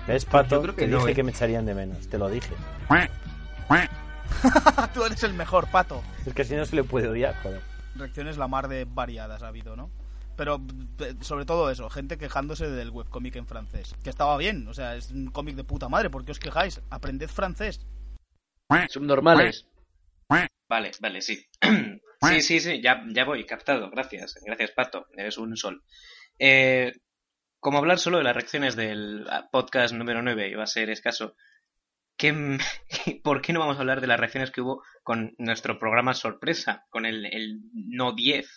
¿Ves, 0.08 0.26
Pato? 0.26 0.56
Yo 0.56 0.62
creo 0.62 0.76
que 0.76 0.86
te 0.86 0.88
no, 0.88 1.00
dije 1.00 1.12
¿eh? 1.12 1.16
que 1.16 1.24
me 1.24 1.32
echarían 1.32 1.66
de 1.66 1.76
menos. 1.76 2.08
Te 2.08 2.18
lo 2.18 2.30
dije. 2.30 2.54
Tú 4.94 5.06
eres 5.06 5.24
el 5.24 5.34
mejor, 5.34 5.70
pato. 5.70 6.02
Es 6.26 6.34
que 6.34 6.44
si 6.44 6.56
no 6.56 6.66
se 6.66 6.76
le 6.76 6.84
puede 6.84 7.08
odiar, 7.08 7.36
joder. 7.44 7.62
Reacciones 7.96 8.38
la 8.38 8.48
mar 8.48 8.68
de 8.68 8.86
variadas 8.86 9.44
ha 9.44 9.48
habido, 9.48 9.76
¿no? 9.76 9.92
Pero 10.38 10.60
sobre 11.20 11.46
todo 11.46 11.70
eso, 11.70 11.90
gente 11.90 12.18
quejándose 12.18 12.70
del 12.70 12.90
webcómic 12.90 13.36
en 13.36 13.46
francés. 13.46 13.96
Que 14.04 14.10
estaba 14.10 14.38
bien, 14.38 14.68
o 14.68 14.74
sea, 14.74 14.96
es 14.96 15.12
un 15.12 15.28
cómic 15.28 15.56
de 15.56 15.64
puta 15.64 15.90
madre, 15.90 16.10
¿por 16.10 16.26
qué 16.26 16.32
os 16.32 16.40
quejáis? 16.40 16.82
Aprended 16.90 17.30
francés. 17.30 17.86
Subnormales. 18.90 19.68
Vale, 20.70 20.92
vale, 21.02 21.22
sí. 21.22 21.46
Sí, 22.24 22.42
sí, 22.42 22.60
sí, 22.60 22.82
ya, 22.84 23.04
ya 23.08 23.26
voy, 23.26 23.48
captado. 23.48 23.90
Gracias, 23.90 24.36
gracias, 24.46 24.70
Pato. 24.72 25.08
Eres 25.18 25.40
un 25.40 25.58
sol. 25.58 25.84
Eh, 26.38 26.94
como 27.62 27.78
hablar 27.78 28.00
solo 28.00 28.18
de 28.18 28.24
las 28.26 28.36
reacciones 28.36 28.76
del 28.76 29.26
ah, 29.30 29.48
podcast 29.52 29.94
número 29.94 30.22
9 30.22 30.50
iba 30.50 30.64
a 30.64 30.68
ser 30.68 30.90
escaso, 30.90 31.36
¿qué, 32.18 32.58
¿por 33.24 33.42
qué 33.42 33.54
no 33.54 33.60
vamos 33.62 33.78
a 33.78 33.82
hablar 33.82 34.02
de 34.02 34.08
las 34.08 34.20
reacciones 34.20 34.52
que 34.52 34.62
hubo 34.62 34.84
con 35.04 35.34
nuestro 35.38 35.80
programa 35.80 36.14
sorpresa, 36.14 36.86
con 36.90 37.06
el, 37.06 37.26
el 37.28 37.62
no 37.74 38.14
10? 38.14 38.50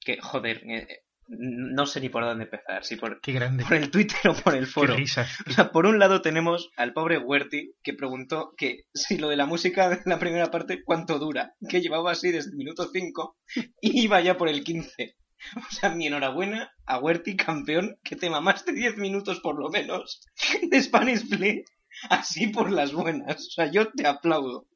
Que, 0.00 0.18
joder, 0.20 0.62
eh, 0.70 0.86
no 1.28 1.86
sé 1.86 2.00
ni 2.00 2.08
por 2.08 2.22
dónde 2.24 2.44
empezar, 2.44 2.84
si 2.84 2.94
por, 2.94 3.20
Qué 3.20 3.32
grande. 3.32 3.64
por 3.64 3.74
el 3.74 3.90
Twitter 3.90 4.16
o 4.30 4.34
por 4.34 4.54
el 4.54 4.66
Qué 4.66 4.70
foro. 4.70 4.94
risa. 4.94 5.26
O 5.48 5.50
sea, 5.50 5.72
por 5.72 5.84
un 5.86 5.98
lado 5.98 6.22
tenemos 6.22 6.70
al 6.76 6.92
pobre 6.92 7.18
Huerti 7.18 7.72
que 7.82 7.94
preguntó 7.94 8.54
que 8.56 8.84
si 8.94 9.18
lo 9.18 9.28
de 9.28 9.36
la 9.36 9.46
música 9.46 9.88
de 9.88 10.00
la 10.04 10.20
primera 10.20 10.52
parte, 10.52 10.84
¿cuánto 10.84 11.18
dura? 11.18 11.54
Que 11.68 11.80
llevaba 11.80 12.12
así 12.12 12.30
desde 12.30 12.50
el 12.50 12.56
minuto 12.56 12.88
5 12.92 13.36
y 13.80 14.04
iba 14.04 14.20
ya 14.20 14.36
por 14.36 14.48
el 14.48 14.62
15. 14.62 15.16
O 15.56 15.70
sea, 15.70 15.90
mi 15.90 16.06
enhorabuena 16.06 16.72
a 16.86 16.98
Huerti, 16.98 17.36
campeón, 17.36 17.98
que 18.02 18.16
te 18.16 18.30
mamaste 18.30 18.72
10 18.72 18.96
minutos 18.96 19.40
por 19.40 19.58
lo 19.58 19.68
menos 19.70 20.20
de 20.70 20.82
Spanish 20.82 21.28
Play, 21.28 21.64
así 22.10 22.48
por 22.48 22.70
las 22.70 22.92
buenas. 22.92 23.46
O 23.46 23.50
sea, 23.50 23.70
yo 23.70 23.90
te 23.92 24.06
aplaudo. 24.06 24.66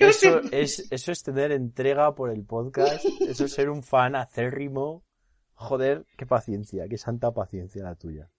Yo 0.00 0.08
Eso 0.08 0.40
te- 0.40 0.62
es, 0.62 0.86
eso 0.90 1.12
es 1.12 1.22
tener 1.22 1.52
entrega 1.52 2.14
por 2.14 2.30
el 2.30 2.44
podcast. 2.46 3.04
Eso 3.20 3.44
es 3.44 3.52
ser 3.52 3.68
un 3.68 3.82
fan 3.82 4.16
acérrimo. 4.16 5.04
Joder, 5.52 6.06
qué 6.16 6.24
paciencia, 6.24 6.86
qué 6.88 6.96
santa 6.96 7.32
paciencia 7.32 7.82
la 7.82 7.94
tuya. 7.96 8.30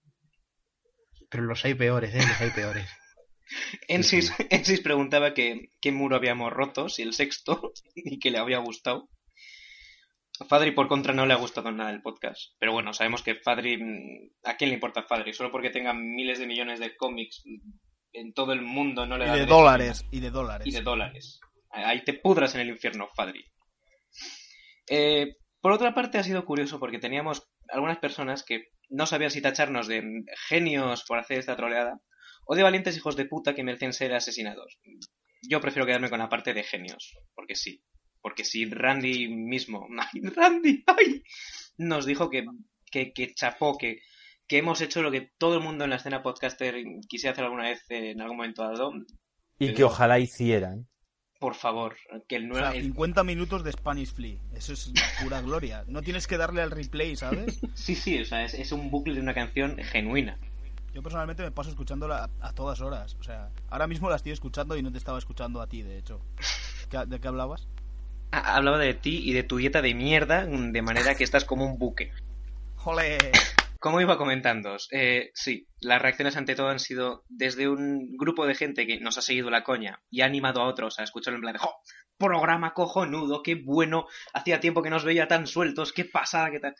Pero 1.28 1.44
los 1.44 1.64
hay 1.64 1.74
peores, 1.74 2.14
¿eh? 2.14 2.18
Los 2.18 2.40
hay 2.40 2.50
peores. 2.50 2.88
Ensis, 3.88 4.32
Ensis 4.50 4.80
preguntaba 4.80 5.34
que 5.34 5.70
qué 5.80 5.92
muro 5.92 6.16
habíamos 6.16 6.52
roto, 6.52 6.88
si 6.88 7.02
el 7.02 7.12
sexto, 7.12 7.72
y 7.94 8.18
que 8.18 8.30
le 8.30 8.38
había 8.38 8.58
gustado. 8.58 9.08
Fadri, 10.48 10.70
por 10.72 10.88
contra, 10.88 11.12
no 11.12 11.26
le 11.26 11.34
ha 11.34 11.36
gustado 11.36 11.70
nada 11.70 11.90
el 11.90 12.02
podcast. 12.02 12.54
Pero 12.58 12.72
bueno, 12.72 12.92
sabemos 12.92 13.22
que 13.22 13.36
Fadri. 13.36 13.76
mm, 13.76 14.30
¿A 14.44 14.56
quién 14.56 14.70
le 14.70 14.74
importa 14.74 15.02
Fadri? 15.02 15.32
Solo 15.32 15.50
porque 15.52 15.70
tenga 15.70 15.92
miles 15.94 16.38
de 16.38 16.46
millones 16.46 16.80
de 16.80 16.96
cómics 16.96 17.42
mm, 17.44 17.70
en 18.12 18.32
todo 18.34 18.52
el 18.52 18.62
mundo 18.62 19.06
no 19.06 19.16
le 19.18 19.24
Y 19.24 19.28
da 19.28 19.32
de 19.34 19.38
derecho 19.40 19.54
dólares, 19.56 20.04
y 20.10 20.20
de 20.20 20.30
dólares. 20.30 20.66
y 20.66 20.70
de 20.72 20.80
dólares. 20.82 21.40
Ahí 21.70 22.02
te 22.04 22.14
pudras 22.14 22.54
en 22.54 22.62
el 22.62 22.68
infierno, 22.70 23.08
Fadri. 23.14 23.44
Eh, 24.88 25.36
por 25.60 25.72
otra 25.72 25.94
parte, 25.94 26.18
ha 26.18 26.24
sido 26.24 26.44
curioso 26.44 26.80
porque 26.80 26.98
teníamos 26.98 27.48
algunas 27.68 27.98
personas 27.98 28.42
que 28.44 28.70
no 28.88 29.06
sabían 29.06 29.30
si 29.30 29.40
tacharnos 29.40 29.86
de 29.86 30.02
genios 30.48 31.04
por 31.06 31.18
hacer 31.18 31.38
esta 31.38 31.54
troleada 31.56 32.00
o 32.46 32.56
de 32.56 32.62
valientes 32.64 32.96
hijos 32.96 33.14
de 33.14 33.26
puta 33.26 33.54
que 33.54 33.62
merecen 33.62 33.92
ser 33.92 34.12
asesinados. 34.14 34.78
Yo 35.48 35.60
prefiero 35.60 35.86
quedarme 35.86 36.10
con 36.10 36.18
la 36.18 36.28
parte 36.28 36.52
de 36.54 36.64
genios, 36.64 37.16
porque 37.34 37.54
sí. 37.54 37.84
Porque 38.22 38.44
si 38.44 38.66
Randy 38.66 39.28
mismo, 39.28 39.86
¡ay, 40.12 40.20
Randy! 40.22 40.84
¡ay! 40.86 41.22
nos 41.78 42.04
dijo 42.06 42.28
que, 42.30 42.44
que, 42.90 43.12
que 43.12 43.32
chapó, 43.34 43.78
que, 43.78 44.00
que 44.46 44.58
hemos 44.58 44.80
hecho 44.80 45.02
lo 45.02 45.10
que 45.10 45.30
todo 45.38 45.54
el 45.56 45.62
mundo 45.62 45.84
en 45.84 45.90
la 45.90 45.96
escena 45.96 46.22
podcaster 46.22 46.74
quisiera 47.08 47.32
hacer 47.32 47.44
alguna 47.44 47.64
vez 47.64 47.82
en 47.88 48.20
algún 48.20 48.36
momento 48.36 48.62
dado, 48.62 48.92
Y 49.58 49.66
Pero- 49.66 49.76
que 49.76 49.84
ojalá 49.84 50.18
hicieran. 50.18 50.86
por 51.38 51.54
favor, 51.54 51.96
que 52.28 52.36
el 52.36 52.44
O 52.44 52.48
nuevo... 52.54 52.70
sea, 52.70 52.82
50 52.82 53.24
minutos 53.24 53.64
de 53.64 53.72
Spanish 53.72 54.12
Flea. 54.12 54.38
Eso 54.54 54.74
es 54.74 54.92
pura 55.22 55.40
gloria. 55.40 55.84
No 55.86 56.02
tienes 56.02 56.26
que 56.26 56.36
darle 56.36 56.60
al 56.60 56.70
replay, 56.70 57.16
¿sabes? 57.16 57.60
Sí, 57.74 57.94
sí, 57.94 58.18
o 58.20 58.24
sea, 58.26 58.44
es, 58.44 58.52
es 58.52 58.72
un 58.72 58.90
bucle 58.90 59.14
de 59.14 59.20
una 59.22 59.32
canción 59.32 59.78
genuina. 59.78 60.38
Yo 60.92 61.02
personalmente 61.02 61.42
me 61.44 61.52
paso 61.52 61.70
escuchándola 61.70 62.24
a, 62.40 62.48
a 62.48 62.52
todas 62.52 62.80
horas. 62.82 63.14
O 63.20 63.22
sea, 63.22 63.48
ahora 63.70 63.86
mismo 63.86 64.10
la 64.10 64.16
estoy 64.16 64.32
escuchando 64.32 64.76
y 64.76 64.82
no 64.82 64.90
te 64.92 64.98
estaba 64.98 65.18
escuchando 65.18 65.62
a 65.62 65.66
ti, 65.68 65.82
de 65.82 65.96
hecho. 65.98 66.20
¿Qué- 66.90 67.06
¿De 67.06 67.20
qué 67.20 67.28
hablabas? 67.28 67.68
Ha- 68.32 68.56
Hablaba 68.56 68.78
de 68.78 68.94
ti 68.94 69.22
y 69.24 69.32
de 69.32 69.42
tu 69.42 69.56
dieta 69.58 69.82
de 69.82 69.94
mierda, 69.94 70.46
de 70.46 70.82
manera 70.82 71.14
que 71.14 71.24
estás 71.24 71.44
como 71.44 71.64
un 71.64 71.78
buque. 71.78 72.10
¡Jole! 72.76 73.32
Como 73.78 74.00
iba 74.02 74.18
comentando, 74.18 74.76
eh, 74.90 75.30
sí, 75.32 75.66
las 75.80 76.02
reacciones 76.02 76.36
ante 76.36 76.54
todo 76.54 76.68
han 76.68 76.78
sido 76.80 77.24
desde 77.30 77.66
un 77.66 78.14
grupo 78.18 78.46
de 78.46 78.54
gente 78.54 78.86
que 78.86 79.00
nos 79.00 79.16
ha 79.16 79.22
seguido 79.22 79.48
la 79.48 79.64
coña 79.64 80.02
y 80.10 80.20
ha 80.20 80.26
animado 80.26 80.60
a 80.60 80.66
otros 80.66 80.98
a 80.98 81.02
escucharlo 81.02 81.38
en 81.38 81.40
plan 81.42 81.52
de 81.54 81.60
¡Jo! 81.60 81.70
Programa 82.18 82.74
cojonudo, 82.74 83.42
qué 83.42 83.54
bueno, 83.54 84.06
hacía 84.34 84.60
tiempo 84.60 84.82
que 84.82 84.90
nos 84.90 85.04
veía 85.04 85.28
tan 85.28 85.46
sueltos, 85.46 85.94
qué 85.94 86.04
pasada, 86.04 86.50
qué 86.50 86.60
tal. 86.60 86.74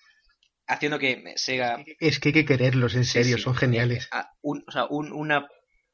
Haciendo 0.66 0.98
que 0.98 1.22
Sega 1.36 1.82
Es 1.98 2.20
que 2.20 2.28
hay 2.28 2.32
que 2.34 2.44
quererlos, 2.44 2.94
en 2.94 3.04
serio, 3.06 3.38
sí. 3.38 3.42
son 3.42 3.54
geniales. 3.54 4.08
un, 4.42 4.62
o 4.66 4.70
sea, 4.70 4.84
un, 4.90 5.10
una- 5.12 5.48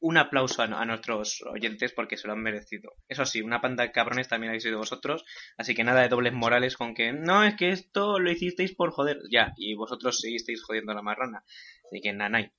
un 0.07 0.17
aplauso 0.17 0.61
a, 0.61 0.85
nuestros 0.85 1.41
oyentes 1.41 1.91
porque 1.91 2.15
se 2.17 2.27
lo 2.27 2.33
han 2.33 2.41
merecido. 2.41 2.93
Eso 3.09 3.25
sí, 3.25 3.41
una 3.41 3.59
panda 3.59 3.83
de 3.83 3.91
cabrones 3.91 4.29
también 4.29 4.51
habéis 4.51 4.63
sido 4.63 4.77
vosotros, 4.77 5.25
así 5.57 5.75
que 5.75 5.83
nada 5.83 6.01
de 6.01 6.07
dobles 6.09 6.33
morales 6.33 6.77
con 6.77 6.93
que 6.93 7.11
no, 7.11 7.43
es 7.43 7.55
que 7.55 7.69
esto 7.71 8.17
lo 8.19 8.31
hicisteis 8.31 8.73
por 8.73 8.91
joder, 8.91 9.19
ya, 9.29 9.53
y 9.57 9.75
vosotros 9.75 10.19
seguisteis 10.21 10.63
jodiendo 10.63 10.93
a 10.93 10.95
la 10.95 11.01
marrana. 11.01 11.43
Así 11.85 12.01
que 12.01 12.13
nanay. 12.13 12.51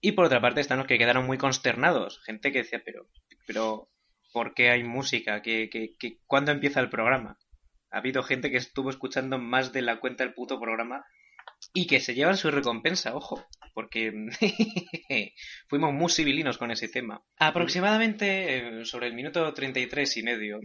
Y 0.00 0.12
por 0.12 0.26
otra 0.26 0.42
parte 0.42 0.60
están 0.60 0.78
los 0.78 0.86
que 0.86 0.98
quedaron 0.98 1.26
muy 1.26 1.38
consternados, 1.38 2.20
gente 2.24 2.52
que 2.52 2.58
decía, 2.58 2.82
pero, 2.84 3.08
pero, 3.46 3.88
¿por 4.32 4.52
qué 4.52 4.68
hay 4.70 4.84
música? 4.84 5.40
¿Qué, 5.40 5.70
qué, 5.70 5.94
qué- 5.98 6.18
cuándo 6.26 6.52
empieza 6.52 6.80
el 6.80 6.90
programa? 6.90 7.38
Ha 7.90 7.98
habido 7.98 8.22
gente 8.22 8.50
que 8.50 8.58
estuvo 8.58 8.90
escuchando 8.90 9.38
más 9.38 9.72
de 9.72 9.80
la 9.80 10.00
cuenta 10.00 10.24
del 10.24 10.34
puto 10.34 10.60
programa 10.60 11.06
y 11.76 11.86
que 11.88 12.00
se 12.00 12.14
llevan 12.14 12.36
su 12.36 12.50
recompensa, 12.50 13.14
ojo, 13.16 13.44
porque 13.74 14.12
fuimos 15.68 15.92
muy 15.92 16.08
civilinos 16.08 16.56
con 16.56 16.70
ese 16.70 16.88
tema. 16.88 17.22
Aproximadamente 17.36 18.58
eh, 18.58 18.84
sobre 18.84 19.08
el 19.08 19.14
minuto 19.14 19.52
33 19.52 20.16
y 20.16 20.22
medio 20.22 20.60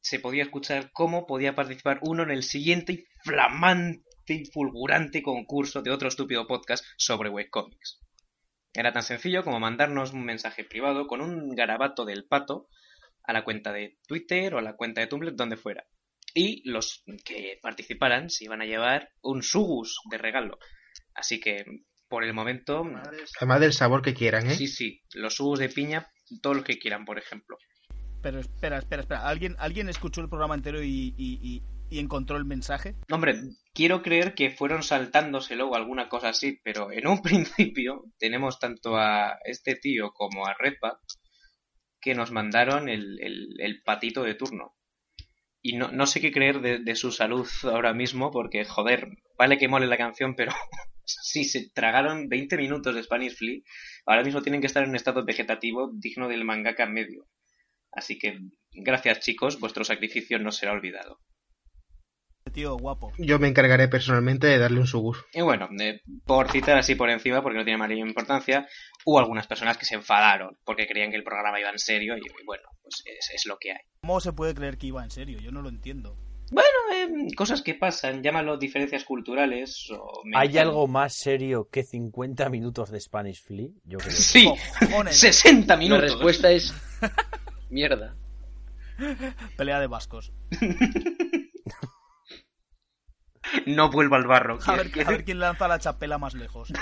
se 0.00 0.20
podía 0.20 0.44
escuchar 0.44 0.90
cómo 0.92 1.26
podía 1.26 1.56
participar 1.56 1.98
uno 2.02 2.22
en 2.22 2.30
el 2.30 2.44
siguiente 2.44 2.92
y 2.92 3.04
flamante 3.24 4.04
y 4.28 4.44
fulgurante 4.46 5.22
concurso 5.22 5.82
de 5.82 5.90
otro 5.90 6.08
estúpido 6.08 6.46
podcast 6.46 6.84
sobre 6.96 7.28
webcomics. 7.28 8.00
Era 8.72 8.92
tan 8.92 9.02
sencillo 9.02 9.44
como 9.44 9.60
mandarnos 9.60 10.12
un 10.12 10.24
mensaje 10.24 10.64
privado 10.64 11.08
con 11.08 11.20
un 11.20 11.54
garabato 11.54 12.04
del 12.04 12.24
pato 12.24 12.68
a 13.24 13.32
la 13.32 13.44
cuenta 13.44 13.72
de 13.72 13.98
Twitter 14.06 14.54
o 14.54 14.58
a 14.58 14.62
la 14.62 14.76
cuenta 14.76 15.00
de 15.00 15.08
Tumblr, 15.08 15.34
donde 15.34 15.56
fuera. 15.56 15.86
Y 16.34 16.68
los 16.68 17.02
que 17.24 17.58
participaran 17.62 18.30
se 18.30 18.44
iban 18.44 18.62
a 18.62 18.66
llevar 18.66 19.10
un 19.22 19.42
sugus 19.42 19.98
de 20.10 20.18
regalo. 20.18 20.58
Así 21.14 21.40
que, 21.40 21.64
por 22.08 22.24
el 22.24 22.32
momento, 22.34 22.84
Además 23.38 23.60
del 23.60 23.72
sabor 23.72 24.02
que 24.02 24.14
quieran, 24.14 24.46
¿eh? 24.50 24.54
sí, 24.54 24.66
sí, 24.68 25.02
los 25.14 25.34
sugus 25.34 25.58
de 25.58 25.68
piña, 25.68 26.08
todos 26.42 26.56
los 26.56 26.64
que 26.64 26.78
quieran, 26.78 27.04
por 27.04 27.18
ejemplo. 27.18 27.56
Pero 28.22 28.38
espera, 28.38 28.78
espera, 28.78 29.02
espera. 29.02 29.28
¿Alguien, 29.28 29.56
¿alguien 29.58 29.88
escuchó 29.88 30.20
el 30.20 30.28
programa 30.28 30.54
entero 30.54 30.82
y, 30.82 31.14
y- 31.18 31.38
y- 31.42 31.62
y 31.90 31.98
encontró 31.98 32.36
el 32.38 32.44
mensaje? 32.46 32.94
Hombre, 33.10 33.34
quiero 33.74 34.00
creer 34.00 34.34
que 34.34 34.50
fueron 34.50 34.82
saltándoselo 34.82 35.68
o 35.68 35.74
alguna 35.74 36.08
cosa 36.08 36.28
así, 36.30 36.58
pero 36.64 36.90
en 36.92 37.06
un 37.06 37.20
principio 37.76 38.04
tenemos 38.18 38.58
tanto 38.58 38.96
a 38.96 39.38
este 39.44 39.74
tío 39.76 40.12
como 40.12 40.46
a 40.46 40.54
Redback 40.58 40.98
que 42.00 42.14
nos 42.14 42.30
mandaron 42.30 42.88
el, 42.88 43.18
el- 43.20 43.56
el 43.60 43.82
patito 43.82 44.22
de 44.22 44.34
turno. 44.34 44.74
Y 45.62 45.76
no, 45.76 45.92
no 45.92 46.06
sé 46.06 46.20
qué 46.20 46.32
creer 46.32 46.60
de, 46.60 46.80
de 46.80 46.96
su 46.96 47.12
salud 47.12 47.48
ahora 47.62 47.94
mismo, 47.94 48.30
porque, 48.30 48.64
joder, 48.64 49.08
vale 49.38 49.58
que 49.58 49.68
mole 49.68 49.86
la 49.86 49.96
canción, 49.96 50.34
pero 50.34 50.52
si 51.04 51.44
se 51.44 51.70
tragaron 51.70 52.28
20 52.28 52.56
minutos 52.56 52.94
de 52.94 53.02
Spanish 53.02 53.36
Flea, 53.36 53.60
ahora 54.06 54.24
mismo 54.24 54.42
tienen 54.42 54.60
que 54.60 54.66
estar 54.66 54.82
en 54.82 54.90
un 54.90 54.96
estado 54.96 55.24
vegetativo 55.24 55.90
digno 55.94 56.28
del 56.28 56.44
mangaka 56.44 56.86
medio. 56.86 57.26
Así 57.92 58.18
que, 58.18 58.38
gracias 58.72 59.20
chicos, 59.20 59.60
vuestro 59.60 59.84
sacrificio 59.84 60.38
no 60.38 60.50
será 60.50 60.72
olvidado. 60.72 61.20
Tío, 62.52 62.76
guapo. 62.76 63.12
Yo 63.18 63.38
me 63.38 63.48
encargaré 63.48 63.88
personalmente 63.88 64.46
de 64.46 64.58
darle 64.58 64.80
un 64.80 64.86
sugus. 64.86 65.24
Y 65.32 65.40
bueno, 65.40 65.68
eh, 65.80 66.02
por 66.26 66.50
citar 66.50 66.76
así 66.76 66.94
por 66.94 67.08
encima, 67.08 67.42
porque 67.42 67.58
no 67.58 67.64
tiene 67.64 67.78
mayor 67.78 67.98
importancia, 68.06 68.68
hubo 69.06 69.18
algunas 69.18 69.46
personas 69.46 69.78
que 69.78 69.86
se 69.86 69.94
enfadaron 69.94 70.58
porque 70.64 70.86
creían 70.86 71.10
que 71.10 71.16
el 71.16 71.24
programa 71.24 71.58
iba 71.60 71.70
en 71.70 71.78
serio 71.78 72.14
y, 72.16 72.20
y 72.20 72.44
bueno, 72.44 72.64
pues 72.82 73.02
es, 73.06 73.30
es 73.34 73.46
lo 73.46 73.56
que 73.58 73.72
hay. 73.72 73.80
¿Cómo 74.02 74.20
se 74.20 74.32
puede 74.32 74.54
creer 74.54 74.76
que 74.76 74.88
iba 74.88 75.02
en 75.02 75.10
serio? 75.10 75.38
Yo 75.40 75.50
no 75.50 75.62
lo 75.62 75.70
entiendo. 75.70 76.18
Bueno, 76.50 76.68
eh, 76.94 77.34
cosas 77.34 77.62
que 77.62 77.74
pasan, 77.74 78.22
llámalo 78.22 78.58
diferencias 78.58 79.04
culturales 79.04 79.88
o... 79.90 80.20
me 80.26 80.36
¿Hay 80.36 80.58
algo 80.58 80.86
más 80.86 81.14
serio 81.14 81.68
que 81.72 81.82
50 81.82 82.50
minutos 82.50 82.90
de 82.90 83.00
Spanish 83.00 83.42
Flea? 83.42 83.68
Yo 83.84 83.96
creo. 83.96 84.10
Sí, 84.12 84.52
Cojones. 84.78 85.16
60 85.16 85.72
La 85.74 85.78
minutos. 85.78 86.02
respuesta 86.02 86.50
es 86.50 86.74
mierda. 87.70 88.14
Pelea 89.56 89.80
de 89.80 89.86
vascos. 89.86 90.34
No 93.66 93.90
vuelvo 93.90 94.16
al 94.16 94.26
barro. 94.26 94.58
A 94.66 94.76
ver, 94.76 94.90
a 95.06 95.10
ver 95.10 95.24
quién 95.24 95.38
lanza 95.38 95.68
la 95.68 95.78
chapela 95.78 96.18
más 96.18 96.34
lejos. 96.34 96.72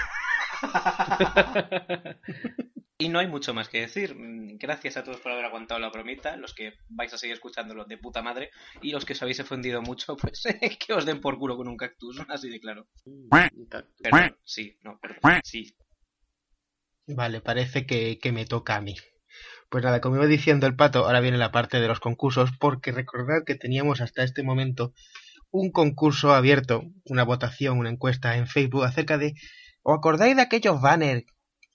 Y 3.01 3.09
no 3.09 3.18
hay 3.18 3.26
mucho 3.26 3.55
más 3.55 3.70
que 3.70 3.80
decir. 3.80 4.14
Gracias 4.59 4.98
a 4.98 5.05
todos 5.05 5.20
por 5.20 5.32
haber 5.32 5.47
aguantado 5.47 5.80
la 5.80 5.88
bromita, 5.88 6.36
los 6.36 6.52
que 6.52 6.74
vais 6.90 7.10
a 7.14 7.16
seguir 7.16 7.32
escuchándolo 7.32 7.86
de 7.86 7.97
puta 7.97 8.20
madre, 8.20 8.51
y 8.82 8.90
los 8.90 9.06
que 9.06 9.14
os 9.14 9.22
habéis 9.22 9.40
ofendido 9.40 9.80
mucho, 9.80 10.18
pues 10.18 10.44
que 10.86 10.92
os 10.92 11.06
den 11.06 11.22
por 11.22 11.38
culo 11.38 11.56
con 11.56 11.66
un 11.66 11.78
cactus, 11.78 12.20
así 12.28 12.51
de 12.51 12.60
claro. 12.60 12.88
Perdón, 14.02 14.36
sí, 14.44 14.76
no, 14.82 14.98
perdón, 15.01 15.40
sí. 15.44 15.74
Vale, 17.06 17.40
parece 17.40 17.86
que, 17.86 18.18
que 18.18 18.32
me 18.32 18.44
toca 18.44 18.76
a 18.76 18.82
mí. 18.82 18.97
Pues 19.70 19.82
nada, 19.82 20.02
como 20.02 20.16
iba 20.16 20.26
diciendo 20.26 20.66
el 20.66 20.76
pato, 20.76 21.06
ahora 21.06 21.20
viene 21.20 21.38
la 21.38 21.52
parte 21.52 21.80
de 21.80 21.88
los 21.88 22.01
concursos, 22.01 22.51
porque 22.60 22.92
recordad 22.92 23.44
que 23.47 23.55
teníamos 23.55 24.02
hasta 24.02 24.24
este 24.24 24.42
momento 24.42 24.92
un 25.51 25.70
concurso 25.72 26.32
abierto, 26.35 26.82
una 27.06 27.24
votación, 27.24 27.78
una 27.78 27.90
encuesta 27.90 28.36
en 28.36 28.47
Facebook 28.47 28.85
acerca 28.85 29.18
de 29.18 29.35
¿Os 29.82 29.97
acordáis 29.98 30.36
de 30.36 30.43
aquellos 30.43 30.81
banners? 30.81 31.24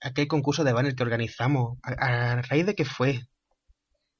Aquel 0.00 0.28
concurso 0.28 0.62
de 0.64 0.72
banners 0.72 0.94
que 0.94 1.02
organizamos. 1.02 1.78
¿A, 1.82 2.32
a 2.32 2.42
raíz 2.42 2.66
de 2.66 2.74
qué 2.74 2.84
fue? 2.84 3.22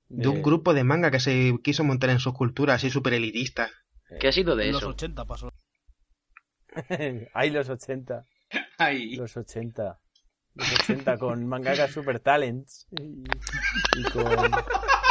De 0.08 0.28
un 0.28 0.38
Eh, 0.38 0.42
grupo 0.42 0.74
de 0.74 0.82
manga 0.84 1.10
que 1.10 1.20
se 1.20 1.54
quiso 1.62 1.84
montar 1.84 2.10
en 2.10 2.18
subcultura 2.20 2.74
así 2.74 2.90
súper 2.90 3.14
elitista. 3.14 3.70
¿Qué 4.20 4.28
ha 4.28 4.32
sido 4.32 4.56
de 4.56 4.66
En 4.66 4.72
los 4.72 4.82
eso? 4.82 4.90
80 4.90 5.24
pasó. 5.24 5.52
Hay 7.34 7.50
los 7.50 7.68
80. 7.68 8.24
Ay, 8.78 9.16
Los 9.16 9.36
80. 9.36 10.00
Los 10.54 10.72
80 10.72 11.18
con 11.18 11.46
mangaka 11.46 11.88
Super 11.88 12.20
Talents. 12.20 12.86
Y, 12.90 13.24
y 13.98 14.02
con, 14.04 14.50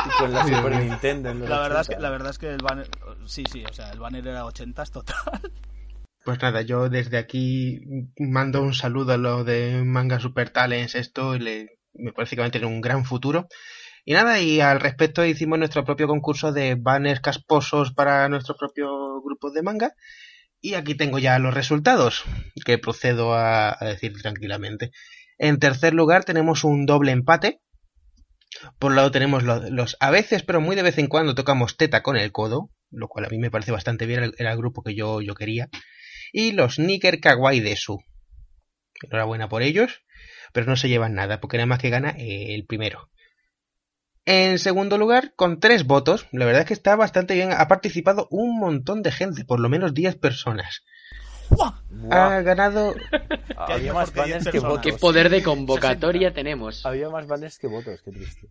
y 0.05 0.09
con 0.19 0.33
la 0.33 0.43
Super. 0.45 0.75
Nintendo. 0.83 1.29
en 1.29 1.39
los 1.39 1.49
La 1.49 1.59
verdad, 1.59 1.81
es 1.81 1.87
que, 1.87 1.93
80. 1.95 2.01
la 2.03 2.09
verdad 2.11 2.29
es 2.31 2.37
que 2.37 2.49
el 2.49 2.61
banner. 2.61 2.89
Sí, 3.25 3.43
sí, 3.51 3.63
o 3.69 3.73
sea, 3.73 3.91
el 3.91 3.99
banner 3.99 4.27
era 4.27 4.45
80 4.45 4.85
total. 4.85 5.15
Pues 6.23 6.41
nada, 6.41 6.63
yo 6.63 6.89
desde 6.89 7.19
aquí 7.19 7.81
mando 8.17 8.63
un 8.63 8.73
saludo 8.73 9.13
a 9.13 9.17
los 9.17 9.45
de 9.45 9.83
Manga 9.83 10.19
Super 10.19 10.49
Talents, 10.49 10.95
esto 10.95 11.37
le, 11.37 11.77
me 11.93 12.13
parece 12.13 12.35
que 12.35 12.41
va 12.41 12.47
a 12.47 12.51
tener 12.51 12.65
un 12.65 12.81
gran 12.81 13.05
futuro. 13.05 13.47
Y 14.05 14.13
nada, 14.13 14.39
y 14.39 14.59
al 14.59 14.79
respecto 14.79 15.23
hicimos 15.23 15.59
nuestro 15.59 15.83
propio 15.83 16.07
concurso 16.07 16.51
de 16.51 16.75
banners 16.75 17.19
casposos 17.21 17.93
para 17.93 18.27
nuestro 18.29 18.55
propio 18.55 19.21
grupo 19.21 19.51
de 19.51 19.61
manga. 19.61 19.91
Y 20.61 20.73
aquí 20.73 20.95
tengo 20.95 21.19
ya 21.19 21.37
los 21.37 21.53
resultados, 21.53 22.23
que 22.65 22.79
procedo 22.79 23.33
a, 23.35 23.75
a 23.79 23.85
decir 23.85 24.19
tranquilamente. 24.19 24.89
En 25.37 25.59
tercer 25.59 25.93
lugar 25.93 26.23
tenemos 26.23 26.63
un 26.63 26.85
doble 26.87 27.11
empate. 27.11 27.61
Por 28.79 28.91
un 28.91 28.95
lado 28.97 29.11
tenemos 29.11 29.43
los, 29.43 29.97
a 29.99 30.11
veces, 30.11 30.43
pero 30.43 30.61
muy 30.61 30.75
de 30.75 30.83
vez 30.83 30.97
en 30.97 31.07
cuando 31.07 31.35
tocamos 31.35 31.77
teta 31.77 32.03
con 32.03 32.17
el 32.17 32.31
codo, 32.31 32.71
lo 32.91 33.07
cual 33.07 33.25
a 33.25 33.29
mí 33.29 33.37
me 33.37 33.51
parece 33.51 33.71
bastante 33.71 34.05
bien, 34.05 34.33
era 34.37 34.51
el- 34.51 34.57
grupo 34.57 34.83
que 34.83 34.95
yo, 34.95 35.21
yo 35.21 35.35
quería 35.35 35.69
y 36.33 36.51
los 36.53 36.79
Nicker 36.79 37.19
Kawaii 37.19 37.59
de 37.61 37.75
Su. 37.75 37.99
Enhorabuena 39.03 39.47
por 39.47 39.61
ellos, 39.61 40.01
pero 40.51 40.65
no 40.67 40.75
se 40.75 40.89
llevan 40.89 41.13
nada, 41.15 41.39
porque 41.39 41.55
nada 41.57 41.67
más 41.67 41.79
que 41.79 41.89
gana 41.89 42.09
el 42.17 42.65
primero. 42.65 43.09
En 44.25 44.59
segundo 44.59 44.97
lugar, 44.99 45.33
con 45.35 45.59
tres 45.59 45.85
votos, 45.85 46.27
la 46.31 46.45
verdad 46.45 46.61
es 46.61 46.67
que 46.67 46.73
está 46.75 46.95
bastante 46.95 47.33
bien, 47.33 47.51
ha 47.51 47.67
participado 47.67 48.27
un 48.29 48.57
montón 48.59 49.01
de 49.01 49.11
gente, 49.11 49.45
por 49.45 49.59
lo 49.59 49.69
menos 49.69 49.93
10 49.95 50.15
personas. 50.15 50.83
Ha 52.11 52.41
ganado, 52.41 52.95
había 53.57 53.93
más 53.93 54.11
que 54.11 54.23
10 54.23 54.37
banners 54.37 54.51
que 54.51 54.59
votos. 54.59 54.81
¿Qué 54.81 54.93
poder 54.93 55.29
de 55.29 55.43
convocatoria 55.43 56.33
tenemos? 56.33 56.85
Había 56.85 57.09
más 57.09 57.27
banners 57.27 57.57
que 57.57 57.67
votos, 57.67 58.01
qué 58.03 58.11
triste. 58.11 58.47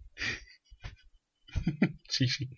sí, 2.09 2.29
sí. 2.29 2.51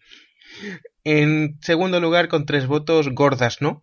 En 1.05 1.59
segundo 1.61 2.01
lugar, 2.01 2.29
con 2.29 2.47
tres 2.47 2.67
votos, 2.67 3.09
Gordas, 3.11 3.61
¿no? 3.61 3.83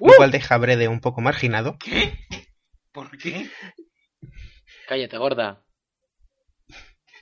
Lo 0.00 0.14
cual 0.16 0.30
deja 0.30 0.54
a 0.54 0.58
Brede 0.58 0.88
un 0.88 1.00
poco 1.00 1.20
marginado. 1.20 1.76
¿qué? 1.78 2.18
¿Por 2.92 3.16
qué? 3.18 3.50
Cállate, 4.88 5.18
gorda. 5.18 5.63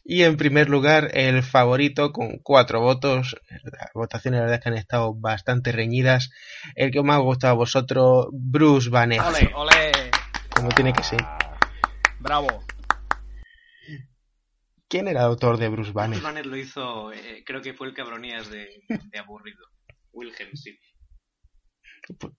Y 0.04 0.24
en 0.24 0.36
primer 0.36 0.68
lugar, 0.68 1.10
el 1.14 1.42
favorito 1.44 2.12
con 2.12 2.38
cuatro 2.38 2.80
votos. 2.80 3.36
Las 3.62 3.90
votaciones, 3.94 4.38
la 4.38 4.46
verdad, 4.46 4.58
es 4.58 4.62
que 4.64 4.68
han 4.70 4.76
estado 4.76 5.14
bastante 5.14 5.70
reñidas. 5.70 6.30
El 6.74 6.90
que 6.90 7.02
más 7.02 7.16
ha 7.16 7.20
gustado 7.20 7.52
a 7.52 7.56
vosotros, 7.56 8.26
Bruce 8.32 8.90
Banner. 8.90 9.20
¡Ole! 9.20 9.52
¡Ole! 9.54 9.92
Como 10.54 10.68
tiene 10.70 10.92
que 10.92 11.02
ser. 11.04 11.20
¡Bravo! 12.18 12.64
¿Quién 14.88 15.08
era 15.08 15.20
el 15.20 15.26
autor 15.26 15.56
de 15.56 15.68
Bruce 15.68 15.92
Banner? 15.92 16.18
Bruce 16.18 16.24
Banner 16.24 16.46
lo 16.46 16.56
hizo, 16.56 17.12
eh, 17.12 17.42
creo 17.46 17.62
que 17.62 17.72
fue 17.72 17.86
el 17.86 17.94
cabronías 17.94 18.50
de, 18.50 18.68
de 18.88 19.18
aburrido. 19.18 19.64
Wilhelm, 20.12 20.54
sí. 20.54 20.78
Pu- 22.18 22.34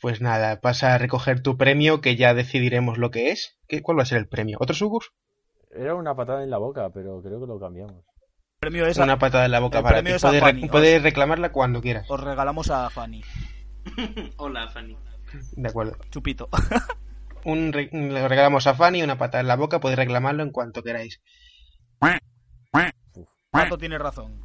Pues 0.00 0.20
nada, 0.20 0.60
pasa 0.60 0.94
a 0.94 0.98
recoger 0.98 1.42
tu 1.42 1.56
premio, 1.58 2.00
que 2.00 2.16
ya 2.16 2.32
decidiremos 2.34 2.96
lo 2.98 3.10
que 3.10 3.30
es. 3.30 3.58
¿Qué, 3.68 3.82
¿Cuál 3.82 3.98
va 3.98 4.02
a 4.04 4.06
ser 4.06 4.18
el 4.18 4.28
premio? 4.28 4.56
¿Otro 4.60 4.74
Sugus? 4.74 5.12
Era 5.72 5.94
una 5.94 6.14
patada 6.14 6.42
en 6.42 6.50
la 6.50 6.58
boca, 6.58 6.90
pero 6.90 7.22
creo 7.22 7.40
que 7.40 7.46
lo 7.46 7.58
cambiamos. 7.58 7.96
El 7.96 8.58
premio 8.60 8.86
es. 8.86 8.96
Una 8.98 9.18
patada 9.18 9.44
en 9.46 9.50
la 9.50 9.60
boca 9.60 9.78
el 9.78 9.84
para 9.84 9.96
premio 9.96 10.12
ti. 10.12 10.16
es 10.16 10.24
a 10.24 10.28
Puedes, 10.28 10.42
Fanny, 10.42 10.62
re- 10.62 10.68
puedes 10.68 11.02
reclamarla 11.02 11.50
cuando 11.52 11.80
quieras. 11.80 12.06
Os 12.10 12.20
regalamos 12.20 12.70
a 12.70 12.88
Fanny. 12.90 13.22
Hola, 14.36 14.68
Fanny. 14.68 14.96
De 15.52 15.68
acuerdo. 15.68 15.96
Chupito. 16.10 16.48
Un 17.44 17.72
re- 17.72 17.90
le 17.92 18.28
regalamos 18.28 18.66
a 18.68 18.74
Fanny 18.74 19.02
una 19.02 19.18
patada 19.18 19.40
en 19.40 19.48
la 19.48 19.56
boca, 19.56 19.80
podéis 19.80 19.98
reclamarlo 19.98 20.42
en 20.44 20.50
cuanto 20.50 20.82
queráis. 20.82 21.20
Pato 23.50 23.76
tiene 23.78 23.98
razón. 23.98 24.40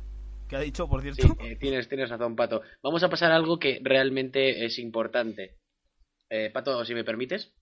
¿Qué 0.49 0.55
ha 0.55 0.59
dicho, 0.61 0.87
por 0.89 1.01
cierto? 1.01 1.21
Sí, 1.27 1.33
eh, 1.39 1.55
tienes, 1.57 1.87
tienes 1.87 2.09
razón, 2.09 2.35
Pato. 2.35 2.61
Vamos 2.81 3.03
a 3.03 3.09
pasar 3.09 3.31
a 3.31 3.35
algo 3.35 3.59
que 3.59 3.79
realmente 3.83 4.65
es 4.65 4.79
importante. 4.79 5.57
Eh, 6.29 6.49
Pato, 6.53 6.83
si 6.85 6.93
me 6.93 7.03
permites. 7.03 7.53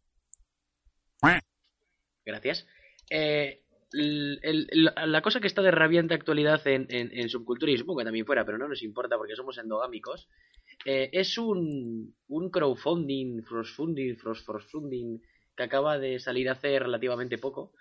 Gracias. 2.25 2.65
Eh, 3.09 3.61
el- 3.93 4.39
el- 4.41 4.67
la- 5.11 5.21
cosa 5.21 5.39
que 5.39 5.47
está 5.47 5.61
de 5.61 5.71
rabiante 5.71 6.13
actualidad 6.13 6.65
en, 6.67 6.85
en- 6.89 7.11
en 7.17 7.29
subcultura 7.29 7.71
y 7.71 7.77
supongo 7.77 7.99
que 7.99 8.05
también 8.05 8.25
fuera, 8.25 8.43
pero 8.45 8.57
no 8.57 8.67
nos 8.67 8.83
importa 8.83 9.15
porque 9.17 9.35
somos 9.35 9.57
endogámicos, 9.57 10.27
eh, 10.85 11.09
es 11.13 11.37
un, 11.37 12.13
un 12.27 12.49
crowdfunding, 12.49 13.41
crowdfunding, 13.43 14.15
crowdfunding 14.15 15.21
que 15.55 15.63
acaba 15.63 15.97
de 15.97 16.19
salir 16.19 16.49
hace 16.49 16.77
relativamente 16.79 17.37
poco, 17.37 17.73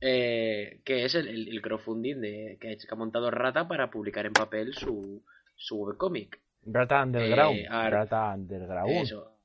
eh, 0.00 0.80
que 0.84 1.04
es 1.04 1.14
el, 1.14 1.28
el- 1.28 1.48
el 1.48 1.62
crowdfunding 1.62 2.20
de, 2.20 2.58
que, 2.60 2.68
ha 2.68 2.72
hecho- 2.72 2.88
que 2.88 2.94
ha 2.94 2.98
montado 2.98 3.30
Rata 3.30 3.68
para 3.68 3.90
publicar 3.90 4.26
en 4.26 4.32
papel 4.32 4.74
su, 4.74 5.22
su 5.54 5.76
webcomic. 5.76 6.40
Rata 6.66 7.02
Underground. 7.02 7.58
Eh, 7.58 7.66
ar- 7.68 7.92
Rata 7.92 8.34
Underground. 8.34 8.90
Eso. 8.90 9.38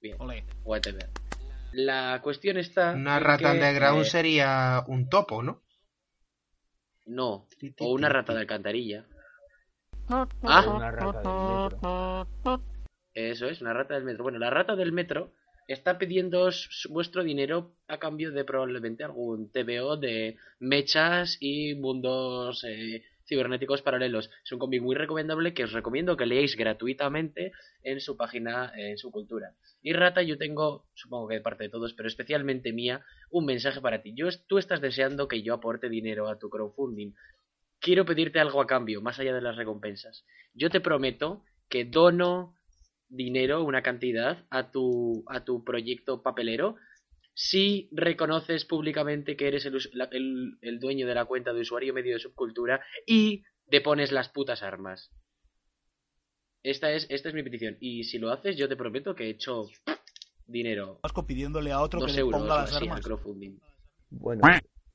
Bien, 0.00 0.16
Ole. 0.20 0.44
La 1.72 2.20
cuestión 2.22 2.56
está. 2.56 2.92
Una 2.92 3.18
rata 3.18 3.50
que, 3.50 3.56
underground 3.56 4.02
eh, 4.02 4.04
sería 4.04 4.84
un 4.86 5.08
topo, 5.08 5.42
¿no? 5.42 5.62
No, 7.06 7.46
o 7.80 7.92
una 7.92 8.08
rata 8.08 8.34
de 8.34 8.40
alcantarilla. 8.40 9.06
O 10.10 10.26
Ah, 10.42 10.64
Una 10.66 10.90
rata 10.90 11.20
del 11.20 11.70
metro. 11.72 12.60
eso 13.14 13.46
es, 13.46 13.60
una 13.60 13.72
rata 13.72 13.94
del 13.94 14.04
metro. 14.04 14.22
Bueno, 14.22 14.38
la 14.38 14.50
rata 14.50 14.76
del 14.76 14.92
metro 14.92 15.32
está 15.66 15.98
pidiendo 15.98 16.48
vuestro 16.88 17.22
dinero 17.22 17.74
a 17.88 17.98
cambio 17.98 18.32
de 18.32 18.44
probablemente 18.44 19.04
algún 19.04 19.50
TVO 19.50 19.96
de 19.98 20.36
mechas 20.60 21.36
y 21.40 21.74
mundos 21.74 22.64
eh, 22.64 23.02
cibernéticos 23.28 23.82
paralelos. 23.82 24.30
Es 24.44 24.52
un 24.52 24.58
cómic 24.58 24.82
muy 24.82 24.96
recomendable 24.96 25.54
que 25.54 25.64
os 25.64 25.72
recomiendo 25.72 26.16
que 26.16 26.26
leáis 26.26 26.56
gratuitamente 26.56 27.52
en 27.82 28.00
su 28.00 28.16
página, 28.16 28.72
en 28.76 28.98
su 28.98 29.10
cultura. 29.10 29.54
Y 29.82 29.92
Rata, 29.92 30.22
yo 30.22 30.38
tengo, 30.38 30.86
supongo 30.94 31.28
que 31.28 31.34
de 31.36 31.40
parte 31.40 31.64
de 31.64 31.70
todos, 31.70 31.94
pero 31.94 32.08
especialmente 32.08 32.72
mía, 32.72 33.04
un 33.30 33.44
mensaje 33.44 33.80
para 33.80 34.02
ti. 34.02 34.14
Yo, 34.16 34.28
tú 34.46 34.58
estás 34.58 34.80
deseando 34.80 35.28
que 35.28 35.42
yo 35.42 35.54
aporte 35.54 35.88
dinero 35.88 36.28
a 36.28 36.38
tu 36.38 36.48
crowdfunding. 36.48 37.12
Quiero 37.78 38.04
pedirte 38.04 38.40
algo 38.40 38.60
a 38.60 38.66
cambio, 38.66 39.02
más 39.02 39.18
allá 39.18 39.34
de 39.34 39.42
las 39.42 39.56
recompensas. 39.56 40.24
Yo 40.54 40.70
te 40.70 40.80
prometo 40.80 41.44
que 41.68 41.84
dono 41.84 42.54
dinero, 43.08 43.62
una 43.62 43.82
cantidad, 43.82 44.44
a 44.50 44.70
tu, 44.70 45.24
a 45.28 45.44
tu 45.44 45.64
proyecto 45.64 46.22
papelero 46.22 46.76
si 47.48 47.88
reconoces 47.92 48.64
públicamente 48.64 49.36
que 49.36 49.46
eres 49.46 49.64
el, 49.64 49.76
el- 50.10 50.58
el 50.60 50.80
dueño 50.80 51.06
de 51.06 51.14
la 51.14 51.24
cuenta 51.24 51.52
de 51.52 51.60
usuario 51.60 51.94
medio 51.94 52.14
de 52.14 52.18
subcultura 52.18 52.80
y 53.06 53.44
depones 53.66 54.10
las 54.10 54.28
putas 54.28 54.64
armas. 54.64 55.12
Esta 56.64 56.90
es, 56.90 57.06
esta 57.10 57.28
es 57.28 57.36
mi 57.36 57.44
petición. 57.44 57.76
Y 57.78 58.02
si 58.02 58.18
lo 58.18 58.32
haces, 58.32 58.56
yo 58.56 58.68
te 58.68 58.74
prometo 58.74 59.14
que 59.14 59.30
echo 59.30 59.68
dinero. 60.48 60.98
Vasco 61.00 61.24
pidiéndole 61.28 61.70
a 61.70 61.80
otro 61.80 62.00
que 62.00 62.06
Dos 62.06 62.14
le 62.16 62.20
euros 62.22 62.40
ponga 62.40 62.56
las 62.62 62.72
así 62.74 62.88
armas. 62.88 63.04
crowdfunding. 63.04 63.60
Bueno, 64.10 64.42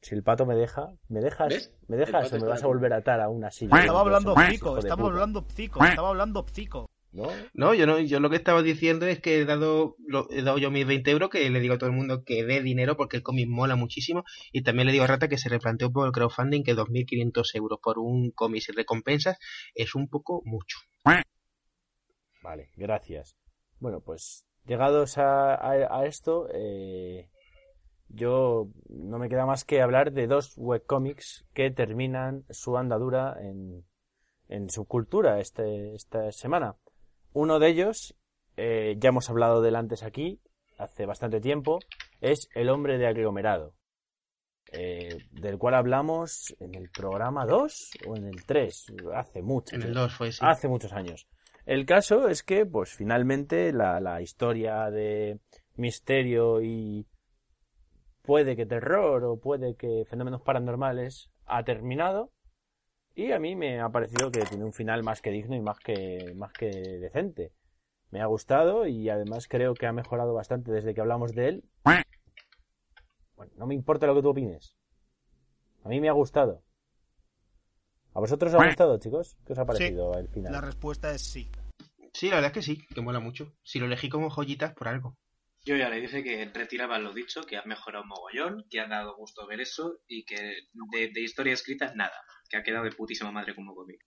Si 0.02 0.14
el 0.14 0.22
pato 0.22 0.46
me 0.46 0.56
deja, 0.56 0.92
me 1.08 1.22
dejas, 1.22 1.48
¿Ves? 1.48 1.74
me 1.88 1.96
dejas 1.96 2.34
o 2.34 2.40
me 2.40 2.48
vas 2.48 2.62
a 2.62 2.68
volver 2.68 2.92
a 2.92 2.98
atar 2.98 3.22
a 3.22 3.30
una 3.30 3.52
silla. 3.52 3.80
Estaba 3.80 4.02
hablando 4.02 4.36
psico, 4.36 4.78
estaba 4.78 5.06
hablando 5.08 5.46
psico, 5.48 5.82
estaba 5.82 6.10
hablando 6.10 6.46
psico. 6.46 6.90
¿No? 7.14 7.28
No, 7.54 7.74
yo 7.76 7.86
no, 7.86 8.00
yo 8.00 8.20
lo 8.20 8.30
que 8.32 8.36
estaba 8.38 8.64
diciendo 8.64 9.06
es 9.06 9.20
que 9.22 9.38
he 9.40 9.46
dado, 9.46 9.96
lo- 10.08 10.28
he 10.32 10.42
dado 10.42 10.58
yo 10.58 10.72
mis 10.72 10.88
20 10.88 11.12
euros, 11.12 11.30
que 11.30 11.48
le 11.50 11.60
digo 11.60 11.76
a 11.76 11.78
todo 11.78 11.90
el 11.90 11.96
mundo 11.96 12.24
que 12.24 12.44
dé 12.44 12.62
dinero 12.62 12.98
porque 12.98 13.18
el 13.18 13.24
cómic 13.24 13.48
mola 13.48 13.76
muchísimo. 13.76 14.24
Y 14.52 14.64
también 14.64 14.88
le 14.88 14.92
digo 14.94 15.04
a 15.04 15.08
Rata 15.08 15.28
que 15.30 15.38
se 15.38 15.50
replanteó 15.50 15.92
por 15.92 16.08
el 16.08 16.12
crowdfunding 16.12 16.64
que 16.64 16.74
2.500 16.76 17.54
euros 17.56 17.80
por 17.84 18.00
un 18.00 18.32
cómic 18.32 18.64
sin 18.64 18.76
recompensas 18.76 19.38
es 19.76 19.94
un 19.96 20.08
poco 20.10 20.42
mucho. 20.46 20.80
Vale, 22.42 22.72
gracias. 22.76 23.38
Bueno, 23.80 24.02
pues 24.02 24.46
llegados 24.66 25.18
a, 25.18 25.54
a- 25.56 26.00
a 26.00 26.06
esto, 26.06 26.48
eh, 26.54 27.30
yo 28.10 28.70
no 28.90 29.18
me 29.20 29.30
queda 29.30 29.46
más 29.46 29.64
que 29.66 29.82
hablar 29.82 30.12
de 30.12 30.28
dos 30.28 30.54
webcomics 30.58 31.46
que 31.54 31.72
terminan 31.72 32.44
su 32.50 32.78
andadura 32.78 33.38
en, 33.40 33.86
en 34.50 34.70
subcultura 34.70 35.40
este, 35.40 35.96
esta 35.96 36.32
semana. 36.32 36.76
Uno 37.34 37.60
de 37.60 37.68
ellos, 37.70 38.16
eh, 38.58 38.96
ya 39.00 39.10
hemos 39.10 39.30
hablado 39.30 39.62
de 39.62 39.70
él 39.70 39.76
antes 39.76 40.04
aquí, 40.04 40.40
hace 40.78 41.06
bastante 41.06 41.40
tiempo, 41.42 41.80
es 42.22 42.50
El 42.56 42.70
hombre 42.70 42.98
de 42.98 43.08
aglomerado. 43.08 43.74
eh, 44.76 45.20
del 45.32 45.60
cual 45.60 45.76
hablamos 45.76 46.56
en 46.60 46.74
el 46.74 46.90
programa 46.90 47.46
2 47.46 47.92
o 48.08 48.16
en 48.18 48.26
el 48.26 48.44
3, 48.44 48.86
hace 49.14 49.44
mucho. 49.44 49.76
En 49.76 49.84
el 49.84 49.94
ya. 49.94 50.00
2 50.02 50.14
fue 50.16 50.32
sí. 50.32 50.40
Hace 50.42 50.68
muchos 50.68 50.92
años. 50.94 51.28
El 51.68 51.86
caso 51.86 52.28
es 52.28 52.42
que, 52.42 52.66
pues 52.66 52.92
finalmente, 52.96 53.72
la, 53.72 54.00
la 54.00 54.22
historia 54.22 54.90
de 54.90 55.40
misterio 55.76 56.62
y 56.62 57.06
puede 58.24 58.56
que 58.56 58.66
terror 58.66 59.24
o 59.26 59.40
puede 59.40 59.76
que 59.76 60.06
fenómenos 60.08 60.42
paranormales 60.42 61.30
ha 61.46 61.64
terminado. 61.64 62.33
Y 63.16 63.32
a 63.32 63.40
mí 63.40 63.56
me 63.56 63.80
ha 63.80 63.90
parecido 63.90 64.32
que 64.32 64.42
tiene 64.42 64.64
un 64.64 64.74
final 64.74 65.04
más 65.04 65.22
que 65.22 65.30
digno 65.30 65.56
y 65.56 65.62
más 65.62 65.80
que, 65.80 66.34
más 66.36 66.52
que 66.54 66.68
decente. 66.68 67.52
Me 68.10 68.22
ha 68.22 68.26
gustado 68.26 68.88
y 68.88 69.10
además 69.10 69.48
creo 69.48 69.76
que 69.76 69.86
ha 69.86 69.94
mejorado 69.94 70.34
bastante 70.34 70.72
desde 70.72 70.94
que 70.94 71.02
hablamos 71.02 71.34
de 71.36 71.48
él. 71.48 71.64
Bueno, 73.36 73.52
no 73.58 73.68
me 73.68 73.76
importa 73.76 74.08
lo 74.08 74.16
que 74.16 74.22
tú 74.22 74.30
opines. 74.30 74.76
A 75.84 75.90
mí 75.90 76.00
me 76.00 76.10
ha 76.10 76.14
gustado. 76.14 76.64
¿A 78.14 78.20
vosotros 78.20 78.54
os 78.54 78.62
ha 78.62 78.66
gustado, 78.66 78.98
chicos? 79.00 79.38
¿Qué 79.46 79.54
os 79.54 79.60
ha 79.60 79.66
parecido 79.66 80.18
el 80.18 80.30
final? 80.30 80.52
La 80.52 80.62
respuesta 80.62 81.12
es 81.12 81.22
sí. 81.22 81.52
Sí, 82.14 82.30
la 82.30 82.36
verdad 82.36 82.52
es 82.52 82.54
que 82.54 82.62
sí, 82.62 82.88
que 82.94 83.02
mola 83.02 83.20
mucho. 83.20 83.56
Si 83.64 83.80
lo 83.80 83.88
elegí 83.88 84.10
como 84.10 84.30
joyitas, 84.30 84.74
por 84.74 84.88
algo. 84.88 85.18
Yo 85.66 85.76
ya 85.76 85.90
le 85.90 86.02
dije 86.02 86.24
que 86.24 86.46
retiraba 86.54 87.00
lo 87.00 87.14
dicho, 87.14 87.44
que 87.44 87.58
ha 87.58 87.64
mejorado 87.64 88.06
mogollón, 88.06 88.66
que 88.70 88.80
ha 88.80 88.88
dado 88.88 89.16
gusto 89.16 89.48
ver 89.48 89.62
eso 89.62 90.00
y 90.08 90.26
que 90.26 90.36
de, 90.92 91.10
de 91.12 91.22
historia 91.22 91.54
escrita 91.54 91.94
nada, 91.96 92.14
que 92.54 92.60
ha 92.60 92.64
quedado 92.64 92.84
de 92.86 92.92
putísima 92.92 93.32
madre 93.32 93.56
como 93.56 93.74
cómic. 93.74 94.00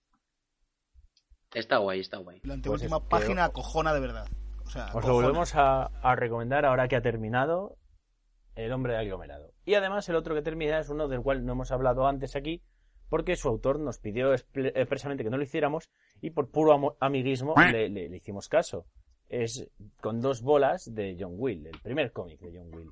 Está 1.53 1.77
guay, 1.79 1.99
está 1.99 2.17
guay. 2.17 2.37
La 2.37 2.41
Pues 2.43 2.53
anteúltima 2.55 3.07
página 3.09 3.45
acojona 3.45 3.93
de 3.93 3.99
verdad. 3.99 4.25
O 4.65 4.69
sea, 4.69 4.85
Os 4.93 5.05
lo 5.05 5.13
volvemos 5.13 5.53
a, 5.55 5.83
a 6.01 6.15
recomendar 6.15 6.65
ahora 6.65 6.87
que 6.87 6.95
ha 6.95 7.01
terminado 7.01 7.77
El 8.55 8.71
hombre 8.71 8.93
de 8.93 8.99
aglomerado. 8.99 9.51
Y 9.65 9.73
además 9.75 10.07
el 10.09 10.15
otro 10.15 10.33
que 10.33 10.41
termina 10.41 10.79
es 10.79 10.87
uno 10.89 11.07
del 11.09 11.21
cual 11.21 11.45
no 11.45 11.51
hemos 11.53 11.71
hablado 11.71 12.07
antes 12.07 12.35
aquí, 12.37 12.63
porque 13.09 13.35
su 13.35 13.49
autor 13.49 13.79
nos 13.79 13.99
pidió 13.99 14.33
expre- 14.33 14.71
expresamente 14.75 15.23
que 15.25 15.29
no 15.29 15.37
lo 15.37 15.43
hiciéramos 15.43 15.89
y 16.21 16.29
por 16.31 16.49
puro 16.49 16.71
amo- 16.73 16.95
amiguismo 17.01 17.53
le, 17.57 17.89
le- 17.89 18.07
le 18.09 18.17
hicimos 18.17 18.47
caso. 18.47 18.85
Es 19.29 19.69
con 20.01 20.21
dos 20.21 20.41
bolas 20.41 20.85
de 20.93 21.17
John 21.19 21.33
Will, 21.37 21.67
el 21.67 21.79
primer 21.81 22.11
cómic 22.13 22.39
de 22.39 22.57
John 22.57 22.73
Will. 22.73 22.91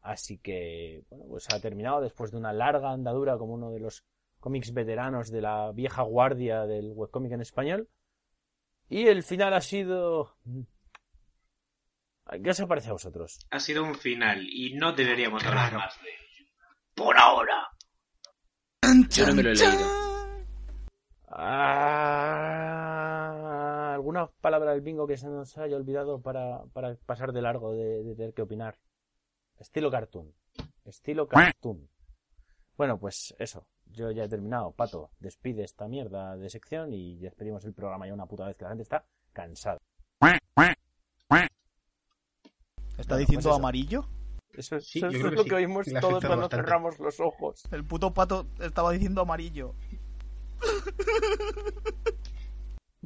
Así 0.00 0.38
que, 0.38 1.02
bueno, 1.10 1.26
pues 1.28 1.46
ha 1.52 1.60
terminado 1.60 2.00
después 2.00 2.30
de 2.30 2.38
una 2.38 2.52
larga 2.54 2.90
andadura 2.90 3.36
como 3.36 3.52
uno 3.52 3.70
de 3.70 3.80
los 3.80 4.02
cómics 4.38 4.72
veteranos 4.72 5.30
de 5.30 5.40
la 5.42 5.72
vieja 5.72 6.02
guardia 6.02 6.66
del 6.66 6.92
webcómic 6.92 7.32
en 7.32 7.40
español. 7.40 7.88
Y 8.88 9.06
el 9.06 9.22
final 9.22 9.54
ha 9.54 9.60
sido... 9.60 10.36
¿Qué 12.42 12.50
os 12.50 12.60
parece 12.62 12.90
a 12.90 12.92
vosotros? 12.92 13.38
Ha 13.50 13.58
sido 13.60 13.82
un 13.84 13.94
final 13.94 14.46
y 14.46 14.74
no 14.74 14.92
deberíamos 14.92 15.42
hablar 15.44 15.72
más 15.74 15.98
de 16.02 16.08
ello. 16.10 16.46
Por 16.94 17.16
ahora. 17.18 17.70
Yo 19.10 19.26
no 19.26 19.34
me 19.34 19.42
lo 19.42 19.50
he 19.50 19.54
leído. 19.54 19.86
Ah, 21.30 21.88
¿Alguna 23.94 24.26
palabra 24.40 24.72
del 24.72 24.80
bingo 24.82 25.06
que 25.06 25.16
se 25.16 25.28
nos 25.28 25.56
haya 25.58 25.76
olvidado 25.76 26.20
para, 26.20 26.64
para 26.72 26.96
pasar 27.06 27.32
de 27.32 27.42
largo 27.42 27.72
de, 27.72 28.02
de 28.02 28.14
tener 28.14 28.34
que 28.34 28.42
opinar? 28.42 28.78
Estilo 29.58 29.90
cartoon. 29.90 30.34
Estilo 30.84 31.26
cartoon. 31.28 31.88
Bueno, 32.76 32.98
pues 32.98 33.34
eso. 33.38 33.66
Yo 33.92 34.10
ya 34.10 34.24
he 34.24 34.28
terminado. 34.28 34.70
Pato, 34.72 35.10
despide 35.20 35.64
esta 35.64 35.88
mierda 35.88 36.36
de 36.36 36.48
sección 36.50 36.92
y 36.92 37.16
despedimos 37.16 37.64
el 37.64 37.72
programa 37.74 38.06
ya 38.06 38.14
una 38.14 38.26
puta 38.26 38.46
vez 38.46 38.56
que 38.56 38.64
la 38.64 38.70
gente 38.70 38.82
está 38.82 39.04
cansada. 39.32 39.78
¿Está 42.98 43.14
Bueno, 43.14 43.18
diciendo 43.20 43.42
pues 43.44 43.46
eso. 43.46 43.54
amarillo? 43.54 44.08
Eso, 44.54 44.80
Sí, 44.80 44.98
eso 44.98 45.06
es 45.08 45.22
lo 45.32 45.42
sí. 45.44 45.48
que 45.48 45.54
oímos 45.54 45.86
todos 46.00 46.18
cuando 46.24 46.42
bastante. 46.48 46.56
cerramos 46.56 46.98
los 46.98 47.20
ojos. 47.20 47.62
El 47.70 47.84
puto 47.84 48.12
pato 48.12 48.46
estaba 48.60 48.90
diciendo 48.92 49.20
amarillo. 49.20 49.74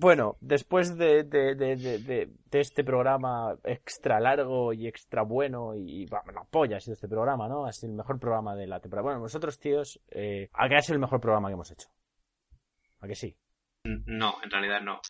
Bueno, 0.02 0.36
después 0.40 0.98
de, 0.98 1.22
de, 1.22 1.54
de, 1.54 1.76
de, 1.76 1.98
de- 2.00 2.30
de 2.50 2.60
este 2.60 2.82
programa 2.82 3.56
extra 3.62 4.18
largo 4.18 4.72
y 4.72 4.88
extra 4.88 5.22
bueno 5.22 5.74
y, 5.76 6.06
bueno, 6.06 6.32
la 6.32 6.42
polla 6.44 6.76
ha 6.76 6.80
sido 6.80 6.94
este 6.94 7.08
programa, 7.08 7.48
¿no? 7.48 7.64
Ha 7.64 7.72
sido 7.72 7.92
el 7.92 7.96
mejor 7.96 8.18
programa 8.18 8.56
de 8.56 8.66
la 8.66 8.80
temporada. 8.80 9.04
Bueno, 9.04 9.20
nosotros, 9.20 9.58
tíos, 9.60 10.00
eh, 10.10 10.50
¿a 10.54 10.68
qué 10.68 10.74
ha 10.76 10.82
sido 10.82 10.94
el 10.96 11.00
mejor 11.00 11.20
programa 11.20 11.48
que 11.48 11.54
hemos 11.54 11.70
hecho? 11.70 11.88
¿A 13.00 13.06
que 13.06 13.14
sí? 13.14 13.36
No, 13.84 14.34
en 14.42 14.50
realidad 14.50 14.80
no. 14.82 15.00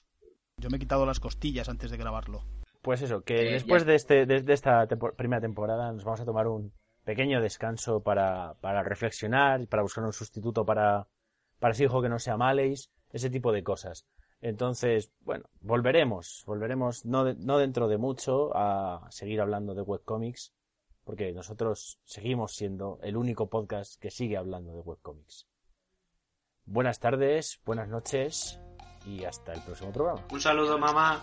Yo 0.59 0.69
me 0.71 0.77
he 0.77 0.81
quitado 0.81 1.07
las 1.07 1.21
costillas 1.21 1.69
antes 1.71 1.91
de 1.91 1.97
grabarlo. 1.97 2.45
Pues 2.83 3.01
eso, 3.03 3.23
que 3.23 3.49
Eh, 3.49 3.53
después 3.53 3.83
ya. 3.85 3.89
de, 3.91 3.95
este, 3.95 4.27
de, 4.27 4.43
de 4.43 4.53
esta 4.53 4.87
tempo- 4.87 5.13
primera 5.17 5.41
temporada 5.41 5.91
nos 5.91 6.05
vamos 6.05 6.21
a 6.21 6.25
tomar 6.27 6.47
un 6.49 6.73
pequeño 7.05 7.41
descanso 7.41 8.03
para, 8.03 8.55
para 8.61 8.83
reflexionar, 8.83 9.67
para 9.69 9.83
buscar 9.83 10.05
un 10.05 10.13
sustituto 10.13 10.65
para, 10.65 11.07
para 11.59 11.73
ese 11.73 11.85
hijo 11.85 12.03
que 12.03 12.09
no 12.09 12.19
sea 12.19 12.37
Maleis, 12.37 12.91
ese 13.11 13.31
tipo 13.31 13.53
de 13.53 13.63
cosas. 13.63 14.05
Entonces, 14.43 15.13
bueno, 15.21 15.45
volveremos, 15.61 16.43
volveremos 16.47 17.05
no, 17.05 17.33
no 17.35 17.59
dentro 17.59 17.87
de 17.87 17.97
mucho 17.97 18.51
a 18.57 19.07
seguir 19.11 19.41
hablando 19.41 19.73
de 19.75 19.83
webcomics, 19.83 20.53
porque 21.05 21.33
nosotros 21.33 22.01
seguimos 22.05 22.53
siendo 22.53 22.99
el 23.03 23.17
único 23.17 23.49
podcast 23.49 24.01
que 24.01 24.11
sigue 24.11 24.37
hablando 24.37 24.75
de 24.75 24.81
webcomics. 24.81 25.47
Buenas 26.65 26.99
tardes, 26.99 27.61
buenas 27.65 27.89
noches 27.89 28.61
y 29.07 29.25
hasta 29.25 29.53
el 29.53 29.63
próximo 29.63 29.93
programa. 29.93 30.27
Un 30.33 30.41
saludo, 30.41 30.77
mamá. 30.77 31.23